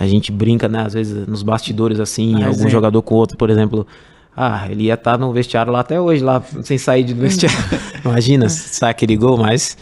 A 0.00 0.06
gente 0.06 0.32
brinca, 0.32 0.66
né, 0.66 0.80
às 0.80 0.94
vezes 0.94 1.26
nos 1.28 1.42
bastidores 1.42 2.00
assim, 2.00 2.32
Mas 2.32 2.46
algum 2.46 2.66
é. 2.66 2.70
jogador 2.70 3.02
com 3.02 3.14
outro, 3.14 3.36
por 3.36 3.50
exemplo. 3.50 3.86
Ah, 4.34 4.66
ele 4.70 4.84
ia 4.84 4.94
estar 4.94 5.12
tá 5.12 5.18
no 5.18 5.30
vestiário 5.30 5.70
lá 5.70 5.80
até 5.80 6.00
hoje, 6.00 6.24
lá 6.24 6.42
sem 6.62 6.78
sair 6.78 7.04
do 7.04 7.14
vestiário. 7.20 7.58
Imagina, 8.02 8.48
sai 8.48 8.92
aquele 8.92 9.14
gol, 9.14 9.36
mas 9.36 9.76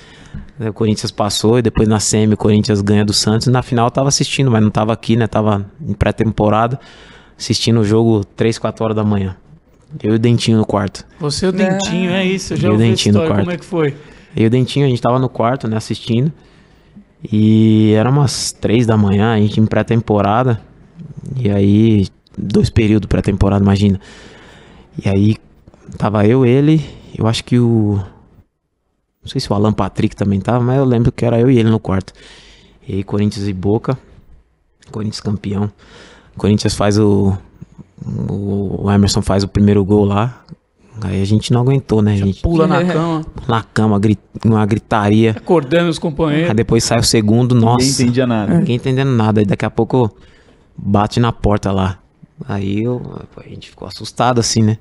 né, 0.59 0.71
o 0.71 0.73
Corinthians 0.73 1.13
passou 1.13 1.61
e 1.61 1.63
depois 1.63 1.87
na 1.87 2.01
semi 2.01 2.35
o 2.35 2.37
Corinthians 2.37 2.81
ganha 2.81 3.05
do 3.05 3.13
Santos. 3.13 3.47
Na 3.47 3.63
final 3.63 3.87
eu 3.87 3.91
tava 3.93 4.09
assistindo, 4.09 4.51
mas 4.51 4.61
não 4.61 4.71
tava 4.71 4.93
aqui, 4.93 5.15
né? 5.15 5.29
Tava 5.29 5.65
em 5.81 5.93
pré-temporada, 5.93 6.81
assistindo 7.39 7.79
o 7.79 7.85
jogo 7.85 8.25
3, 8.25 8.59
4 8.59 8.85
horas 8.85 8.97
da 8.97 9.05
manhã. 9.05 9.37
Eu 10.03 10.15
e 10.15 10.17
o 10.17 10.19
Dentinho 10.19 10.59
no 10.59 10.67
quarto. 10.67 11.07
Você 11.21 11.47
e 11.47 11.49
o 11.49 11.53
Dentinho, 11.53 12.11
é 12.11 12.25
isso. 12.25 12.55
Eu 12.55 12.57
já 12.57 12.69
eu 12.69 12.73
ouvi 12.73 12.85
o 12.85 12.89
Dentinho 12.89 13.15
no 13.15 13.21
quarto. 13.21 13.41
Como 13.41 13.53
é 13.53 13.57
que 13.57 13.65
foi? 13.65 13.95
Eu 14.37 14.43
e 14.43 14.47
o 14.47 14.51
Dentinho, 14.51 14.85
a 14.85 14.89
gente 14.89 15.01
tava 15.01 15.21
no 15.21 15.29
quarto, 15.29 15.69
né, 15.69 15.77
assistindo. 15.77 16.33
E 17.23 17.93
era 17.95 18.09
umas 18.09 18.53
três 18.53 18.87
da 18.87 18.97
manhã, 18.97 19.35
a 19.35 19.39
gente 19.39 19.61
em 19.61 19.67
pré-temporada. 19.67 20.61
E 21.37 21.51
aí, 21.51 22.07
dois 22.37 22.71
períodos 22.71 23.09
pré-temporada, 23.09 23.63
imagina. 23.63 24.01
E 25.05 25.09
aí, 25.09 25.37
tava 25.97 26.27
eu, 26.27 26.47
ele, 26.47 26.85
eu 27.17 27.27
acho 27.27 27.45
que 27.45 27.59
o. 27.59 28.01
Não 29.23 29.29
sei 29.29 29.41
se 29.41 29.53
o 29.53 29.55
Alan 29.55 29.73
Patrick 29.73 30.15
também 30.15 30.41
tava, 30.41 30.65
mas 30.65 30.79
eu 30.79 30.85
lembro 30.85 31.13
que 31.13 31.25
era 31.25 31.39
eu 31.39 31.51
e 31.51 31.59
ele 31.59 31.69
no 31.69 31.81
quarto. 31.81 32.13
E 32.87 32.97
aí, 32.97 33.05
Corinthians 33.05 33.47
e 33.49 33.53
Boca. 33.53 33.99
Corinthians 34.91 35.21
campeão. 35.21 35.71
Corinthians 36.37 36.75
faz 36.75 36.99
o. 36.99 37.37
O 38.31 38.91
Emerson 38.91 39.21
faz 39.21 39.43
o 39.43 39.49
primeiro 39.49 39.85
gol 39.85 40.05
lá. 40.05 40.45
Aí 41.01 41.23
a 41.23 41.25
gente 41.25 41.53
não 41.53 41.61
aguentou, 41.61 42.03
né, 42.03 42.17
gente? 42.17 42.43
Pula 42.43 42.67
na 42.67 42.85
cama. 42.85 43.27
Na 43.47 43.63
cama, 43.63 43.99
grit, 43.99 44.21
uma 44.45 44.65
gritaria. 44.67 45.33
Acordando 45.33 45.91
os 45.91 45.99
companheiros. 45.99 46.51
Aí 46.51 46.55
depois 46.55 46.85
sai 46.85 46.99
o 46.99 47.05
segundo, 47.05 47.55
nossa. 47.55 47.85
Ninguém 47.85 47.91
entendia 47.91 48.27
nada. 48.27 48.59
Ninguém 48.59 48.77
entendendo 48.77 49.11
nada. 49.11 49.41
Aí 49.41 49.47
daqui 49.47 49.65
a 49.65 49.71
pouco 49.71 50.11
bate 50.77 51.21
na 51.21 51.33
porta 51.33 51.71
lá. 51.71 51.99
Aí 52.49 52.83
eu, 52.83 53.21
a 53.37 53.49
gente 53.49 53.71
ficou 53.71 53.87
assustado 53.87 54.39
assim, 54.39 54.63
né? 54.63 54.79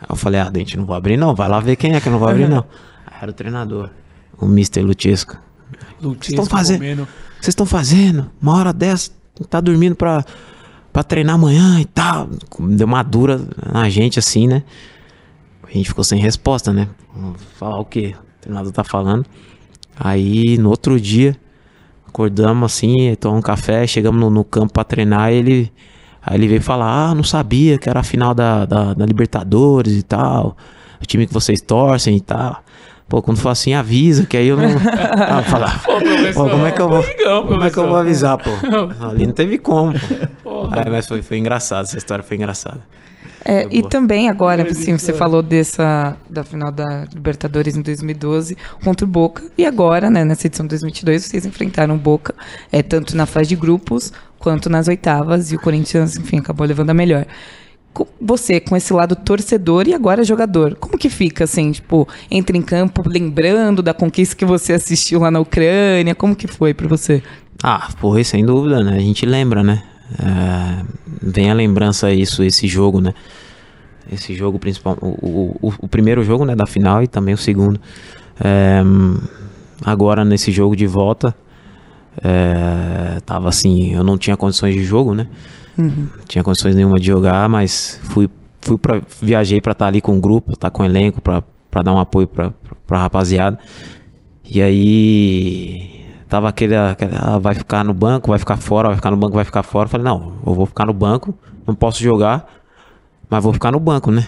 Aí 0.00 0.06
eu 0.10 0.16
falei, 0.16 0.40
ah, 0.40 0.50
gente 0.54 0.76
não 0.76 0.84
vou 0.84 0.94
abrir 0.94 1.16
não. 1.16 1.34
Vai 1.34 1.48
lá 1.48 1.60
ver 1.60 1.76
quem 1.76 1.94
é 1.94 2.00
que 2.00 2.08
eu 2.08 2.12
não 2.12 2.18
vou 2.18 2.28
abrir 2.28 2.48
não. 2.48 2.64
Aí 3.06 3.18
era 3.22 3.30
o 3.30 3.34
treinador, 3.34 3.90
o 4.38 4.46
Mr. 4.46 4.82
Luchesco. 4.82 5.36
Vocês 6.00 6.30
estão 6.30 6.46
fazendo? 6.46 7.06
Vocês 7.34 7.48
estão 7.48 7.66
fazendo? 7.66 8.30
Uma 8.40 8.56
hora 8.56 8.72
dessa, 8.72 9.10
tá 9.48 9.60
dormindo 9.60 9.94
pra, 9.94 10.24
pra 10.92 11.02
treinar 11.02 11.34
amanhã 11.34 11.80
e 11.80 11.84
tal. 11.84 12.28
Deu 12.58 12.86
uma 12.86 13.02
dura 13.02 13.40
na 13.72 13.88
gente 13.88 14.18
assim, 14.18 14.46
né? 14.46 14.62
A 15.70 15.72
gente 15.72 15.88
ficou 15.88 16.02
sem 16.02 16.18
resposta, 16.18 16.72
né? 16.72 16.88
Falar 17.56 17.78
o 17.78 17.84
quê? 17.84 18.14
O 18.16 18.40
treinador 18.42 18.72
tá 18.72 18.82
falando. 18.82 19.24
Aí 19.98 20.58
no 20.58 20.68
outro 20.70 21.00
dia, 21.00 21.36
acordamos 22.06 22.72
assim, 22.72 23.14
tomamos 23.14 23.40
um 23.40 23.42
café, 23.42 23.86
chegamos 23.86 24.20
no, 24.20 24.28
no 24.28 24.44
campo 24.44 24.72
para 24.72 24.84
treinar, 24.84 25.30
ele. 25.30 25.72
Aí 26.22 26.36
ele 26.36 26.48
veio 26.48 26.60
falar, 26.60 27.10
ah, 27.10 27.14
não 27.14 27.22
sabia 27.22 27.78
que 27.78 27.88
era 27.88 28.00
a 28.00 28.02
final 28.02 28.34
da, 28.34 28.66
da, 28.66 28.94
da 28.94 29.06
Libertadores 29.06 29.96
e 29.96 30.02
tal. 30.02 30.56
O 31.00 31.06
time 31.06 31.26
que 31.26 31.32
vocês 31.32 31.60
torcem 31.62 32.16
e 32.16 32.20
tal. 32.20 32.62
Pô, 33.08 33.20
quando 33.22 33.38
for 33.38 33.48
assim, 33.48 33.74
avisa, 33.74 34.24
que 34.26 34.36
aí 34.36 34.48
eu 34.48 34.56
não. 34.56 34.68
ah, 35.28 35.42
falar. 35.42 35.82
Pô, 35.82 35.94
pô, 36.34 36.50
como 36.50 36.66
é 36.66 36.72
que 36.72 36.80
eu 36.80 36.88
vou. 36.88 37.02
como 37.46 37.64
é 37.64 37.70
que 37.70 37.76
eu 37.76 37.88
vou 37.88 37.96
avisar, 37.96 38.38
pô? 38.38 38.50
Ali 39.04 39.26
não 39.26 39.32
teve 39.32 39.58
como, 39.58 39.92
pô. 40.42 40.68
Aí, 40.70 40.90
mas 40.90 41.08
foi, 41.08 41.22
foi 41.22 41.38
engraçado, 41.38 41.84
essa 41.84 41.98
história 41.98 42.22
foi 42.22 42.36
engraçada. 42.36 42.80
É, 43.44 43.66
e 43.70 43.82
também 43.82 44.28
agora, 44.28 44.68
assim, 44.70 44.96
você 44.96 45.12
falou 45.12 45.42
dessa 45.42 46.16
da 46.28 46.44
final 46.44 46.70
da 46.70 47.06
Libertadores 47.12 47.76
em 47.76 47.82
2012 47.82 48.56
contra 48.84 49.06
o 49.06 49.08
Boca 49.08 49.42
e 49.56 49.64
agora, 49.64 50.10
né, 50.10 50.24
nessa 50.24 50.46
edição 50.46 50.66
de 50.66 50.70
2022, 50.70 51.24
vocês 51.24 51.46
enfrentaram 51.46 51.94
o 51.94 51.98
Boca, 51.98 52.34
é 52.70 52.82
tanto 52.82 53.16
na 53.16 53.26
fase 53.26 53.48
de 53.48 53.56
grupos 53.56 54.12
quanto 54.38 54.68
nas 54.68 54.88
oitavas 54.88 55.52
e 55.52 55.56
o 55.56 55.60
Corinthians, 55.60 56.16
enfim, 56.16 56.38
acabou 56.38 56.66
levando 56.66 56.90
a 56.90 56.94
melhor. 56.94 57.26
Você, 58.20 58.60
com 58.60 58.76
esse 58.76 58.92
lado 58.92 59.16
torcedor 59.16 59.88
e 59.88 59.94
agora 59.94 60.22
jogador, 60.22 60.76
como 60.76 60.96
que 60.96 61.10
fica, 61.10 61.44
assim, 61.44 61.72
tipo, 61.72 62.06
entra 62.30 62.56
em 62.56 62.62
campo 62.62 63.02
lembrando 63.04 63.82
da 63.82 63.92
conquista 63.92 64.36
que 64.36 64.44
você 64.44 64.74
assistiu 64.74 65.20
lá 65.20 65.30
na 65.30 65.40
Ucrânia, 65.40 66.14
como 66.14 66.36
que 66.36 66.46
foi 66.46 66.72
para 66.72 66.86
você? 66.86 67.22
Ah, 67.62 67.90
foi, 67.98 68.22
sem 68.22 68.44
dúvida, 68.44 68.82
né? 68.82 68.96
A 68.96 69.00
gente 69.00 69.26
lembra, 69.26 69.62
né? 69.62 69.82
É, 70.18 70.84
vem 71.22 71.50
a 71.50 71.54
lembrança 71.54 72.12
isso, 72.12 72.42
esse 72.42 72.66
jogo, 72.66 73.00
né? 73.00 73.14
Esse 74.10 74.34
jogo 74.34 74.58
principal, 74.58 74.98
o, 75.00 75.56
o, 75.60 75.74
o, 75.82 75.88
primeiro 75.88 76.24
jogo, 76.24 76.44
né, 76.44 76.56
da 76.56 76.66
final 76.66 77.02
e 77.02 77.06
também 77.06 77.32
o 77.32 77.38
segundo. 77.38 77.80
É, 78.42 78.82
agora 79.84 80.24
nesse 80.24 80.50
jogo 80.50 80.74
de 80.74 80.86
volta, 80.86 81.34
é, 82.22 83.20
tava 83.24 83.48
assim, 83.48 83.94
eu 83.94 84.02
não 84.02 84.18
tinha 84.18 84.36
condições 84.36 84.74
de 84.74 84.82
jogo, 84.82 85.14
né? 85.14 85.28
Uhum. 85.78 86.08
Tinha 86.26 86.42
condições 86.42 86.74
nenhuma 86.74 86.98
de 86.98 87.06
jogar, 87.06 87.48
mas 87.48 88.00
fui, 88.04 88.28
fui 88.60 88.76
para 88.76 89.00
viajei 89.22 89.60
para 89.60 89.72
estar 89.72 89.84
tá 89.84 89.88
ali 89.88 90.00
com 90.00 90.16
o 90.16 90.20
grupo, 90.20 90.52
estar 90.52 90.70
tá 90.70 90.76
com 90.76 90.82
o 90.82 90.86
elenco, 90.86 91.20
para 91.20 91.82
dar 91.82 91.92
um 91.92 91.98
apoio 91.98 92.26
para 92.26 92.52
a 92.90 92.98
rapaziada. 92.98 93.58
E 94.44 94.60
aí 94.60 95.99
tava 96.30 96.48
aquele, 96.48 96.76
aquele 96.76 97.10
ah, 97.16 97.38
vai 97.38 97.54
ficar 97.56 97.84
no 97.84 97.92
banco, 97.92 98.28
vai 98.28 98.38
ficar 98.38 98.56
fora, 98.56 98.88
vai 98.88 98.96
ficar 98.96 99.10
no 99.10 99.16
banco, 99.16 99.34
vai 99.34 99.44
ficar 99.44 99.64
fora. 99.64 99.86
Eu 99.86 99.90
falei, 99.90 100.04
não, 100.04 100.38
eu 100.46 100.54
vou 100.54 100.64
ficar 100.64 100.86
no 100.86 100.94
banco, 100.94 101.36
não 101.66 101.74
posso 101.74 102.00
jogar, 102.02 102.46
mas 103.28 103.42
vou 103.42 103.52
ficar 103.52 103.72
no 103.72 103.80
banco, 103.80 104.12
né? 104.12 104.26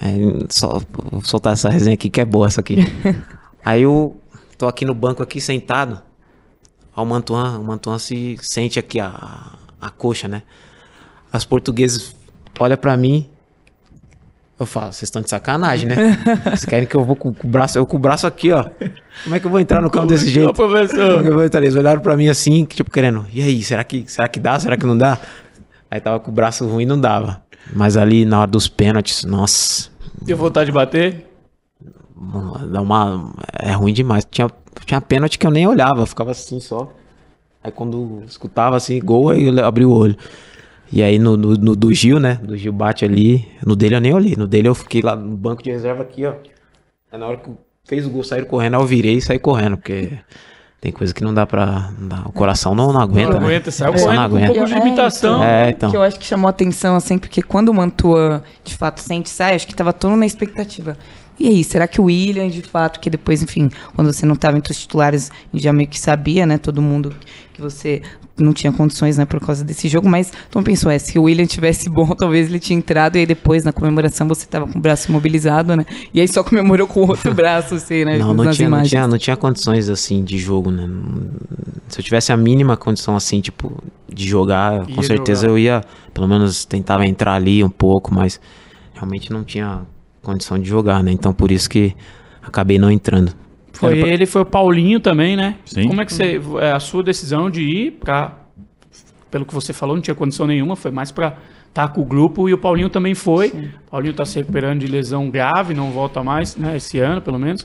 Aí, 0.00 0.46
só 0.48 0.80
vou 1.10 1.22
soltar 1.22 1.52
essa 1.52 1.68
resenha 1.68 1.94
aqui 1.94 2.08
que 2.08 2.22
é 2.22 2.24
boa 2.24 2.46
essa 2.46 2.62
aqui. 2.62 2.78
Aí 3.62 3.82
eu 3.82 4.18
tô 4.56 4.66
aqui 4.66 4.86
no 4.86 4.94
banco 4.94 5.22
aqui 5.22 5.42
sentado. 5.42 6.00
Ó, 6.96 7.02
o 7.02 7.06
Mantuan, 7.06 7.58
o 7.58 7.64
Mantuan 7.64 7.98
se 7.98 8.38
sente 8.40 8.78
aqui 8.78 8.98
a, 8.98 9.52
a 9.78 9.90
coxa, 9.90 10.26
né? 10.26 10.42
As 11.30 11.44
portugueses 11.44 12.16
olham 12.58 12.78
pra 12.78 12.96
mim. 12.96 13.28
Eu 14.60 14.66
falo, 14.66 14.92
vocês 14.92 15.04
estão 15.04 15.22
de 15.22 15.30
sacanagem, 15.30 15.88
né? 15.88 16.18
Vocês 16.44 16.66
querem 16.66 16.86
que 16.86 16.94
eu 16.94 17.02
vou 17.02 17.16
com, 17.16 17.32
com 17.32 17.48
o 17.48 17.50
braço, 17.50 17.78
eu 17.78 17.86
com 17.86 17.96
o 17.96 17.98
braço 17.98 18.26
aqui, 18.26 18.52
ó. 18.52 18.66
Como 19.24 19.34
é 19.34 19.40
que 19.40 19.46
eu 19.46 19.50
vou 19.50 19.58
entrar 19.58 19.80
no 19.80 19.90
campo 19.90 20.06
desse 20.06 20.28
jeito? 20.28 20.52
Professor. 20.52 21.24
É 21.24 21.28
eu 21.28 21.32
vou 21.32 21.42
entrar? 21.42 21.62
Eles 21.62 21.74
olharam 21.74 22.02
pra 22.02 22.14
mim 22.14 22.28
assim, 22.28 22.66
tipo, 22.66 22.90
querendo, 22.90 23.24
e 23.32 23.40
aí, 23.42 23.62
será 23.62 23.82
que, 23.82 24.04
será 24.06 24.28
que 24.28 24.38
dá? 24.38 24.60
Será 24.60 24.76
que 24.76 24.84
não 24.84 24.98
dá? 24.98 25.18
Aí 25.90 25.98
tava 25.98 26.20
com 26.20 26.30
o 26.30 26.34
braço 26.34 26.66
ruim, 26.68 26.84
não 26.84 27.00
dava. 27.00 27.42
Mas 27.72 27.96
ali 27.96 28.26
na 28.26 28.40
hora 28.40 28.50
dos 28.50 28.68
pênaltis, 28.68 29.24
nossa, 29.24 29.90
Deu 30.20 30.36
vontade 30.36 30.66
de 30.66 30.72
bater? 30.72 31.26
dá 32.70 32.82
uma. 32.82 33.32
É 33.58 33.72
ruim 33.72 33.94
demais. 33.94 34.26
Tinha, 34.30 34.50
tinha 34.84 35.00
pênalti 35.00 35.38
que 35.38 35.46
eu 35.46 35.50
nem 35.50 35.66
olhava, 35.66 36.02
eu 36.02 36.06
ficava 36.06 36.32
assim 36.32 36.60
só. 36.60 36.92
Aí 37.62 37.72
quando 37.72 38.22
escutava 38.26 38.76
assim, 38.76 39.00
gol, 39.00 39.30
aí 39.30 39.46
eu 39.46 39.64
abri 39.64 39.84
o 39.84 39.90
olho. 39.90 40.16
E 40.92 41.02
aí 41.02 41.18
no, 41.18 41.36
no, 41.36 41.54
no 41.54 41.76
do 41.76 41.92
Gil, 41.92 42.18
né? 42.18 42.38
Do 42.42 42.56
Gil 42.56 42.72
bate 42.72 43.04
ali. 43.04 43.46
No 43.64 43.76
dele 43.76 43.94
eu 43.96 44.00
nem 44.00 44.12
olhei. 44.14 44.34
No 44.36 44.46
dele 44.48 44.68
eu 44.68 44.74
fiquei 44.74 45.00
lá 45.02 45.14
no 45.14 45.36
banco 45.36 45.62
de 45.62 45.70
reserva 45.70 46.02
aqui, 46.02 46.26
ó. 46.26 46.34
Aí 47.12 47.18
na 47.18 47.26
hora 47.26 47.36
que 47.36 47.50
fez 47.84 48.06
o 48.06 48.10
gol, 48.10 48.22
saíram 48.24 48.46
correndo, 48.46 48.74
aí 48.76 48.82
eu 48.82 48.86
virei 48.86 49.14
e 49.16 49.20
saí 49.22 49.38
correndo, 49.38 49.76
porque 49.76 50.10
tem 50.80 50.90
coisa 50.92 51.12
que 51.14 51.22
não 51.22 51.32
dá 51.34 51.46
pra. 51.46 51.92
não 51.98 52.08
dá- 52.08 52.22
o 52.26 52.32
coração 52.32 52.74
não, 52.74 52.92
não 52.92 53.00
aguenta. 53.00 53.32
Não 53.34 53.40
né? 53.40 53.46
aguenta, 53.46 53.70
saiu 53.70 53.92
correndo 53.92 54.06
não 54.08 54.28
com 54.30 54.34
um 54.34 54.38
aguenta. 54.38 54.52
pouco 54.54 54.66
de 54.68 54.74
É, 54.74 54.78
limitação. 54.78 55.44
É, 55.44 55.70
então. 55.70 55.90
Que 55.90 55.96
eu 55.96 56.02
acho 56.02 56.18
que 56.18 56.24
chamou 56.26 56.48
atenção, 56.48 56.96
assim, 56.96 57.18
porque 57.18 57.42
quando 57.42 57.68
o 57.68 57.74
Mantua, 57.74 58.42
de 58.64 58.74
fato, 58.76 59.00
sente 59.00 59.26
e 59.26 59.30
sai, 59.30 59.54
acho 59.54 59.66
que 59.66 59.74
tava 59.74 59.92
todo 59.92 60.16
na 60.16 60.26
expectativa. 60.26 60.96
E 61.40 61.48
aí, 61.48 61.64
será 61.64 61.88
que 61.88 61.98
o 61.98 62.04
William, 62.04 62.48
de 62.50 62.60
fato, 62.60 63.00
que 63.00 63.08
depois, 63.08 63.42
enfim, 63.42 63.70
quando 63.96 64.12
você 64.12 64.26
não 64.26 64.36
tava 64.36 64.58
entre 64.58 64.72
os 64.72 64.78
titulares, 64.78 65.30
a 65.30 65.56
gente 65.56 65.64
já 65.64 65.72
meio 65.72 65.88
que 65.88 65.98
sabia, 65.98 66.44
né, 66.44 66.58
todo 66.58 66.82
mundo 66.82 67.14
que 67.54 67.62
você 67.62 68.02
não 68.36 68.52
tinha 68.52 68.70
condições, 68.70 69.16
né, 69.16 69.24
por 69.24 69.40
causa 69.40 69.64
desse 69.64 69.88
jogo, 69.88 70.06
mas 70.06 70.30
então 70.48 70.62
pensou, 70.62 70.90
é, 70.90 70.98
se 70.98 71.18
o 71.18 71.22
William 71.22 71.46
tivesse 71.46 71.88
bom, 71.88 72.08
talvez 72.14 72.48
ele 72.48 72.58
tinha 72.58 72.78
entrado, 72.78 73.16
e 73.16 73.20
aí 73.20 73.26
depois, 73.26 73.64
na 73.64 73.72
comemoração, 73.72 74.28
você 74.28 74.46
tava 74.46 74.66
com 74.66 74.78
o 74.78 74.82
braço 74.82 75.10
imobilizado, 75.10 75.74
né, 75.74 75.86
e 76.12 76.20
aí 76.20 76.28
só 76.28 76.44
comemorou 76.44 76.86
com 76.86 77.00
o 77.00 77.08
outro 77.08 77.32
braço, 77.34 77.74
assim, 77.74 78.04
né, 78.04 78.18
Não, 78.18 78.34
não 78.34 78.50
tinha, 78.50 78.68
não, 78.68 78.82
tinha, 78.82 79.08
não 79.08 79.16
tinha 79.18 79.36
condições 79.36 79.88
assim 79.88 80.22
de 80.22 80.36
jogo, 80.36 80.70
né? 80.70 80.86
Se 81.88 82.00
eu 82.00 82.04
tivesse 82.04 82.32
a 82.32 82.36
mínima 82.36 82.76
condição 82.76 83.16
assim, 83.16 83.40
tipo, 83.40 83.82
de 84.12 84.28
jogar, 84.28 84.86
Ia 84.88 84.94
com 84.94 85.02
certeza 85.02 85.42
jogar. 85.42 85.52
eu 85.54 85.58
ia, 85.58 85.84
pelo 86.12 86.28
menos 86.28 86.66
tentava 86.66 87.06
entrar 87.06 87.32
ali 87.34 87.64
um 87.64 87.70
pouco, 87.70 88.14
mas 88.14 88.38
realmente 88.94 89.32
não 89.32 89.42
tinha 89.42 89.82
condição 90.22 90.58
de 90.58 90.68
jogar, 90.68 91.02
né? 91.02 91.12
Então 91.12 91.32
por 91.32 91.50
isso 91.50 91.68
que 91.68 91.94
acabei 92.42 92.78
não 92.78 92.90
entrando. 92.90 93.32
Foi 93.72 93.98
pra- 94.00 94.08
ele, 94.08 94.26
foi 94.26 94.42
o 94.42 94.44
Paulinho 94.46 95.00
também, 95.00 95.36
né? 95.36 95.56
Sim. 95.64 95.86
Como 95.88 96.00
é 96.00 96.04
que 96.04 96.12
você. 96.12 96.40
É 96.60 96.72
a 96.72 96.80
sua 96.80 97.02
decisão 97.02 97.48
de 97.50 97.62
ir 97.62 97.92
pra. 97.92 98.36
Pelo 99.30 99.44
que 99.46 99.54
você 99.54 99.72
falou, 99.72 99.94
não 99.94 100.02
tinha 100.02 100.14
condição 100.14 100.46
nenhuma, 100.46 100.74
foi 100.74 100.90
mais 100.90 101.12
pra 101.12 101.36
estar 101.68 101.88
com 101.88 102.00
o 102.00 102.04
grupo 102.04 102.48
e 102.48 102.52
o 102.52 102.58
Paulinho 102.58 102.90
também 102.90 103.14
foi. 103.14 103.48
O 103.86 103.90
Paulinho 103.90 104.12
tá 104.12 104.24
se 104.24 104.36
recuperando 104.38 104.80
de 104.80 104.88
lesão 104.88 105.30
grave, 105.30 105.72
não 105.72 105.92
volta 105.92 106.22
mais, 106.24 106.56
né? 106.56 106.76
Esse 106.76 106.98
ano, 106.98 107.22
pelo 107.22 107.38
menos. 107.38 107.64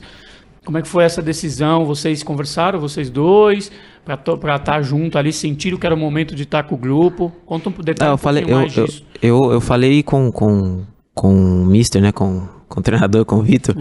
Como 0.64 0.78
é 0.78 0.82
que 0.82 0.88
foi 0.88 1.04
essa 1.04 1.20
decisão? 1.22 1.84
Vocês 1.84 2.22
conversaram, 2.22 2.78
vocês 2.80 3.10
dois, 3.10 3.70
pra 4.04 4.56
estar 4.56 4.80
junto 4.82 5.16
ali, 5.18 5.32
sentiram 5.32 5.76
que 5.78 5.86
era 5.86 5.94
o 5.94 5.98
momento 5.98 6.34
de 6.36 6.44
estar 6.44 6.62
com 6.64 6.74
o 6.76 6.78
grupo? 6.78 7.32
Conta 7.44 7.68
um 7.68 7.72
detalhe 7.72 7.98
Não, 8.00 8.08
eu 8.10 8.14
um 8.14 8.18
falei, 8.18 8.44
eu, 8.44 8.56
mais 8.56 8.76
eu, 8.76 8.84
disso. 8.86 9.04
eu, 9.22 9.52
eu 9.52 9.60
falei 9.60 10.02
com, 10.04 10.30
com, 10.32 10.82
com 11.16 11.34
o 11.34 11.66
Mister, 11.66 12.00
né? 12.00 12.12
Com, 12.12 12.46
com 12.68 12.78
o 12.78 12.82
treinador, 12.82 13.24
com 13.24 13.36
o 13.38 13.42
Vitor. 13.42 13.74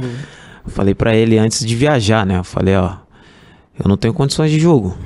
Eu 0.65 0.71
falei 0.71 0.95
pra 0.95 1.13
ele 1.13 1.37
antes 1.37 1.63
de 1.63 1.75
viajar, 1.75 2.25
né? 2.25 2.39
Eu 2.39 2.43
falei, 2.43 2.75
ó, 2.75 2.95
eu 3.77 3.87
não 3.87 3.97
tenho 3.97 4.13
condições 4.13 4.49
de 4.49 4.59
jogo. 4.59 4.97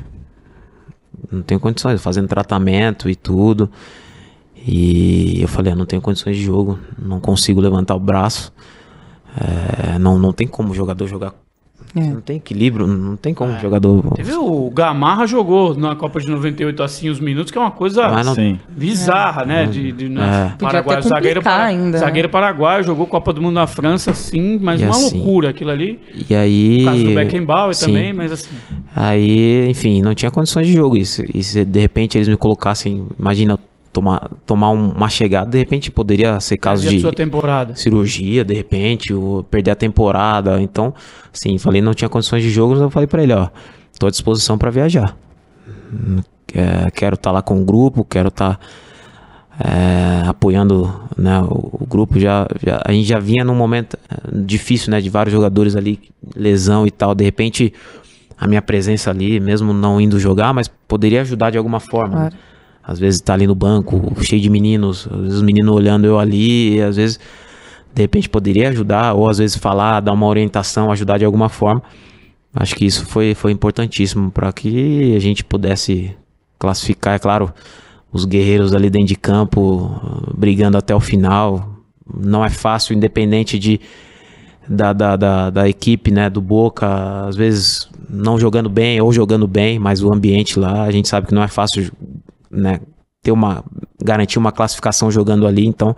Não 1.30 1.42
tenho 1.42 1.60
condições, 1.60 2.02
fazendo 2.02 2.28
tratamento 2.28 3.10
e 3.10 3.16
tudo. 3.16 3.70
E 4.56 5.42
eu 5.42 5.48
falei, 5.48 5.74
eu 5.74 5.76
não 5.76 5.86
tenho 5.86 6.02
condições 6.02 6.38
de 6.38 6.44
jogo, 6.44 6.80
não 6.98 7.20
consigo 7.20 7.60
levantar 7.60 7.96
o 7.96 8.00
braço. 8.00 8.54
É, 9.36 9.98
não, 10.00 10.20
não 10.20 10.32
tem 10.32 10.48
como 10.48 10.72
o 10.72 10.76
jogador 10.76 11.08
jogar. 11.08 11.34
É. 12.00 12.14
Não 12.14 12.22
tem 12.22 12.38
equilíbrio, 12.38 12.88
não 12.88 13.16
tem 13.16 13.34
como 13.34 13.54
o 13.54 13.60
jogador. 13.60 14.14
Teve 14.16 14.34
o 14.34 14.70
Gamarra 14.72 15.26
jogou 15.28 15.76
na 15.76 15.96
Copa 15.96 16.20
de 16.20 16.30
98 16.30 16.82
assim 16.84 17.10
os 17.10 17.20
minutos, 17.20 17.52
que 17.52 17.58
é 17.58 17.62
uma 17.62 17.72
coisa 17.72 18.08
não- 18.24 18.58
bizarra, 18.70 19.46
né? 19.46 19.66
De, 19.66 19.92
de, 19.92 20.10
né? 20.10 20.22
É. 20.22 20.50
Podia 20.52 20.68
Paraguai, 20.68 20.98
até 21.00 21.08
zagueiro, 21.08 21.42
para- 21.42 21.64
ainda, 21.66 21.92
né? 21.92 21.98
zagueiro 21.98 22.30
paraguaio 22.30 22.84
jogou 22.84 23.06
Copa 23.08 23.34
do 23.34 23.42
Mundo 23.42 23.54
na 23.56 23.68
França, 23.68 24.14
sim, 24.14 24.58
mas 24.62 24.82
E 24.82 24.84
uma 24.86 24.92
assim- 24.92 25.18
loucura 25.18 25.50
aquilo 25.50 25.72
ali. 25.72 26.00
E 26.30 26.36
aí. 26.36 26.82
O 26.82 26.86
caso 26.86 27.04
do 27.04 27.16
Beckenbauer 27.16 27.74
Sim. 27.76 27.86
também, 27.88 28.14
mas 28.14 28.32
assim. 28.32 28.50
Aí, 28.96 29.68
enfim, 29.70 30.02
não 30.02 30.14
tinha 30.14 30.32
condições 30.32 30.68
de 30.68 30.74
jogo. 30.74 30.98
E 30.98 31.06
se, 31.06 31.30
e 31.34 31.44
se 31.44 31.64
de 31.64 31.80
repente 31.80 32.18
eles 32.18 32.28
me 32.28 32.38
colocassem, 32.38 33.06
imagina, 33.20 33.60
tomar, 33.92 34.30
tomar 34.46 34.70
um- 34.72 34.92
uma 34.92 35.10
chegada, 35.10 35.50
de 35.50 35.58
repente 35.58 35.90
poderia 35.92 36.40
ser 36.40 36.58
caso 36.58 36.88
de 36.88 37.00
sua 37.02 37.12
temporada. 37.14 37.76
cirurgia, 37.76 38.44
de 38.46 38.54
repente, 38.54 39.14
ou 39.14 39.44
perder 39.44 39.72
a 39.72 39.76
temporada. 39.76 40.62
Então, 40.62 40.94
assim, 41.34 41.58
falei, 41.58 41.82
não 41.82 41.94
tinha 41.94 42.10
condições 42.10 42.44
de 42.44 42.50
jogo, 42.50 42.76
eu 42.76 42.90
falei 42.90 43.08
pra 43.08 43.22
ele, 43.24 43.34
ó, 43.34 43.50
tô 44.00 44.08
à 44.08 44.10
disposição 44.10 44.58
pra 44.58 44.70
viajar. 44.70 45.16
É, 46.54 46.90
quero 46.92 47.16
estar 47.16 47.32
lá 47.32 47.42
com 47.42 47.62
o 47.62 47.66
grupo, 47.66 48.04
quero 48.04 48.30
estar 48.30 48.60
é, 49.60 50.28
apoiando 50.28 50.94
né, 51.18 51.42
o, 51.42 51.80
o 51.82 51.86
grupo. 51.88 52.20
Já, 52.20 52.48
já- 52.66 52.82
a 52.86 52.92
gente 52.92 53.06
já 53.08 53.20
vinha 53.20 53.44
num 53.44 53.56
momento 53.56 53.98
é, 54.10 54.16
difícil, 54.42 54.90
né, 54.92 55.02
de 55.02 55.10
vários 55.10 55.34
jogadores 55.34 55.76
ali, 55.76 56.00
lesão 56.36 56.88
e 56.88 56.92
tal. 56.92 57.14
De 57.14 57.24
repente, 57.24 57.74
a 58.38 58.48
minha 58.48 58.62
presença 58.62 59.10
ali, 59.10 59.40
mesmo 59.40 59.74
não 59.74 60.00
indo 60.00 60.18
jogar, 60.20 60.54
mas 60.54 60.68
poderia 60.88 61.22
ajudar 61.22 61.50
de 61.52 61.58
alguma 61.58 61.80
forma. 61.80 62.20
né? 62.26 62.30
Às 62.90 62.98
vezes 62.98 63.22
tá 63.22 63.36
ali 63.36 63.46
no 63.46 63.54
banco, 63.54 64.12
cheio 64.24 64.42
de 64.42 64.50
meninos, 64.50 65.08
às 65.12 65.20
vezes 65.20 65.36
os 65.36 65.42
meninos 65.44 65.76
olhando 65.76 66.08
eu 66.08 66.18
ali, 66.18 66.82
às 66.82 66.96
vezes 66.96 67.20
de 67.94 68.02
repente 68.02 68.28
poderia 68.28 68.70
ajudar, 68.70 69.14
ou 69.14 69.30
às 69.30 69.38
vezes 69.38 69.56
falar, 69.56 70.00
dar 70.00 70.12
uma 70.12 70.26
orientação, 70.26 70.92
ajudar 70.92 71.20
de 71.20 71.26
alguma 71.26 71.50
forma. 71.50 71.84
Acho 72.52 72.76
que 72.76 72.86
isso 72.86 73.06
foi, 73.06 73.36
foi 73.36 73.52
importantíssimo 73.52 74.32
para 74.32 74.52
que 74.52 75.16
a 75.16 75.20
gente 75.20 75.44
pudesse 75.44 76.16
classificar, 76.58 77.14
é 77.14 77.20
claro, 77.20 77.54
os 78.12 78.26
guerreiros 78.26 78.74
ali 78.74 78.90
dentro 78.90 79.10
de 79.10 79.16
campo, 79.16 79.92
brigando 80.36 80.76
até 80.76 80.96
o 80.96 81.00
final. 81.00 81.70
Não 82.12 82.44
é 82.44 82.50
fácil, 82.50 82.96
independente 82.96 83.60
de, 83.60 83.80
da, 84.68 84.94
da, 84.94 85.16
da, 85.16 85.50
da 85.52 85.70
equipe, 85.70 86.10
né, 86.10 86.28
do 86.28 86.42
Boca, 86.42 87.28
às 87.28 87.36
vezes 87.36 87.88
não 88.10 88.40
jogando 88.40 88.68
bem 88.68 89.00
ou 89.00 89.14
jogando 89.14 89.48
bem, 89.48 89.78
mas 89.78 90.02
o 90.02 90.12
ambiente 90.12 90.58
lá, 90.58 90.82
a 90.82 90.92
gente 90.92 91.08
sabe 91.08 91.28
que 91.28 91.36
não 91.36 91.44
é 91.44 91.48
fácil, 91.48 91.92
né, 92.52 92.80
ter 93.22 93.32
uma, 93.32 93.64
garantir 94.02 94.40
uma 94.40 94.52
classificação 94.52 95.12
jogando 95.12 95.46
ali, 95.46 95.66
então 95.66 95.96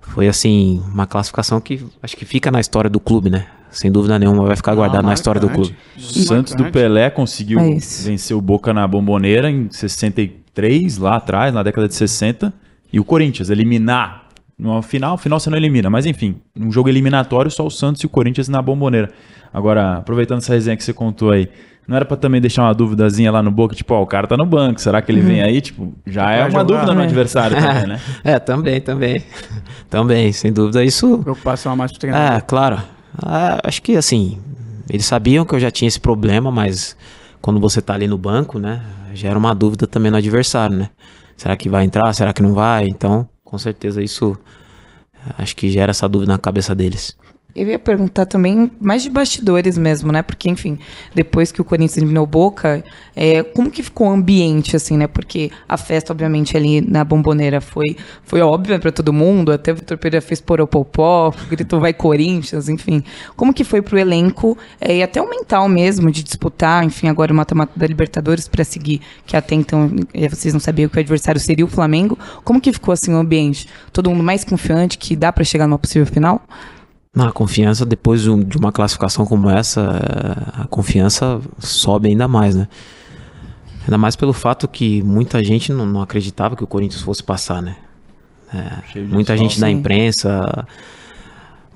foi 0.00 0.28
assim, 0.28 0.82
uma 0.92 1.06
classificação 1.06 1.60
que 1.60 1.84
acho 2.02 2.16
que 2.16 2.24
fica 2.24 2.50
na 2.50 2.60
história 2.60 2.90
do 2.90 3.00
clube, 3.00 3.30
né, 3.30 3.46
sem 3.72 3.90
dúvida 3.90 4.18
nenhuma 4.18 4.44
vai 4.44 4.54
ficar 4.54 4.74
guardado 4.74 5.04
na 5.04 5.14
história 5.14 5.40
do 5.40 5.48
clube. 5.48 5.74
O 5.96 6.00
Santos 6.00 6.54
do. 6.54 6.70
Pelé 6.70 7.08
conseguiu 7.10 7.58
É 7.58 7.78
vencer 8.04 8.36
o 8.36 8.40
Boca 8.40 8.72
na 8.72 8.86
Bomboneira 8.86 9.50
em 9.50 9.70
63, 9.70 10.98
lá 10.98 11.16
atrás, 11.16 11.52
na 11.54 11.62
década 11.62 11.88
de 11.88 11.94
60. 11.94 12.52
E 12.92 13.00
o 13.00 13.04
Corinthians 13.04 13.48
eliminar. 13.48 14.28
No 14.58 14.80
final, 14.82 15.16
final 15.16 15.40
você 15.40 15.48
não 15.48 15.56
elimina, 15.56 15.88
mas 15.88 16.04
enfim, 16.04 16.36
um 16.54 16.70
jogo 16.70 16.88
eliminatório 16.88 17.50
só 17.50 17.66
o 17.66 17.70
Santos 17.70 18.02
e 18.02 18.06
o 18.06 18.08
Corinthians 18.08 18.48
na 18.48 18.60
Bomboneira. 18.60 19.10
Agora, 19.52 19.96
aproveitando 19.96 20.38
essa 20.38 20.52
resenha 20.52 20.76
que 20.76 20.84
você 20.84 20.92
contou 20.92 21.30
aí, 21.30 21.48
não 21.86 21.96
era 21.96 22.04
pra 22.04 22.16
também 22.16 22.40
deixar 22.40 22.62
uma 22.62 22.74
duvidazinha 22.74 23.30
lá 23.30 23.42
no 23.42 23.50
Boca, 23.50 23.74
tipo, 23.74 23.92
ó, 23.94 24.02
o 24.02 24.06
cara 24.06 24.26
tá 24.26 24.36
no 24.36 24.46
banco, 24.46 24.80
será 24.80 25.02
que 25.02 25.10
ele 25.10 25.20
vem 25.20 25.42
aí? 25.42 25.60
Tipo, 25.60 25.92
já 26.06 26.30
é 26.30 26.38
Vai 26.38 26.42
uma 26.42 26.50
jogar, 26.50 26.62
dúvida 26.64 26.92
no 26.92 26.98
né? 27.00 27.04
adversário 27.04 27.56
também, 27.56 27.86
né? 27.86 28.00
É, 28.24 28.38
também, 28.38 28.80
também. 28.80 29.22
também, 29.90 30.32
sem 30.32 30.52
dúvida 30.52 30.84
isso 30.84 31.18
Preocupação 31.18 31.72
a 31.72 31.76
mais 31.76 31.90
pro 31.90 32.00
treinador. 32.00 32.36
É, 32.36 32.40
claro. 32.40 32.80
Ah, 33.20 33.60
acho 33.64 33.82
que 33.82 33.96
assim, 33.96 34.38
eles 34.88 35.04
sabiam 35.04 35.44
que 35.44 35.54
eu 35.54 35.60
já 35.60 35.70
tinha 35.70 35.88
esse 35.88 36.00
problema, 36.00 36.50
mas 36.50 36.96
quando 37.40 37.58
você 37.60 37.82
tá 37.82 37.94
ali 37.94 38.06
no 38.06 38.16
banco, 38.16 38.58
né, 38.58 38.80
gera 39.12 39.38
uma 39.38 39.54
dúvida 39.54 39.86
também 39.86 40.10
no 40.10 40.16
adversário, 40.16 40.76
né? 40.76 40.88
Será 41.36 41.56
que 41.56 41.68
vai 41.68 41.84
entrar? 41.84 42.12
Será 42.12 42.32
que 42.32 42.42
não 42.42 42.54
vai? 42.54 42.86
Então, 42.86 43.28
com 43.44 43.58
certeza 43.58 44.00
isso 44.02 44.38
acho 45.38 45.54
que 45.56 45.70
gera 45.70 45.90
essa 45.90 46.08
dúvida 46.08 46.32
na 46.32 46.38
cabeça 46.38 46.74
deles. 46.74 47.16
Eu 47.54 47.68
ia 47.68 47.78
perguntar 47.78 48.24
também 48.24 48.70
mais 48.80 49.02
de 49.02 49.10
bastidores 49.10 49.76
mesmo, 49.76 50.10
né? 50.10 50.22
Porque, 50.22 50.48
enfim, 50.48 50.78
depois 51.14 51.52
que 51.52 51.60
o 51.60 51.64
Corinthians 51.64 51.98
eliminou 51.98 52.26
Boca, 52.26 52.82
é, 53.14 53.42
como 53.42 53.70
que 53.70 53.82
ficou 53.82 54.08
o 54.08 54.10
ambiente, 54.10 54.74
assim, 54.74 54.96
né? 54.96 55.06
Porque 55.06 55.50
a 55.68 55.76
festa, 55.76 56.14
obviamente, 56.14 56.56
ali 56.56 56.80
na 56.80 57.04
bomboneira 57.04 57.60
foi, 57.60 57.94
foi 58.24 58.40
óbvia 58.40 58.78
para 58.78 58.90
todo 58.90 59.12
mundo, 59.12 59.52
até 59.52 59.70
o 59.70 59.74
Vitor 59.74 59.98
Pereira 59.98 60.24
fez 60.24 60.40
poropopó, 60.40 61.30
gritou 61.50 61.78
vai 61.78 61.92
Corinthians, 61.92 62.70
enfim. 62.70 63.04
Como 63.36 63.52
que 63.52 63.64
foi 63.64 63.82
pro 63.82 63.98
elenco 63.98 64.56
é, 64.80 64.96
e 64.96 65.02
até 65.02 65.20
o 65.20 65.28
mental 65.28 65.68
mesmo 65.68 66.10
de 66.10 66.22
disputar, 66.22 66.82
enfim, 66.84 67.08
agora 67.08 67.34
o 67.34 67.36
mata-mata 67.36 67.72
da 67.76 67.86
Libertadores 67.86 68.48
para 68.48 68.64
seguir, 68.64 69.02
que 69.26 69.36
até 69.36 69.54
então 69.54 69.90
é, 70.14 70.26
vocês 70.26 70.54
não 70.54 70.60
sabiam 70.60 70.88
que 70.88 70.96
o 70.96 71.00
adversário 71.00 71.40
seria 71.40 71.66
o 71.66 71.68
Flamengo. 71.68 72.18
Como 72.44 72.62
que 72.62 72.72
ficou, 72.72 72.92
assim, 72.92 73.12
o 73.12 73.18
ambiente? 73.18 73.68
Todo 73.92 74.08
mundo 74.08 74.22
mais 74.22 74.42
confiante 74.42 74.96
que 74.96 75.14
dá 75.14 75.30
para 75.30 75.44
chegar 75.44 75.66
numa 75.66 75.78
possível 75.78 76.06
final? 76.06 76.40
Na 77.14 77.30
confiança, 77.30 77.84
depois 77.84 78.22
de 78.22 78.56
uma 78.56 78.72
classificação 78.72 79.26
como 79.26 79.50
essa, 79.50 79.82
a 80.54 80.66
confiança 80.66 81.42
sobe 81.58 82.08
ainda 82.08 82.26
mais, 82.26 82.54
né? 82.54 82.66
Ainda 83.82 83.98
mais 83.98 84.16
pelo 84.16 84.32
fato 84.32 84.66
que 84.66 85.02
muita 85.02 85.44
gente 85.44 85.72
não, 85.72 85.84
não 85.84 86.00
acreditava 86.00 86.56
que 86.56 86.64
o 86.64 86.66
Corinthians 86.66 87.02
fosse 87.02 87.22
passar, 87.22 87.60
né? 87.60 87.76
É, 88.54 89.00
muita 89.02 89.36
gente 89.36 89.60
da 89.60 89.68
imprensa, 89.70 90.66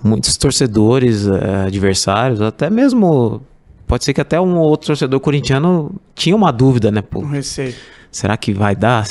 muitos 0.03 0.39
torcedores 0.39 1.27
é, 1.27 1.67
adversários, 1.67 2.41
até 2.41 2.71
mesmo. 2.71 3.43
Pode 3.87 4.05
ser 4.05 4.15
que 4.15 4.21
até 4.23 4.41
um 4.41 4.57
outro 4.57 4.87
torcedor 4.89 5.21
corintiano 5.21 5.95
tinha 6.15 6.35
uma 6.35 6.51
dúvida, 6.51 6.91
né? 6.91 7.03
Pô, 7.03 7.21
Um 7.21 7.29
receio. 7.29 7.75
será 8.11 8.39
que 8.39 8.55
vai 8.55 8.75
dar? 8.75 9.07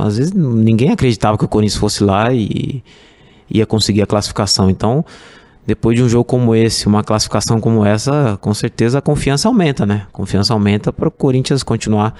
Às 0.00 0.18
vezes 0.18 0.32
ninguém 0.32 0.90
acreditava 0.90 1.38
que 1.38 1.44
o 1.44 1.48
Corinthians 1.48 1.78
fosse 1.78 2.02
lá 2.02 2.32
e 2.32 2.82
ia 3.48 3.64
conseguir 3.64 4.02
a 4.02 4.06
classificação. 4.06 4.68
Então, 4.68 5.04
depois 5.66 5.96
de 5.96 6.02
um 6.02 6.08
jogo 6.08 6.24
como 6.24 6.54
esse, 6.54 6.86
uma 6.86 7.04
classificação 7.04 7.60
como 7.60 7.84
essa, 7.84 8.36
com 8.40 8.52
certeza 8.52 8.98
a 8.98 9.02
confiança 9.02 9.48
aumenta, 9.48 9.86
né? 9.86 10.06
A 10.08 10.12
confiança 10.12 10.52
aumenta 10.52 10.92
para 10.92 11.06
o 11.08 11.10
Corinthians 11.10 11.62
continuar 11.62 12.14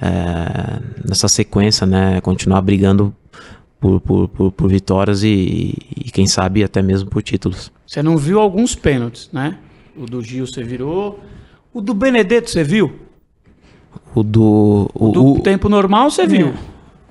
é, 0.00 0.80
nessa 1.06 1.28
sequência, 1.28 1.86
né? 1.86 2.20
Continuar 2.20 2.60
brigando 2.62 3.14
por, 3.80 4.00
por, 4.00 4.28
por, 4.28 4.52
por 4.52 4.68
vitórias 4.70 5.22
e, 5.22 5.74
e 5.96 6.10
quem 6.12 6.26
sabe 6.26 6.62
até 6.62 6.80
mesmo 6.82 7.08
por 7.10 7.22
títulos. 7.22 7.72
Você 7.86 8.02
não 8.02 8.16
viu 8.16 8.38
alguns 8.40 8.74
pênaltis, 8.74 9.28
né? 9.32 9.58
O 9.96 10.06
do 10.06 10.22
Gil 10.22 10.46
você 10.46 10.62
virou. 10.62 11.18
O 11.74 11.80
do 11.80 11.92
Benedetto 11.94 12.50
você 12.50 12.62
viu? 12.62 12.92
O 14.14 14.22
do. 14.22 14.88
O, 14.94 15.08
O 15.08 15.12
do 15.12 15.26
o- 15.34 15.40
tempo 15.40 15.68
normal 15.68 16.10
você 16.10 16.26
viu. 16.26 16.54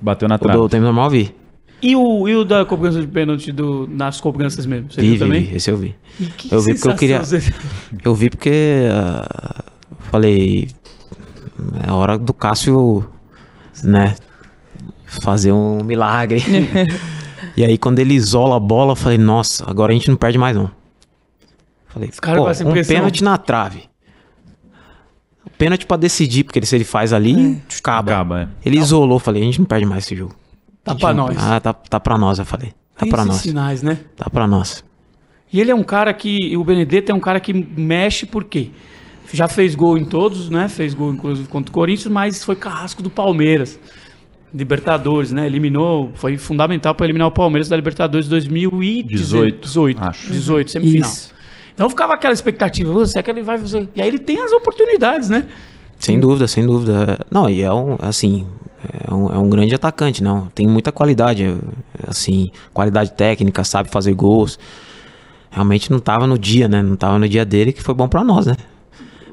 Bateu 0.00 0.28
na 0.28 0.36
o 0.36 0.38
trave. 0.38 0.58
do 0.58 0.68
tempo 0.68 0.84
normal 0.84 1.06
eu 1.06 1.10
vi. 1.10 1.34
E 1.80 1.94
o, 1.94 2.28
e 2.28 2.34
o 2.34 2.44
da 2.44 2.64
cobrança 2.64 3.00
de 3.00 3.06
pênalti 3.06 3.52
do, 3.52 3.86
nas 3.88 4.20
cobranças 4.20 4.66
mesmo? 4.66 4.90
Você 4.90 5.00
Vi, 5.00 5.06
viu 5.08 5.14
vi, 5.14 5.18
também? 5.24 5.42
vi. 5.44 5.56
Esse 5.56 5.70
eu 5.70 5.76
vi. 5.76 5.94
Que 6.36 6.52
Eu 6.52 6.60
vi 6.60 6.74
porque 6.74 6.88
eu 6.88 6.96
queria- 6.96 7.18
você- 7.20 7.52
Eu 8.04 8.14
vi 8.14 8.30
porque 8.30 8.88
ah, 8.92 9.64
falei 10.10 10.68
é 11.86 11.90
hora 11.92 12.18
do 12.18 12.32
Cássio, 12.32 13.08
né, 13.84 14.16
fazer 15.06 15.52
um 15.52 15.82
milagre. 15.84 16.42
e 17.56 17.64
aí 17.64 17.78
quando 17.78 18.00
ele 18.00 18.14
isola 18.14 18.56
a 18.56 18.60
bola, 18.60 18.92
eu 18.92 18.96
falei, 18.96 19.18
nossa, 19.18 19.64
agora 19.68 19.92
a 19.92 19.94
gente 19.94 20.08
não 20.10 20.16
perde 20.16 20.38
mais 20.38 20.56
não. 20.56 20.70
Falei, 21.86 22.10
caras 22.20 22.60
pô, 22.62 22.68
um 22.70 22.84
pênalti 22.84 23.22
na 23.22 23.38
trave. 23.38 23.84
Pênalti 25.56 25.86
pra 25.86 25.96
decidir, 25.96 26.44
porque 26.44 26.64
se 26.64 26.76
ele 26.76 26.84
faz 26.84 27.12
ali, 27.12 27.60
acaba. 27.78 28.12
Acaba, 28.12 28.40
é. 28.42 28.48
Ele 28.64 28.78
isolou, 28.78 29.18
falei, 29.18 29.42
a 29.42 29.44
gente 29.44 29.58
não 29.58 29.66
perde 29.66 29.86
mais 29.86 30.04
esse 30.04 30.14
jogo. 30.14 30.34
Tá 30.88 30.94
pra 30.94 31.14
não- 31.14 31.26
nós. 31.26 31.36
Ah, 31.38 31.60
tá, 31.60 31.72
tá 31.72 32.00
pra 32.00 32.18
nós, 32.18 32.38
eu 32.38 32.44
falei. 32.44 32.70
Tá 32.94 33.00
Tem 33.04 33.10
pra 33.10 33.18
esses 33.20 33.28
nós. 33.32 33.40
sinais, 33.42 33.82
né? 33.82 33.98
Tá 34.16 34.28
pra 34.30 34.46
nós. 34.46 34.84
E 35.52 35.60
ele 35.60 35.70
é 35.70 35.74
um 35.74 35.82
cara 35.84 36.12
que. 36.12 36.56
O 36.56 36.64
Benedetto 36.64 37.10
é 37.12 37.14
um 37.14 37.20
cara 37.20 37.40
que 37.40 37.52
mexe 37.52 38.26
por 38.26 38.44
quê? 38.44 38.70
Já 39.32 39.46
fez 39.46 39.74
gol 39.74 39.96
em 39.98 40.04
todos, 40.04 40.48
né? 40.50 40.68
Fez 40.68 40.94
gol, 40.94 41.12
inclusive, 41.12 41.48
contra 41.48 41.70
o 41.70 41.72
Corinthians, 41.74 42.12
mas 42.12 42.42
foi 42.44 42.56
carrasco 42.56 43.02
do 43.02 43.10
Palmeiras. 43.10 43.78
Libertadores, 44.54 45.30
né? 45.30 45.46
Eliminou, 45.46 46.10
foi 46.14 46.38
fundamental 46.38 46.94
para 46.94 47.04
eliminar 47.06 47.28
o 47.28 47.30
Palmeiras 47.30 47.68
da 47.68 47.76
Libertadores 47.76 48.26
2018. 48.28 49.60
18, 49.60 50.02
acho. 50.02 50.32
18, 50.32 50.70
semifinal. 50.70 51.10
Isso. 51.10 51.34
Então 51.74 51.88
ficava 51.90 52.14
aquela 52.14 52.32
expectativa, 52.32 52.90
"Ô, 52.92 53.04
será 53.06 53.22
que 53.22 53.30
ele 53.30 53.42
vai 53.42 53.58
fazer? 53.58 53.88
E 53.94 54.00
aí 54.00 54.08
ele 54.08 54.18
tem 54.18 54.40
as 54.42 54.50
oportunidades, 54.52 55.28
né? 55.28 55.46
Sem 55.98 56.18
dúvida, 56.18 56.48
sem 56.48 56.64
dúvida. 56.66 57.18
Não, 57.30 57.48
e 57.50 57.60
é 57.60 57.72
um, 57.72 57.96
assim, 58.00 58.46
é 59.06 59.12
um, 59.12 59.32
é 59.32 59.38
um 59.38 59.50
grande 59.50 59.74
atacante, 59.74 60.22
não. 60.22 60.46
Tem 60.54 60.66
muita 60.66 60.92
qualidade, 60.92 61.56
assim, 62.06 62.50
qualidade 62.72 63.12
técnica, 63.12 63.64
sabe 63.64 63.90
fazer 63.90 64.14
gols. 64.14 64.58
Realmente 65.50 65.90
não 65.90 65.98
tava 65.98 66.26
no 66.26 66.38
dia, 66.38 66.68
né? 66.68 66.82
Não 66.82 66.96
tava 66.96 67.18
no 67.18 67.28
dia 67.28 67.44
dele, 67.44 67.72
que 67.72 67.82
foi 67.82 67.94
bom 67.94 68.08
pra 68.08 68.22
nós, 68.22 68.46
né? 68.46 68.56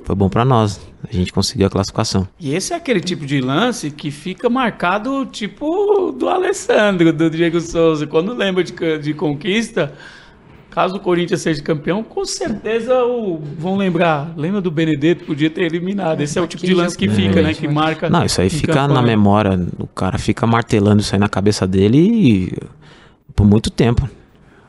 Foi 0.03 0.15
bom 0.15 0.29
pra 0.29 0.45
nós. 0.45 0.79
A 1.07 1.13
gente 1.13 1.31
conseguiu 1.31 1.67
a 1.67 1.69
classificação. 1.69 2.27
E 2.39 2.53
esse 2.53 2.73
é 2.73 2.75
aquele 2.75 2.99
tipo 2.99 3.25
de 3.25 3.41
lance 3.41 3.91
que 3.91 4.11
fica 4.11 4.49
marcado, 4.49 5.25
tipo 5.25 6.11
do 6.11 6.29
Alessandro, 6.29 7.11
do 7.11 7.29
Diego 7.29 7.59
Souza. 7.59 8.07
Quando 8.07 8.33
lembra 8.33 8.63
de, 8.63 8.73
de 8.99 9.13
conquista, 9.13 9.93
caso 10.75 10.97
o 10.97 10.99
Corinthians 10.99 11.41
seja 11.41 11.63
campeão, 11.63 12.03
com 12.03 12.25
certeza 12.25 13.03
o, 13.05 13.39
vão 13.57 13.77
lembrar. 13.77 14.33
Lembra 14.35 14.59
do 14.59 14.69
Benedetto? 14.69 15.23
Podia 15.23 15.49
ter 15.49 15.61
eliminado. 15.63 16.19
Esse 16.21 16.37
é 16.37 16.41
o 16.41 16.45
tipo 16.47 16.65
de 16.65 16.73
lance 16.73 16.97
que 16.97 17.07
fica, 17.09 17.41
né? 17.41 17.53
Que 17.53 17.65
né? 17.67 17.73
marca. 17.73 18.09
Não, 18.09 18.25
isso 18.25 18.41
aí 18.41 18.49
fica 18.49 18.73
campanha. 18.73 18.89
na 18.89 19.01
memória. 19.01 19.57
O 19.79 19.87
cara 19.87 20.17
fica 20.17 20.45
martelando 20.45 21.01
isso 21.01 21.15
aí 21.15 21.19
na 21.19 21.29
cabeça 21.29 21.65
dele 21.65 21.97
e 21.97 22.53
por 23.33 23.47
muito 23.47 23.69
tempo. 23.71 24.07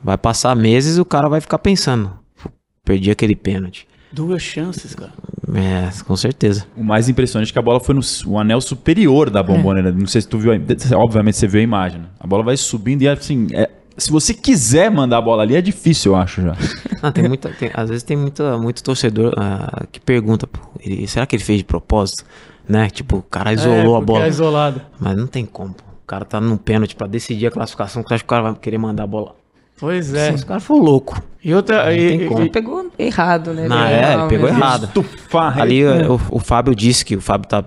Vai 0.02 0.16
passar 0.16 0.54
meses 0.54 0.96
e 0.96 1.00
o 1.00 1.04
cara 1.04 1.28
vai 1.28 1.40
ficar 1.40 1.58
pensando. 1.58 2.12
"Pô, 2.40 2.48
Perdi 2.84 3.10
aquele 3.10 3.34
pênalti. 3.34 3.88
Duas 4.12 4.40
chances, 4.40 4.94
cara. 4.94 5.12
É, 5.52 5.90
com 6.04 6.16
certeza. 6.16 6.66
O 6.76 6.84
mais 6.84 7.08
impressionante 7.08 7.50
é 7.50 7.52
que 7.52 7.58
a 7.58 7.62
bola 7.62 7.80
foi 7.80 7.94
no 7.94 8.38
anel 8.38 8.60
superior 8.60 9.28
da 9.28 9.42
bomboneira. 9.42 9.90
Não 9.92 10.06
sei 10.06 10.20
se 10.20 10.28
tu 10.28 10.38
viu, 10.38 10.52
a- 10.52 10.96
obviamente 10.96 11.36
você 11.36 11.46
viu 11.48 11.60
a 11.60 11.64
imagem. 11.64 12.00
né? 12.00 12.06
A 12.20 12.26
bola 12.26 12.44
vai 12.44 12.56
subindo 12.56 13.02
e 13.02 13.08
assim, 13.08 13.48
é- 13.52 13.70
se 13.96 14.10
você 14.10 14.32
quiser 14.34 14.90
mandar 14.90 15.18
a 15.18 15.20
bola 15.22 15.42
ali 15.42 15.56
é 15.56 15.60
difícil, 15.62 16.12
eu 16.12 16.16
acho 16.16 16.42
já. 16.42 16.54
Ah, 17.02 17.12
tem 17.12 17.28
muita, 17.28 17.50
tem- 17.50 17.70
às 17.74 17.88
vezes 17.90 18.02
tem 18.02 18.16
muita, 18.16 18.56
muito 18.56 18.82
torcedor 18.82 19.34
ah, 19.36 19.84
que 19.92 20.00
pergunta, 20.00 20.46
pô, 20.46 20.60
ele- 20.80 21.06
será 21.06 21.26
que 21.26 21.36
ele 21.36 21.44
fez 21.44 21.58
de 21.58 21.64
propósito? 21.64 22.24
Né? 22.68 22.88
Tipo, 22.90 23.18
o 23.18 23.22
cara 23.22 23.52
isolou 23.52 23.94
É, 23.94 23.98
a 23.98 24.00
bola. 24.00 24.24
É 24.24 24.28
isolado. 24.28 24.80
Mas 24.98 25.16
não 25.16 25.26
tem 25.26 25.44
como. 25.44 25.74
pô. 25.74 25.84
O 26.02 26.06
cara 26.06 26.24
tá 26.24 26.40
num 26.40 26.56
pênalti 26.56 26.96
pra 26.96 27.06
decidir 27.06 27.46
a 27.46 27.50
classificação. 27.50 28.02
Você 28.02 28.14
acha 28.14 28.22
que 28.24 28.26
o 28.26 28.28
cara 28.28 28.42
vai 28.42 28.54
querer 28.54 28.78
mandar 28.78 29.04
a 29.04 29.06
bola? 29.06 29.36
Pois 29.78 30.12
é. 30.14 30.32
Esse 30.32 30.44
cara 30.44 30.58
foi 30.58 30.80
louco. 30.80 31.20
E 31.44 31.54
outra. 31.54 31.94
e- 31.94 32.08
tem 32.08 32.22
e- 32.22 32.26
como. 32.26 32.40
Ele 32.40 32.50
pegou 32.50 32.90
errado, 32.98 33.52
né? 33.52 33.68
Não, 33.68 33.84
Ele 33.86 33.94
é, 33.94 34.12
errou, 34.14 34.28
pegou 34.28 34.48
mas- 34.48 34.58
errado. 34.58 34.84
Estufar. 34.86 35.60
Ali 35.60 35.84
o, 35.84 36.20
o 36.30 36.38
Fábio 36.40 36.74
disse 36.74 37.04
que 37.04 37.14
o 37.14 37.20
Fábio 37.20 37.46
tá. 37.48 37.62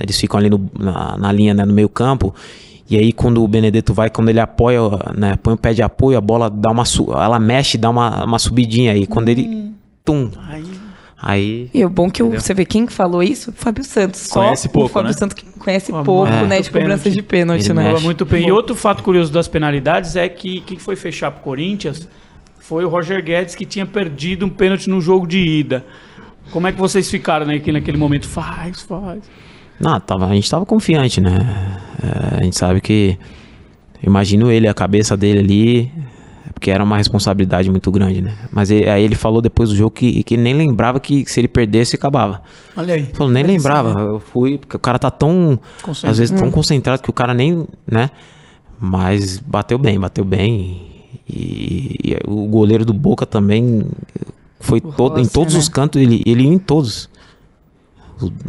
Eles 0.00 0.18
ficam 0.18 0.40
ali 0.40 0.50
no- 0.50 0.68
na, 0.76 1.16
na 1.18 1.30
linha, 1.30 1.52
né, 1.54 1.64
no 1.64 1.72
meio 1.74 1.88
campo. 1.88 2.34
E 2.88 2.96
aí 2.96 3.12
quando 3.12 3.42
o 3.42 3.48
Benedetto 3.48 3.94
vai, 3.94 4.10
quando 4.10 4.28
ele 4.28 4.40
apoia, 4.40 4.80
né, 5.16 5.36
põe 5.42 5.54
o 5.54 5.56
pé 5.56 5.72
de 5.72 5.82
apoio, 5.82 6.18
a 6.18 6.20
bola 6.20 6.50
dá 6.50 6.70
uma 6.70 6.84
ela 7.22 7.38
mexe, 7.38 7.78
dá 7.78 7.88
uma, 7.90 8.24
uma 8.24 8.38
subidinha 8.38 8.92
aí. 8.92 9.06
Quando 9.06 9.28
ele 9.28 9.72
tum, 10.04 10.30
Aí, 10.46 10.64
aí 11.20 11.70
E 11.72 11.84
o 11.84 11.88
bom 11.88 12.10
que 12.10 12.22
você 12.22 12.52
vê 12.52 12.64
quem 12.64 12.84
que 12.84 12.92
falou 12.92 13.22
isso? 13.22 13.52
Fábio 13.52 13.82
Santos. 13.82 14.20
Só 14.20 14.42
Conhece 14.42 14.68
pouco, 14.68 14.86
o 14.86 14.92
Fábio 14.92 15.08
né? 15.08 15.16
Santos 15.16 15.34
que 15.34 15.46
conhece 15.58 15.92
pouco, 15.92 16.30
muito 16.30 16.46
né? 16.46 16.60
De 16.60 16.70
cobrança 16.70 17.10
de 17.10 17.22
pênalti, 17.22 17.64
Ele 17.64 17.74
né? 17.74 17.92
mexe. 17.92 18.04
Muito 18.04 18.26
bem. 18.26 18.48
E 18.48 18.52
outro 18.52 18.74
fato 18.74 19.02
curioso 19.02 19.32
das 19.32 19.48
penalidades 19.48 20.14
é 20.14 20.28
que 20.28 20.60
quem 20.60 20.78
foi 20.78 20.94
fechar 20.94 21.30
pro 21.30 21.42
Corinthians 21.42 22.06
foi 22.58 22.84
o 22.84 22.88
Roger 22.88 23.22
Guedes, 23.22 23.54
que 23.54 23.64
tinha 23.64 23.84
perdido 23.86 24.46
um 24.46 24.50
pênalti 24.50 24.88
no 24.88 25.00
jogo 25.00 25.26
de 25.26 25.38
ida. 25.38 25.84
Como 26.50 26.66
é 26.66 26.72
que 26.72 26.78
vocês 26.78 27.10
ficaram 27.10 27.46
né, 27.46 27.54
aqui 27.54 27.72
naquele 27.72 27.96
momento? 27.96 28.28
Faz, 28.28 28.82
faz. 28.82 29.22
Não, 29.80 29.98
tava, 30.00 30.26
a 30.26 30.34
gente 30.34 30.48
tava 30.50 30.64
confiante, 30.64 31.20
né? 31.20 31.80
É, 32.02 32.38
a 32.40 32.44
gente 32.44 32.56
sabe 32.56 32.80
que. 32.80 33.18
Imagino 34.02 34.50
ele, 34.50 34.68
a 34.68 34.74
cabeça 34.74 35.16
dele 35.16 35.38
ali. 35.40 35.92
Porque 36.52 36.70
era 36.70 36.84
uma 36.84 36.96
responsabilidade 36.96 37.68
muito 37.70 37.90
grande, 37.90 38.22
né? 38.22 38.32
Mas 38.52 38.70
ele- 38.70 38.88
aí 38.88 39.02
ele 39.02 39.14
falou 39.16 39.42
depois 39.42 39.70
do 39.70 39.76
jogo 39.76 39.90
que, 39.90 40.22
que 40.22 40.36
nem 40.36 40.54
lembrava 40.54 41.00
que 41.00 41.24
se 41.26 41.40
ele 41.40 41.48
perdesse, 41.48 41.96
acabava. 41.96 42.42
Olha 42.76 42.94
aí. 42.94 43.08
Falou, 43.12 43.32
nem 43.32 43.42
lembrava. 43.42 43.98
Eu 44.00 44.20
fui. 44.20 44.58
Porque 44.58 44.76
o 44.76 44.78
cara 44.78 44.98
tá 44.98 45.10
tão. 45.10 45.58
Concentrado. 45.82 46.12
Às 46.12 46.18
vezes 46.18 46.38
tão 46.38 46.50
concentrado 46.50 47.02
que 47.02 47.10
o 47.10 47.12
cara 47.12 47.34
nem. 47.34 47.66
né? 47.90 48.10
Mas 48.78 49.38
bateu 49.38 49.78
bem, 49.78 49.98
bateu 49.98 50.24
bem. 50.24 50.82
E, 51.28 51.96
e 52.04 52.18
o 52.26 52.46
goleiro 52.46 52.84
do 52.84 52.92
Boca 52.92 53.24
também 53.26 53.86
foi 54.60 54.80
todo, 54.80 55.18
em 55.20 55.26
todos 55.26 55.54
né? 55.54 55.60
os 55.60 55.68
cantos, 55.68 56.00
ele, 56.00 56.22
ele 56.26 56.44
ia 56.44 56.52
em 56.52 56.58
todos. 56.58 57.08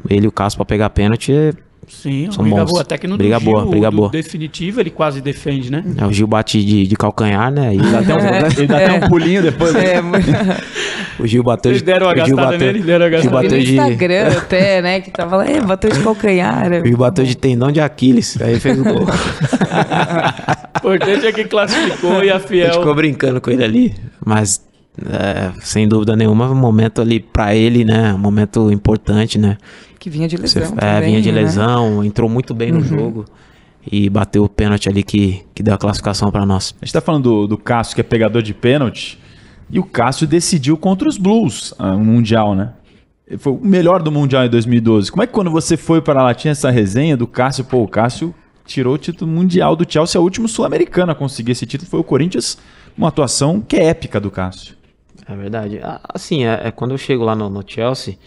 Ele 0.09 0.25
e 0.25 0.27
o 0.27 0.31
Cássio 0.31 0.57
pra 0.57 0.65
pegar 0.65 0.89
pênalti 0.89 1.31
é 1.31 1.53
Sim, 1.87 2.29
São 2.31 2.43
briga 2.43 2.61
bons. 2.65 2.71
boa. 2.71 2.81
Até 2.81 2.97
que 2.97 3.05
no 3.07 3.15
Briga 3.15 3.39
Gil, 3.39 3.51
boa, 3.51 3.63
briga 3.67 3.91
do 3.91 3.97
boa. 3.97 4.09
definitivo, 4.09 4.79
ele 4.79 4.89
quase 4.89 5.21
defende, 5.21 5.71
né? 5.71 5.83
É, 5.99 6.03
o 6.03 6.11
Gil 6.11 6.25
bate 6.25 6.65
de, 6.65 6.87
de 6.87 6.95
calcanhar, 6.95 7.51
né? 7.51 7.75
E 7.75 7.77
dá 7.77 7.99
até 7.99 8.15
um- 8.15 8.17
Ele 8.57 8.67
dá 8.67 8.77
até 8.77 8.93
um 8.93 9.07
pulinho 9.07 9.43
depois. 9.43 9.71
né? 9.71 9.93
É, 9.97 10.01
muito- 10.01 10.25
o 11.19 11.27
Gil 11.27 11.43
bateu 11.43 11.71
de. 11.71 11.77
Eles 11.77 11.81
deram 11.83 12.07
Gil 12.07 12.15
gastada 12.35 12.41
bateu- 12.53 12.59
nele, 12.73 12.81
deram 12.81 13.05
Gil 13.05 13.11
gastada. 13.11 13.35
No 13.35 13.43
bateu 13.43 13.59
de. 13.63 13.75
Instagram 13.77 14.27
até, 14.35 14.81
né? 14.81 14.99
Que 15.01 15.11
tava 15.11 15.37
lá, 15.37 15.45
é, 15.47 15.61
bateu 15.61 15.91
de 15.91 15.99
calcanhar. 15.99 16.71
O 16.81 16.87
Gil 16.87 16.97
bateu 16.97 17.23
de 17.23 17.37
tendão 17.37 17.71
de 17.71 17.79
Aquiles. 17.79 18.41
Aí 18.41 18.59
fez 18.59 18.79
o 18.79 18.83
gol. 18.83 19.05
O 20.83 20.93
importante 20.95 21.27
é 21.27 21.31
que 21.31 21.43
classificou 21.45 22.23
e 22.23 22.31
a 22.31 22.35
A 22.35 22.39
gente 22.39 22.47
ficou 22.47 22.81
Fiel. 22.83 22.95
brincando 22.95 23.39
com 23.39 23.51
ele 23.51 23.63
ali. 23.63 23.95
Mas 24.25 24.59
é, 25.09 25.51
sem 25.61 25.88
dúvida 25.88 26.15
nenhuma, 26.15 26.49
um 26.49 26.55
momento 26.55 27.01
ali 27.01 27.19
pra 27.19 27.55
ele, 27.55 27.84
né? 27.84 28.13
Um 28.13 28.17
momento 28.17 28.72
importante, 28.72 29.38
né? 29.38 29.57
Que 29.99 30.09
vinha 30.09 30.27
de 30.27 30.38
Você- 30.38 30.59
lesão. 30.59 30.76
é, 30.77 30.95
também, 30.95 31.09
vinha 31.09 31.22
de 31.22 31.31
né? 31.31 31.41
lesão, 31.41 32.03
entrou 32.03 32.30
muito 32.30 32.53
bem 32.53 32.72
no 32.72 32.81
jogo 32.81 33.26
e 33.91 34.09
bateu 34.09 34.43
o 34.43 34.49
pênalti 34.49 34.88
ali 34.89 35.03
que, 35.03 35.41
que 35.53 35.61
deu 35.61 35.73
a 35.73 35.77
classificação 35.77 36.31
pra 36.31 36.45
nós. 36.45 36.73
A 36.81 36.85
gente 36.85 36.93
tá 36.93 37.01
falando 37.01 37.23
do, 37.23 37.47
do 37.47 37.57
Cássio, 37.57 37.95
que 37.95 38.01
é 38.01 38.03
pegador 38.03 38.41
de 38.41 38.53
pênalti, 38.53 39.19
e 39.69 39.80
o 39.80 39.84
Cássio 39.84 40.27
decidiu 40.27 40.77
contra 40.77 41.07
os 41.09 41.17
Blues 41.17 41.73
ah, 41.80 41.91
no 41.93 42.03
Mundial, 42.05 42.53
né? 42.55 42.73
Ele 43.27 43.39
Foi 43.39 43.53
o 43.53 43.59
melhor 43.59 44.01
do 44.03 44.11
Mundial 44.11 44.45
em 44.45 44.49
2012. 44.49 45.11
Como 45.11 45.23
é 45.23 45.27
que 45.27 45.34
quando 45.34 45.49
você 45.49 45.76
foi 45.76 46.01
para 46.01 46.22
lá 46.22 46.34
tinha 46.34 46.51
essa 46.51 46.69
resenha 46.69 47.17
do 47.17 47.26
Cássio? 47.26 47.63
Pô, 47.65 47.81
o 47.84 47.88
Cássio 47.88 48.34
tirou 48.65 48.93
o 48.95 48.97
título 48.97 49.30
mundial 49.31 49.76
do 49.76 49.85
Chelsea, 49.88 50.17
é 50.17 50.22
o 50.22 50.23
último 50.23 50.47
sul-americano 50.47 51.11
a 51.11 51.15
conseguir 51.15 51.51
esse 51.51 51.65
título 51.67 51.89
foi 51.89 51.99
o 51.99 52.03
Corinthians, 52.03 52.57
uma 52.97 53.07
atuação 53.09 53.61
que 53.61 53.76
é 53.76 53.85
épica 53.85 54.19
do 54.19 54.30
Cássio. 54.31 54.76
É 55.27 55.35
verdade. 55.35 55.80
Ah, 55.84 55.99
Assim, 56.14 56.45
é, 56.45 56.68
é 56.68 56.72
quando 56.72 56.91
eu 56.91 56.97
chego 56.97 57.23
lá 57.23 57.35
no, 57.35 57.49
no 57.49 57.64
Chelsea, 57.68 58.18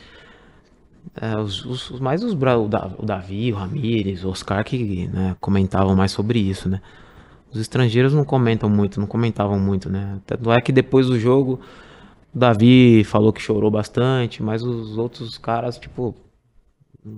é, 1.21 1.37
os, 1.39 1.65
os- 1.65 2.01
mais 2.01 2.23
os, 2.23 2.33
o, 2.35 2.69
Da- 2.69 2.91
o 2.99 3.05
Davi, 3.05 3.53
o 3.53 3.57
Ramires, 3.57 4.25
o 4.25 4.31
Oscar 4.31 4.65
que 4.65 5.07
né, 5.09 5.37
comentavam 5.41 5.95
mais 5.97 6.13
sobre 6.13 6.39
isso, 6.39 6.69
né? 6.69 6.81
Os 7.53 7.61
estrangeiros 7.61 8.15
não 8.15 8.25
comentam 8.25 8.71
muito, 8.71 9.01
não 9.01 9.07
comentavam 9.07 9.59
muito, 9.59 9.91
né? 9.91 10.21
Tanto 10.27 10.53
é 10.53 10.61
que 10.61 10.73
depois 10.73 11.07
do 11.09 11.19
jogo, 11.19 11.61
o 12.35 12.39
Davi 12.39 13.05
falou 13.05 13.33
que 13.33 13.43
chorou 13.43 13.71
bastante, 13.71 14.43
mas 14.43 14.63
os 14.63 14.99
outros 14.99 15.39
caras, 15.39 15.79
tipo, 15.79 16.15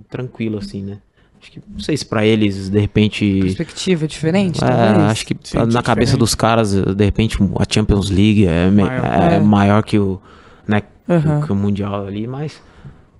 tranquilo 0.09 0.57
assim, 0.57 0.83
né? 0.83 1.01
Acho 1.41 1.51
que, 1.51 1.61
não 1.67 1.79
sei 1.79 1.97
se 1.97 2.05
pra 2.05 2.23
eles, 2.25 2.69
de 2.69 2.79
repente... 2.79 3.39
Perspectiva 3.41 4.07
diferente, 4.07 4.63
É, 4.63 4.67
talvez. 4.67 4.97
acho 5.11 5.25
que 5.25 5.35
Sim, 5.43 5.57
na 5.57 5.81
cabeça 5.81 6.11
diferente. 6.11 6.17
dos 6.19 6.35
caras, 6.35 6.71
de 6.73 7.03
repente, 7.03 7.37
a 7.59 7.63
Champions 7.73 8.09
League 8.11 8.45
é, 8.45 8.69
Maior. 8.69 9.05
é 9.31 9.35
É. 9.35 9.39
maior 9.39 9.81
que 9.83 9.97
o, 9.97 10.21
né, 10.67 10.83
Aham. 11.09 11.41
que 11.41 11.51
o 11.51 11.55
Mundial 11.55 12.05
ali, 12.05 12.27
mas 12.27 12.61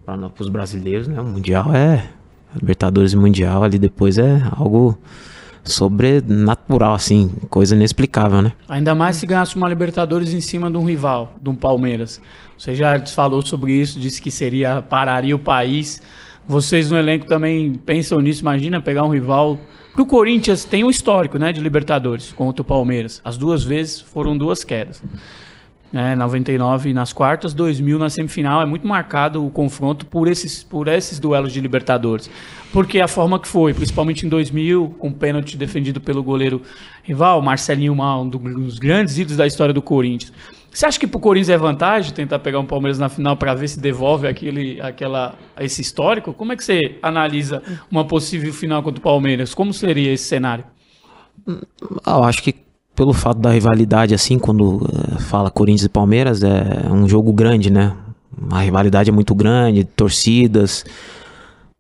para 0.06 0.18
os 0.39 0.49
brasileiros, 0.49 1.07
né, 1.07 1.19
o 1.19 1.26
Mundial 1.26 1.73
é 1.73 2.10
Libertadores 2.56 3.14
e 3.14 3.15
Mundial 3.18 3.64
ali 3.64 3.80
depois 3.80 4.18
é 4.19 4.43
algo 4.52 4.98
sobrenatural, 5.64 6.93
assim, 6.93 7.31
coisa 7.49 7.76
inexplicável, 7.76 8.41
né? 8.41 8.52
Ainda 8.68 8.93
mais 8.93 9.15
se 9.15 9.26
ganhasse 9.26 9.56
uma 9.56 9.69
Libertadores 9.69 10.34
em 10.34 10.41
cima 10.41 10.69
de 10.69 10.77
um 10.77 10.85
rival, 10.85 11.34
de 11.41 11.49
um 11.49 11.56
Palmeiras. 11.56 12.22
Você 12.57 12.76
já 12.76 12.99
falou 13.07 13.41
sobre 13.41 13.73
isso, 13.73 13.99
disse 13.99 14.22
que 14.22 14.30
seria 14.30 14.81
pararia 14.81 15.35
o 15.35 15.39
país. 15.39 16.02
Vocês 16.48 16.90
no 16.92 16.98
elenco 16.98 17.26
também 17.26 17.74
pensam 17.74 18.20
nisso. 18.20 18.42
Imagina 18.42 18.82
pegar 18.82 19.04
um 19.04 19.10
rival. 19.10 19.60
Porque 19.90 20.02
o 20.02 20.06
Corinthians 20.06 20.64
tem 20.64 20.84
um 20.84 20.90
histórico, 20.90 21.38
né, 21.38 21.52
de 21.52 21.60
Libertadores 21.60 22.32
contra 22.32 22.62
o 22.62 22.66
Palmeiras. 22.66 23.22
As 23.26 23.38
duas 23.38 23.64
vezes 23.64 24.00
foram 24.02 24.38
duas 24.38 24.64
quedas. 24.64 25.04
né, 25.94 26.16
99 26.16 26.94
nas 26.94 27.12
quartas, 27.12 27.54
2000 27.54 28.00
na 28.00 28.10
semifinal. 28.10 28.62
É 28.62 28.66
muito 28.66 28.88
marcado 28.88 29.46
o 29.46 29.50
confronto 29.52 30.06
por 30.06 30.30
esses, 30.30 30.64
por 30.64 30.88
esses 30.88 31.20
duelos 31.20 31.52
de 31.52 31.60
Libertadores. 31.60 32.30
Porque 32.72 33.02
a 33.02 33.10
forma 33.10 33.38
que 33.38 33.46
foi, 33.46 33.74
principalmente 33.74 34.26
em 34.26 34.30
2000, 34.30 34.96
com 34.98 35.12
pênalti 35.12 35.58
defendido 35.58 36.00
pelo 36.00 36.24
goleiro 36.24 36.62
rival, 37.04 37.42
Marcelinho, 37.42 37.92
uma- 37.92 38.18
um 38.22 38.30
dos 38.30 38.80
grandes 38.80 39.18
ídolos 39.18 39.36
da 39.36 39.46
história 39.46 39.74
do 39.74 39.82
Corinthians. 39.82 40.32
Você 40.73 40.85
acha 40.85 40.98
que 40.98 41.06
pro 41.06 41.19
Corinthians 41.19 41.49
é 41.49 41.57
vantagem 41.57 42.14
tentar 42.14 42.39
pegar 42.39 42.60
um 42.60 42.65
Palmeiras 42.65 42.98
na 42.98 43.10
final 43.10 43.35
para 43.35 43.53
ver 43.53 43.68
se 43.68 43.80
devolve 43.80 44.26
aquele, 44.26 44.80
aquela, 44.80 45.35
esse 45.60 45.81
histórico? 45.81 46.34
Como 46.34 46.53
é 46.53 46.56
que 46.56 46.64
você 46.64 46.98
analisa 47.03 47.61
uma 47.91 48.06
possível 48.06 48.53
final 48.53 48.81
contra 48.81 48.99
o 48.99 49.03
Palmeiras? 49.03 49.53
Como 49.53 49.73
seria 49.73 50.14
esse 50.14 50.23
cenário? 50.23 50.64
Ah, 52.06 52.18
eu 52.18 52.23
acho 52.23 52.41
que 52.41 52.56
pelo 52.95 53.14
fato 53.14 53.39
da 53.39 53.52
rivalidade, 53.52 54.14
assim, 54.14 54.39
quando 54.39 54.88
eh, 54.88 55.19
fala 55.19 55.52
Corinthians 55.52 55.85
e 55.85 55.89
Palmeiras, 55.89 56.41
é 56.41 56.89
um 56.89 57.07
jogo 57.07 57.34
grande, 57.34 57.69
né? 57.69 57.93
A 58.49 58.61
rivalidade 58.61 59.10
é 59.10 59.14
muito 59.14 59.35
grande, 59.35 59.84
torcidas. 59.84 60.85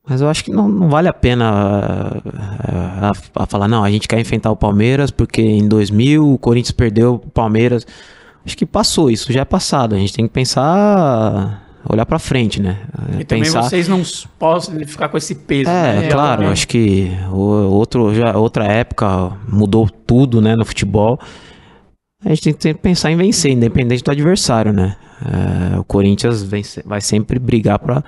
Mas 0.07 0.19
eu 0.19 0.27
acho 0.27 0.43
que 0.43 0.51
não, 0.51 0.67
não 0.67 0.89
vale 0.89 1.07
a 1.07 1.13
pena 1.13 2.21
eh, 2.25 3.11
a, 3.35 3.43
a 3.43 3.45
falar, 3.45 3.69
não, 3.69 3.83
a 3.83 3.89
gente 3.89 4.07
quer 4.07 4.19
enfrentar 4.19 4.51
o 4.51 4.55
Palmeiras 4.55 5.11
porque 5.11 5.41
em 5.41 5.65
2000 5.67 6.33
o 6.33 6.37
Corinthians 6.37 6.71
perdeu 6.71 7.15
o 7.15 7.19
Palmeiras. 7.19 7.85
Acho 8.45 8.57
que 8.57 8.65
passou, 8.65 9.09
isso 9.11 9.31
já 9.31 9.41
é 9.41 9.45
passado. 9.45 9.95
A 9.95 9.97
gente 9.97 10.13
tem 10.13 10.27
que 10.27 10.33
pensar, 10.33 11.63
olhar 11.87 12.05
pra 12.05 12.19
frente, 12.19 12.61
né? 12.61 12.79
E 13.19 13.23
também 13.23 13.43
pensar, 13.43 13.63
vocês 13.63 13.87
não 13.87 14.01
possam 14.39 14.75
ficar 14.85 15.09
com 15.09 15.17
esse 15.17 15.35
peso. 15.35 15.69
é, 15.69 16.01
né? 16.01 16.09
claro, 16.09 16.47
acho 16.47 16.67
que 16.67 17.11
outro, 17.31 18.13
já, 18.13 18.37
outra 18.37 18.65
época 18.65 19.31
mudou 19.47 19.89
tudo, 19.89 20.41
né, 20.41 20.55
no 20.55 20.65
futebol. 20.65 21.19
A 22.23 22.29
gente 22.29 22.43
tem 22.43 22.53
que 22.53 22.63
sempre 22.63 22.81
pensar 22.81 23.11
em 23.11 23.15
vencer, 23.15 23.51
independente 23.51 24.03
do 24.03 24.11
adversário, 24.11 24.71
né? 24.71 24.95
É, 25.23 25.79
o 25.79 25.83
Corinthians 25.83 26.43
vem 26.43 26.63
vai 26.85 27.01
sempre 27.01 27.39
brigar 27.39 27.79
para 27.79 28.03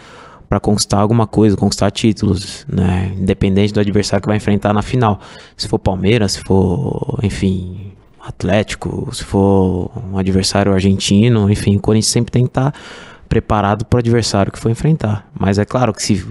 para 0.53 0.59
conquistar 0.59 0.99
alguma 0.99 1.25
coisa, 1.25 1.57
conquistar 1.57 1.89
títulos, 1.89 2.63
né? 2.71 3.11
Independente 3.17 3.73
do 3.73 3.79
adversário 3.79 4.21
que 4.21 4.27
vai 4.27 4.37
enfrentar 4.37 4.71
na 4.71 4.83
final. 4.83 5.19
Se 5.57 5.67
for 5.67 5.79
Palmeiras, 5.79 6.33
se 6.33 6.41
for, 6.41 7.19
enfim, 7.23 7.91
Atlético, 8.25 9.09
se 9.13 9.23
for 9.23 9.91
um 10.11 10.17
adversário 10.17 10.71
argentino, 10.73 11.49
enfim, 11.51 11.75
o 11.75 11.79
Corinthians 11.79 12.11
sempre 12.11 12.31
tem 12.31 12.43
que 12.43 12.49
estar 12.49 12.73
preparado 13.27 13.83
para 13.85 13.97
o 13.97 13.99
adversário 13.99 14.51
que 14.51 14.59
for 14.59 14.69
enfrentar. 14.69 15.27
Mas 15.37 15.57
é 15.59 15.65
claro 15.65 15.93
que 15.93 16.01
se 16.01 16.25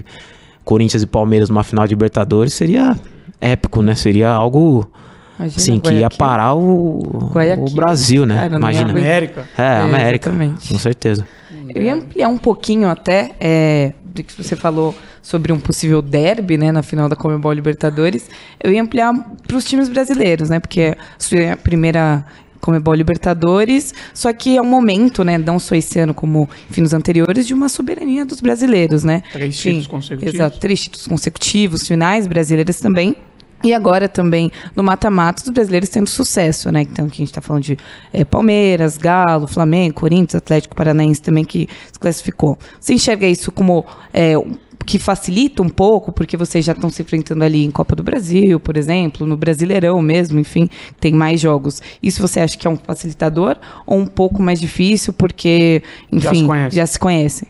Corinthians 0.65 1.03
e 1.03 1.07
Palmeiras 1.07 1.49
numa 1.51 1.63
final 1.65 1.87
de 1.87 1.95
Libertadores 1.95 2.55
seria 2.55 2.97
épico, 3.41 3.83
né? 3.83 3.95
Seria 3.95 4.31
algo 4.31 4.91
Imagina, 5.39 5.57
assim 5.63 5.81
que 5.81 5.93
ia 5.93 6.09
parar 6.09 6.55
o, 6.55 7.01
o 7.01 7.71
Brasil, 7.75 8.25
né? 8.25 8.37
Cara, 8.37 8.57
Imagina. 8.57 8.91
América. 8.91 9.49
É, 9.59 9.63
É, 9.63 9.77
América. 9.81 10.31
exatamente. 10.31 10.69
Com 10.73 10.79
certeza. 10.79 11.27
Eu 11.75 11.83
ia 11.83 11.95
ampliar 11.95 12.29
um 12.29 12.39
pouquinho 12.39 12.89
até 12.89 13.33
é, 13.41 13.93
do 14.13 14.23
que 14.23 14.43
você 14.43 14.55
falou 14.55 14.95
sobre 15.21 15.53
um 15.53 15.59
possível 15.59 16.03
derby, 16.03 16.57
né, 16.57 16.71
na 16.71 16.83
final 16.83 17.09
da 17.09 17.17
Comebol 17.17 17.53
Libertadores. 17.53 18.29
Eu 18.63 18.73
ia 18.73 18.83
ampliar 18.83 19.13
para 19.47 19.57
os 19.57 19.65
times 19.65 19.89
brasileiros, 19.89 20.51
né, 20.51 20.61
porque 20.61 20.97
a 20.97 20.97
sua 21.19 21.57
primeira 21.57 22.25
Comebol 22.61 22.95
Libertadores, 22.95 23.93
só 24.15 24.33
que 24.33 24.57
é 24.57 24.63
um 24.63 24.67
momento, 24.67 25.25
né, 25.25 25.37
não 25.37 25.59
só 25.59 25.75
esse 25.75 25.99
ano 25.99 26.15
como 26.15 26.49
enfim, 26.71 26.83
nos 26.83 26.95
anteriores, 26.95 27.47
de 27.47 27.53
uma 27.53 27.69
soberania 27.69 28.25
dos 28.25 28.41
brasileiros, 28.41 29.03
né? 29.03 29.25
Três 29.33 29.59
títulos 29.59 29.87
consecutivos. 29.89 30.35
Exato, 30.35 30.61
três 30.61 30.81
títulos 30.81 31.07
consecutivos, 31.09 31.89
finais 31.89 32.29
brasileiras 32.29 32.79
também. 32.79 33.17
E 33.65 33.73
agora 33.73 34.09
também 34.09 34.51
no 34.75 34.83
mata-mata, 34.83 35.43
os 35.45 35.49
brasileiros 35.51 35.89
tendo 35.89 36.09
sucesso, 36.09 36.71
né? 36.73 36.83
Então, 36.83 37.07
aqui 37.07 37.15
a 37.15 37.19
gente 37.19 37.29
está 37.29 37.41
falando 37.41 37.63
de 37.63 37.77
eh, 38.13 38.25
Palmeiras, 38.25 38.97
Galo, 38.99 39.47
Flamengo, 39.47 39.95
Corinthians, 39.95 40.35
Atlético 40.37 40.75
Paranaense 40.75 41.23
também 41.23 41.45
que 41.45 41.69
se 41.93 41.99
classificou. 41.99 42.59
Você 42.81 42.95
enxerga 42.95 43.27
isso 43.27 43.53
como 43.53 43.85
um- 44.13 44.57
que 44.85 44.99
facilita 44.99 45.63
um 45.63 45.69
pouco, 45.69 46.11
porque 46.11 46.37
vocês 46.37 46.65
já 46.65 46.73
estão 46.73 46.91
se 46.91 47.03
enfrentando 47.03 47.45
ali 47.45 47.65
em 47.65 47.71
Copa 47.71 47.95
do 47.95 48.03
Brasil, 48.03 48.59
por 48.59 48.77
exemplo, 48.77 49.25
no 49.25 49.37
Brasileirão 49.37 50.03
mesmo, 50.03 50.41
enfim, 50.41 50.69
tem 50.99 51.13
mais 51.13 51.41
jogos. 51.41 51.81
Isso 52.03 52.21
você 52.21 52.41
acha 52.41 52.59
que 52.59 52.67
é 52.67 52.71
um 52.71 52.77
facilitador 52.77 53.57
ou 53.87 53.97
um 53.97 54.07
pouco 54.07 54.43
mais 54.43 54.61
difícil, 54.61 55.13
porque, 55.13 55.85
enfim, 56.11 56.49
conhece. 56.49 56.75
já 56.75 56.85
se 56.85 56.99
conhecem? 56.99 57.47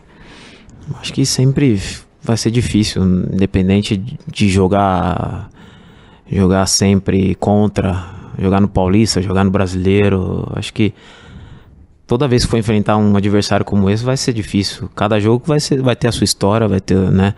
Acho 0.99 1.11
que 1.11 1.25
sempre 1.25 1.81
vai 2.21 2.37
ser 2.37 2.51
difícil, 2.51 3.03
independente 3.03 3.97
de 4.31 4.47
jogar 4.49 5.49
jogar 6.29 6.65
sempre 6.65 7.35
contra, 7.35 8.05
jogar 8.39 8.61
no 8.61 8.67
Paulista, 8.67 9.21
jogar 9.21 9.43
no 9.43 9.51
Brasileiro. 9.51 10.47
Acho 10.55 10.73
que 10.73 10.93
toda 12.07 12.27
vez 12.27 12.43
que 12.43 12.51
for 12.51 12.57
enfrentar 12.57 12.97
um 12.97 13.15
adversário 13.15 13.65
como 13.65 13.89
esse 13.89 14.03
vai 14.03 14.17
ser 14.17 14.33
difícil. 14.33 14.89
Cada 14.95 15.19
jogo 15.19 15.43
vai 15.45 15.59
ser 15.59 15.81
vai 15.81 15.95
ter 15.95 16.07
a 16.07 16.11
sua 16.11 16.25
história, 16.25 16.67
vai 16.67 16.81
ter, 16.81 16.97
né, 16.97 17.33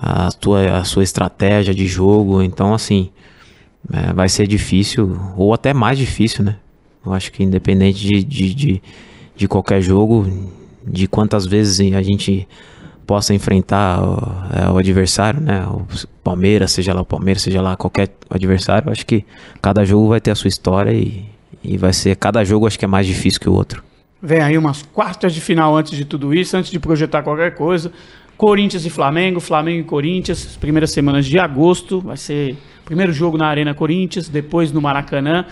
a 0.00 0.30
tua 0.32 0.78
a 0.78 0.84
sua 0.84 1.02
estratégia 1.02 1.74
de 1.74 1.86
jogo. 1.86 2.42
Então 2.42 2.74
assim, 2.74 3.10
é, 3.92 4.12
vai 4.12 4.28
ser 4.28 4.46
difícil 4.46 5.18
ou 5.36 5.52
até 5.54 5.72
mais 5.72 5.98
difícil, 5.98 6.44
né? 6.44 6.56
Eu 7.04 7.12
acho 7.12 7.32
que 7.32 7.42
independente 7.42 7.98
de, 7.98 8.22
de, 8.22 8.54
de, 8.54 8.82
de 9.34 9.48
qualquer 9.48 9.80
jogo, 9.82 10.24
de 10.86 11.08
quantas 11.08 11.44
vezes 11.44 11.92
a 11.94 12.02
gente 12.02 12.46
possa 13.06 13.34
enfrentar 13.34 14.02
o, 14.02 14.18
é, 14.56 14.70
o 14.70 14.78
adversário, 14.78 15.40
né? 15.40 15.66
O 15.66 15.86
Palmeiras, 16.22 16.72
seja 16.72 16.94
lá 16.94 17.02
o 17.02 17.06
Palmeiras, 17.06 17.42
seja 17.42 17.60
lá 17.60 17.76
qualquer 17.76 18.10
adversário, 18.30 18.90
acho 18.90 19.04
que 19.04 19.24
cada 19.60 19.84
jogo 19.84 20.08
vai 20.08 20.20
ter 20.20 20.30
a 20.30 20.34
sua 20.34 20.48
história 20.48 20.92
e, 20.92 21.24
e 21.62 21.76
vai 21.76 21.92
ser 21.92 22.16
cada 22.16 22.44
jogo 22.44 22.66
acho 22.66 22.78
que 22.78 22.84
é 22.84 22.88
mais 22.88 23.06
difícil 23.06 23.40
que 23.40 23.48
o 23.48 23.52
outro. 23.52 23.82
Vem 24.22 24.40
aí 24.40 24.56
umas 24.56 24.82
quartas 24.82 25.34
de 25.34 25.40
final 25.40 25.76
antes 25.76 25.96
de 25.96 26.04
tudo 26.04 26.32
isso, 26.32 26.56
antes 26.56 26.70
de 26.70 26.78
projetar 26.78 27.22
qualquer 27.22 27.54
coisa. 27.56 27.92
Corinthians 28.36 28.86
e 28.86 28.90
Flamengo, 28.90 29.40
Flamengo 29.40 29.80
e 29.80 29.84
Corinthians, 29.84 30.46
as 30.46 30.56
primeiras 30.56 30.92
semanas 30.92 31.26
de 31.26 31.38
agosto. 31.38 32.00
Vai 32.00 32.16
ser 32.16 32.56
primeiro 32.84 33.12
jogo 33.12 33.36
na 33.36 33.46
Arena 33.46 33.74
Corinthians, 33.74 34.28
depois 34.28 34.70
no 34.70 34.80
Maracanã. 34.80 35.44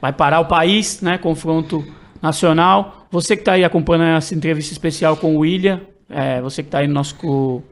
Vai 0.00 0.12
parar 0.12 0.40
o 0.40 0.44
país, 0.44 1.00
né? 1.02 1.18
Confronto 1.18 1.84
nacional. 2.22 3.06
Você 3.10 3.34
que 3.34 3.42
está 3.42 3.52
aí 3.52 3.64
acompanhando 3.64 4.16
essa 4.16 4.34
entrevista 4.34 4.72
especial 4.72 5.16
com 5.16 5.34
o 5.34 5.40
William, 5.40 5.80
é, 6.08 6.40
você 6.40 6.62
que 6.62 6.68
está 6.68 6.78
aí 6.78 6.86
no 6.86 6.94
nosso 6.94 7.62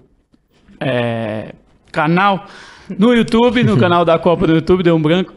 é, 0.80 1.54
canal, 1.90 2.46
no 2.98 3.14
YouTube, 3.14 3.64
no 3.64 3.76
canal 3.76 4.04
da 4.04 4.18
Copa 4.18 4.46
do 4.46 4.54
YouTube, 4.54 4.82
deu 4.82 4.94
um 4.94 5.02
branco. 5.02 5.32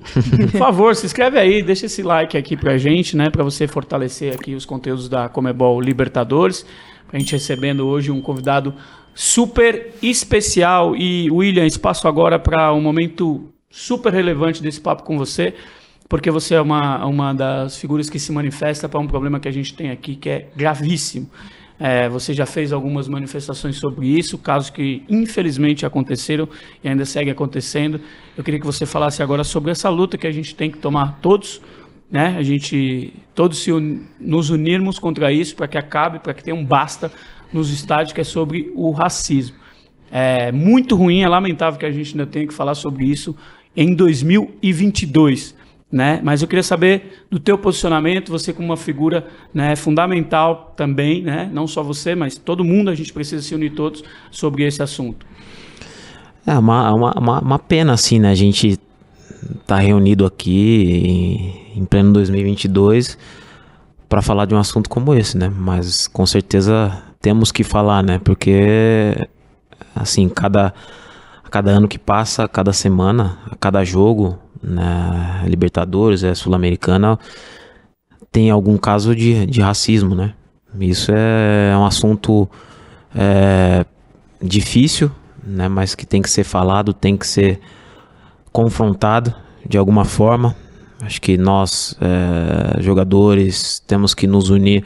Por 0.52 0.60
favor, 0.60 0.96
se 0.96 1.06
inscreve 1.06 1.40
aí, 1.40 1.62
deixa 1.62 1.86
esse 1.88 2.04
like 2.04 2.38
aqui 2.38 2.56
pra 2.56 2.78
gente, 2.78 3.18
né? 3.18 3.30
Pra 3.30 3.44
você 3.44 3.68
fortalecer 3.68 4.34
aqui 4.34 4.54
os 4.54 4.66
conteúdos 4.66 5.10
da 5.10 5.30
Comebol 5.30 5.82
Libertadores. 5.82 6.66
Pra 7.08 7.20
gente 7.20 7.32
recebendo 7.32 7.88
hoje 7.88 8.12
um 8.12 8.22
convidado 8.22 8.74
super 9.16 9.94
especial. 10.02 10.96
E, 10.96 11.30
William, 11.32 11.66
espaço 11.66 12.08
agora 12.08 12.38
para 12.38 12.72
um 12.72 12.82
momento 12.82 13.50
super 13.70 14.14
relevante 14.14 14.62
desse 14.62 14.80
papo 14.80 15.04
com 15.04 15.18
você, 15.18 15.54
porque 16.08 16.32
você 16.32 16.56
é 16.56 16.62
uma, 16.62 17.06
uma 17.06 17.34
das 17.34 17.78
figuras 17.78 18.10
que 18.10 18.20
se 18.20 18.32
manifesta 18.32 18.88
para 18.88 19.00
um 19.00 19.08
problema 19.08 19.40
que 19.40 19.48
a 19.48 19.52
gente 19.52 19.74
tem 19.74 19.92
aqui, 19.92 20.16
que 20.16 20.30
é 20.30 20.48
gravíssimo. 20.56 21.30
É, 21.80 22.10
você 22.10 22.34
já 22.34 22.46
fez 22.46 22.74
algumas 22.74 23.08
manifestações 23.08 23.78
sobre 23.78 24.06
isso, 24.06 24.38
casos 24.38 24.70
que 24.70 25.02
infelizmente 25.08 25.86
aconteceram 25.86 26.48
e 26.84 26.90
ainda 26.90 27.06
segue 27.06 27.32
acontecendo. 27.32 28.02
Eu 28.38 28.44
queria 28.44 28.60
que 28.60 28.66
você 28.66 28.86
falasse 28.86 29.24
agora 29.24 29.46
sobre 29.46 29.72
essa 29.72 29.88
luta 29.90 30.18
que 30.18 30.28
a 30.28 30.32
gente 30.32 30.54
tem 30.54 30.70
que 30.70 30.78
tomar 30.78 31.20
todos, 31.22 31.62
né? 32.12 32.36
A 32.38 32.44
gente 32.44 33.14
todos 33.34 33.60
se 33.60 33.72
un, 33.72 34.02
nos 34.20 34.50
unirmos 34.50 35.00
contra 35.00 35.32
isso 35.32 35.56
para 35.56 35.70
que 35.70 35.78
acabe, 35.78 36.20
para 36.20 36.34
que 36.34 36.44
tenha 36.44 36.56
um 36.56 36.66
basta 36.66 37.10
nos 37.54 37.72
estádios, 37.72 38.12
que 38.12 38.20
é 38.20 38.26
sobre 38.26 38.72
o 38.76 38.92
racismo. 38.92 39.56
É 40.12 40.52
muito 40.52 40.98
ruim, 40.98 41.22
é 41.22 41.30
lamentável 41.30 41.80
que 41.80 41.86
a 41.86 41.92
gente 41.92 42.12
ainda 42.12 42.26
tenha 42.26 42.46
que 42.46 42.54
falar 42.54 42.76
sobre 42.76 43.06
isso 43.06 43.34
em 43.74 43.96
2022 43.96 45.56
né? 45.92 46.20
Mas 46.24 46.42
eu 46.42 46.48
queria 46.48 46.64
saber 46.64 47.26
do 47.32 47.40
teu 47.40 47.58
posicionamento, 47.58 48.32
você 48.32 48.54
como 48.54 48.68
uma 48.68 48.78
figura 48.78 49.28
né, 49.54 49.76
fundamental 49.76 50.74
também, 50.78 51.24
né? 51.24 51.50
Não 51.52 51.68
só 51.68 51.82
você, 51.82 52.14
mas 52.14 52.38
todo 52.38 52.64
mundo, 52.64 52.90
a 52.90 52.96
gente 52.96 53.12
precisa 53.12 53.42
se 53.42 53.56
unir 53.56 53.72
todos 53.72 54.04
sobre 54.30 54.64
esse 54.64 54.84
assunto. 54.84 55.26
É 56.46 56.58
uma, 56.58 56.94
uma, 56.94 57.40
uma, 57.40 57.60
pena, 57.60 57.94
assim, 57.94 58.20
né? 58.20 58.30
A 58.30 58.36
gente 58.36 58.80
tá 59.66 59.78
reunido 59.78 60.26
aqui 60.26 61.64
em, 61.76 61.82
em 61.82 61.86
pleno 61.86 62.14
2022 62.14 63.18
para 64.08 64.22
falar 64.22 64.46
de 64.46 64.56
um 64.56 64.58
assunto 64.58 64.90
como 64.90 65.14
esse, 65.14 65.38
né? 65.38 65.50
Mas 65.50 66.08
com 66.08 66.26
certeza 66.26 67.04
temos 67.22 67.52
que 67.52 67.64
falar, 67.64 68.04
né? 68.04 68.20
Porque, 68.20 69.16
assim, 69.96 70.30
cada, 70.30 70.74
cada 71.52 71.72
ano 71.72 71.88
que 71.88 72.00
passa, 72.00 72.48
cada 72.48 72.74
semana, 72.74 73.38
cada 73.60 73.84
jogo, 73.84 74.40
na 74.62 75.44
Libertadores, 75.46 76.24
é 76.24 76.34
Sul-Americana, 76.36 77.18
tem 78.32 78.50
algum 78.50 78.78
caso 78.78 79.16
de, 79.16 79.46
de 79.46 79.62
racismo, 79.62 80.14
né? 80.16 80.34
Isso 80.80 81.12
é 81.12 81.76
um 81.76 81.86
assunto 81.86 82.48
é, 83.16 83.86
difícil, 84.42 85.12
né? 85.44 85.68
Mas 85.68 85.96
que 85.96 86.06
tem 86.06 86.22
que 86.22 86.30
ser 86.30 86.44
falado, 86.44 86.94
tem 86.94 87.18
que 87.18 87.26
ser 87.26 87.60
confrontado 88.52 89.34
de 89.68 89.78
alguma 89.78 90.06
forma. 90.06 90.56
Acho 91.02 91.22
que 91.22 91.38
nós, 91.38 91.96
é, 92.02 92.82
jogadores, 92.82 93.82
temos 93.88 94.14
que 94.14 94.28
nos 94.28 94.50
unir. 94.50 94.84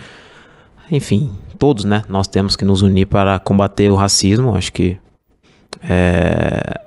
Enfim, 0.91 1.31
todos, 1.57 1.83
né? 1.83 2.03
Nós 2.07 2.27
temos 2.27 2.55
que 2.55 2.63
nos 2.63 2.81
unir 2.81 3.07
para 3.07 3.39
combater 3.39 3.91
o 3.91 3.95
racismo. 3.95 4.55
Acho 4.55 4.71
que 4.71 4.97
é, 5.81 6.79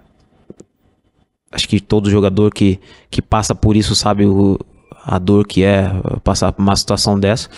acho 1.56 1.68
que 1.68 1.80
todo 1.80 2.10
jogador 2.10 2.52
que, 2.52 2.78
que 3.10 3.22
passa 3.22 3.54
por 3.54 3.76
isso 3.76 3.94
sabe 3.96 4.26
o, 4.26 4.58
a 5.04 5.18
dor 5.18 5.46
que 5.46 5.64
é 5.64 5.90
passar 6.22 6.52
por 6.52 6.62
uma 6.62 6.76
situação 6.76 7.18
dessa. 7.18 7.48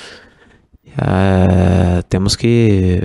É, 0.97 2.03
temos 2.09 2.35
que 2.37 3.03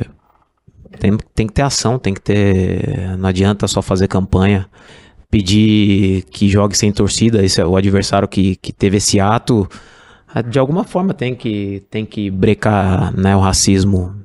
tem, 1.00 1.18
tem 1.34 1.48
que 1.48 1.54
ter 1.54 1.64
ação, 1.64 1.98
tem 1.98 2.14
que 2.14 2.22
ter. 2.22 3.18
Não 3.18 3.28
adianta 3.28 3.68
só 3.68 3.82
fazer 3.82 4.08
campanha, 4.08 4.68
pedir 5.30 6.24
que 6.32 6.48
jogue 6.48 6.78
sem 6.78 6.92
torcida. 6.92 7.44
Esse 7.44 7.60
é 7.60 7.66
o 7.66 7.76
adversário 7.76 8.28
que, 8.28 8.56
que 8.58 8.72
teve 8.72 8.98
esse 8.98 9.20
ato. 9.20 9.68
De 10.50 10.60
alguma 10.60 10.84
forma 10.84 11.14
tem 11.14 11.36
que, 11.36 11.84
tem 11.90 12.06
que 12.06 12.30
brecar 12.30 13.16
né, 13.18 13.36
o 13.36 13.40
racismo. 13.40 14.16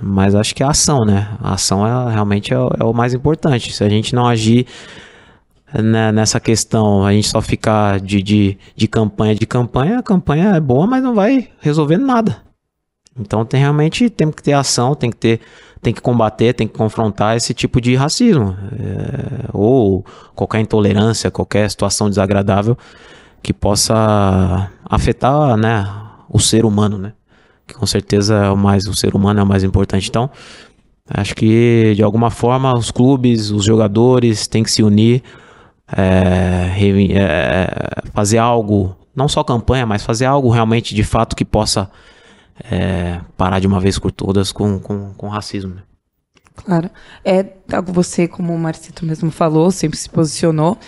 Mas 0.00 0.34
acho 0.34 0.54
que 0.54 0.62
é 0.62 0.66
a 0.66 0.70
ação, 0.70 1.04
né? 1.04 1.36
A 1.40 1.54
ação 1.54 1.86
é, 1.86 2.12
realmente 2.12 2.52
é, 2.52 2.56
é 2.56 2.84
o 2.84 2.92
mais 2.92 3.14
importante. 3.14 3.72
Se 3.72 3.82
a 3.82 3.88
gente 3.88 4.14
não 4.14 4.26
agir 4.26 4.66
né, 5.72 6.12
nessa 6.12 6.38
questão, 6.38 7.04
a 7.04 7.12
gente 7.12 7.28
só 7.28 7.40
ficar 7.40 8.00
de, 8.00 8.22
de, 8.22 8.58
de 8.74 8.86
campanha 8.88 9.34
de 9.34 9.46
campanha, 9.46 9.98
a 9.98 10.02
campanha 10.02 10.50
é 10.50 10.60
boa, 10.60 10.86
mas 10.86 11.02
não 11.02 11.14
vai 11.14 11.48
resolver 11.60 11.96
nada. 11.96 12.42
Então 13.18 13.44
tem 13.44 13.60
realmente 13.60 14.10
tem 14.10 14.30
que 14.30 14.42
ter 14.42 14.52
ação, 14.52 14.94
tem 14.94 15.10
que 15.10 15.16
ter, 15.16 15.40
tem 15.80 15.92
que 15.92 16.00
combater, 16.00 16.52
tem 16.52 16.68
que 16.68 16.76
confrontar 16.76 17.36
esse 17.36 17.54
tipo 17.54 17.80
de 17.80 17.94
racismo 17.94 18.56
é, 18.78 19.48
ou 19.52 20.04
qualquer 20.34 20.60
intolerância, 20.60 21.30
qualquer 21.30 21.68
situação 21.70 22.08
desagradável 22.08 22.76
que 23.42 23.52
possa 23.52 24.70
afetar, 24.84 25.56
né, 25.56 25.88
o 26.28 26.38
ser 26.38 26.64
humano, 26.64 26.98
né? 26.98 27.12
Que 27.66 27.74
com 27.74 27.86
certeza 27.86 28.34
é 28.34 28.50
o 28.50 28.56
mais 28.56 28.86
o 28.86 28.94
ser 28.94 29.14
humano 29.14 29.40
é 29.40 29.42
o 29.42 29.46
mais 29.46 29.64
importante. 29.64 30.08
Então 30.08 30.30
acho 31.08 31.34
que 31.34 31.94
de 31.96 32.02
alguma 32.02 32.30
forma 32.30 32.76
os 32.76 32.90
clubes, 32.90 33.50
os 33.50 33.64
jogadores 33.64 34.46
têm 34.46 34.62
que 34.62 34.70
se 34.70 34.82
unir 34.82 35.22
é, 35.94 36.72
é, 37.12 38.10
fazer 38.12 38.38
algo, 38.38 38.96
não 39.14 39.28
só 39.28 39.44
campanha, 39.44 39.86
mas 39.86 40.02
fazer 40.02 40.24
algo 40.24 40.50
realmente 40.50 40.94
de 40.94 41.04
fato 41.04 41.36
que 41.36 41.44
possa 41.44 41.90
é, 42.70 43.20
parar 43.36 43.58
de 43.60 43.66
uma 43.66 43.80
vez 43.80 43.98
por 43.98 44.10
todas 44.10 44.52
com, 44.52 44.78
com, 44.78 45.12
com 45.14 45.28
racismo. 45.28 45.74
Né? 45.74 45.82
Claro. 46.64 46.90
É, 47.24 47.44
você, 47.86 48.26
como 48.26 48.54
o 48.54 48.58
Marcito 48.58 49.04
mesmo 49.04 49.30
falou, 49.30 49.70
sempre 49.70 49.98
se 49.98 50.08
posicionou. 50.08 50.78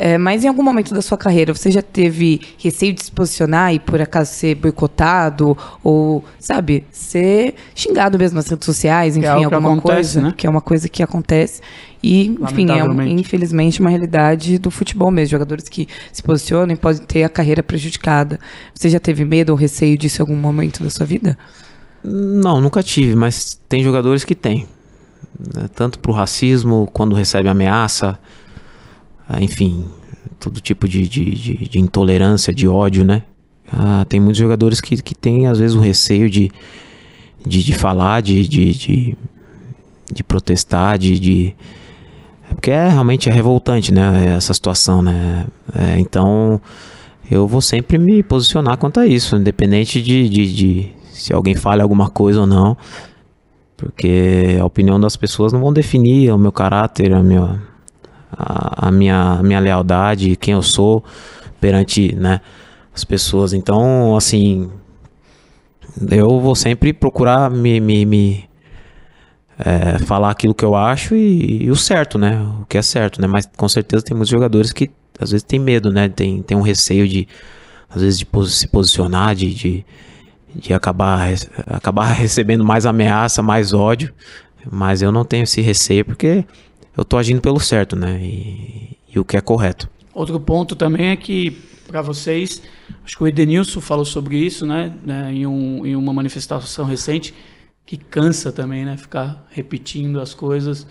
É, 0.00 0.16
mas 0.16 0.44
em 0.44 0.48
algum 0.48 0.62
momento 0.62 0.94
da 0.94 1.02
sua 1.02 1.18
carreira, 1.18 1.52
você 1.52 1.72
já 1.72 1.82
teve 1.82 2.40
receio 2.56 2.92
de 2.92 3.02
se 3.02 3.10
posicionar 3.10 3.74
e 3.74 3.80
por 3.80 4.00
acaso 4.00 4.32
ser 4.32 4.54
boicotado? 4.54 5.58
Ou, 5.82 6.24
sabe, 6.38 6.86
ser 6.92 7.56
xingado 7.74 8.16
mesmo 8.16 8.36
nas 8.36 8.46
redes 8.46 8.64
sociais, 8.64 9.16
enfim, 9.16 9.26
é 9.26 9.30
alguma 9.30 9.72
acontece, 9.72 9.82
coisa. 9.82 10.20
Né? 10.20 10.34
Que 10.36 10.46
é 10.46 10.50
uma 10.50 10.60
coisa 10.60 10.88
que 10.88 11.02
acontece. 11.02 11.60
E, 12.02 12.26
enfim, 12.40 12.70
é 12.70 12.84
um, 12.84 13.02
infelizmente 13.02 13.80
uma 13.80 13.90
realidade 13.90 14.58
do 14.58 14.70
futebol 14.70 15.10
mesmo. 15.10 15.32
Jogadores 15.32 15.68
que 15.68 15.88
se 16.12 16.22
posicionam 16.22 16.72
e 16.72 16.76
podem 16.76 17.02
ter 17.02 17.24
a 17.24 17.28
carreira 17.28 17.62
prejudicada. 17.62 18.38
Você 18.74 18.88
já 18.88 19.00
teve 19.00 19.24
medo 19.24 19.50
ou 19.50 19.56
receio 19.56 19.98
disso 19.98 20.20
em 20.20 20.22
algum 20.22 20.36
momento 20.36 20.82
da 20.82 20.90
sua 20.90 21.04
vida? 21.04 21.36
Não, 22.04 22.60
nunca 22.60 22.82
tive, 22.82 23.14
mas 23.14 23.60
tem 23.68 23.82
jogadores 23.82 24.24
que 24.24 24.34
têm. 24.34 24.66
Né? 25.38 25.68
Tanto 25.74 25.98
pro 25.98 26.12
racismo, 26.12 26.88
quando 26.92 27.14
recebe 27.14 27.48
ameaça, 27.48 28.18
ah, 29.28 29.42
enfim, 29.42 29.84
todo 30.38 30.60
tipo 30.60 30.88
de, 30.88 31.06
de, 31.08 31.24
de, 31.34 31.68
de 31.68 31.78
intolerância, 31.78 32.54
de 32.54 32.66
ódio, 32.68 33.04
né? 33.04 33.22
Ah, 33.70 34.06
tem 34.08 34.18
muitos 34.18 34.38
jogadores 34.38 34.80
que, 34.80 35.00
que 35.02 35.14
têm, 35.14 35.46
às 35.46 35.58
vezes, 35.58 35.76
o 35.76 35.80
receio 35.80 36.30
de, 36.30 36.50
de, 37.46 37.62
de 37.62 37.74
falar, 37.74 38.22
de, 38.22 38.48
de, 38.48 38.72
de, 38.72 39.16
de 40.12 40.24
protestar, 40.24 40.98
de, 40.98 41.18
de. 41.18 41.54
Porque 42.50 42.70
é 42.70 42.88
realmente 42.88 43.28
é 43.28 43.32
revoltante, 43.32 43.92
né? 43.92 44.34
Essa 44.36 44.54
situação, 44.54 45.02
né? 45.02 45.46
É, 45.74 45.98
então, 45.98 46.60
eu 47.30 47.46
vou 47.46 47.60
sempre 47.60 47.98
me 47.98 48.22
posicionar 48.22 48.76
quanto 48.78 49.00
a 49.00 49.06
isso, 49.06 49.36
independente 49.36 50.00
de, 50.02 50.28
de, 50.28 50.54
de 50.54 50.92
se 51.10 51.32
alguém 51.32 51.54
fale 51.54 51.82
alguma 51.82 52.08
coisa 52.08 52.40
ou 52.40 52.46
não. 52.46 52.76
Porque 53.76 54.56
a 54.60 54.64
opinião 54.64 54.98
das 54.98 55.16
pessoas 55.16 55.52
não 55.52 55.60
vão 55.60 55.72
definir 55.72 56.32
o 56.32 56.38
meu 56.38 56.50
caráter, 56.50 57.12
a 57.12 57.22
minha, 57.22 57.62
a, 58.32 58.88
a, 58.88 58.90
minha, 58.90 59.38
a 59.38 59.42
minha 59.42 59.60
lealdade, 59.60 60.36
quem 60.36 60.54
eu 60.54 60.62
sou 60.62 61.04
perante 61.60 62.14
né, 62.14 62.40
as 62.94 63.04
pessoas. 63.04 63.52
Então, 63.52 64.16
assim, 64.16 64.70
eu 66.10 66.40
vou 66.40 66.54
sempre 66.54 66.92
procurar 66.92 67.50
me, 67.50 67.78
me, 67.80 68.04
me 68.04 68.47
é, 69.58 69.98
falar 69.98 70.30
aquilo 70.30 70.54
que 70.54 70.64
eu 70.64 70.76
acho 70.76 71.16
e, 71.16 71.64
e, 71.64 71.70
o 71.70 71.76
certo, 71.76 72.16
né? 72.16 72.40
O 72.60 72.66
que 72.66 72.78
é 72.78 72.82
certo, 72.82 73.20
né? 73.20 73.26
Mas 73.26 73.48
com 73.56 73.68
certeza 73.68 74.04
tem 74.04 74.16
muitos 74.16 74.30
jogadores 74.30 74.72
que 74.72 74.90
às 75.18 75.32
vezes 75.32 75.42
tem 75.42 75.58
medo, 75.58 75.90
né? 75.90 76.08
Tem, 76.08 76.40
tem 76.42 76.56
um 76.56 76.62
receio 76.62 77.08
de, 77.08 77.26
às 77.90 78.00
vezes, 78.02 78.18
de 78.20 78.26
se 78.50 78.68
posicionar, 78.68 79.34
de, 79.34 79.52
de, 79.52 79.84
de 80.54 80.72
acabar, 80.72 81.28
acabar 81.66 82.12
recebendo 82.14 82.64
mais 82.64 82.86
ameaça, 82.86 83.42
mais 83.42 83.72
ódio. 83.72 84.14
Mas 84.70 85.02
eu 85.02 85.10
não 85.10 85.24
tenho 85.24 85.42
esse 85.42 85.60
receio 85.60 86.04
porque 86.04 86.44
eu 86.96 87.04
tô 87.04 87.16
agindo 87.16 87.40
pelo 87.40 87.58
certo, 87.58 87.96
né? 87.96 88.20
E, 88.22 88.96
e 89.12 89.18
o 89.18 89.24
que 89.24 89.36
é 89.36 89.40
correto. 89.40 89.88
Outro 90.14 90.38
ponto 90.38 90.76
também 90.76 91.08
é 91.08 91.16
que, 91.16 91.50
para 91.86 92.02
vocês, 92.02 92.62
acho 93.04 93.16
que 93.16 93.22
o 93.22 93.26
Edenilson 93.26 93.80
falou 93.80 94.04
sobre 94.04 94.36
isso, 94.36 94.66
né? 94.66 94.92
né 95.04 95.32
em, 95.32 95.46
um, 95.46 95.86
em 95.86 95.96
uma 95.96 96.12
manifestação 96.12 96.84
recente, 96.84 97.34
que 97.88 97.96
cansa 97.96 98.52
também, 98.52 98.84
né? 98.84 98.98
Ficar 98.98 99.46
repetindo 99.48 100.20
as 100.20 100.34
coisas 100.34 100.86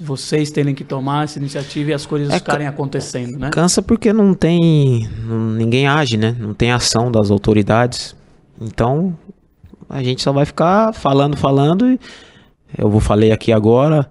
vocês 0.00 0.52
terem 0.52 0.72
que 0.72 0.84
tomar 0.84 1.24
essa 1.24 1.40
iniciativa 1.40 1.90
e 1.90 1.92
as 1.92 2.06
coisas 2.06 2.32
é, 2.32 2.38
ficarem 2.38 2.68
acontecendo, 2.68 3.36
né? 3.36 3.50
Cansa 3.50 3.82
porque 3.82 4.12
não 4.12 4.32
tem. 4.32 5.08
ninguém 5.58 5.88
age, 5.88 6.16
né? 6.16 6.36
Não 6.38 6.54
tem 6.54 6.70
ação 6.70 7.10
das 7.10 7.28
autoridades. 7.28 8.14
Então 8.60 9.18
a 9.90 10.00
gente 10.00 10.22
só 10.22 10.32
vai 10.32 10.46
ficar 10.46 10.92
falando, 10.92 11.36
falando 11.36 11.88
e 11.88 11.98
eu 12.78 12.88
vou 12.88 13.00
falei 13.00 13.32
aqui 13.32 13.52
agora 13.52 14.08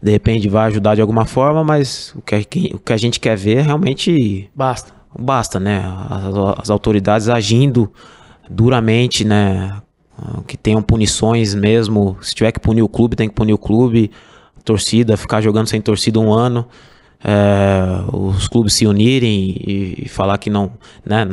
de 0.00 0.12
repente 0.12 0.48
vai 0.48 0.68
ajudar 0.68 0.94
de 0.94 1.00
alguma 1.00 1.24
forma, 1.24 1.64
mas 1.64 2.14
o 2.14 2.22
que, 2.22 2.36
a- 2.36 2.76
o 2.76 2.78
que 2.78 2.92
a 2.92 2.96
gente 2.96 3.18
quer 3.18 3.36
ver 3.36 3.56
é 3.58 3.62
realmente 3.62 4.48
Basta. 4.54 4.92
basta, 5.18 5.58
né? 5.58 5.82
As, 6.08 6.60
as 6.62 6.70
autoridades 6.70 7.28
agindo 7.28 7.92
duramente, 8.48 9.24
né? 9.24 9.82
Ah, 10.18 10.42
Que 10.46 10.56
tenham 10.56 10.82
punições 10.82 11.54
mesmo. 11.54 12.16
Se 12.20 12.34
tiver 12.34 12.52
que 12.52 12.60
punir 12.60 12.82
o 12.82 12.88
clube, 12.88 13.16
tem 13.16 13.28
que 13.28 13.34
punir 13.34 13.52
o 13.52 13.58
clube. 13.58 14.10
Torcida, 14.64 15.16
ficar 15.16 15.40
jogando 15.40 15.66
sem 15.68 15.80
torcida 15.80 16.18
um 16.20 16.32
ano. 16.32 16.66
É, 17.24 17.82
os 18.12 18.46
clubes 18.48 18.74
se 18.74 18.86
unirem 18.86 19.56
e, 19.66 20.02
e 20.04 20.08
falar 20.08 20.38
que 20.38 20.50
não, 20.50 20.72
né? 21.04 21.26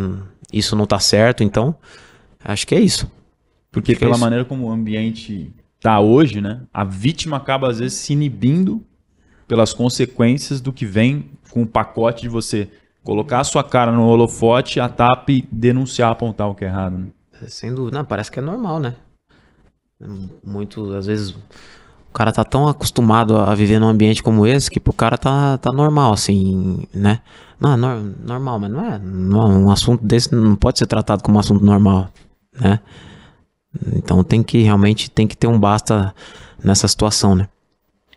Isso 0.52 0.76
não 0.76 0.86
tá 0.86 1.00
certo. 1.00 1.44
Então, 1.44 1.76
acho 2.44 2.66
que 2.66 2.74
é 2.76 2.80
isso. 2.80 3.12
Porque 3.72 3.92
Acho 3.92 4.00
é 4.00 4.00
pela 4.00 4.12
isso. 4.14 4.22
maneira 4.22 4.46
como 4.46 4.68
o 4.68 4.72
ambiente 4.72 5.52
tá 5.82 6.00
hoje, 6.00 6.40
né? 6.40 6.62
A 6.74 6.84
vítima 6.84 7.38
acaba 7.38 7.70
às 7.70 7.80
vezes 7.80 7.98
se 7.98 8.14
inibindo 8.14 8.82
pelas 9.48 9.74
consequências 9.74 10.62
do 10.62 10.72
que 10.74 10.86
vem 10.86 11.30
com 11.52 11.64
o 11.64 11.68
pacote 11.68 12.24
de 12.24 12.30
você 12.30 12.70
colocar 13.04 13.42
a 13.42 13.44
sua 13.44 13.64
cara 13.64 13.92
no 13.92 14.08
holofote, 14.08 14.80
a 14.80 14.90
TAP 14.90 15.30
denunciar, 15.52 16.10
apontar 16.12 16.50
o 16.50 16.56
que 16.56 16.64
é 16.66 16.68
errado. 16.68 16.98
Né? 16.98 17.08
Sem 17.48 17.74
dúvida. 17.74 17.98
Não, 17.98 18.06
parece 18.06 18.32
que 18.32 18.40
é 18.40 18.42
normal, 18.42 18.80
né? 18.80 18.96
Muito, 20.44 20.94
às 20.94 21.06
vezes, 21.06 21.30
o 21.32 22.14
cara 22.14 22.32
tá 22.32 22.44
tão 22.44 22.68
acostumado 22.68 23.38
a 23.38 23.54
viver 23.56 23.80
num 23.80 23.88
ambiente 23.88 24.22
como 24.22 24.46
esse 24.46 24.70
que 24.70 24.80
pro 24.80 24.94
cara 24.94 25.18
tá, 25.18 25.58
tá 25.58 25.72
normal, 25.72 26.14
assim, 26.14 26.86
né? 26.94 27.22
Não, 27.60 27.74
é 27.74 27.76
nor- 27.78 28.14
normal, 28.24 28.60
mas 28.60 28.72
não 28.72 28.86
é, 28.86 29.00
não 29.00 29.42
é. 29.42 29.46
Um 29.56 29.72
assunto 29.72 30.04
desse 30.04 30.34
não 30.36 30.56
pode 30.56 30.78
ser 30.80 30.86
tratado 30.86 31.24
como 31.24 31.38
um 31.38 31.40
assunto 31.40 31.64
normal, 31.64 32.10
né? 32.60 32.80
Então 33.94 34.24
tem 34.24 34.44
que, 34.44 34.62
realmente, 34.64 35.10
tem 35.10 35.28
que 35.28 35.36
ter 35.36 35.48
um 35.48 35.60
basta 35.60 36.14
nessa 36.64 36.88
situação, 36.88 37.36
né? 37.36 37.48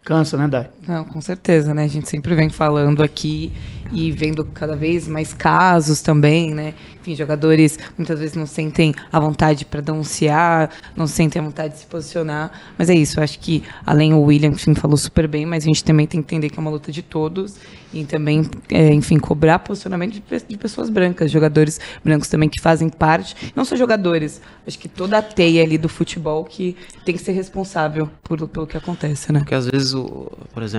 Cansa, 0.05 0.37
né, 0.37 0.49
Dai? 0.49 0.71
Não, 0.89 1.05
com 1.05 1.21
certeza, 1.21 1.75
né? 1.75 1.85
A 1.85 1.87
gente 1.87 2.09
sempre 2.09 2.35
vem 2.35 2.49
falando 2.49 3.03
aqui 3.03 3.53
e 3.93 4.11
vendo 4.11 4.43
cada 4.43 4.75
vez 4.75 5.07
mais 5.07 5.35
casos 5.35 6.01
também, 6.01 6.55
né? 6.55 6.73
Enfim, 7.01 7.15
jogadores 7.15 7.79
muitas 7.97 8.19
vezes 8.19 8.35
não 8.35 8.47
sentem 8.47 8.95
a 9.13 9.21
vontade 9.21 9.67
para 9.67 9.83
denunciar, 9.83 10.71
não 10.97 11.07
sentem 11.07 11.41
a 11.41 11.45
vontade 11.45 11.75
de 11.75 11.81
se 11.81 11.87
posicionar. 11.87 12.51
Mas 12.79 12.89
é 12.89 12.95
isso, 12.95 13.21
eu 13.21 13.25
acho 13.25 13.39
que 13.39 13.63
além 13.85 14.15
o 14.15 14.23
William, 14.23 14.49
enfim, 14.49 14.75
falou 14.75 14.97
super 14.97 15.29
bem, 15.29 15.45
mas 15.45 15.65
a 15.65 15.67
gente 15.67 15.85
também 15.85 16.07
tem 16.07 16.23
que 16.23 16.27
entender 16.27 16.49
que 16.49 16.59
é 16.59 16.61
uma 16.61 16.71
luta 16.71 16.91
de 16.91 17.03
todos 17.03 17.57
e 17.93 18.05
também, 18.05 18.49
é, 18.71 18.93
enfim, 18.93 19.19
cobrar 19.19 19.59
posicionamento 19.59 20.15
de, 20.15 20.23
de 20.47 20.57
pessoas 20.59 20.91
brancas, 20.91 21.31
jogadores 21.31 21.81
brancos 22.05 22.29
também 22.29 22.49
que 22.49 22.61
fazem 22.61 22.89
parte, 22.89 23.53
não 23.57 23.65
só 23.65 23.77
jogadores, 23.77 24.43
acho 24.67 24.79
que 24.79 24.89
toda 24.89 25.19
a 25.19 25.23
teia 25.23 25.63
ali 25.63 25.79
do 25.79 25.89
futebol 25.89 26.45
que 26.45 26.77
tem 27.05 27.15
que 27.15 27.23
ser 27.23 27.33
responsável 27.33 28.09
por, 28.23 28.47
pelo 28.49 28.67
que 28.67 28.77
acontece, 28.77 29.33
né? 29.33 29.41
Porque 29.41 29.55
às 29.55 29.67
vezes, 29.67 29.95
o, 29.95 30.31
por 30.53 30.63
exemplo, 30.63 30.78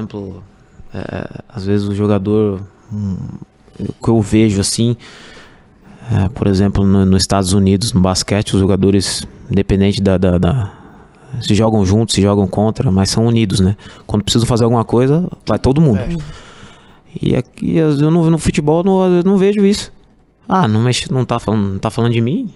é, 0.93 1.41
às 1.49 1.65
vezes 1.65 1.87
o 1.87 1.93
jogador, 1.95 2.61
hum, 2.91 3.15
que 3.77 4.09
eu 4.09 4.21
vejo 4.21 4.59
assim, 4.61 4.95
é, 6.11 6.29
por 6.29 6.47
exemplo, 6.47 6.85
no- 6.85 7.05
nos 7.05 7.21
Estados 7.23 7.53
Unidos, 7.53 7.93
no 7.93 8.01
basquete, 8.01 8.53
os 8.55 8.59
jogadores, 8.59 9.25
independente 9.49 10.01
da, 10.01 10.17
da, 10.17 10.37
da- 10.37 10.73
se 11.41 11.53
jogam 11.53 11.85
juntos, 11.85 12.15
se 12.15 12.21
jogam 12.21 12.47
contra, 12.47 12.91
mas 12.91 13.09
são 13.11 13.25
unidos, 13.27 13.59
né? 13.59 13.77
Quando 14.07 14.23
precisam 14.23 14.47
fazer 14.47 14.63
alguma 14.63 14.83
coisa, 14.83 15.29
vai 15.45 15.59
todo 15.59 15.79
mundo. 15.79 15.99
E 17.21 17.35
aqui, 17.35 17.75
eu 17.77 17.95
no, 18.09 18.29
no 18.29 18.37
futebol, 18.39 18.83
não, 18.83 19.17
eu 19.17 19.23
não 19.23 19.37
vejo 19.37 19.65
isso. 19.65 19.91
Ah, 20.47 20.67
não, 20.67 20.81
mexe, 20.81 21.11
não, 21.11 21.23
tá 21.25 21.37
falando, 21.39 21.73
não 21.73 21.79
tá 21.79 21.89
falando 21.91 22.13
de 22.13 22.21
mim? 22.21 22.51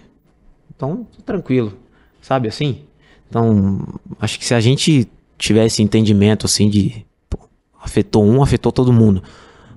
Então, 0.75 1.05
tranquilo. 1.25 1.73
Sabe 2.21 2.47
assim? 2.47 2.79
Então, 3.29 3.79
acho 4.19 4.39
que 4.39 4.45
se 4.45 4.53
a 4.55 4.59
gente 4.59 5.07
tivesse 5.37 5.81
entendimento 5.83 6.45
assim 6.47 6.69
de 6.69 7.05
afetou 7.83 8.25
um, 8.25 8.41
afetou 8.41 8.71
todo 8.71 8.91
mundo. 8.93 9.21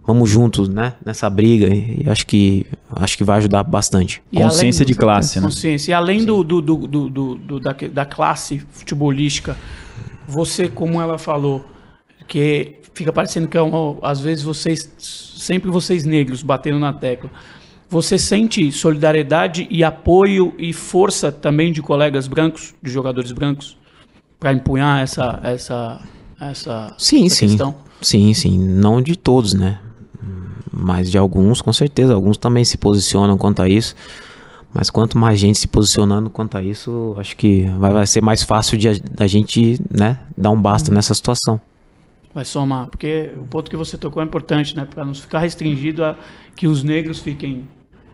Vamos 0.06 0.30
juntos, 0.30 0.68
né? 0.68 0.92
Nessa 1.04 1.28
briga. 1.28 1.66
E 1.66 2.04
acho 2.08 2.26
que 2.26 2.64
acho 2.94 3.18
que 3.18 3.24
vai 3.24 3.38
ajudar 3.38 3.64
bastante. 3.64 4.22
E 4.30 4.36
Consciência 4.36 4.84
do- 4.84 4.88
de 4.88 4.94
classe, 4.94 5.40
né? 5.40 5.46
Consciência. 5.46 5.90
E 5.90 5.94
além 5.94 6.24
do, 6.24 6.44
do, 6.44 6.62
do, 6.62 6.76
do, 6.86 7.08
do- 7.10 7.34
do- 7.34 7.60
da, 7.60 7.72
da 7.92 8.04
classe 8.04 8.60
futebolística, 8.70 9.56
você, 10.28 10.68
como 10.68 11.00
ela 11.00 11.18
falou, 11.18 11.64
que 12.28 12.76
fica 12.94 13.12
parecendo 13.12 13.48
que 13.48 13.56
é 13.56 13.60
uma, 13.60 13.96
às 14.02 14.20
vezes 14.20 14.44
vocês, 14.44 14.90
sempre 14.98 15.70
vocês 15.70 16.04
negros 16.04 16.42
batendo 16.42 16.78
na 16.78 16.92
tecla, 16.92 17.30
você 17.90 18.16
sente 18.18 18.70
solidariedade 18.72 19.66
e 19.70 19.82
apoio 19.84 20.54
e 20.56 20.72
força 20.72 21.30
também 21.32 21.72
de 21.72 21.82
colegas 21.82 22.26
brancos, 22.28 22.74
de 22.82 22.90
jogadores 22.90 23.32
brancos, 23.32 23.76
para 24.40 24.52
empunhar 24.52 25.02
essa, 25.02 25.40
essa, 25.42 26.00
essa, 26.40 26.94
Sim, 26.98 27.26
essa 27.26 27.34
sim. 27.36 27.48
questão? 27.48 27.74
Sim, 28.00 28.34
sim. 28.34 28.58
Não 28.58 29.00
de 29.00 29.16
todos, 29.16 29.54
né? 29.54 29.78
Mas 30.72 31.10
de 31.10 31.16
alguns, 31.16 31.62
com 31.62 31.72
certeza. 31.72 32.12
Alguns 32.14 32.36
também 32.36 32.64
se 32.64 32.76
posicionam 32.76 33.38
quanto 33.38 33.62
a 33.62 33.68
isso. 33.68 33.94
Mas 34.74 34.90
quanto 34.90 35.16
mais 35.16 35.38
gente 35.40 35.58
se 35.58 35.66
posicionando 35.66 36.28
quanto 36.28 36.58
a 36.58 36.62
isso, 36.62 37.14
acho 37.18 37.34
que 37.36 37.62
vai, 37.78 37.92
vai 37.92 38.06
ser 38.06 38.22
mais 38.22 38.42
fácil 38.42 38.76
de 38.76 38.88
a- 38.90 38.94
da 39.12 39.26
gente, 39.26 39.80
né, 39.90 40.18
dar 40.36 40.50
um 40.50 40.60
basta 40.60 40.92
nessa 40.92 41.14
situação. 41.14 41.58
Vai 42.34 42.44
somar, 42.44 42.88
porque 42.88 43.30
o 43.38 43.44
ponto 43.46 43.70
que 43.70 43.76
você 43.76 43.96
tocou 43.96 44.22
é 44.22 44.26
importante, 44.26 44.76
né? 44.76 44.84
Para 44.84 45.02
não 45.02 45.14
ficar 45.14 45.38
restringido 45.38 46.04
a 46.04 46.14
que 46.54 46.66
os 46.66 46.82
negros 46.82 47.20
fiquem, 47.20 47.66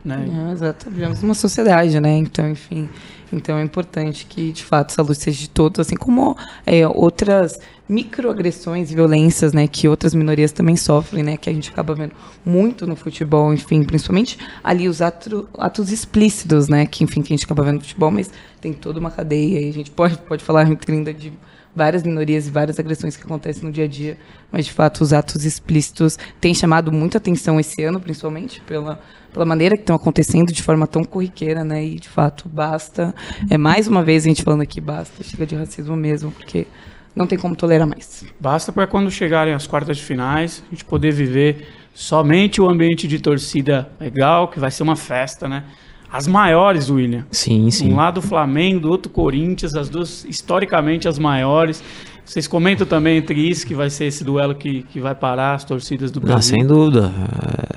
né? 0.04 0.26
É, 0.48 0.52
exato. 0.52 0.90
Vivemos 0.90 1.22
numa 1.22 1.34
sociedade, 1.34 2.00
né? 2.00 2.16
Então, 2.16 2.48
enfim. 2.50 2.88
Então 3.32 3.56
é 3.56 3.62
importante 3.62 4.26
que, 4.26 4.52
de 4.52 4.62
fato, 4.62 4.90
essa 4.90 5.00
luz 5.02 5.16
seja 5.18 5.38
de 5.38 5.48
todos, 5.48 5.80
assim 5.80 5.96
como 5.96 6.36
é, 6.66 6.86
outras 6.86 7.58
microagressões 7.88 8.90
e 8.90 8.94
violências, 8.94 9.52
né? 9.52 9.66
Que 9.66 9.88
outras 9.88 10.14
minorias 10.14 10.52
também 10.52 10.76
sofrem, 10.76 11.22
né? 11.22 11.36
Que 11.36 11.48
a 11.48 11.52
gente 11.52 11.70
acaba 11.70 11.94
vendo 11.94 12.12
muito 12.44 12.86
no 12.86 12.94
futebol, 12.96 13.52
enfim, 13.54 13.84
principalmente 13.84 14.38
ali 14.62 14.88
os 14.88 15.00
ato- 15.00 15.48
atos 15.56 15.90
explícitos, 15.90 16.68
né? 16.68 16.84
Que, 16.84 17.04
enfim, 17.04 17.22
que 17.22 17.32
a 17.32 17.36
gente 17.36 17.44
acaba 17.44 17.62
vendo 17.62 17.76
no 17.76 17.80
futebol, 17.80 18.10
mas 18.10 18.30
tem 18.60 18.72
toda 18.72 19.00
uma 19.00 19.10
cadeia 19.10 19.60
e 19.60 19.68
a 19.68 19.72
gente 19.72 19.90
pode, 19.90 20.18
pode 20.18 20.44
falar 20.44 20.66
ainda 20.88 21.14
de 21.14 21.32
várias 21.74 22.02
minorias 22.02 22.46
e 22.46 22.50
várias 22.50 22.78
agressões 22.78 23.16
que 23.16 23.24
acontecem 23.24 23.64
no 23.64 23.72
dia 23.72 23.84
a 23.84 23.88
dia, 23.88 24.18
mas 24.50 24.66
de 24.66 24.72
fato 24.72 25.00
os 25.00 25.12
atos 25.12 25.44
explícitos 25.44 26.18
têm 26.40 26.54
chamado 26.54 26.92
muita 26.92 27.18
atenção 27.18 27.58
esse 27.58 27.82
ano, 27.82 27.98
principalmente 27.98 28.60
pela, 28.62 29.00
pela 29.32 29.44
maneira 29.44 29.76
que 29.76 29.82
estão 29.82 29.96
acontecendo 29.96 30.52
de 30.52 30.62
forma 30.62 30.86
tão 30.86 31.04
corriqueira, 31.04 31.64
né? 31.64 31.84
E 31.84 31.98
de 31.98 32.08
fato 32.08 32.48
basta. 32.48 33.14
É 33.50 33.56
mais 33.56 33.88
uma 33.88 34.02
vez 34.02 34.24
a 34.24 34.28
gente 34.28 34.42
falando 34.42 34.62
aqui 34.62 34.80
basta, 34.80 35.22
chega 35.22 35.46
de 35.46 35.54
racismo 35.54 35.96
mesmo, 35.96 36.30
porque 36.30 36.66
não 37.14 37.26
tem 37.26 37.38
como 37.38 37.56
tolerar 37.56 37.86
mais. 37.86 38.24
Basta 38.38 38.72
para 38.72 38.86
quando 38.86 39.10
chegarem 39.10 39.54
as 39.54 39.66
quartas 39.66 39.96
de 39.96 40.02
finais, 40.02 40.62
a 40.66 40.70
gente 40.70 40.84
poder 40.84 41.12
viver 41.12 41.66
somente 41.94 42.60
o 42.60 42.68
ambiente 42.68 43.06
de 43.06 43.18
torcida 43.18 43.90
legal, 44.00 44.48
que 44.48 44.58
vai 44.58 44.70
ser 44.70 44.82
uma 44.82 44.96
festa, 44.96 45.48
né? 45.48 45.64
As 46.12 46.26
maiores, 46.28 46.90
William. 46.90 47.24
Sim, 47.30 47.70
sim. 47.70 47.90
Um 47.93 47.97
lado 47.97 48.20
Flamengo, 48.20 48.89
outro 48.89 49.10
Corinthians, 49.10 49.74
as 49.74 49.89
duas 49.89 50.24
historicamente 50.26 51.09
as 51.09 51.18
maiores. 51.18 51.82
Vocês 52.24 52.47
comentam 52.47 52.86
também 52.86 53.16
entre 53.16 53.40
isso 53.40 53.66
que 53.66 53.74
vai 53.74 53.89
ser 53.90 54.05
esse 54.05 54.22
duelo 54.22 54.55
que, 54.55 54.82
que 54.84 55.01
vai 55.01 55.14
parar 55.14 55.55
as 55.55 55.64
torcidas 55.64 56.10
do 56.10 56.18
Ah, 56.20 56.26
Brasil. 56.26 56.56
sem 56.56 56.66
dúvida. 56.66 57.10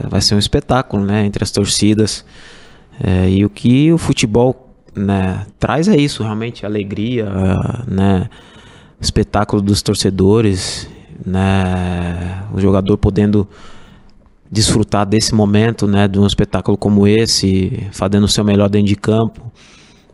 É, 0.03 0.07
Vai 0.07 0.21
ser 0.21 0.35
um 0.35 0.39
espetáculo, 0.39 1.03
né? 1.05 1.25
Entre 1.25 1.43
as 1.43 1.49
torcidas. 1.51 2.25
É, 3.01 3.29
e 3.29 3.43
o 3.45 3.49
que 3.49 3.91
o 3.91 3.97
futebol 3.97 4.69
né, 4.95 5.45
traz 5.59 5.87
é 5.87 5.95
isso, 5.97 6.23
realmente, 6.23 6.65
alegria, 6.65 7.25
né? 7.87 8.29
Espetáculo 9.01 9.61
dos 9.61 9.81
torcedores, 9.81 10.87
né? 11.25 12.43
O 12.53 12.59
jogador 12.61 12.97
podendo 12.97 13.47
desfrutar 14.51 15.05
desse 15.05 15.33
momento, 15.33 15.87
né? 15.87 16.07
De 16.07 16.19
um 16.19 16.25
espetáculo 16.25 16.77
como 16.77 17.07
esse, 17.07 17.87
fazendo 17.91 18.23
o 18.23 18.27
seu 18.27 18.43
melhor 18.43 18.69
dentro 18.69 18.87
de 18.87 18.95
campo. 18.95 19.51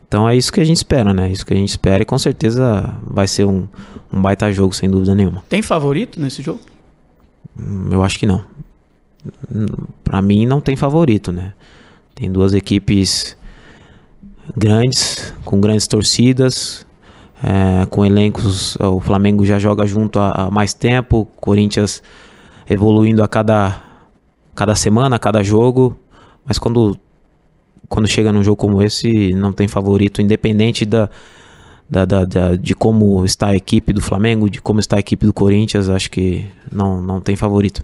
Então 0.07 0.27
é 0.27 0.35
isso 0.35 0.51
que 0.51 0.59
a 0.59 0.63
gente 0.63 0.77
espera, 0.77 1.13
né? 1.13 1.31
Isso 1.31 1.45
que 1.45 1.53
a 1.53 1.57
gente 1.57 1.69
espera 1.69 2.03
e 2.03 2.05
com 2.05 2.17
certeza 2.17 2.93
vai 3.03 3.27
ser 3.27 3.45
um, 3.45 3.67
um 4.11 4.21
baita 4.21 4.51
jogo, 4.51 4.73
sem 4.73 4.89
dúvida 4.89 5.15
nenhuma. 5.15 5.43
Tem 5.47 5.61
favorito 5.61 6.19
nesse 6.19 6.41
jogo? 6.41 6.59
Hum, 7.57 7.89
Eu 7.91 8.03
acho 8.03 8.19
que 8.19 8.25
não. 8.25 8.43
Pra 10.03 10.21
mim 10.21 10.45
não 10.45 10.59
tem 10.59 10.75
favorito, 10.75 11.31
né? 11.31 11.53
Tem 12.15 12.31
duas 12.31 12.53
equipes 12.53 13.37
grandes, 14.55 15.33
com 15.45 15.61
grandes 15.61 15.87
torcidas, 15.87 16.85
é, 17.43 17.85
com 17.85 18.05
elencos. 18.05 18.75
O 18.79 18.99
Flamengo 18.99 19.45
já 19.45 19.59
joga 19.59 19.85
junto 19.85 20.19
há, 20.19 20.31
há 20.31 20.51
mais 20.51 20.73
tempo, 20.73 21.27
Corinthians 21.37 22.01
evoluindo 22.69 23.23
a 23.23 23.27
cada, 23.27 23.81
cada 24.55 24.75
semana, 24.75 25.19
cada 25.19 25.43
jogo. 25.43 25.97
Mas 26.45 26.57
quando, 26.59 26.97
quando 27.89 28.07
chega 28.07 28.31
num 28.31 28.43
jogo 28.43 28.57
como 28.57 28.81
esse, 28.81 29.33
não 29.33 29.53
tem 29.53 29.67
favorito, 29.67 30.21
independente 30.21 30.85
da, 30.85 31.09
da, 31.89 32.05
da- 32.05 32.25
da- 32.25 32.55
de 32.55 32.73
como 32.75 33.23
está 33.25 33.47
a 33.49 33.55
equipe 33.55 33.93
do 33.93 34.01
Flamengo, 34.01 34.49
de 34.49 34.61
como 34.61 34.79
está 34.79 34.97
a 34.97 34.99
equipe 34.99 35.25
do 35.25 35.33
Corinthians, 35.33 35.89
acho 35.89 36.09
que 36.11 36.45
não, 36.71 37.01
não 37.01 37.21
tem 37.21 37.35
favorito. 37.35 37.83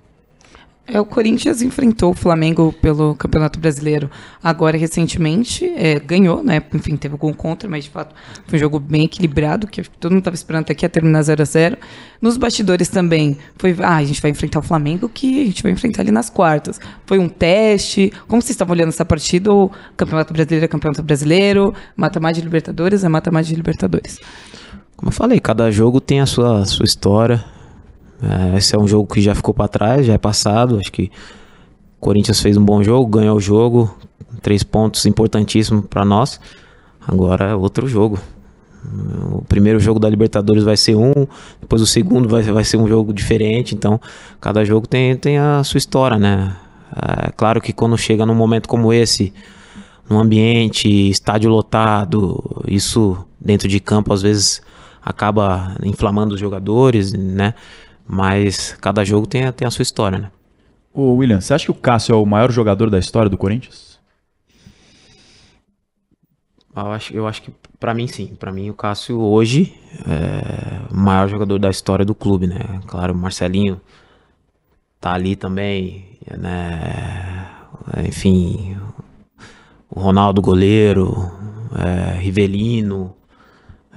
É, 0.89 1.01
o 1.01 1.05
Corinthians 1.05 1.61
enfrentou 1.61 2.11
o 2.11 2.13
Flamengo 2.13 2.73
pelo 2.81 3.13
Campeonato 3.13 3.59
Brasileiro 3.59 4.09
agora 4.41 4.77
recentemente, 4.77 5.65
é, 5.75 5.99
ganhou, 5.99 6.41
né? 6.41 6.63
Enfim, 6.73 6.95
teve 6.95 7.13
algum 7.13 7.33
contra, 7.33 7.69
mas 7.69 7.83
de 7.83 7.89
fato 7.89 8.15
foi 8.45 8.57
um 8.57 8.59
jogo 8.59 8.79
bem 8.79 9.03
equilibrado, 9.03 9.67
que 9.67 9.83
todo 9.83 10.13
mundo 10.13 10.19
estava 10.19 10.35
esperando 10.35 10.61
até 10.61 10.73
que 10.73 10.85
ia 10.85 10.89
terminar 10.89 11.21
0 11.21 11.41
a 11.41 11.45
0 11.45 11.77
Nos 12.21 12.37
bastidores 12.37 12.87
também 12.87 13.37
foi, 13.57 13.75
ah, 13.79 13.97
a 13.97 14.03
gente 14.05 14.21
vai 14.21 14.31
enfrentar 14.31 14.59
o 14.59 14.61
Flamengo, 14.61 15.09
que 15.09 15.41
a 15.41 15.45
gente 15.45 15.61
vai 15.61 15.73
enfrentar 15.73 16.03
ali 16.03 16.11
nas 16.11 16.29
quartas. 16.29 16.79
Foi 17.05 17.19
um 17.19 17.27
teste. 17.27 18.13
Como 18.25 18.41
vocês 18.41 18.51
estavam 18.51 18.73
olhando 18.73 18.89
essa 18.89 19.03
partida? 19.03 19.51
O 19.51 19.69
Campeonato 19.97 20.33
Brasileiro 20.33 20.63
é 20.63 20.67
Campeonato 20.69 21.03
Brasileiro, 21.03 21.73
mata-mata 21.97 22.35
de 22.35 22.41
Libertadores 22.41 23.03
é 23.03 23.09
mata-mata 23.09 23.45
de 23.45 23.55
Libertadores. 23.55 24.19
Como 24.95 25.09
eu 25.09 25.13
falei, 25.13 25.39
cada 25.41 25.69
jogo 25.69 25.99
tem 25.99 26.21
a 26.21 26.25
sua, 26.25 26.63
sua 26.65 26.85
história. 26.85 27.56
É, 28.21 28.57
esse 28.57 28.75
é 28.75 28.79
um 28.79 28.87
jogo 28.87 29.13
que 29.13 29.21
já 29.21 29.35
ficou 29.35 29.53
para 29.53 29.67
trás, 29.67 30.05
já 30.05 30.13
é 30.13 30.17
passado. 30.17 30.79
Acho 30.79 30.91
que 30.91 31.11
o 31.97 31.99
Corinthians 31.99 32.41
fez 32.41 32.57
um 32.57 32.63
bom 32.63 32.83
jogo, 32.83 33.17
ganhou 33.17 33.37
o 33.37 33.39
jogo, 33.39 33.95
três 34.41 34.63
pontos 34.63 35.05
importantíssimos 35.05 35.85
para 35.87 36.03
nós. 36.03 36.39
Agora 37.07 37.45
é 37.45 37.55
outro 37.55 37.87
jogo. 37.87 38.19
O 39.31 39.43
primeiro 39.47 39.79
jogo 39.79 39.99
da 39.99 40.09
Libertadores 40.09 40.63
vai 40.63 40.77
ser 40.77 40.95
um, 40.95 41.13
depois 41.59 41.81
o 41.81 41.87
segundo 41.87 42.29
vai, 42.29 42.41
vai 42.43 42.63
ser 42.63 42.77
um 42.77 42.87
jogo 42.87 43.13
diferente. 43.13 43.75
Então, 43.75 43.99
cada 44.39 44.63
jogo 44.63 44.87
tem, 44.87 45.15
tem 45.15 45.37
a 45.37 45.63
sua 45.63 45.77
história, 45.77 46.17
né? 46.17 46.55
É 47.25 47.31
claro 47.31 47.59
que 47.59 47.73
quando 47.73 47.97
chega 47.97 48.25
num 48.25 48.35
momento 48.35 48.67
como 48.67 48.93
esse, 48.93 49.33
num 50.09 50.19
ambiente, 50.19 50.87
estádio 51.09 51.49
lotado, 51.49 52.63
isso 52.67 53.17
dentro 53.39 53.67
de 53.67 53.79
campo 53.79 54.13
às 54.13 54.21
vezes 54.21 54.61
acaba 55.03 55.75
inflamando 55.83 56.35
os 56.35 56.39
jogadores, 56.39 57.13
né? 57.13 57.53
Mas 58.07 58.73
cada 58.79 59.03
jogo 59.03 59.27
tem, 59.27 59.51
tem 59.51 59.67
a 59.67 59.71
sua 59.71 59.83
história, 59.83 60.17
né? 60.17 60.31
Ô 60.93 61.13
William, 61.15 61.41
você 61.41 61.53
acha 61.53 61.65
que 61.65 61.71
o 61.71 61.75
Cássio 61.75 62.13
é 62.13 62.17
o 62.17 62.25
maior 62.25 62.51
jogador 62.51 62.89
da 62.89 62.97
história 62.97 63.29
do 63.29 63.37
Corinthians? 63.37 63.99
Eu 66.75 66.91
acho, 66.91 67.13
eu 67.13 67.27
acho 67.27 67.41
que 67.41 67.51
para 67.79 67.93
mim 67.93 68.07
sim. 68.07 68.35
Para 68.39 68.51
mim 68.51 68.69
o 68.69 68.73
Cássio 68.73 69.19
hoje 69.19 69.75
é 70.07 70.93
o 70.93 70.97
maior 70.97 71.27
jogador 71.27 71.59
da 71.59 71.69
história 71.69 72.05
do 72.05 72.15
clube, 72.15 72.47
né? 72.47 72.81
Claro, 72.87 73.13
o 73.13 73.17
Marcelinho 73.17 73.81
tá 74.99 75.13
ali 75.13 75.35
também, 75.35 76.19
né? 76.37 77.45
Enfim, 78.07 78.77
o 79.89 79.99
Ronaldo 79.99 80.41
goleiro, 80.41 81.31
é, 81.75 82.17
Rivelino, 82.19 83.15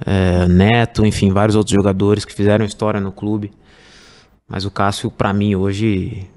é, 0.05 0.47
Neto, 0.47 1.05
enfim, 1.05 1.31
vários 1.31 1.55
outros 1.55 1.73
jogadores 1.73 2.25
que 2.25 2.33
fizeram 2.33 2.65
história 2.65 2.99
no 2.99 3.11
clube. 3.11 3.51
Mas 4.51 4.65
o 4.65 4.69
Cássio, 4.69 5.09
para 5.09 5.31
mim, 5.31 5.55
hoje 5.55 6.27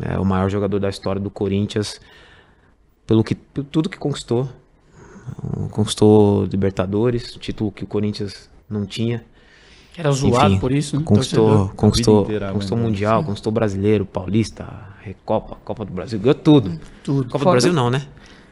é 0.00 0.18
o 0.18 0.24
maior 0.24 0.48
jogador 0.48 0.80
da 0.80 0.88
história 0.88 1.20
do 1.20 1.28
Corinthians, 1.28 2.00
pelo 3.06 3.22
que 3.22 3.34
por 3.34 3.64
tudo 3.64 3.90
que 3.90 3.98
conquistou. 3.98 4.48
Conquistou 5.70 6.46
Libertadores, 6.46 7.34
título 7.34 7.70
que 7.70 7.84
o 7.84 7.86
Corinthians 7.86 8.48
não 8.66 8.86
tinha. 8.86 9.22
Era 9.94 10.10
zoado 10.10 10.52
Enfim, 10.52 10.58
por 10.58 10.72
isso, 10.72 10.98
né? 10.98 11.02
Conquistou, 11.04 11.68
conquistou, 11.76 12.22
inteira, 12.22 12.50
conquistou 12.50 12.78
Mundial, 12.78 13.20
sim. 13.20 13.26
conquistou 13.26 13.52
Brasileiro, 13.52 14.06
Paulista, 14.06 14.66
Recopa, 15.02 15.56
Copa 15.62 15.84
do 15.84 15.92
Brasil, 15.92 16.18
ganhou 16.18 16.34
tudo. 16.34 16.80
Tudo. 17.04 17.24
Copa 17.24 17.40
Foda. 17.40 17.44
do 17.44 17.50
Brasil 17.50 17.72
não, 17.74 17.90
né? 17.90 18.06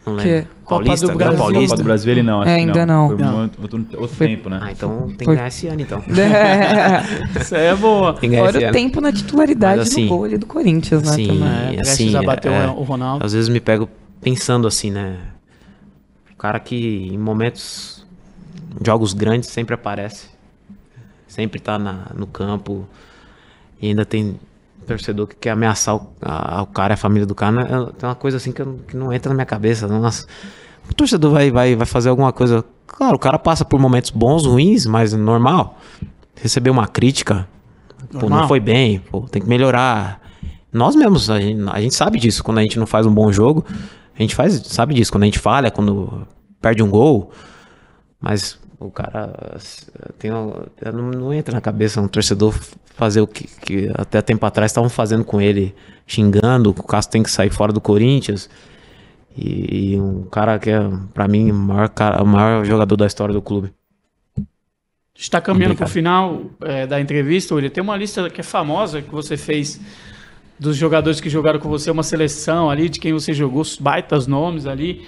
Não 0.07 0.15
lembro. 0.15 0.49
Paulista, 0.67 1.07
Copa 1.07 1.13
do 1.13 1.19
Brasil. 1.19 1.39
Paulista. 1.39 1.69
Copa 1.69 1.77
do 1.77 1.85
Brasil 1.85 2.13
ele 2.13 2.23
não, 2.23 2.43
é, 2.43 2.55
ainda 2.55 2.87
não. 2.87 3.09
não. 3.09 3.17
Foi 3.17 3.27
não. 3.27 3.43
Outro, 3.43 3.63
outro, 3.63 3.87
outro 4.01 4.17
Foi... 4.17 4.29
tempo, 4.29 4.49
né? 4.49 4.59
Ah, 4.63 4.73
então 4.73 5.09
tem 5.09 5.17
que 5.19 5.25
ganhar 5.27 5.49
esse 5.49 5.67
ano, 5.67 5.81
então. 5.81 6.03
É. 6.09 7.41
Isso 7.41 7.55
aí 7.55 7.67
é 7.67 7.75
boa. 7.75 8.15
Fora 8.15 8.69
o 8.69 8.73
tempo 8.73 9.01
na 9.01 9.13
titularidade 9.13 9.79
Mas, 9.79 9.89
assim, 9.89 10.05
do 10.05 10.09
gol 10.09 10.25
ali 10.25 10.39
do 10.39 10.47
Corinthians, 10.47 11.03
né? 11.03 11.13
Sim, 11.13 11.27
também. 11.27 11.77
É, 11.77 11.81
assim, 11.81 12.09
já 12.09 12.23
bateu 12.23 12.53
é, 12.53 12.67
o 12.69 12.83
Ronaldo. 12.83 13.25
Às 13.25 13.33
vezes 13.33 13.49
me 13.49 13.61
pego 13.61 13.89
pensando 14.21 14.67
assim, 14.67 14.91
né? 14.91 15.19
O 16.33 16.37
cara 16.37 16.59
que 16.61 17.11
em 17.13 17.19
momentos, 17.19 18.07
jogos 18.85 19.13
grandes, 19.13 19.49
sempre 19.51 19.75
aparece. 19.75 20.29
Sempre 21.27 21.61
tá 21.61 21.79
na, 21.79 22.07
no 22.15 22.27
campo. 22.27 22.89
E 23.81 23.89
ainda 23.89 24.05
tem 24.05 24.39
torcedor 24.87 25.27
que 25.27 25.37
quer 25.37 25.51
ameaçar 25.51 25.97
o, 25.97 26.07
a, 26.21 26.63
o 26.63 26.67
cara, 26.67 26.95
a 26.95 26.97
família 26.97 27.27
do 27.27 27.35
cara. 27.35 27.63
É, 27.63 27.93
tem 27.93 28.09
uma 28.09 28.15
coisa 28.15 28.37
assim 28.37 28.53
que, 28.53 28.63
eu, 28.63 28.81
que 28.87 28.97
não 28.97 29.13
entra 29.13 29.31
na 29.31 29.35
minha 29.35 29.47
cabeça. 29.47 29.87
Nossa 29.87 30.27
o 30.91 30.95
torcedor 30.95 31.33
vai, 31.33 31.51
vai, 31.51 31.77
vai 31.77 31.87
fazer 31.87 32.09
alguma 32.09 32.33
coisa. 32.33 32.65
Claro, 32.87 33.15
o 33.15 33.19
cara 33.19 33.39
passa 33.39 33.65
por 33.65 33.79
momentos 33.79 34.11
bons, 34.11 34.45
ruins, 34.45 34.87
mas 34.87 35.13
normal. 35.13 35.79
Receber 36.35 36.71
uma 36.71 36.87
crítica, 36.87 37.49
pô, 38.19 38.29
não 38.29 38.49
foi 38.49 38.61
bem, 38.61 38.99
pô, 38.99 39.23
tem 39.23 39.41
que 39.41 39.49
melhorar. 39.49 40.21
Nós 40.73 40.97
mesmos, 40.97 41.31
a 41.31 41.41
gente, 41.41 41.63
a 41.71 41.81
gente 41.81 41.95
sabe 41.95 42.19
disso. 42.19 42.43
Quando 42.43 42.59
a 42.59 42.63
gente 42.63 42.79
não 42.79 42.87
faz 42.87 43.07
um 43.07 43.15
bom 43.15 43.31
jogo, 43.33 43.65
a 44.19 44.23
gente 44.23 44.35
faz, 44.35 44.55
sabe 44.67 44.95
disso. 44.95 45.13
Quando 45.13 45.23
a 45.23 45.27
gente 45.27 45.39
falha, 45.39 45.71
quando 45.71 46.27
perde 46.61 46.83
um 46.83 46.91
gol. 46.91 47.31
Mas 48.21 48.59
o 48.81 48.91
cara 48.91 49.59
tem, 50.19 50.31
não, 50.31 50.65
não 50.93 51.35
entra 51.35 51.55
na 51.55 51.61
cabeça 51.61 52.01
um 52.01 52.09
torcedor 52.09 52.59
fazer 52.95 53.21
o 53.21 53.27
que, 53.27 53.45
que 53.45 53.91
até 53.95 54.23
tempo 54.23 54.45
atrás 54.47 54.71
estavam 54.71 54.89
fazendo 54.89 55.23
com 55.23 55.41
ele, 55.41 55.75
xingando, 56.07 56.71
o 56.71 56.83
Cássio 56.83 57.13
tem 57.13 57.23
que 57.23 57.31
sair 57.31 57.51
fora 57.51 57.73
do 57.73 57.81
Corinthians. 57.81 58.49
E, 59.37 59.93
e 59.93 60.01
um 60.01 60.25
cara 60.25 60.59
que 60.59 60.71
é, 60.71 60.81
para 61.13 61.29
mim, 61.29 61.51
o 61.51 61.55
maior, 61.55 61.89
cara, 61.91 62.23
o 62.23 62.27
maior 62.27 62.65
jogador 62.65 62.97
da 62.97 63.07
história 63.07 63.33
do 63.33 63.43
clube. 63.43 63.73
Está 65.15 65.41
caminhando 65.41 65.77
para 65.77 65.85
o 65.85 65.89
final 65.89 66.43
é, 66.63 66.87
da 66.87 66.99
entrevista, 66.99 67.55
William. 67.55 67.71
Tem 67.71 67.83
uma 67.83 67.97
lista 67.97 68.31
que 68.31 68.41
é 68.41 68.45
famosa 68.45 69.03
que 69.03 69.11
você 69.11 69.37
fez 69.37 69.79
dos 70.59 70.77
jogadores 70.77 71.21
que 71.21 71.29
jogaram 71.29 71.61
com 71.61 71.69
você, 71.69 71.91
uma 71.91 72.03
seleção 72.03 72.71
ali 72.71 72.89
de 72.89 72.99
quem 72.99 73.13
você 73.13 73.35
jogou, 73.35 73.63
baitas 73.79 74.27
nomes 74.27 74.67
ali. 74.67 75.07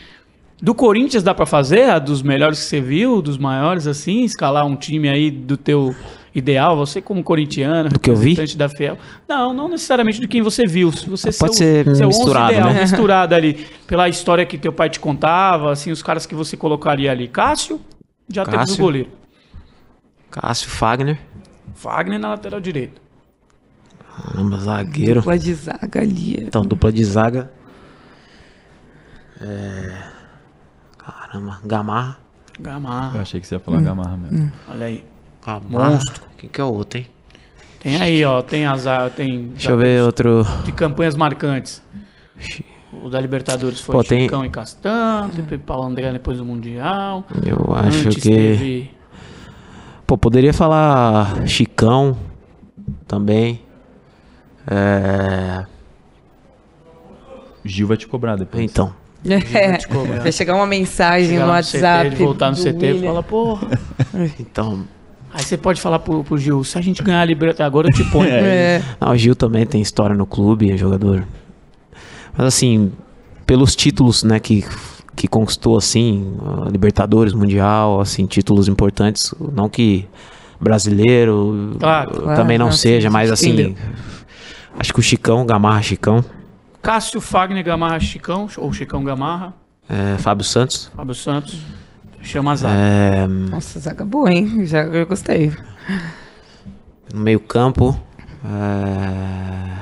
Do 0.62 0.76
Corinthians 0.76 1.24
dá 1.24 1.34
para 1.34 1.44
fazer, 1.44 1.90
a 1.90 1.98
dos 1.98 2.22
melhores 2.22 2.60
que 2.60 2.66
você 2.66 2.80
viu, 2.80 3.20
dos 3.20 3.36
maiores 3.36 3.88
assim, 3.88 4.22
escalar 4.22 4.64
um 4.64 4.76
time 4.76 5.08
aí 5.08 5.28
do 5.28 5.56
teu 5.56 5.92
ideal, 6.32 6.76
você 6.76 7.02
como 7.02 7.20
corintiano, 7.24 7.88
do 7.88 7.98
que 7.98 8.08
eu 8.08 8.14
vi? 8.14 8.36
da 8.54 8.68
Fiel. 8.68 8.96
Não, 9.28 9.52
não 9.52 9.68
necessariamente 9.68 10.20
do 10.20 10.28
quem 10.28 10.40
você 10.40 10.64
viu. 10.64 10.92
Se 10.92 11.10
você 11.10 11.32
Pode 11.32 11.56
seu, 11.56 11.84
ser 11.84 11.96
seu 11.96 12.06
misturado, 12.06 12.52
ideal, 12.52 12.72
né? 12.72 12.80
misturado 12.80 13.34
ali 13.34 13.66
pela 13.88 14.08
história 14.08 14.46
que 14.46 14.56
teu 14.56 14.72
pai 14.72 14.88
te 14.88 15.00
contava, 15.00 15.72
assim, 15.72 15.90
os 15.90 16.00
caras 16.00 16.26
que 16.26 16.34
você 16.34 16.56
colocaria 16.56 17.10
ali. 17.10 17.26
Cássio, 17.26 17.80
já 18.28 18.44
Cássio, 18.44 18.60
temos 18.60 18.74
o 18.74 18.82
goleiro. 18.82 19.10
Cássio, 20.30 20.70
Fagner. 20.70 21.18
Fagner 21.74 22.20
na 22.20 22.28
lateral 22.28 22.60
direita. 22.60 23.02
Caramba, 24.16 24.58
zagueiro. 24.58 25.14
Dupla 25.16 25.36
de 25.36 25.54
zaga 25.54 26.00
ali. 26.00 26.36
Então, 26.40 26.62
dupla 26.62 26.92
de 26.92 27.04
zaga. 27.04 27.50
É... 29.40 30.21
Caramba, 31.32 31.60
Gamarra. 31.64 32.18
Gamarra. 32.60 33.16
Eu 33.16 33.22
achei 33.22 33.40
que 33.40 33.46
você 33.46 33.54
ia 33.54 33.58
falar 33.58 33.78
hum. 33.78 33.84
Gamarra 33.84 34.16
mesmo. 34.18 34.38
Hum. 34.38 34.50
Olha 34.68 34.86
aí. 34.86 35.04
Ah, 35.46 35.60
monstro. 35.66 36.24
Quem 36.36 36.50
que 36.50 36.60
é 36.60 36.64
o 36.64 36.72
outro, 36.72 36.98
hein? 36.98 37.06
Tem 37.80 38.00
aí, 38.00 38.22
ó. 38.22 38.42
Tem 38.42 38.66
azar, 38.66 39.10
tem. 39.10 39.48
Deixa 39.48 39.70
eu 39.70 39.78
ver 39.78 40.02
outro. 40.02 40.44
De 40.64 40.72
campanhas 40.72 41.16
marcantes. 41.16 41.82
O 42.92 43.08
da 43.08 43.18
Libertadores 43.18 43.80
foi 43.80 43.94
Pô, 43.94 44.02
Chicão 44.02 44.40
tem... 44.40 44.48
e 44.48 44.52
Castan, 44.52 45.30
teve 45.34 45.56
Paulo 45.56 45.84
André 45.84 46.12
depois 46.12 46.36
do 46.36 46.44
Mundial. 46.44 47.24
Eu 47.42 47.74
acho 47.74 48.08
Antes 48.08 48.22
que. 48.22 48.30
Teve... 48.30 48.90
Pô, 50.06 50.18
poderia 50.18 50.52
falar 50.52 51.46
Chicão 51.48 52.14
também. 53.08 53.62
É... 54.66 55.64
Gil 57.64 57.86
vai 57.86 57.96
te 57.96 58.06
cobrar 58.06 58.36
depois. 58.36 58.62
Então. 58.62 59.01
É, 59.24 59.78
vai 60.20 60.32
chegar 60.32 60.54
uma 60.56 60.66
mensagem 60.66 61.30
Chegar 61.30 61.46
no 61.46 61.52
WhatsApp. 61.52 62.10
CT, 62.10 62.24
voltar 62.24 62.50
no 62.50 62.56
CT 62.56 62.86
e 62.86 63.00
falar, 63.02 63.22
porra. 63.22 63.68
então, 64.40 64.84
Aí 65.34 65.42
você 65.42 65.56
pode 65.56 65.80
falar 65.80 65.98
pro, 65.98 66.22
pro 66.22 66.36
Gil, 66.36 66.62
se 66.62 66.76
a 66.76 66.80
gente 66.82 67.02
ganhar 67.02 67.22
a 67.22 67.24
Libertadores, 67.24 67.66
agora 67.66 67.88
eu 67.88 67.92
te 67.92 68.04
ponho. 68.10 68.28
é. 68.30 68.82
Não, 69.00 69.12
o 69.12 69.16
Gil 69.16 69.34
também 69.34 69.64
tem 69.64 69.80
história 69.80 70.14
no 70.14 70.26
clube, 70.26 70.70
é 70.70 70.76
jogador. 70.76 71.24
Mas 72.36 72.46
assim, 72.46 72.92
pelos 73.46 73.74
títulos, 73.74 74.22
né, 74.24 74.38
que, 74.38 74.62
que 75.16 75.26
conquistou, 75.26 75.76
assim, 75.78 76.34
Libertadores, 76.70 77.32
Mundial, 77.32 78.00
assim, 78.00 78.26
títulos 78.26 78.68
importantes, 78.68 79.34
não 79.54 79.68
que 79.70 80.06
brasileiro 80.60 81.76
claro, 81.80 82.34
também 82.36 82.56
não, 82.56 82.66
não 82.66 82.72
seja, 82.72 83.10
mas 83.10 83.32
assim, 83.32 83.50
entendeu. 83.50 83.74
acho 84.78 84.92
que 84.92 85.00
o 85.00 85.02
Chicão, 85.02 85.44
Gamarra 85.46 85.82
Chicão. 85.82 86.24
Cássio 86.82 87.20
Fagner 87.20 87.62
Gamarra 87.62 88.00
Chicão, 88.00 88.48
ou 88.58 88.72
Chicão 88.72 89.04
Gamarra. 89.04 89.54
É, 89.88 90.18
Fábio 90.18 90.44
Santos. 90.44 90.90
Fábio 90.94 91.14
Santos. 91.14 91.60
Chama 92.22 92.52
a 92.52 92.56
zaga. 92.56 92.74
É... 92.74 93.26
Nossa, 93.26 93.78
zaga 93.78 94.04
boa, 94.04 94.32
hein? 94.32 94.66
Já 94.66 94.82
eu 94.82 95.06
gostei. 95.06 95.52
No 97.12 97.20
meio 97.20 97.40
campo. 97.40 97.98
É... 98.44 99.72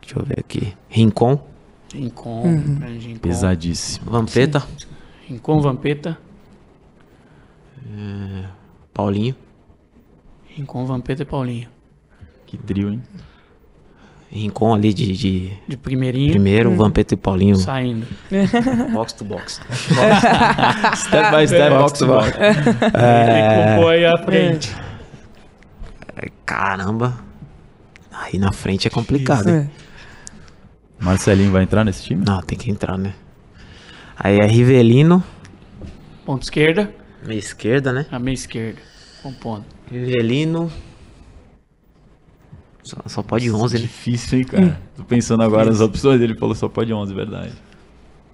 Deixa 0.00 0.18
eu 0.18 0.24
ver 0.24 0.40
aqui. 0.40 0.76
Rincon. 0.88 1.40
Rincon. 1.92 2.42
Uhum. 2.42 2.78
Rincon. 2.80 3.18
Pesadíssimo. 3.20 4.10
Vampeta. 4.10 4.60
Sim. 4.60 4.86
Rincon, 5.28 5.60
Vampeta. 5.60 6.18
É... 7.86 8.44
Paulinho. 8.92 9.34
Rincon, 10.46 10.86
Vampeta 10.86 11.22
e 11.22 11.26
Paulinho. 11.26 11.68
Que 12.46 12.56
trio, 12.56 12.90
hein? 12.90 13.02
Rincon 14.34 14.74
ali 14.74 14.92
de, 14.92 15.12
de 15.12 15.52
De 15.68 15.76
primeirinho, 15.76 16.32
primeiro, 16.32 16.72
o 16.72 16.76
Vampeta 16.76 17.14
e 17.14 17.16
o 17.16 17.18
Paulinho, 17.18 17.54
saindo. 17.54 18.04
box 18.92 19.12
to 19.12 19.24
box. 19.24 19.60
Step 20.96 21.30
by 21.36 21.46
step, 21.46 21.70
box 21.70 21.98
to 22.00 22.06
box. 22.06 22.32
Ele 22.36 23.76
compõe 23.76 24.04
a 24.04 24.18
frente. 24.24 24.74
É, 26.16 26.28
Caramba, 26.44 27.16
aí 28.12 28.38
na 28.38 28.52
frente 28.52 28.88
é 28.88 28.90
complicado. 28.90 29.48
hein? 29.48 29.70
É. 29.80 31.04
Marcelinho 31.04 31.52
vai 31.52 31.62
entrar 31.62 31.84
nesse 31.84 32.02
time? 32.02 32.24
Não, 32.24 32.40
tem 32.42 32.58
que 32.58 32.70
entrar, 32.70 32.98
né? 32.98 33.14
Aí 34.16 34.38
é 34.38 34.46
Rivelino, 34.46 35.22
Ponto 36.24 36.42
esquerda, 36.42 36.92
meia 37.26 37.38
esquerda, 37.38 37.92
né? 37.92 38.06
a 38.10 38.18
meia 38.18 38.34
esquerda. 38.34 38.80
Compondo. 39.22 39.64
Rivelino. 39.90 40.72
Só, 42.84 42.96
só 43.06 43.22
pode 43.22 43.50
11, 43.50 43.74
né? 43.76 43.80
Difícil, 43.80 44.38
hein, 44.38 44.44
cara? 44.44 44.80
Tô 44.94 45.02
pensando 45.04 45.42
agora 45.42 45.64
nas 45.70 45.80
opções. 45.80 46.20
Ele 46.20 46.34
falou 46.36 46.54
só 46.54 46.68
pode 46.68 46.92
11, 46.92 47.12
verdade. 47.14 47.52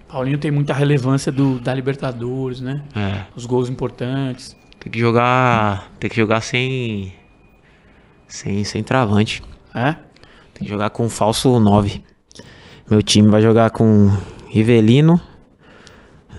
Paulinho 0.07 0.37
tem 0.37 0.51
muita 0.51 0.73
relevância 0.73 1.31
do, 1.31 1.57
da 1.57 1.73
Libertadores, 1.73 2.59
né? 2.59 2.83
É. 2.93 3.23
Os 3.33 3.45
gols 3.45 3.69
importantes. 3.69 4.55
Tem 4.79 4.91
que 4.91 4.99
jogar. 4.99 5.89
Tem 5.99 6.09
que 6.09 6.15
jogar 6.17 6.41
sem. 6.41 7.13
Sem, 8.27 8.63
sem 8.65 8.83
travante. 8.83 9.41
É? 9.73 9.93
Tem 10.53 10.65
que 10.65 10.69
jogar 10.69 10.89
com 10.89 11.09
falso 11.09 11.57
9. 11.59 12.03
Meu 12.89 13.01
time 13.01 13.29
vai 13.29 13.41
jogar 13.41 13.69
com 13.69 14.11
Rivelino, 14.49 15.19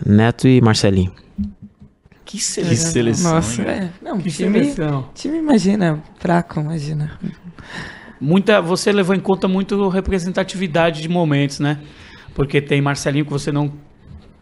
Neto 0.04 0.46
e 0.46 0.60
Marcelinho. 0.60 1.12
Que 2.26 2.38
Que 2.38 2.44
seleção. 2.44 2.92
seleção. 2.92 3.34
Nossa, 3.34 3.62
hein? 3.62 3.68
é. 3.68 3.90
Não, 4.02 4.18
Que 4.18 4.30
time, 4.30 4.64
seleção. 4.64 5.08
time 5.14 5.38
imagina, 5.38 6.02
fraco, 6.18 6.60
imagina. 6.60 7.18
Muita, 8.22 8.60
você 8.62 8.92
levou 8.92 9.16
em 9.16 9.20
conta 9.20 9.48
muito 9.48 9.88
representatividade 9.88 11.02
de 11.02 11.08
momentos, 11.08 11.58
né? 11.58 11.80
Porque 12.34 12.60
tem 12.60 12.80
Marcelinho 12.80 13.24
que 13.24 13.32
você 13.32 13.50
não 13.50 13.72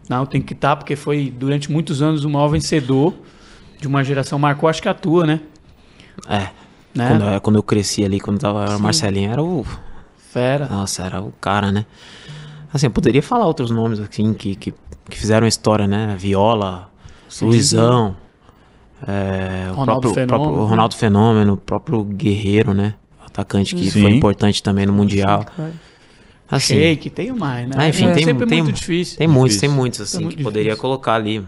não 0.08 0.26
tem 0.26 0.42
que 0.42 0.52
estar, 0.52 0.76
porque 0.76 0.96
foi 0.96 1.32
durante 1.34 1.70
muitos 1.70 2.02
anos 2.02 2.24
o 2.24 2.28
maior 2.28 2.48
vencedor 2.48 3.14
de 3.80 3.86
uma 3.88 4.02
geração. 4.04 4.38
Marcou, 4.38 4.68
acho 4.68 4.82
que 4.82 4.88
a 4.88 4.92
tua, 4.94 5.24
né? 5.24 5.40
É. 6.28 6.48
né? 6.94 7.08
Quando, 7.08 7.24
eu- 7.24 7.40
quando 7.40 7.56
eu 7.56 7.62
cresci 7.62 8.04
ali, 8.04 8.20
quando 8.20 8.38
tava 8.38 8.76
Sim. 8.76 8.82
Marcelinho, 8.82 9.30
era 9.32 9.42
o. 9.42 9.64
Fera. 10.18 10.66
Nossa, 10.68 11.04
era 11.04 11.22
o 11.22 11.32
cara, 11.40 11.72
né? 11.72 11.86
Assim, 12.72 12.86
eu 12.86 12.90
poderia 12.90 13.22
falar 13.22 13.46
outros 13.46 13.70
nomes 13.70 13.98
assim 13.98 14.34
que, 14.34 14.54
que, 14.56 14.74
que 15.08 15.18
fizeram 15.18 15.46
história, 15.46 15.86
né? 15.86 16.14
Viola, 16.18 16.90
Luizão, 17.40 18.16
é, 19.06 19.70
o 19.70 19.74
Ronaldo 19.74 20.00
próprio, 20.02 20.14
Fenômeno, 20.14 20.44
próprio 20.44 20.62
né? 20.64 20.70
Ronaldo 20.70 20.96
Fenômeno, 20.96 21.52
o 21.54 21.56
próprio 21.56 22.04
Guerreiro, 22.04 22.74
né? 22.74 22.94
Atacante 23.40 23.74
que 23.74 23.90
Sim. 23.90 24.02
foi 24.02 24.10
importante 24.12 24.62
também 24.62 24.86
no 24.86 24.92
Mundial. 24.92 25.44
Assim, 26.50 26.74
Shake, 26.74 27.10
tem 27.10 27.32
mais, 27.32 27.68
né? 27.68 27.74
Ah, 27.78 27.88
enfim, 27.88 28.06
é 28.08 28.12
tem- 28.12 28.24
sempre 28.24 28.46
tem- 28.46 28.62
muito 28.62 28.74
difícil. 28.76 29.16
Tem 29.16 29.28
muitos, 29.28 29.54
Difícil. 29.56 29.68
tem 29.68 29.76
muitos, 29.76 30.00
assim, 30.00 30.20
muito 30.24 30.36
que 30.36 30.42
poderia 30.42 30.70
difícil. 30.72 30.80
colocar 30.82 31.14
ali. 31.14 31.44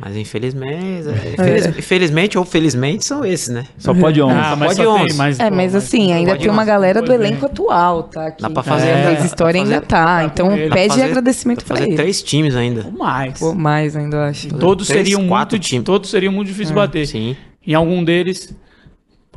Mas 0.00 0.16
infelizmente, 0.16 1.08
é, 1.08 1.32
infeliz- 1.32 1.66
infelizmente 1.78 2.38
ou 2.38 2.44
felizmente 2.44 3.04
são 3.04 3.24
esses, 3.24 3.48
né? 3.48 3.64
Só 3.78 3.92
pode 3.94 4.20
11. 4.22 4.34
Ah, 4.36 4.56
pode 4.56 4.74
só 4.74 4.82
tem, 4.82 4.90
11. 5.04 5.16
mas, 5.16 5.40
É, 5.40 5.50
mas 5.50 5.74
assim, 5.74 6.12
ainda 6.12 6.32
pode 6.32 6.42
tem 6.42 6.50
uma 6.50 6.64
galera 6.64 7.00
do 7.00 7.06
pode 7.08 7.22
elenco 7.24 7.46
atual, 7.46 8.04
tá? 8.04 8.26
Aqui, 8.28 8.42
Dá 8.42 8.50
pra 8.50 8.62
que 8.62 8.68
fazer- 8.68 8.94
dá 8.94 9.02
pra 9.16 9.24
história 9.26 9.60
fazer- 9.60 9.74
ainda 9.74 9.86
tá. 9.86 10.24
Então 10.24 10.48
pede 10.70 10.88
Fazer- 10.90 11.02
agradecimento 11.02 11.58
dá 11.60 11.64
pra 11.64 11.76
fazer 11.76 11.88
ele. 11.88 11.96
três 11.96 12.22
times 12.22 12.54
ainda. 12.56 12.84
Ou 12.86 12.92
mais. 12.92 13.38
Pô, 13.38 13.54
mais 13.54 13.96
ainda, 13.96 14.16
eu 14.16 14.22
acho. 14.22 14.48
Todos 14.54 14.86
Três, 14.88 15.02
seriam 15.06 15.26
quatro 15.28 15.58
muito, 15.58 15.84
todos 15.84 16.10
seriam 16.10 16.32
muito 16.32 16.46
difíceis 16.48 16.68
de 16.68 16.74
bater. 16.74 17.06
Sim. 17.06 17.36
Em 17.66 17.74
algum 17.74 18.02
deles 18.04 18.54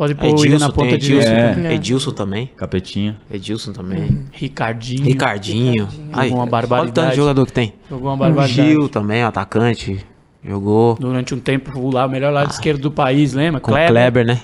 pode 0.01 0.15
pôr 0.15 0.29
Edilson, 0.29 0.65
na 0.65 0.71
ponta 0.71 0.95
Edilson, 0.95 1.29
direita. 1.29 1.59
É. 1.67 1.73
Edilson 1.75 2.11
também. 2.11 2.49
Capetinha. 2.57 3.17
Edilson 3.31 3.71
também. 3.71 4.25
Ricardinho. 4.31 5.03
Ricardinho. 5.03 5.87
Aí, 6.11 6.29
Jogou 6.29 6.37
uma 6.37 6.41
olha 6.43 6.47
o 6.47 6.49
barbaridade. 6.49 6.91
tanto 6.93 7.09
de 7.11 7.15
jogador 7.17 7.45
que 7.45 7.53
tem. 7.53 7.73
Jogou 7.87 8.07
uma 8.09 8.15
O 8.15 8.17
barbaridade. 8.17 8.53
Gil 8.53 8.89
também, 8.89 9.21
atacante. 9.21 10.03
Jogou 10.43 10.95
Durante 10.99 11.35
um 11.35 11.39
tempo, 11.39 11.77
o 11.79 11.91
lá- 11.91 12.07
o 12.07 12.09
melhor 12.09 12.33
lado 12.33 12.49
esquerdo 12.49 12.81
do 12.81 12.91
país, 12.91 13.33
lembra? 13.33 13.61
com 13.61 13.69
o 13.71 13.75
Kleber, 13.75 14.25
né? 14.25 14.41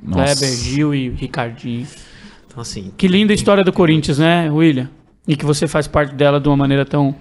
Kleber, 0.00 0.26
Nossa. 0.28 0.46
Gil 0.46 0.94
e 0.94 1.08
Ricardinho. 1.10 1.86
Então, 2.46 2.60
assim, 2.62 2.92
Que 2.96 3.08
linda 3.08 3.32
história 3.32 3.64
do 3.64 3.72
Corinthians, 3.72 4.18
né, 4.20 4.48
William? 4.48 4.88
E 5.26 5.34
que 5.34 5.44
você 5.44 5.66
faz 5.66 5.88
parte 5.88 6.14
dela 6.14 6.38
de 6.40 6.48
uma 6.48 6.56
maneira 6.56 6.84
tão, 6.84 7.14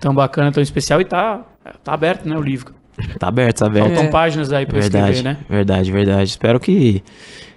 tão 0.00 0.14
bacana, 0.14 0.52
tão 0.52 0.62
especial. 0.62 1.00
E 1.00 1.04
tá, 1.04 1.44
tá 1.82 1.92
aberto, 1.92 2.28
né, 2.28 2.36
o 2.36 2.40
livro. 2.40 2.72
Tá 3.18 3.28
aberto, 3.28 3.58
tá 3.58 3.66
aberto. 3.66 3.86
Faltam 3.88 4.04
É. 4.04 4.08
páginas 4.10 4.52
aí 4.52 4.66
pra 4.66 4.80
Verdade, 4.80 5.16
escrever, 5.16 5.38
né? 5.38 5.44
verdade, 5.48 5.92
verdade. 5.92 6.30
Espero 6.30 6.58
que, 6.60 7.02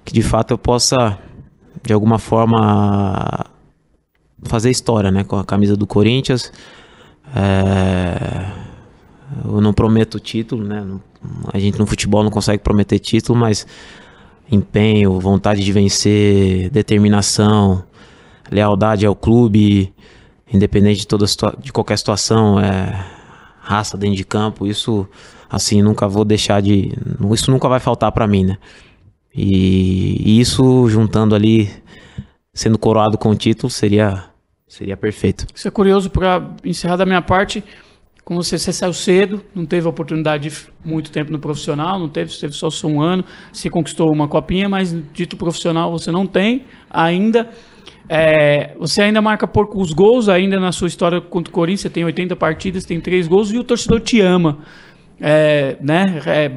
que 0.06 0.14
de 0.14 0.22
fato 0.22 0.52
eu 0.52 0.58
possa, 0.58 1.18
de 1.84 1.94
alguma 1.94 2.20
forma, 2.20 3.46
fazer 4.44 4.70
história, 4.70 5.12
né? 5.12 5.24
Com 5.24 5.38
a 5.38 5.46
camisa 5.46 5.76
do 5.78 5.88
Corinthians. 5.88 6.52
É, 7.36 8.46
Eu 9.46 9.62
não 9.62 9.74
prometo 9.74 10.20
título, 10.20 10.64
né? 10.66 10.86
A 11.54 11.60
gente 11.60 11.78
no 11.78 11.86
futebol 11.86 12.24
não 12.24 12.32
consegue 12.32 12.64
prometer 12.64 12.98
título, 13.00 13.38
mas 13.38 13.68
empenho, 14.52 15.20
vontade 15.20 15.64
de 15.64 15.72
vencer, 15.72 16.70
determinação, 16.72 17.84
lealdade 18.50 19.06
ao 19.06 19.16
clube, 19.16 19.94
independente 20.52 21.02
de 21.02 21.08
toda 21.08 21.26
de 21.62 21.72
qualquer 21.72 21.98
situação, 22.00 22.60
é, 22.60 23.06
raça 23.70 23.96
dentro 23.96 24.16
de 24.16 24.24
campo, 24.26 24.66
isso 24.66 25.08
assim 25.48 25.84
nunca 25.84 26.08
vou 26.08 26.26
deixar 26.26 26.60
de, 26.60 26.92
isso 27.32 27.52
nunca 27.52 27.70
vai 27.70 27.80
faltar 27.80 28.12
pra 28.12 28.28
mim, 28.28 28.44
né? 28.44 28.58
E, 29.34 30.40
isso 30.40 30.90
juntando 30.90 31.36
ali, 31.36 31.70
sendo 32.52 32.80
coroado 32.80 33.16
com 33.16 33.30
o 33.30 33.36
título 33.36 33.70
seria 33.70 34.26
seria 34.68 34.98
perfeito. 34.98 35.46
Isso 35.54 35.68
é 35.68 35.72
curioso 35.72 36.10
para 36.10 36.50
encerrar 36.64 36.96
da 36.96 37.06
minha 37.06 37.22
parte. 37.22 37.64
Como 38.24 38.44
você, 38.44 38.58
você 38.58 38.72
saiu 38.72 38.94
cedo, 38.94 39.42
não 39.56 39.66
teve 39.66 39.88
oportunidade 39.88 40.50
de 40.50 40.56
muito 40.86 41.12
tempo 41.12 41.32
no 41.32 41.40
profissional, 41.40 42.00
não 42.00 42.08
teve, 42.10 42.32
teve 42.32 42.54
só 42.54 42.70
só 42.70 42.88
um 42.88 43.02
ano, 43.02 43.24
se 43.52 43.70
conquistou 43.70 44.12
uma 44.12 44.28
copinha, 44.28 44.70
mas 44.70 44.96
dito 45.14 45.38
profissional 45.38 45.92
você 45.92 46.12
não 46.12 46.26
tem 46.26 46.66
ainda. 46.90 47.50
É, 48.12 48.72
você 48.80 49.04
ainda 49.04 49.22
marca 49.22 49.48
poucos 49.48 49.94
gols 49.94 50.28
ainda 50.28 50.60
na 50.60 50.72
sua 50.72 50.88
história 50.88 51.22
contra 51.22 51.52
o 51.52 51.54
Corinthians, 51.54 51.82
você 51.82 51.90
tem 51.92 52.04
80 52.04 52.36
partidas, 52.36 52.84
tem 52.84 53.00
3 53.00 53.28
gols 53.28 53.52
e 53.52 53.58
o 53.60 53.64
torcedor 53.64 54.00
te 54.00 54.20
ama. 54.20 54.58
É, 55.22 55.78
né? 55.80 56.20
é, 56.26 56.52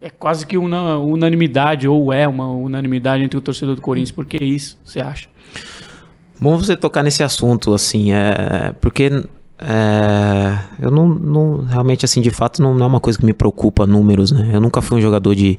é 0.00 0.10
quase 0.10 0.46
que 0.46 0.56
uma 0.56 0.96
unanimidade, 0.98 1.88
ou 1.88 2.12
é 2.12 2.28
uma 2.28 2.48
unanimidade 2.48 3.24
entre 3.24 3.36
o 3.36 3.40
torcedor 3.40 3.74
do 3.74 3.82
Corinthians. 3.82 4.12
Por 4.12 4.24
que 4.24 4.42
isso, 4.44 4.78
você 4.84 5.00
acha? 5.00 5.28
Bom 6.40 6.56
você 6.56 6.76
tocar 6.76 7.02
nesse 7.02 7.22
assunto, 7.24 7.74
assim, 7.74 8.12
é, 8.12 8.72
porque 8.80 9.10
é, 9.58 10.58
eu 10.80 10.90
não, 10.90 11.08
não- 11.08 11.64
realmente, 11.64 12.04
assim, 12.04 12.20
de 12.20 12.30
fato, 12.30 12.62
não, 12.62 12.74
não 12.74 12.84
é 12.84 12.88
uma 12.88 13.00
coisa 13.00 13.18
que 13.18 13.24
me 13.24 13.32
preocupa 13.32 13.86
números, 13.86 14.30
né? 14.30 14.50
Eu 14.52 14.60
nunca 14.60 14.82
fui 14.82 14.98
um 14.98 15.00
jogador 15.00 15.34
de 15.34 15.58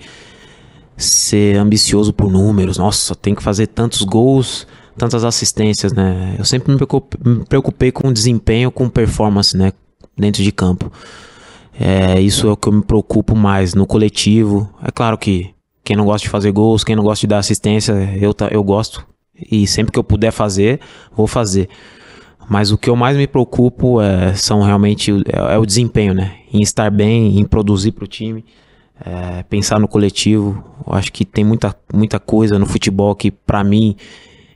ser 0.96 1.58
ambicioso 1.58 2.14
por 2.14 2.32
números. 2.32 2.78
Nossa, 2.78 3.16
tem 3.16 3.34
que 3.34 3.44
fazer 3.44 3.68
tantos 3.68 4.02
gols, 4.04 4.68
tantas 4.98 5.24
assistências, 5.24 5.94
né? 5.94 6.36
Eu 6.38 6.46
sempre 6.46 6.72
me 6.72 6.78
preocup- 6.78 7.18
me 7.24 7.46
preocupei 7.46 7.92
com 7.92 8.12
desempenho, 8.12 8.72
com 8.72 8.90
performance, 8.90 9.56
né? 9.56 9.74
Dentro 10.18 10.44
de 10.44 10.52
campo. 10.52 10.92
É, 11.78 12.22
isso 12.22 12.48
é 12.48 12.52
o 12.52 12.58
que 12.58 12.70
eu 12.70 12.74
me 12.74 12.82
preocupo 12.82 13.36
mais 13.36 13.74
no 13.74 13.86
coletivo. 13.86 14.70
É 14.82 14.92
claro 14.92 15.18
que 15.18 15.54
quem 15.84 15.96
não 15.96 16.06
gosta 16.06 16.24
de 16.24 16.30
fazer 16.30 16.52
gols, 16.52 16.84
quem 16.84 16.96
não 16.96 17.04
gosta 17.04 17.22
de 17.22 17.28
dar 17.28 17.40
assistência, 17.40 17.92
eu, 18.20 18.34
eu 18.50 18.64
gosto. 18.64 19.06
E 19.52 19.68
sempre 19.68 19.92
que 19.92 20.00
eu 20.00 20.04
puder 20.04 20.32
fazer, 20.32 20.80
vou 21.16 21.28
fazer. 21.28 21.68
Mas 22.50 22.72
o 22.72 22.78
que 22.78 22.90
eu 22.90 22.96
mais 22.96 23.18
me 23.18 23.28
preocupo 23.28 24.00
é, 24.02 24.34
são 24.36 24.62
realmente 24.62 25.12
é, 25.12 25.56
é 25.56 25.58
o 25.58 25.66
desempenho, 25.66 26.14
né? 26.14 26.38
Em 26.54 26.62
estar 26.62 26.90
bem, 26.90 27.38
em 27.40 27.44
produzir 27.44 27.92
para 27.92 28.06
o 28.06 28.08
time, 28.08 28.46
é, 29.04 29.44
pensar 29.44 29.80
no 29.80 29.88
coletivo. 29.88 30.64
Eu 30.88 30.94
acho 30.94 31.12
que 31.12 31.26
tem 31.26 31.44
muita, 31.44 31.76
muita 31.94 32.20
coisa 32.20 32.58
no 32.58 32.66
futebol 32.66 33.14
que, 33.16 33.30
para 33.32 33.64
mim, 33.64 33.98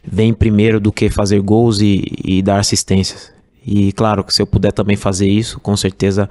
vem 0.04 0.34
primeiro 0.34 0.80
do 0.80 0.92
que 0.92 1.10
fazer 1.10 1.42
gols 1.42 1.82
e, 1.82 2.04
e 2.24 2.42
dar 2.42 2.60
assistências. 2.60 3.32
E 3.66 3.92
claro 3.94 4.26
se 4.30 4.42
eu 4.42 4.48
puder 4.48 4.72
também 4.72 4.96
fazer 4.96 5.28
isso, 5.28 5.60
com 5.60 5.76
certeza 5.76 6.30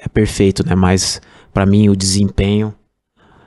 é 0.00 0.08
perfeito, 0.08 0.66
né? 0.66 0.74
Mas 0.74 1.20
para 1.52 1.66
mim 1.66 1.88
o 1.88 1.96
desempenho 1.96 2.74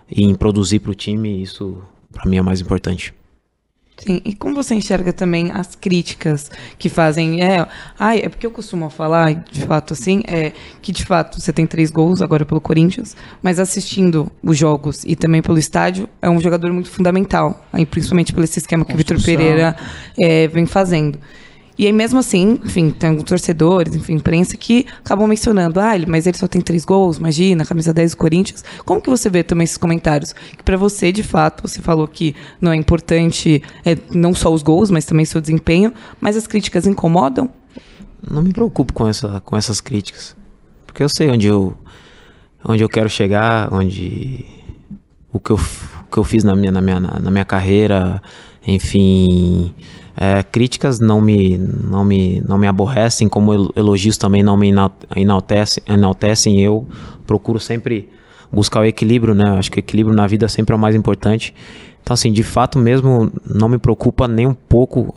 e 0.09 0.23
em 0.23 0.35
produzir 0.35 0.79
para 0.79 0.91
o 0.91 0.95
time, 0.95 1.41
isso 1.41 1.81
para 2.11 2.29
mim 2.29 2.37
é 2.37 2.41
mais 2.41 2.61
importante. 2.61 3.13
Sim, 3.97 4.21
e 4.25 4.35
como 4.35 4.53
você 4.55 4.75
enxerga 4.75 5.13
também 5.13 5.51
as 5.51 5.75
críticas 5.75 6.51
que 6.77 6.89
fazem? 6.89 7.41
É, 7.41 7.65
ai, 7.97 8.19
é 8.23 8.29
porque 8.29 8.45
eu 8.45 8.51
costumo 8.51 8.89
falar, 8.89 9.33
de 9.33 9.61
fato, 9.65 9.93
assim, 9.93 10.21
é 10.27 10.51
que 10.81 10.91
de 10.91 11.05
fato 11.05 11.39
você 11.39 11.53
tem 11.53 11.65
três 11.65 11.91
gols 11.91 12.21
agora 12.21 12.45
pelo 12.45 12.59
Corinthians, 12.59 13.15
mas 13.41 13.59
assistindo 13.59 14.31
os 14.43 14.57
jogos 14.57 15.03
e 15.05 15.15
também 15.15 15.41
pelo 15.41 15.57
estádio, 15.57 16.09
é 16.21 16.29
um 16.29 16.41
jogador 16.41 16.71
muito 16.73 16.89
fundamental, 16.89 17.65
principalmente 17.89 18.33
pelo 18.33 18.43
esse 18.43 18.59
esquema 18.59 18.83
que 18.83 18.93
o 18.93 18.97
Vitor. 18.97 19.15
Pereira 19.23 19.75
é, 20.19 20.47
vem 20.47 20.65
fazendo. 20.65 21.17
E 21.77 21.85
aí, 21.85 21.91
mesmo 21.91 22.19
assim, 22.19 22.59
enfim, 22.63 22.89
tem 22.89 23.09
alguns 23.09 23.25
torcedores, 23.25 23.95
enfim, 23.95 24.13
imprensa 24.13 24.55
que 24.55 24.85
acabam 25.03 25.27
mencionando, 25.27 25.79
ah, 25.79 25.93
mas 26.07 26.25
ele 26.25 26.37
só 26.37 26.47
tem 26.47 26.61
três 26.61 26.85
gols, 26.85 27.17
imagina, 27.17 27.65
camisa 27.65 27.93
10 27.93 28.11
do 28.11 28.17
Corinthians. 28.17 28.63
Como 28.85 29.01
que 29.01 29.09
você 29.09 29.29
vê 29.29 29.43
também 29.43 29.65
esses 29.65 29.77
comentários? 29.77 30.31
Que 30.33 30.63
pra 30.63 30.77
você, 30.77 31.11
de 31.11 31.21
fato, 31.21 31.67
você 31.67 31.81
falou 31.81 32.07
que 32.07 32.33
não 32.61 32.71
é 32.71 32.75
importante 32.75 33.61
é, 33.83 33.97
não 34.11 34.33
só 34.33 34.53
os 34.53 34.63
gols, 34.63 34.89
mas 34.89 35.05
também 35.05 35.25
seu 35.25 35.41
desempenho, 35.41 35.93
mas 36.21 36.37
as 36.37 36.47
críticas 36.47 36.87
incomodam? 36.87 37.49
Não 38.29 38.41
me 38.41 38.53
preocupo 38.53 38.93
com, 38.93 39.07
essa, 39.07 39.41
com 39.41 39.57
essas 39.57 39.81
críticas. 39.81 40.35
Porque 40.85 41.03
eu 41.03 41.09
sei 41.09 41.29
onde 41.29 41.47
eu, 41.47 41.75
onde 42.63 42.81
eu 42.81 42.89
quero 42.89 43.09
chegar, 43.09 43.71
onde. 43.73 44.45
O 45.31 45.39
que 45.39 45.51
eu, 45.51 45.57
o 45.57 46.11
que 46.11 46.17
eu 46.17 46.23
fiz 46.23 46.43
na 46.43 46.55
minha, 46.55 46.71
na 46.71 46.81
minha, 46.81 46.99
na 46.99 47.29
minha 47.29 47.43
carreira, 47.43 48.21
enfim. 48.65 49.75
É, 50.17 50.43
críticas 50.43 50.99
não 50.99 51.19
me, 51.21 51.57
não, 51.57 52.03
me, 52.05 52.41
não 52.47 52.57
me 52.57 52.67
aborrecem, 52.67 53.27
como 53.27 53.53
el- 53.53 53.71
elogios 53.75 54.17
também 54.17 54.41
não 54.43 54.55
me 54.55 54.69
enal- 54.69 54.95
enaltecem, 55.15 55.83
enaltecem. 55.87 56.61
Eu 56.61 56.87
procuro 57.27 57.59
sempre 57.59 58.09
buscar 58.51 58.79
o 58.81 58.85
equilíbrio, 58.85 59.33
né? 59.33 59.43
Acho 59.57 59.71
que 59.71 59.79
o 59.79 59.81
equilíbrio 59.81 60.15
na 60.15 60.25
vida 60.27 60.47
sempre 60.47 60.73
é 60.73 60.75
o 60.75 60.79
mais 60.79 60.95
importante. 60.95 61.53
Então, 62.01 62.13
assim, 62.13 62.31
de 62.31 62.43
fato 62.43 62.77
mesmo, 62.79 63.31
não 63.45 63.67
me 63.67 63.77
preocupa 63.77 64.27
nem 64.27 64.45
um 64.47 64.53
pouco 64.53 65.13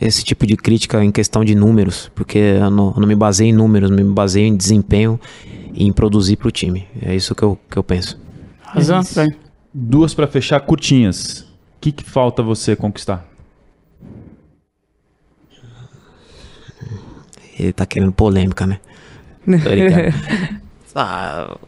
esse 0.00 0.22
tipo 0.22 0.46
de 0.46 0.54
crítica 0.56 1.02
em 1.02 1.10
questão 1.10 1.42
de 1.42 1.54
números, 1.54 2.10
porque 2.14 2.38
eu 2.38 2.70
não, 2.70 2.92
eu 2.94 3.00
não 3.00 3.08
me 3.08 3.14
baseio 3.14 3.48
em 3.48 3.52
números, 3.54 3.90
me 3.90 4.04
baseio 4.04 4.46
em 4.46 4.54
desempenho 4.54 5.18
e 5.72 5.86
em 5.86 5.92
produzir 5.92 6.36
para 6.36 6.48
o 6.48 6.50
time. 6.50 6.86
É 7.00 7.14
isso 7.16 7.34
que 7.34 7.42
eu, 7.42 7.58
que 7.70 7.78
eu 7.78 7.82
penso. 7.82 8.18
Razão, 8.62 9.00
bem. 9.14 9.34
Duas 9.72 10.12
pra 10.14 10.26
fechar 10.26 10.60
curtinhas. 10.60 11.40
O 11.40 11.46
que, 11.80 11.90
que 11.92 12.04
falta 12.04 12.42
você 12.42 12.76
conquistar? 12.76 13.26
Ele 17.58 17.72
tá 17.72 17.86
querendo 17.86 18.12
polêmica, 18.12 18.66
né? 18.66 18.78
Tô 19.44 19.70
brincando. 19.70 20.16
Ah, 20.98 21.58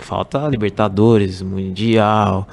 falta 0.00 0.46
Libertadores, 0.48 1.40
Mundial, 1.40 2.46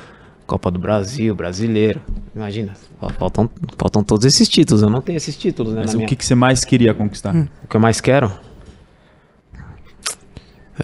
Copa 0.48 0.72
do 0.72 0.80
Brasil, 0.80 1.36
Brasileiro. 1.36 2.00
Imagina, 2.34 2.74
faltam, 3.20 3.50
faltam 3.78 4.04
todos 4.06 4.26
esses 4.26 4.48
títulos. 4.48 4.82
Eu 4.82 4.90
não 4.90 5.02
tenho 5.02 5.18
esses 5.18 5.36
títulos, 5.36 5.74
né? 5.74 5.82
Mas 5.82 5.94
o 5.94 5.98
minha- 5.98 6.08
que, 6.08 6.16
que 6.16 6.26
você 6.26 6.34
mais 6.34 6.64
queria 6.64 6.94
conquistar? 6.94 7.36
O 7.62 7.68
que 7.68 7.76
eu 7.76 7.82
mais 7.82 8.00
quero? 8.00 8.32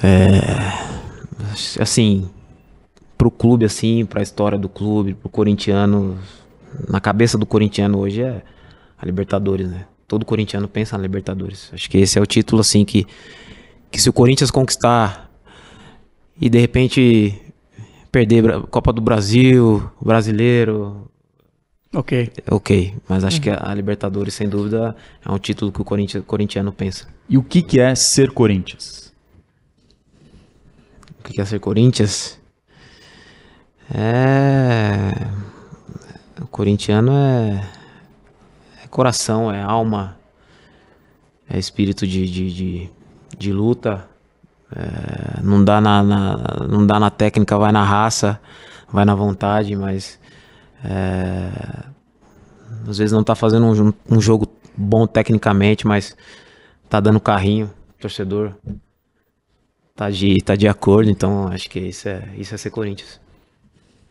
É. 0.04 0.40
Assim. 1.82 2.30
Pro 3.18 3.32
clube, 3.32 3.66
assim, 3.66 4.06
pra 4.06 4.22
história 4.22 4.58
do 4.60 4.70
clube, 4.70 5.14
pro 5.16 5.30
corintiano. 5.30 6.18
Na 6.88 7.00
cabeça 7.00 7.38
do 7.38 7.46
corintiano 7.46 7.98
hoje 7.98 8.22
é 8.22 8.44
a 9.00 9.06
Libertadores, 9.06 9.70
né? 9.70 9.86
Todo 10.08 10.26
corintiano 10.26 10.68
pensa 10.68 10.98
na 10.98 11.04
Libertadores. 11.04 11.70
Acho 11.74 11.90
que 11.90 11.98
esse 11.98 12.18
é 12.18 12.22
o 12.22 12.26
título, 12.26 12.62
assim, 12.62 12.86
que. 12.86 13.06
Que 13.92 14.02
se 14.02 14.10
o 14.10 14.14
Corinthians 14.14 14.52
conquistar 14.52 15.30
e 16.40 16.50
de 16.50 16.60
repente 16.60 17.42
perder 18.12 18.62
Copa 18.64 18.92
do 18.92 19.02
Brasil, 19.02 19.90
Brasileiro, 20.02 21.10
Ok. 21.94 22.32
ok. 22.52 22.96
Mas 23.08 23.24
acho 23.24 23.42
que 23.42 23.50
a 23.50 23.74
Libertadores, 23.74 24.34
sem 24.34 24.48
dúvida, 24.48 24.96
é 25.26 25.32
um 25.32 25.40
título 25.40 25.72
que 25.72 25.82
o 25.82 25.86
Corinthians, 25.86 26.24
corintiano 26.26 26.72
pensa. 26.72 27.08
E 27.30 27.38
o 27.38 27.44
que, 27.44 27.62
que 27.62 27.80
é 27.80 27.96
ser 27.96 28.32
Corinthians? 28.32 29.14
O 31.20 31.24
que 31.24 31.40
é 31.42 31.46
ser 31.46 31.60
Corinthians? 31.60 32.40
É. 33.94 35.12
O 36.42 36.48
corintiano 36.48 37.12
é. 37.14 37.77
Coração, 38.98 39.52
é 39.52 39.62
alma, 39.62 40.18
é 41.50 41.58
espírito 41.58 42.06
de, 42.06 42.26
de, 42.30 42.54
de, 42.54 42.90
de 43.38 43.54
luta. 43.54 44.08
É, 44.76 45.42
Não, 45.42 45.64
dá 45.64 45.80
na, 45.80 46.04
na- 46.04 46.38
não 46.70 46.86
dá 46.86 47.00
na 47.00 47.10
técnica, 47.10 47.58
vai 47.58 47.72
na 47.72 47.84
raça, 47.84 48.40
vai 48.92 49.06
na 49.06 49.16
vontade, 49.16 49.76
mas. 49.76 50.20
é, 50.84 51.50
Às 52.88 52.98
vezes 52.98 53.12
não 53.12 53.24
tá 53.24 53.36
fazendo 53.36 53.66
um, 53.66 53.94
um 54.10 54.22
jogo 54.22 54.48
bom 54.76 55.06
tecnicamente, 55.08 55.86
mas 55.86 56.16
tá 56.90 57.00
dando 57.00 57.20
carrinho, 57.20 57.72
torcedor 58.00 58.54
tá 59.96 60.10
de, 60.10 60.38
tá 60.44 60.56
de 60.56 60.68
acordo, 60.68 61.10
então 61.10 61.48
acho 61.48 61.70
que 61.70 61.80
isso 61.80 62.08
é, 62.08 62.30
isso 62.38 62.54
é 62.54 62.58
ser 62.58 62.70
Corinthians. 62.70 63.20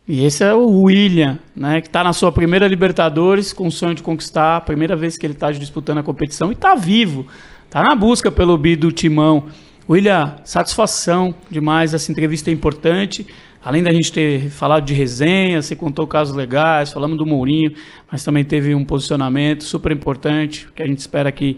E 0.07 0.23
esse 0.23 0.41
é 0.41 0.53
o 0.53 0.83
William, 0.83 1.37
né? 1.53 1.81
Que 1.81 1.89
tá 1.89 2.01
na 2.01 2.13
sua 2.13 2.31
primeira 2.31 2.65
Libertadores, 2.65 3.51
com 3.51 3.67
o 3.67 3.71
sonho 3.71 3.93
de 3.93 4.01
conquistar, 4.01 4.55
a 4.55 4.61
primeira 4.61 4.95
vez 4.95 5.17
que 5.17 5.25
ele 5.25 5.33
tá 5.33 5.51
disputando 5.51 5.97
a 5.97 6.03
competição 6.03 6.49
e 6.49 6.55
tá 6.55 6.75
vivo. 6.75 7.27
Tá 7.69 7.83
na 7.83 7.93
busca 7.93 8.31
pelo 8.31 8.57
bi 8.57 8.77
do 8.77 8.89
Timão. 8.89 9.47
William, 9.89 10.37
satisfação 10.45 11.35
demais. 11.51 11.93
Essa 11.93 12.09
entrevista 12.09 12.49
é 12.49 12.53
importante. 12.53 13.27
Além 13.61 13.83
da 13.83 13.91
gente 13.91 14.13
ter 14.13 14.49
falado 14.49 14.85
de 14.85 14.93
resenha, 14.93 15.61
você 15.61 15.75
contou 15.75 16.07
casos 16.07 16.33
legais, 16.33 16.93
falamos 16.93 17.17
do 17.17 17.25
Mourinho, 17.25 17.73
mas 18.09 18.23
também 18.23 18.45
teve 18.45 18.73
um 18.73 18.85
posicionamento 18.85 19.65
super 19.65 19.91
importante, 19.91 20.69
que 20.73 20.81
a 20.81 20.87
gente 20.87 20.99
espera 20.99 21.29
que 21.33 21.57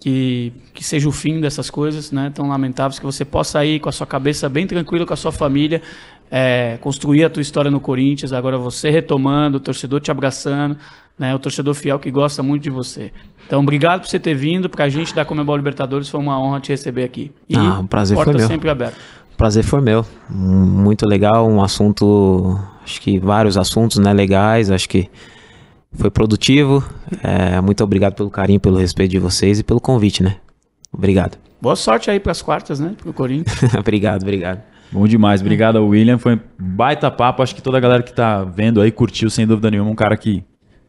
que, 0.00 0.52
que 0.72 0.82
seja 0.82 1.06
o 1.06 1.12
fim 1.12 1.40
dessas 1.40 1.68
coisas, 1.68 2.10
né, 2.10 2.32
tão 2.34 2.48
lamentáveis, 2.48 2.98
que 2.98 3.04
você 3.04 3.22
possa 3.22 3.62
ir 3.66 3.80
com 3.80 3.88
a 3.90 3.92
sua 3.92 4.06
cabeça 4.06 4.48
bem 4.48 4.66
tranquila, 4.66 5.04
com 5.04 5.12
a 5.12 5.16
sua 5.16 5.30
família, 5.30 5.82
é, 6.30 6.78
construir 6.80 7.24
a 7.24 7.30
tua 7.30 7.42
história 7.42 7.70
no 7.70 7.80
Corinthians, 7.80 8.32
agora 8.32 8.56
você 8.56 8.90
retomando, 8.90 9.56
o 9.56 9.60
torcedor 9.60 10.00
te 10.00 10.10
abraçando, 10.10 10.76
né, 11.18 11.34
o 11.34 11.38
torcedor 11.38 11.74
fiel 11.74 11.98
que 11.98 12.10
gosta 12.10 12.42
muito 12.42 12.62
de 12.62 12.70
você. 12.70 13.12
Então, 13.46 13.60
obrigado 13.60 14.00
por 14.02 14.08
você 14.08 14.18
ter 14.18 14.34
vindo, 14.34 14.70
pra 14.70 14.88
gente 14.88 15.14
da 15.14 15.24
Comebol 15.24 15.56
Libertadores, 15.56 16.08
foi 16.08 16.20
uma 16.20 16.40
honra 16.40 16.60
te 16.60 16.68
receber 16.70 17.02
aqui. 17.04 17.32
E 17.48 17.56
Ah, 17.56 17.80
o 17.80 17.86
prazer 17.86 18.16
foi 18.16 18.24
porta 18.24 18.38
meu. 18.38 18.48
sempre 18.48 18.70
aberta. 18.70 18.96
Prazer 19.36 19.64
foi 19.64 19.80
meu, 19.80 20.04
muito 20.28 21.06
legal, 21.06 21.48
um 21.50 21.62
assunto, 21.62 22.58
acho 22.84 23.00
que 23.00 23.18
vários 23.18 23.56
assuntos, 23.56 23.96
né, 23.98 24.12
legais, 24.12 24.70
acho 24.70 24.88
que 24.88 25.10
foi 25.92 26.10
produtivo, 26.10 26.84
é, 27.22 27.60
muito 27.60 27.82
obrigado 27.82 28.14
pelo 28.14 28.30
carinho, 28.30 28.60
pelo 28.60 28.76
respeito 28.76 29.10
de 29.10 29.18
vocês 29.18 29.58
e 29.58 29.64
pelo 29.64 29.80
convite, 29.80 30.22
né, 30.22 30.36
obrigado, 30.92 31.36
Boa 31.62 31.76
sorte 31.76 32.10
aí 32.10 32.18
pras 32.18 32.40
quartas, 32.40 32.80
né, 32.80 32.94
pro 32.96 33.12
Corinthians. 33.12 33.58
obrigado, 33.78 34.22
obrigado. 34.22 34.62
Bom 34.92 35.06
demais, 35.06 35.40
obrigado 35.40 35.78
ao 35.78 35.86
William. 35.86 36.18
Foi 36.18 36.34
um 36.34 36.40
baita 36.58 37.10
papo. 37.10 37.42
Acho 37.42 37.54
que 37.54 37.62
toda 37.62 37.78
a 37.78 37.80
galera 37.80 38.02
que 38.02 38.12
tá 38.12 38.42
vendo 38.42 38.80
aí 38.80 38.90
curtiu, 38.90 39.30
sem 39.30 39.46
dúvida 39.46 39.70
nenhuma. 39.70 39.90
Um 39.90 39.94
cara 39.94 40.16
que 40.16 40.42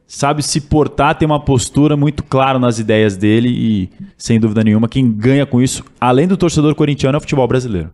sabe 0.07 0.43
se 0.43 0.59
portar, 0.59 1.15
tem 1.15 1.25
uma 1.25 1.39
postura 1.39 1.95
muito 1.95 2.23
clara 2.23 2.59
nas 2.59 2.79
ideias 2.79 3.15
dele 3.15 3.49
e, 3.49 3.89
sem 4.17 4.39
dúvida 4.39 4.63
nenhuma, 4.63 4.89
quem 4.89 5.09
ganha 5.09 5.45
com 5.45 5.61
isso, 5.61 5.85
além 5.99 6.27
do 6.27 6.35
torcedor 6.35 6.75
corintiano, 6.75 7.15
é 7.15 7.17
o 7.17 7.21
futebol 7.21 7.47
brasileiro. 7.47 7.91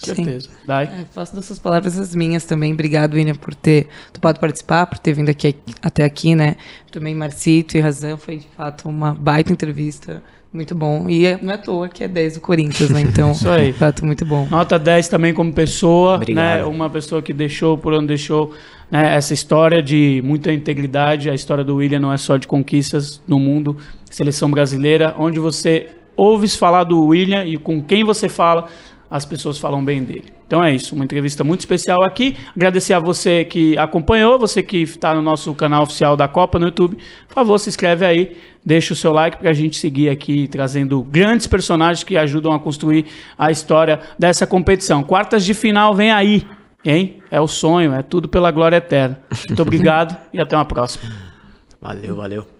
Com 0.00 0.14
certeza. 0.14 0.48
Dai. 0.64 0.84
É, 0.84 1.04
faço 1.12 1.34
das 1.34 1.44
suas 1.44 1.58
palavras 1.58 1.98
as 1.98 2.14
minhas 2.14 2.44
também. 2.44 2.72
Obrigado, 2.72 3.14
William, 3.14 3.34
por 3.34 3.52
ter 3.54 3.88
topado 4.12 4.38
participar, 4.38 4.86
por 4.86 4.98
ter 4.98 5.12
vindo 5.12 5.28
aqui, 5.28 5.56
até 5.82 6.04
aqui, 6.04 6.36
né? 6.36 6.56
Também 6.90 7.14
Marcito 7.14 7.76
e 7.76 7.80
Razão, 7.80 8.16
foi 8.16 8.36
de 8.36 8.46
fato 8.56 8.88
uma 8.88 9.12
baita 9.12 9.52
entrevista. 9.52 10.22
Muito 10.52 10.74
bom. 10.74 11.08
E 11.08 11.26
é- 11.26 11.38
não 11.42 11.52
é 11.52 11.54
à 11.56 11.58
toa 11.58 11.88
que 11.88 12.02
é 12.02 12.08
10 12.08 12.34
do 12.34 12.40
Corinthians, 12.40 12.88
né? 12.90 13.02
Então, 13.02 13.32
Isso 13.32 13.48
aí. 13.48 13.72
fato, 13.72 14.04
muito 14.06 14.24
bom. 14.24 14.46
Nota 14.50 14.78
10 14.78 15.06
também 15.08 15.34
como 15.34 15.52
pessoa, 15.52 16.14
Obrigado. 16.16 16.58
né? 16.60 16.64
Uma 16.64 16.88
pessoa 16.88 17.20
que 17.20 17.32
deixou 17.34 17.76
por 17.76 17.92
onde 17.92 18.06
deixou 18.06 18.54
né? 18.90 19.14
essa 19.14 19.34
história 19.34 19.82
de 19.82 20.22
muita 20.24 20.50
integridade. 20.52 21.28
A 21.28 21.34
história 21.34 21.62
do 21.62 21.76
William 21.76 22.00
não 22.00 22.12
é 22.12 22.16
só 22.16 22.38
de 22.38 22.46
conquistas 22.46 23.20
no 23.28 23.38
mundo, 23.38 23.76
seleção 24.10 24.50
brasileira, 24.50 25.14
onde 25.18 25.38
você 25.38 25.88
ouve 26.16 26.48
falar 26.48 26.84
do 26.84 27.04
William 27.06 27.44
e 27.44 27.56
com 27.58 27.80
quem 27.82 28.02
você 28.02 28.28
fala, 28.28 28.66
as 29.10 29.24
pessoas 29.24 29.58
falam 29.58 29.84
bem 29.84 30.02
dele. 30.02 30.32
Então 30.46 30.62
é 30.62 30.74
isso, 30.74 30.94
uma 30.94 31.04
entrevista 31.04 31.44
muito 31.44 31.60
especial 31.60 32.02
aqui. 32.02 32.36
Agradecer 32.54 32.94
a 32.94 32.98
você 32.98 33.44
que 33.44 33.76
acompanhou, 33.78 34.38
você 34.38 34.62
que 34.62 34.78
está 34.78 35.14
no 35.14 35.22
nosso 35.22 35.54
canal 35.54 35.82
oficial 35.82 36.16
da 36.16 36.28
Copa 36.28 36.58
no 36.58 36.66
YouTube. 36.66 36.96
Por 37.26 37.34
favor, 37.34 37.58
se 37.58 37.68
inscreve 37.68 38.04
aí, 38.04 38.36
deixa 38.64 38.92
o 38.92 38.96
seu 38.96 39.12
like 39.12 39.36
para 39.36 39.50
a 39.50 39.54
gente 39.54 39.76
seguir 39.76 40.08
aqui 40.08 40.48
trazendo 40.48 41.02
grandes 41.02 41.46
personagens 41.46 42.02
que 42.04 42.16
ajudam 42.16 42.52
a 42.52 42.58
construir 42.58 43.06
a 43.38 43.50
história 43.50 44.00
dessa 44.18 44.46
competição. 44.46 45.02
Quartas 45.02 45.44
de 45.44 45.54
final 45.54 45.94
vem 45.94 46.10
aí, 46.10 46.46
hein? 46.84 47.22
É 47.30 47.40
o 47.40 47.48
sonho, 47.48 47.92
é 47.94 48.02
tudo 48.02 48.28
pela 48.28 48.50
glória 48.50 48.76
eterna. 48.76 49.20
Muito 49.48 49.62
obrigado 49.62 50.16
e 50.32 50.40
até 50.40 50.56
uma 50.56 50.64
próxima. 50.64 51.12
Valeu, 51.80 52.16
valeu. 52.16 52.57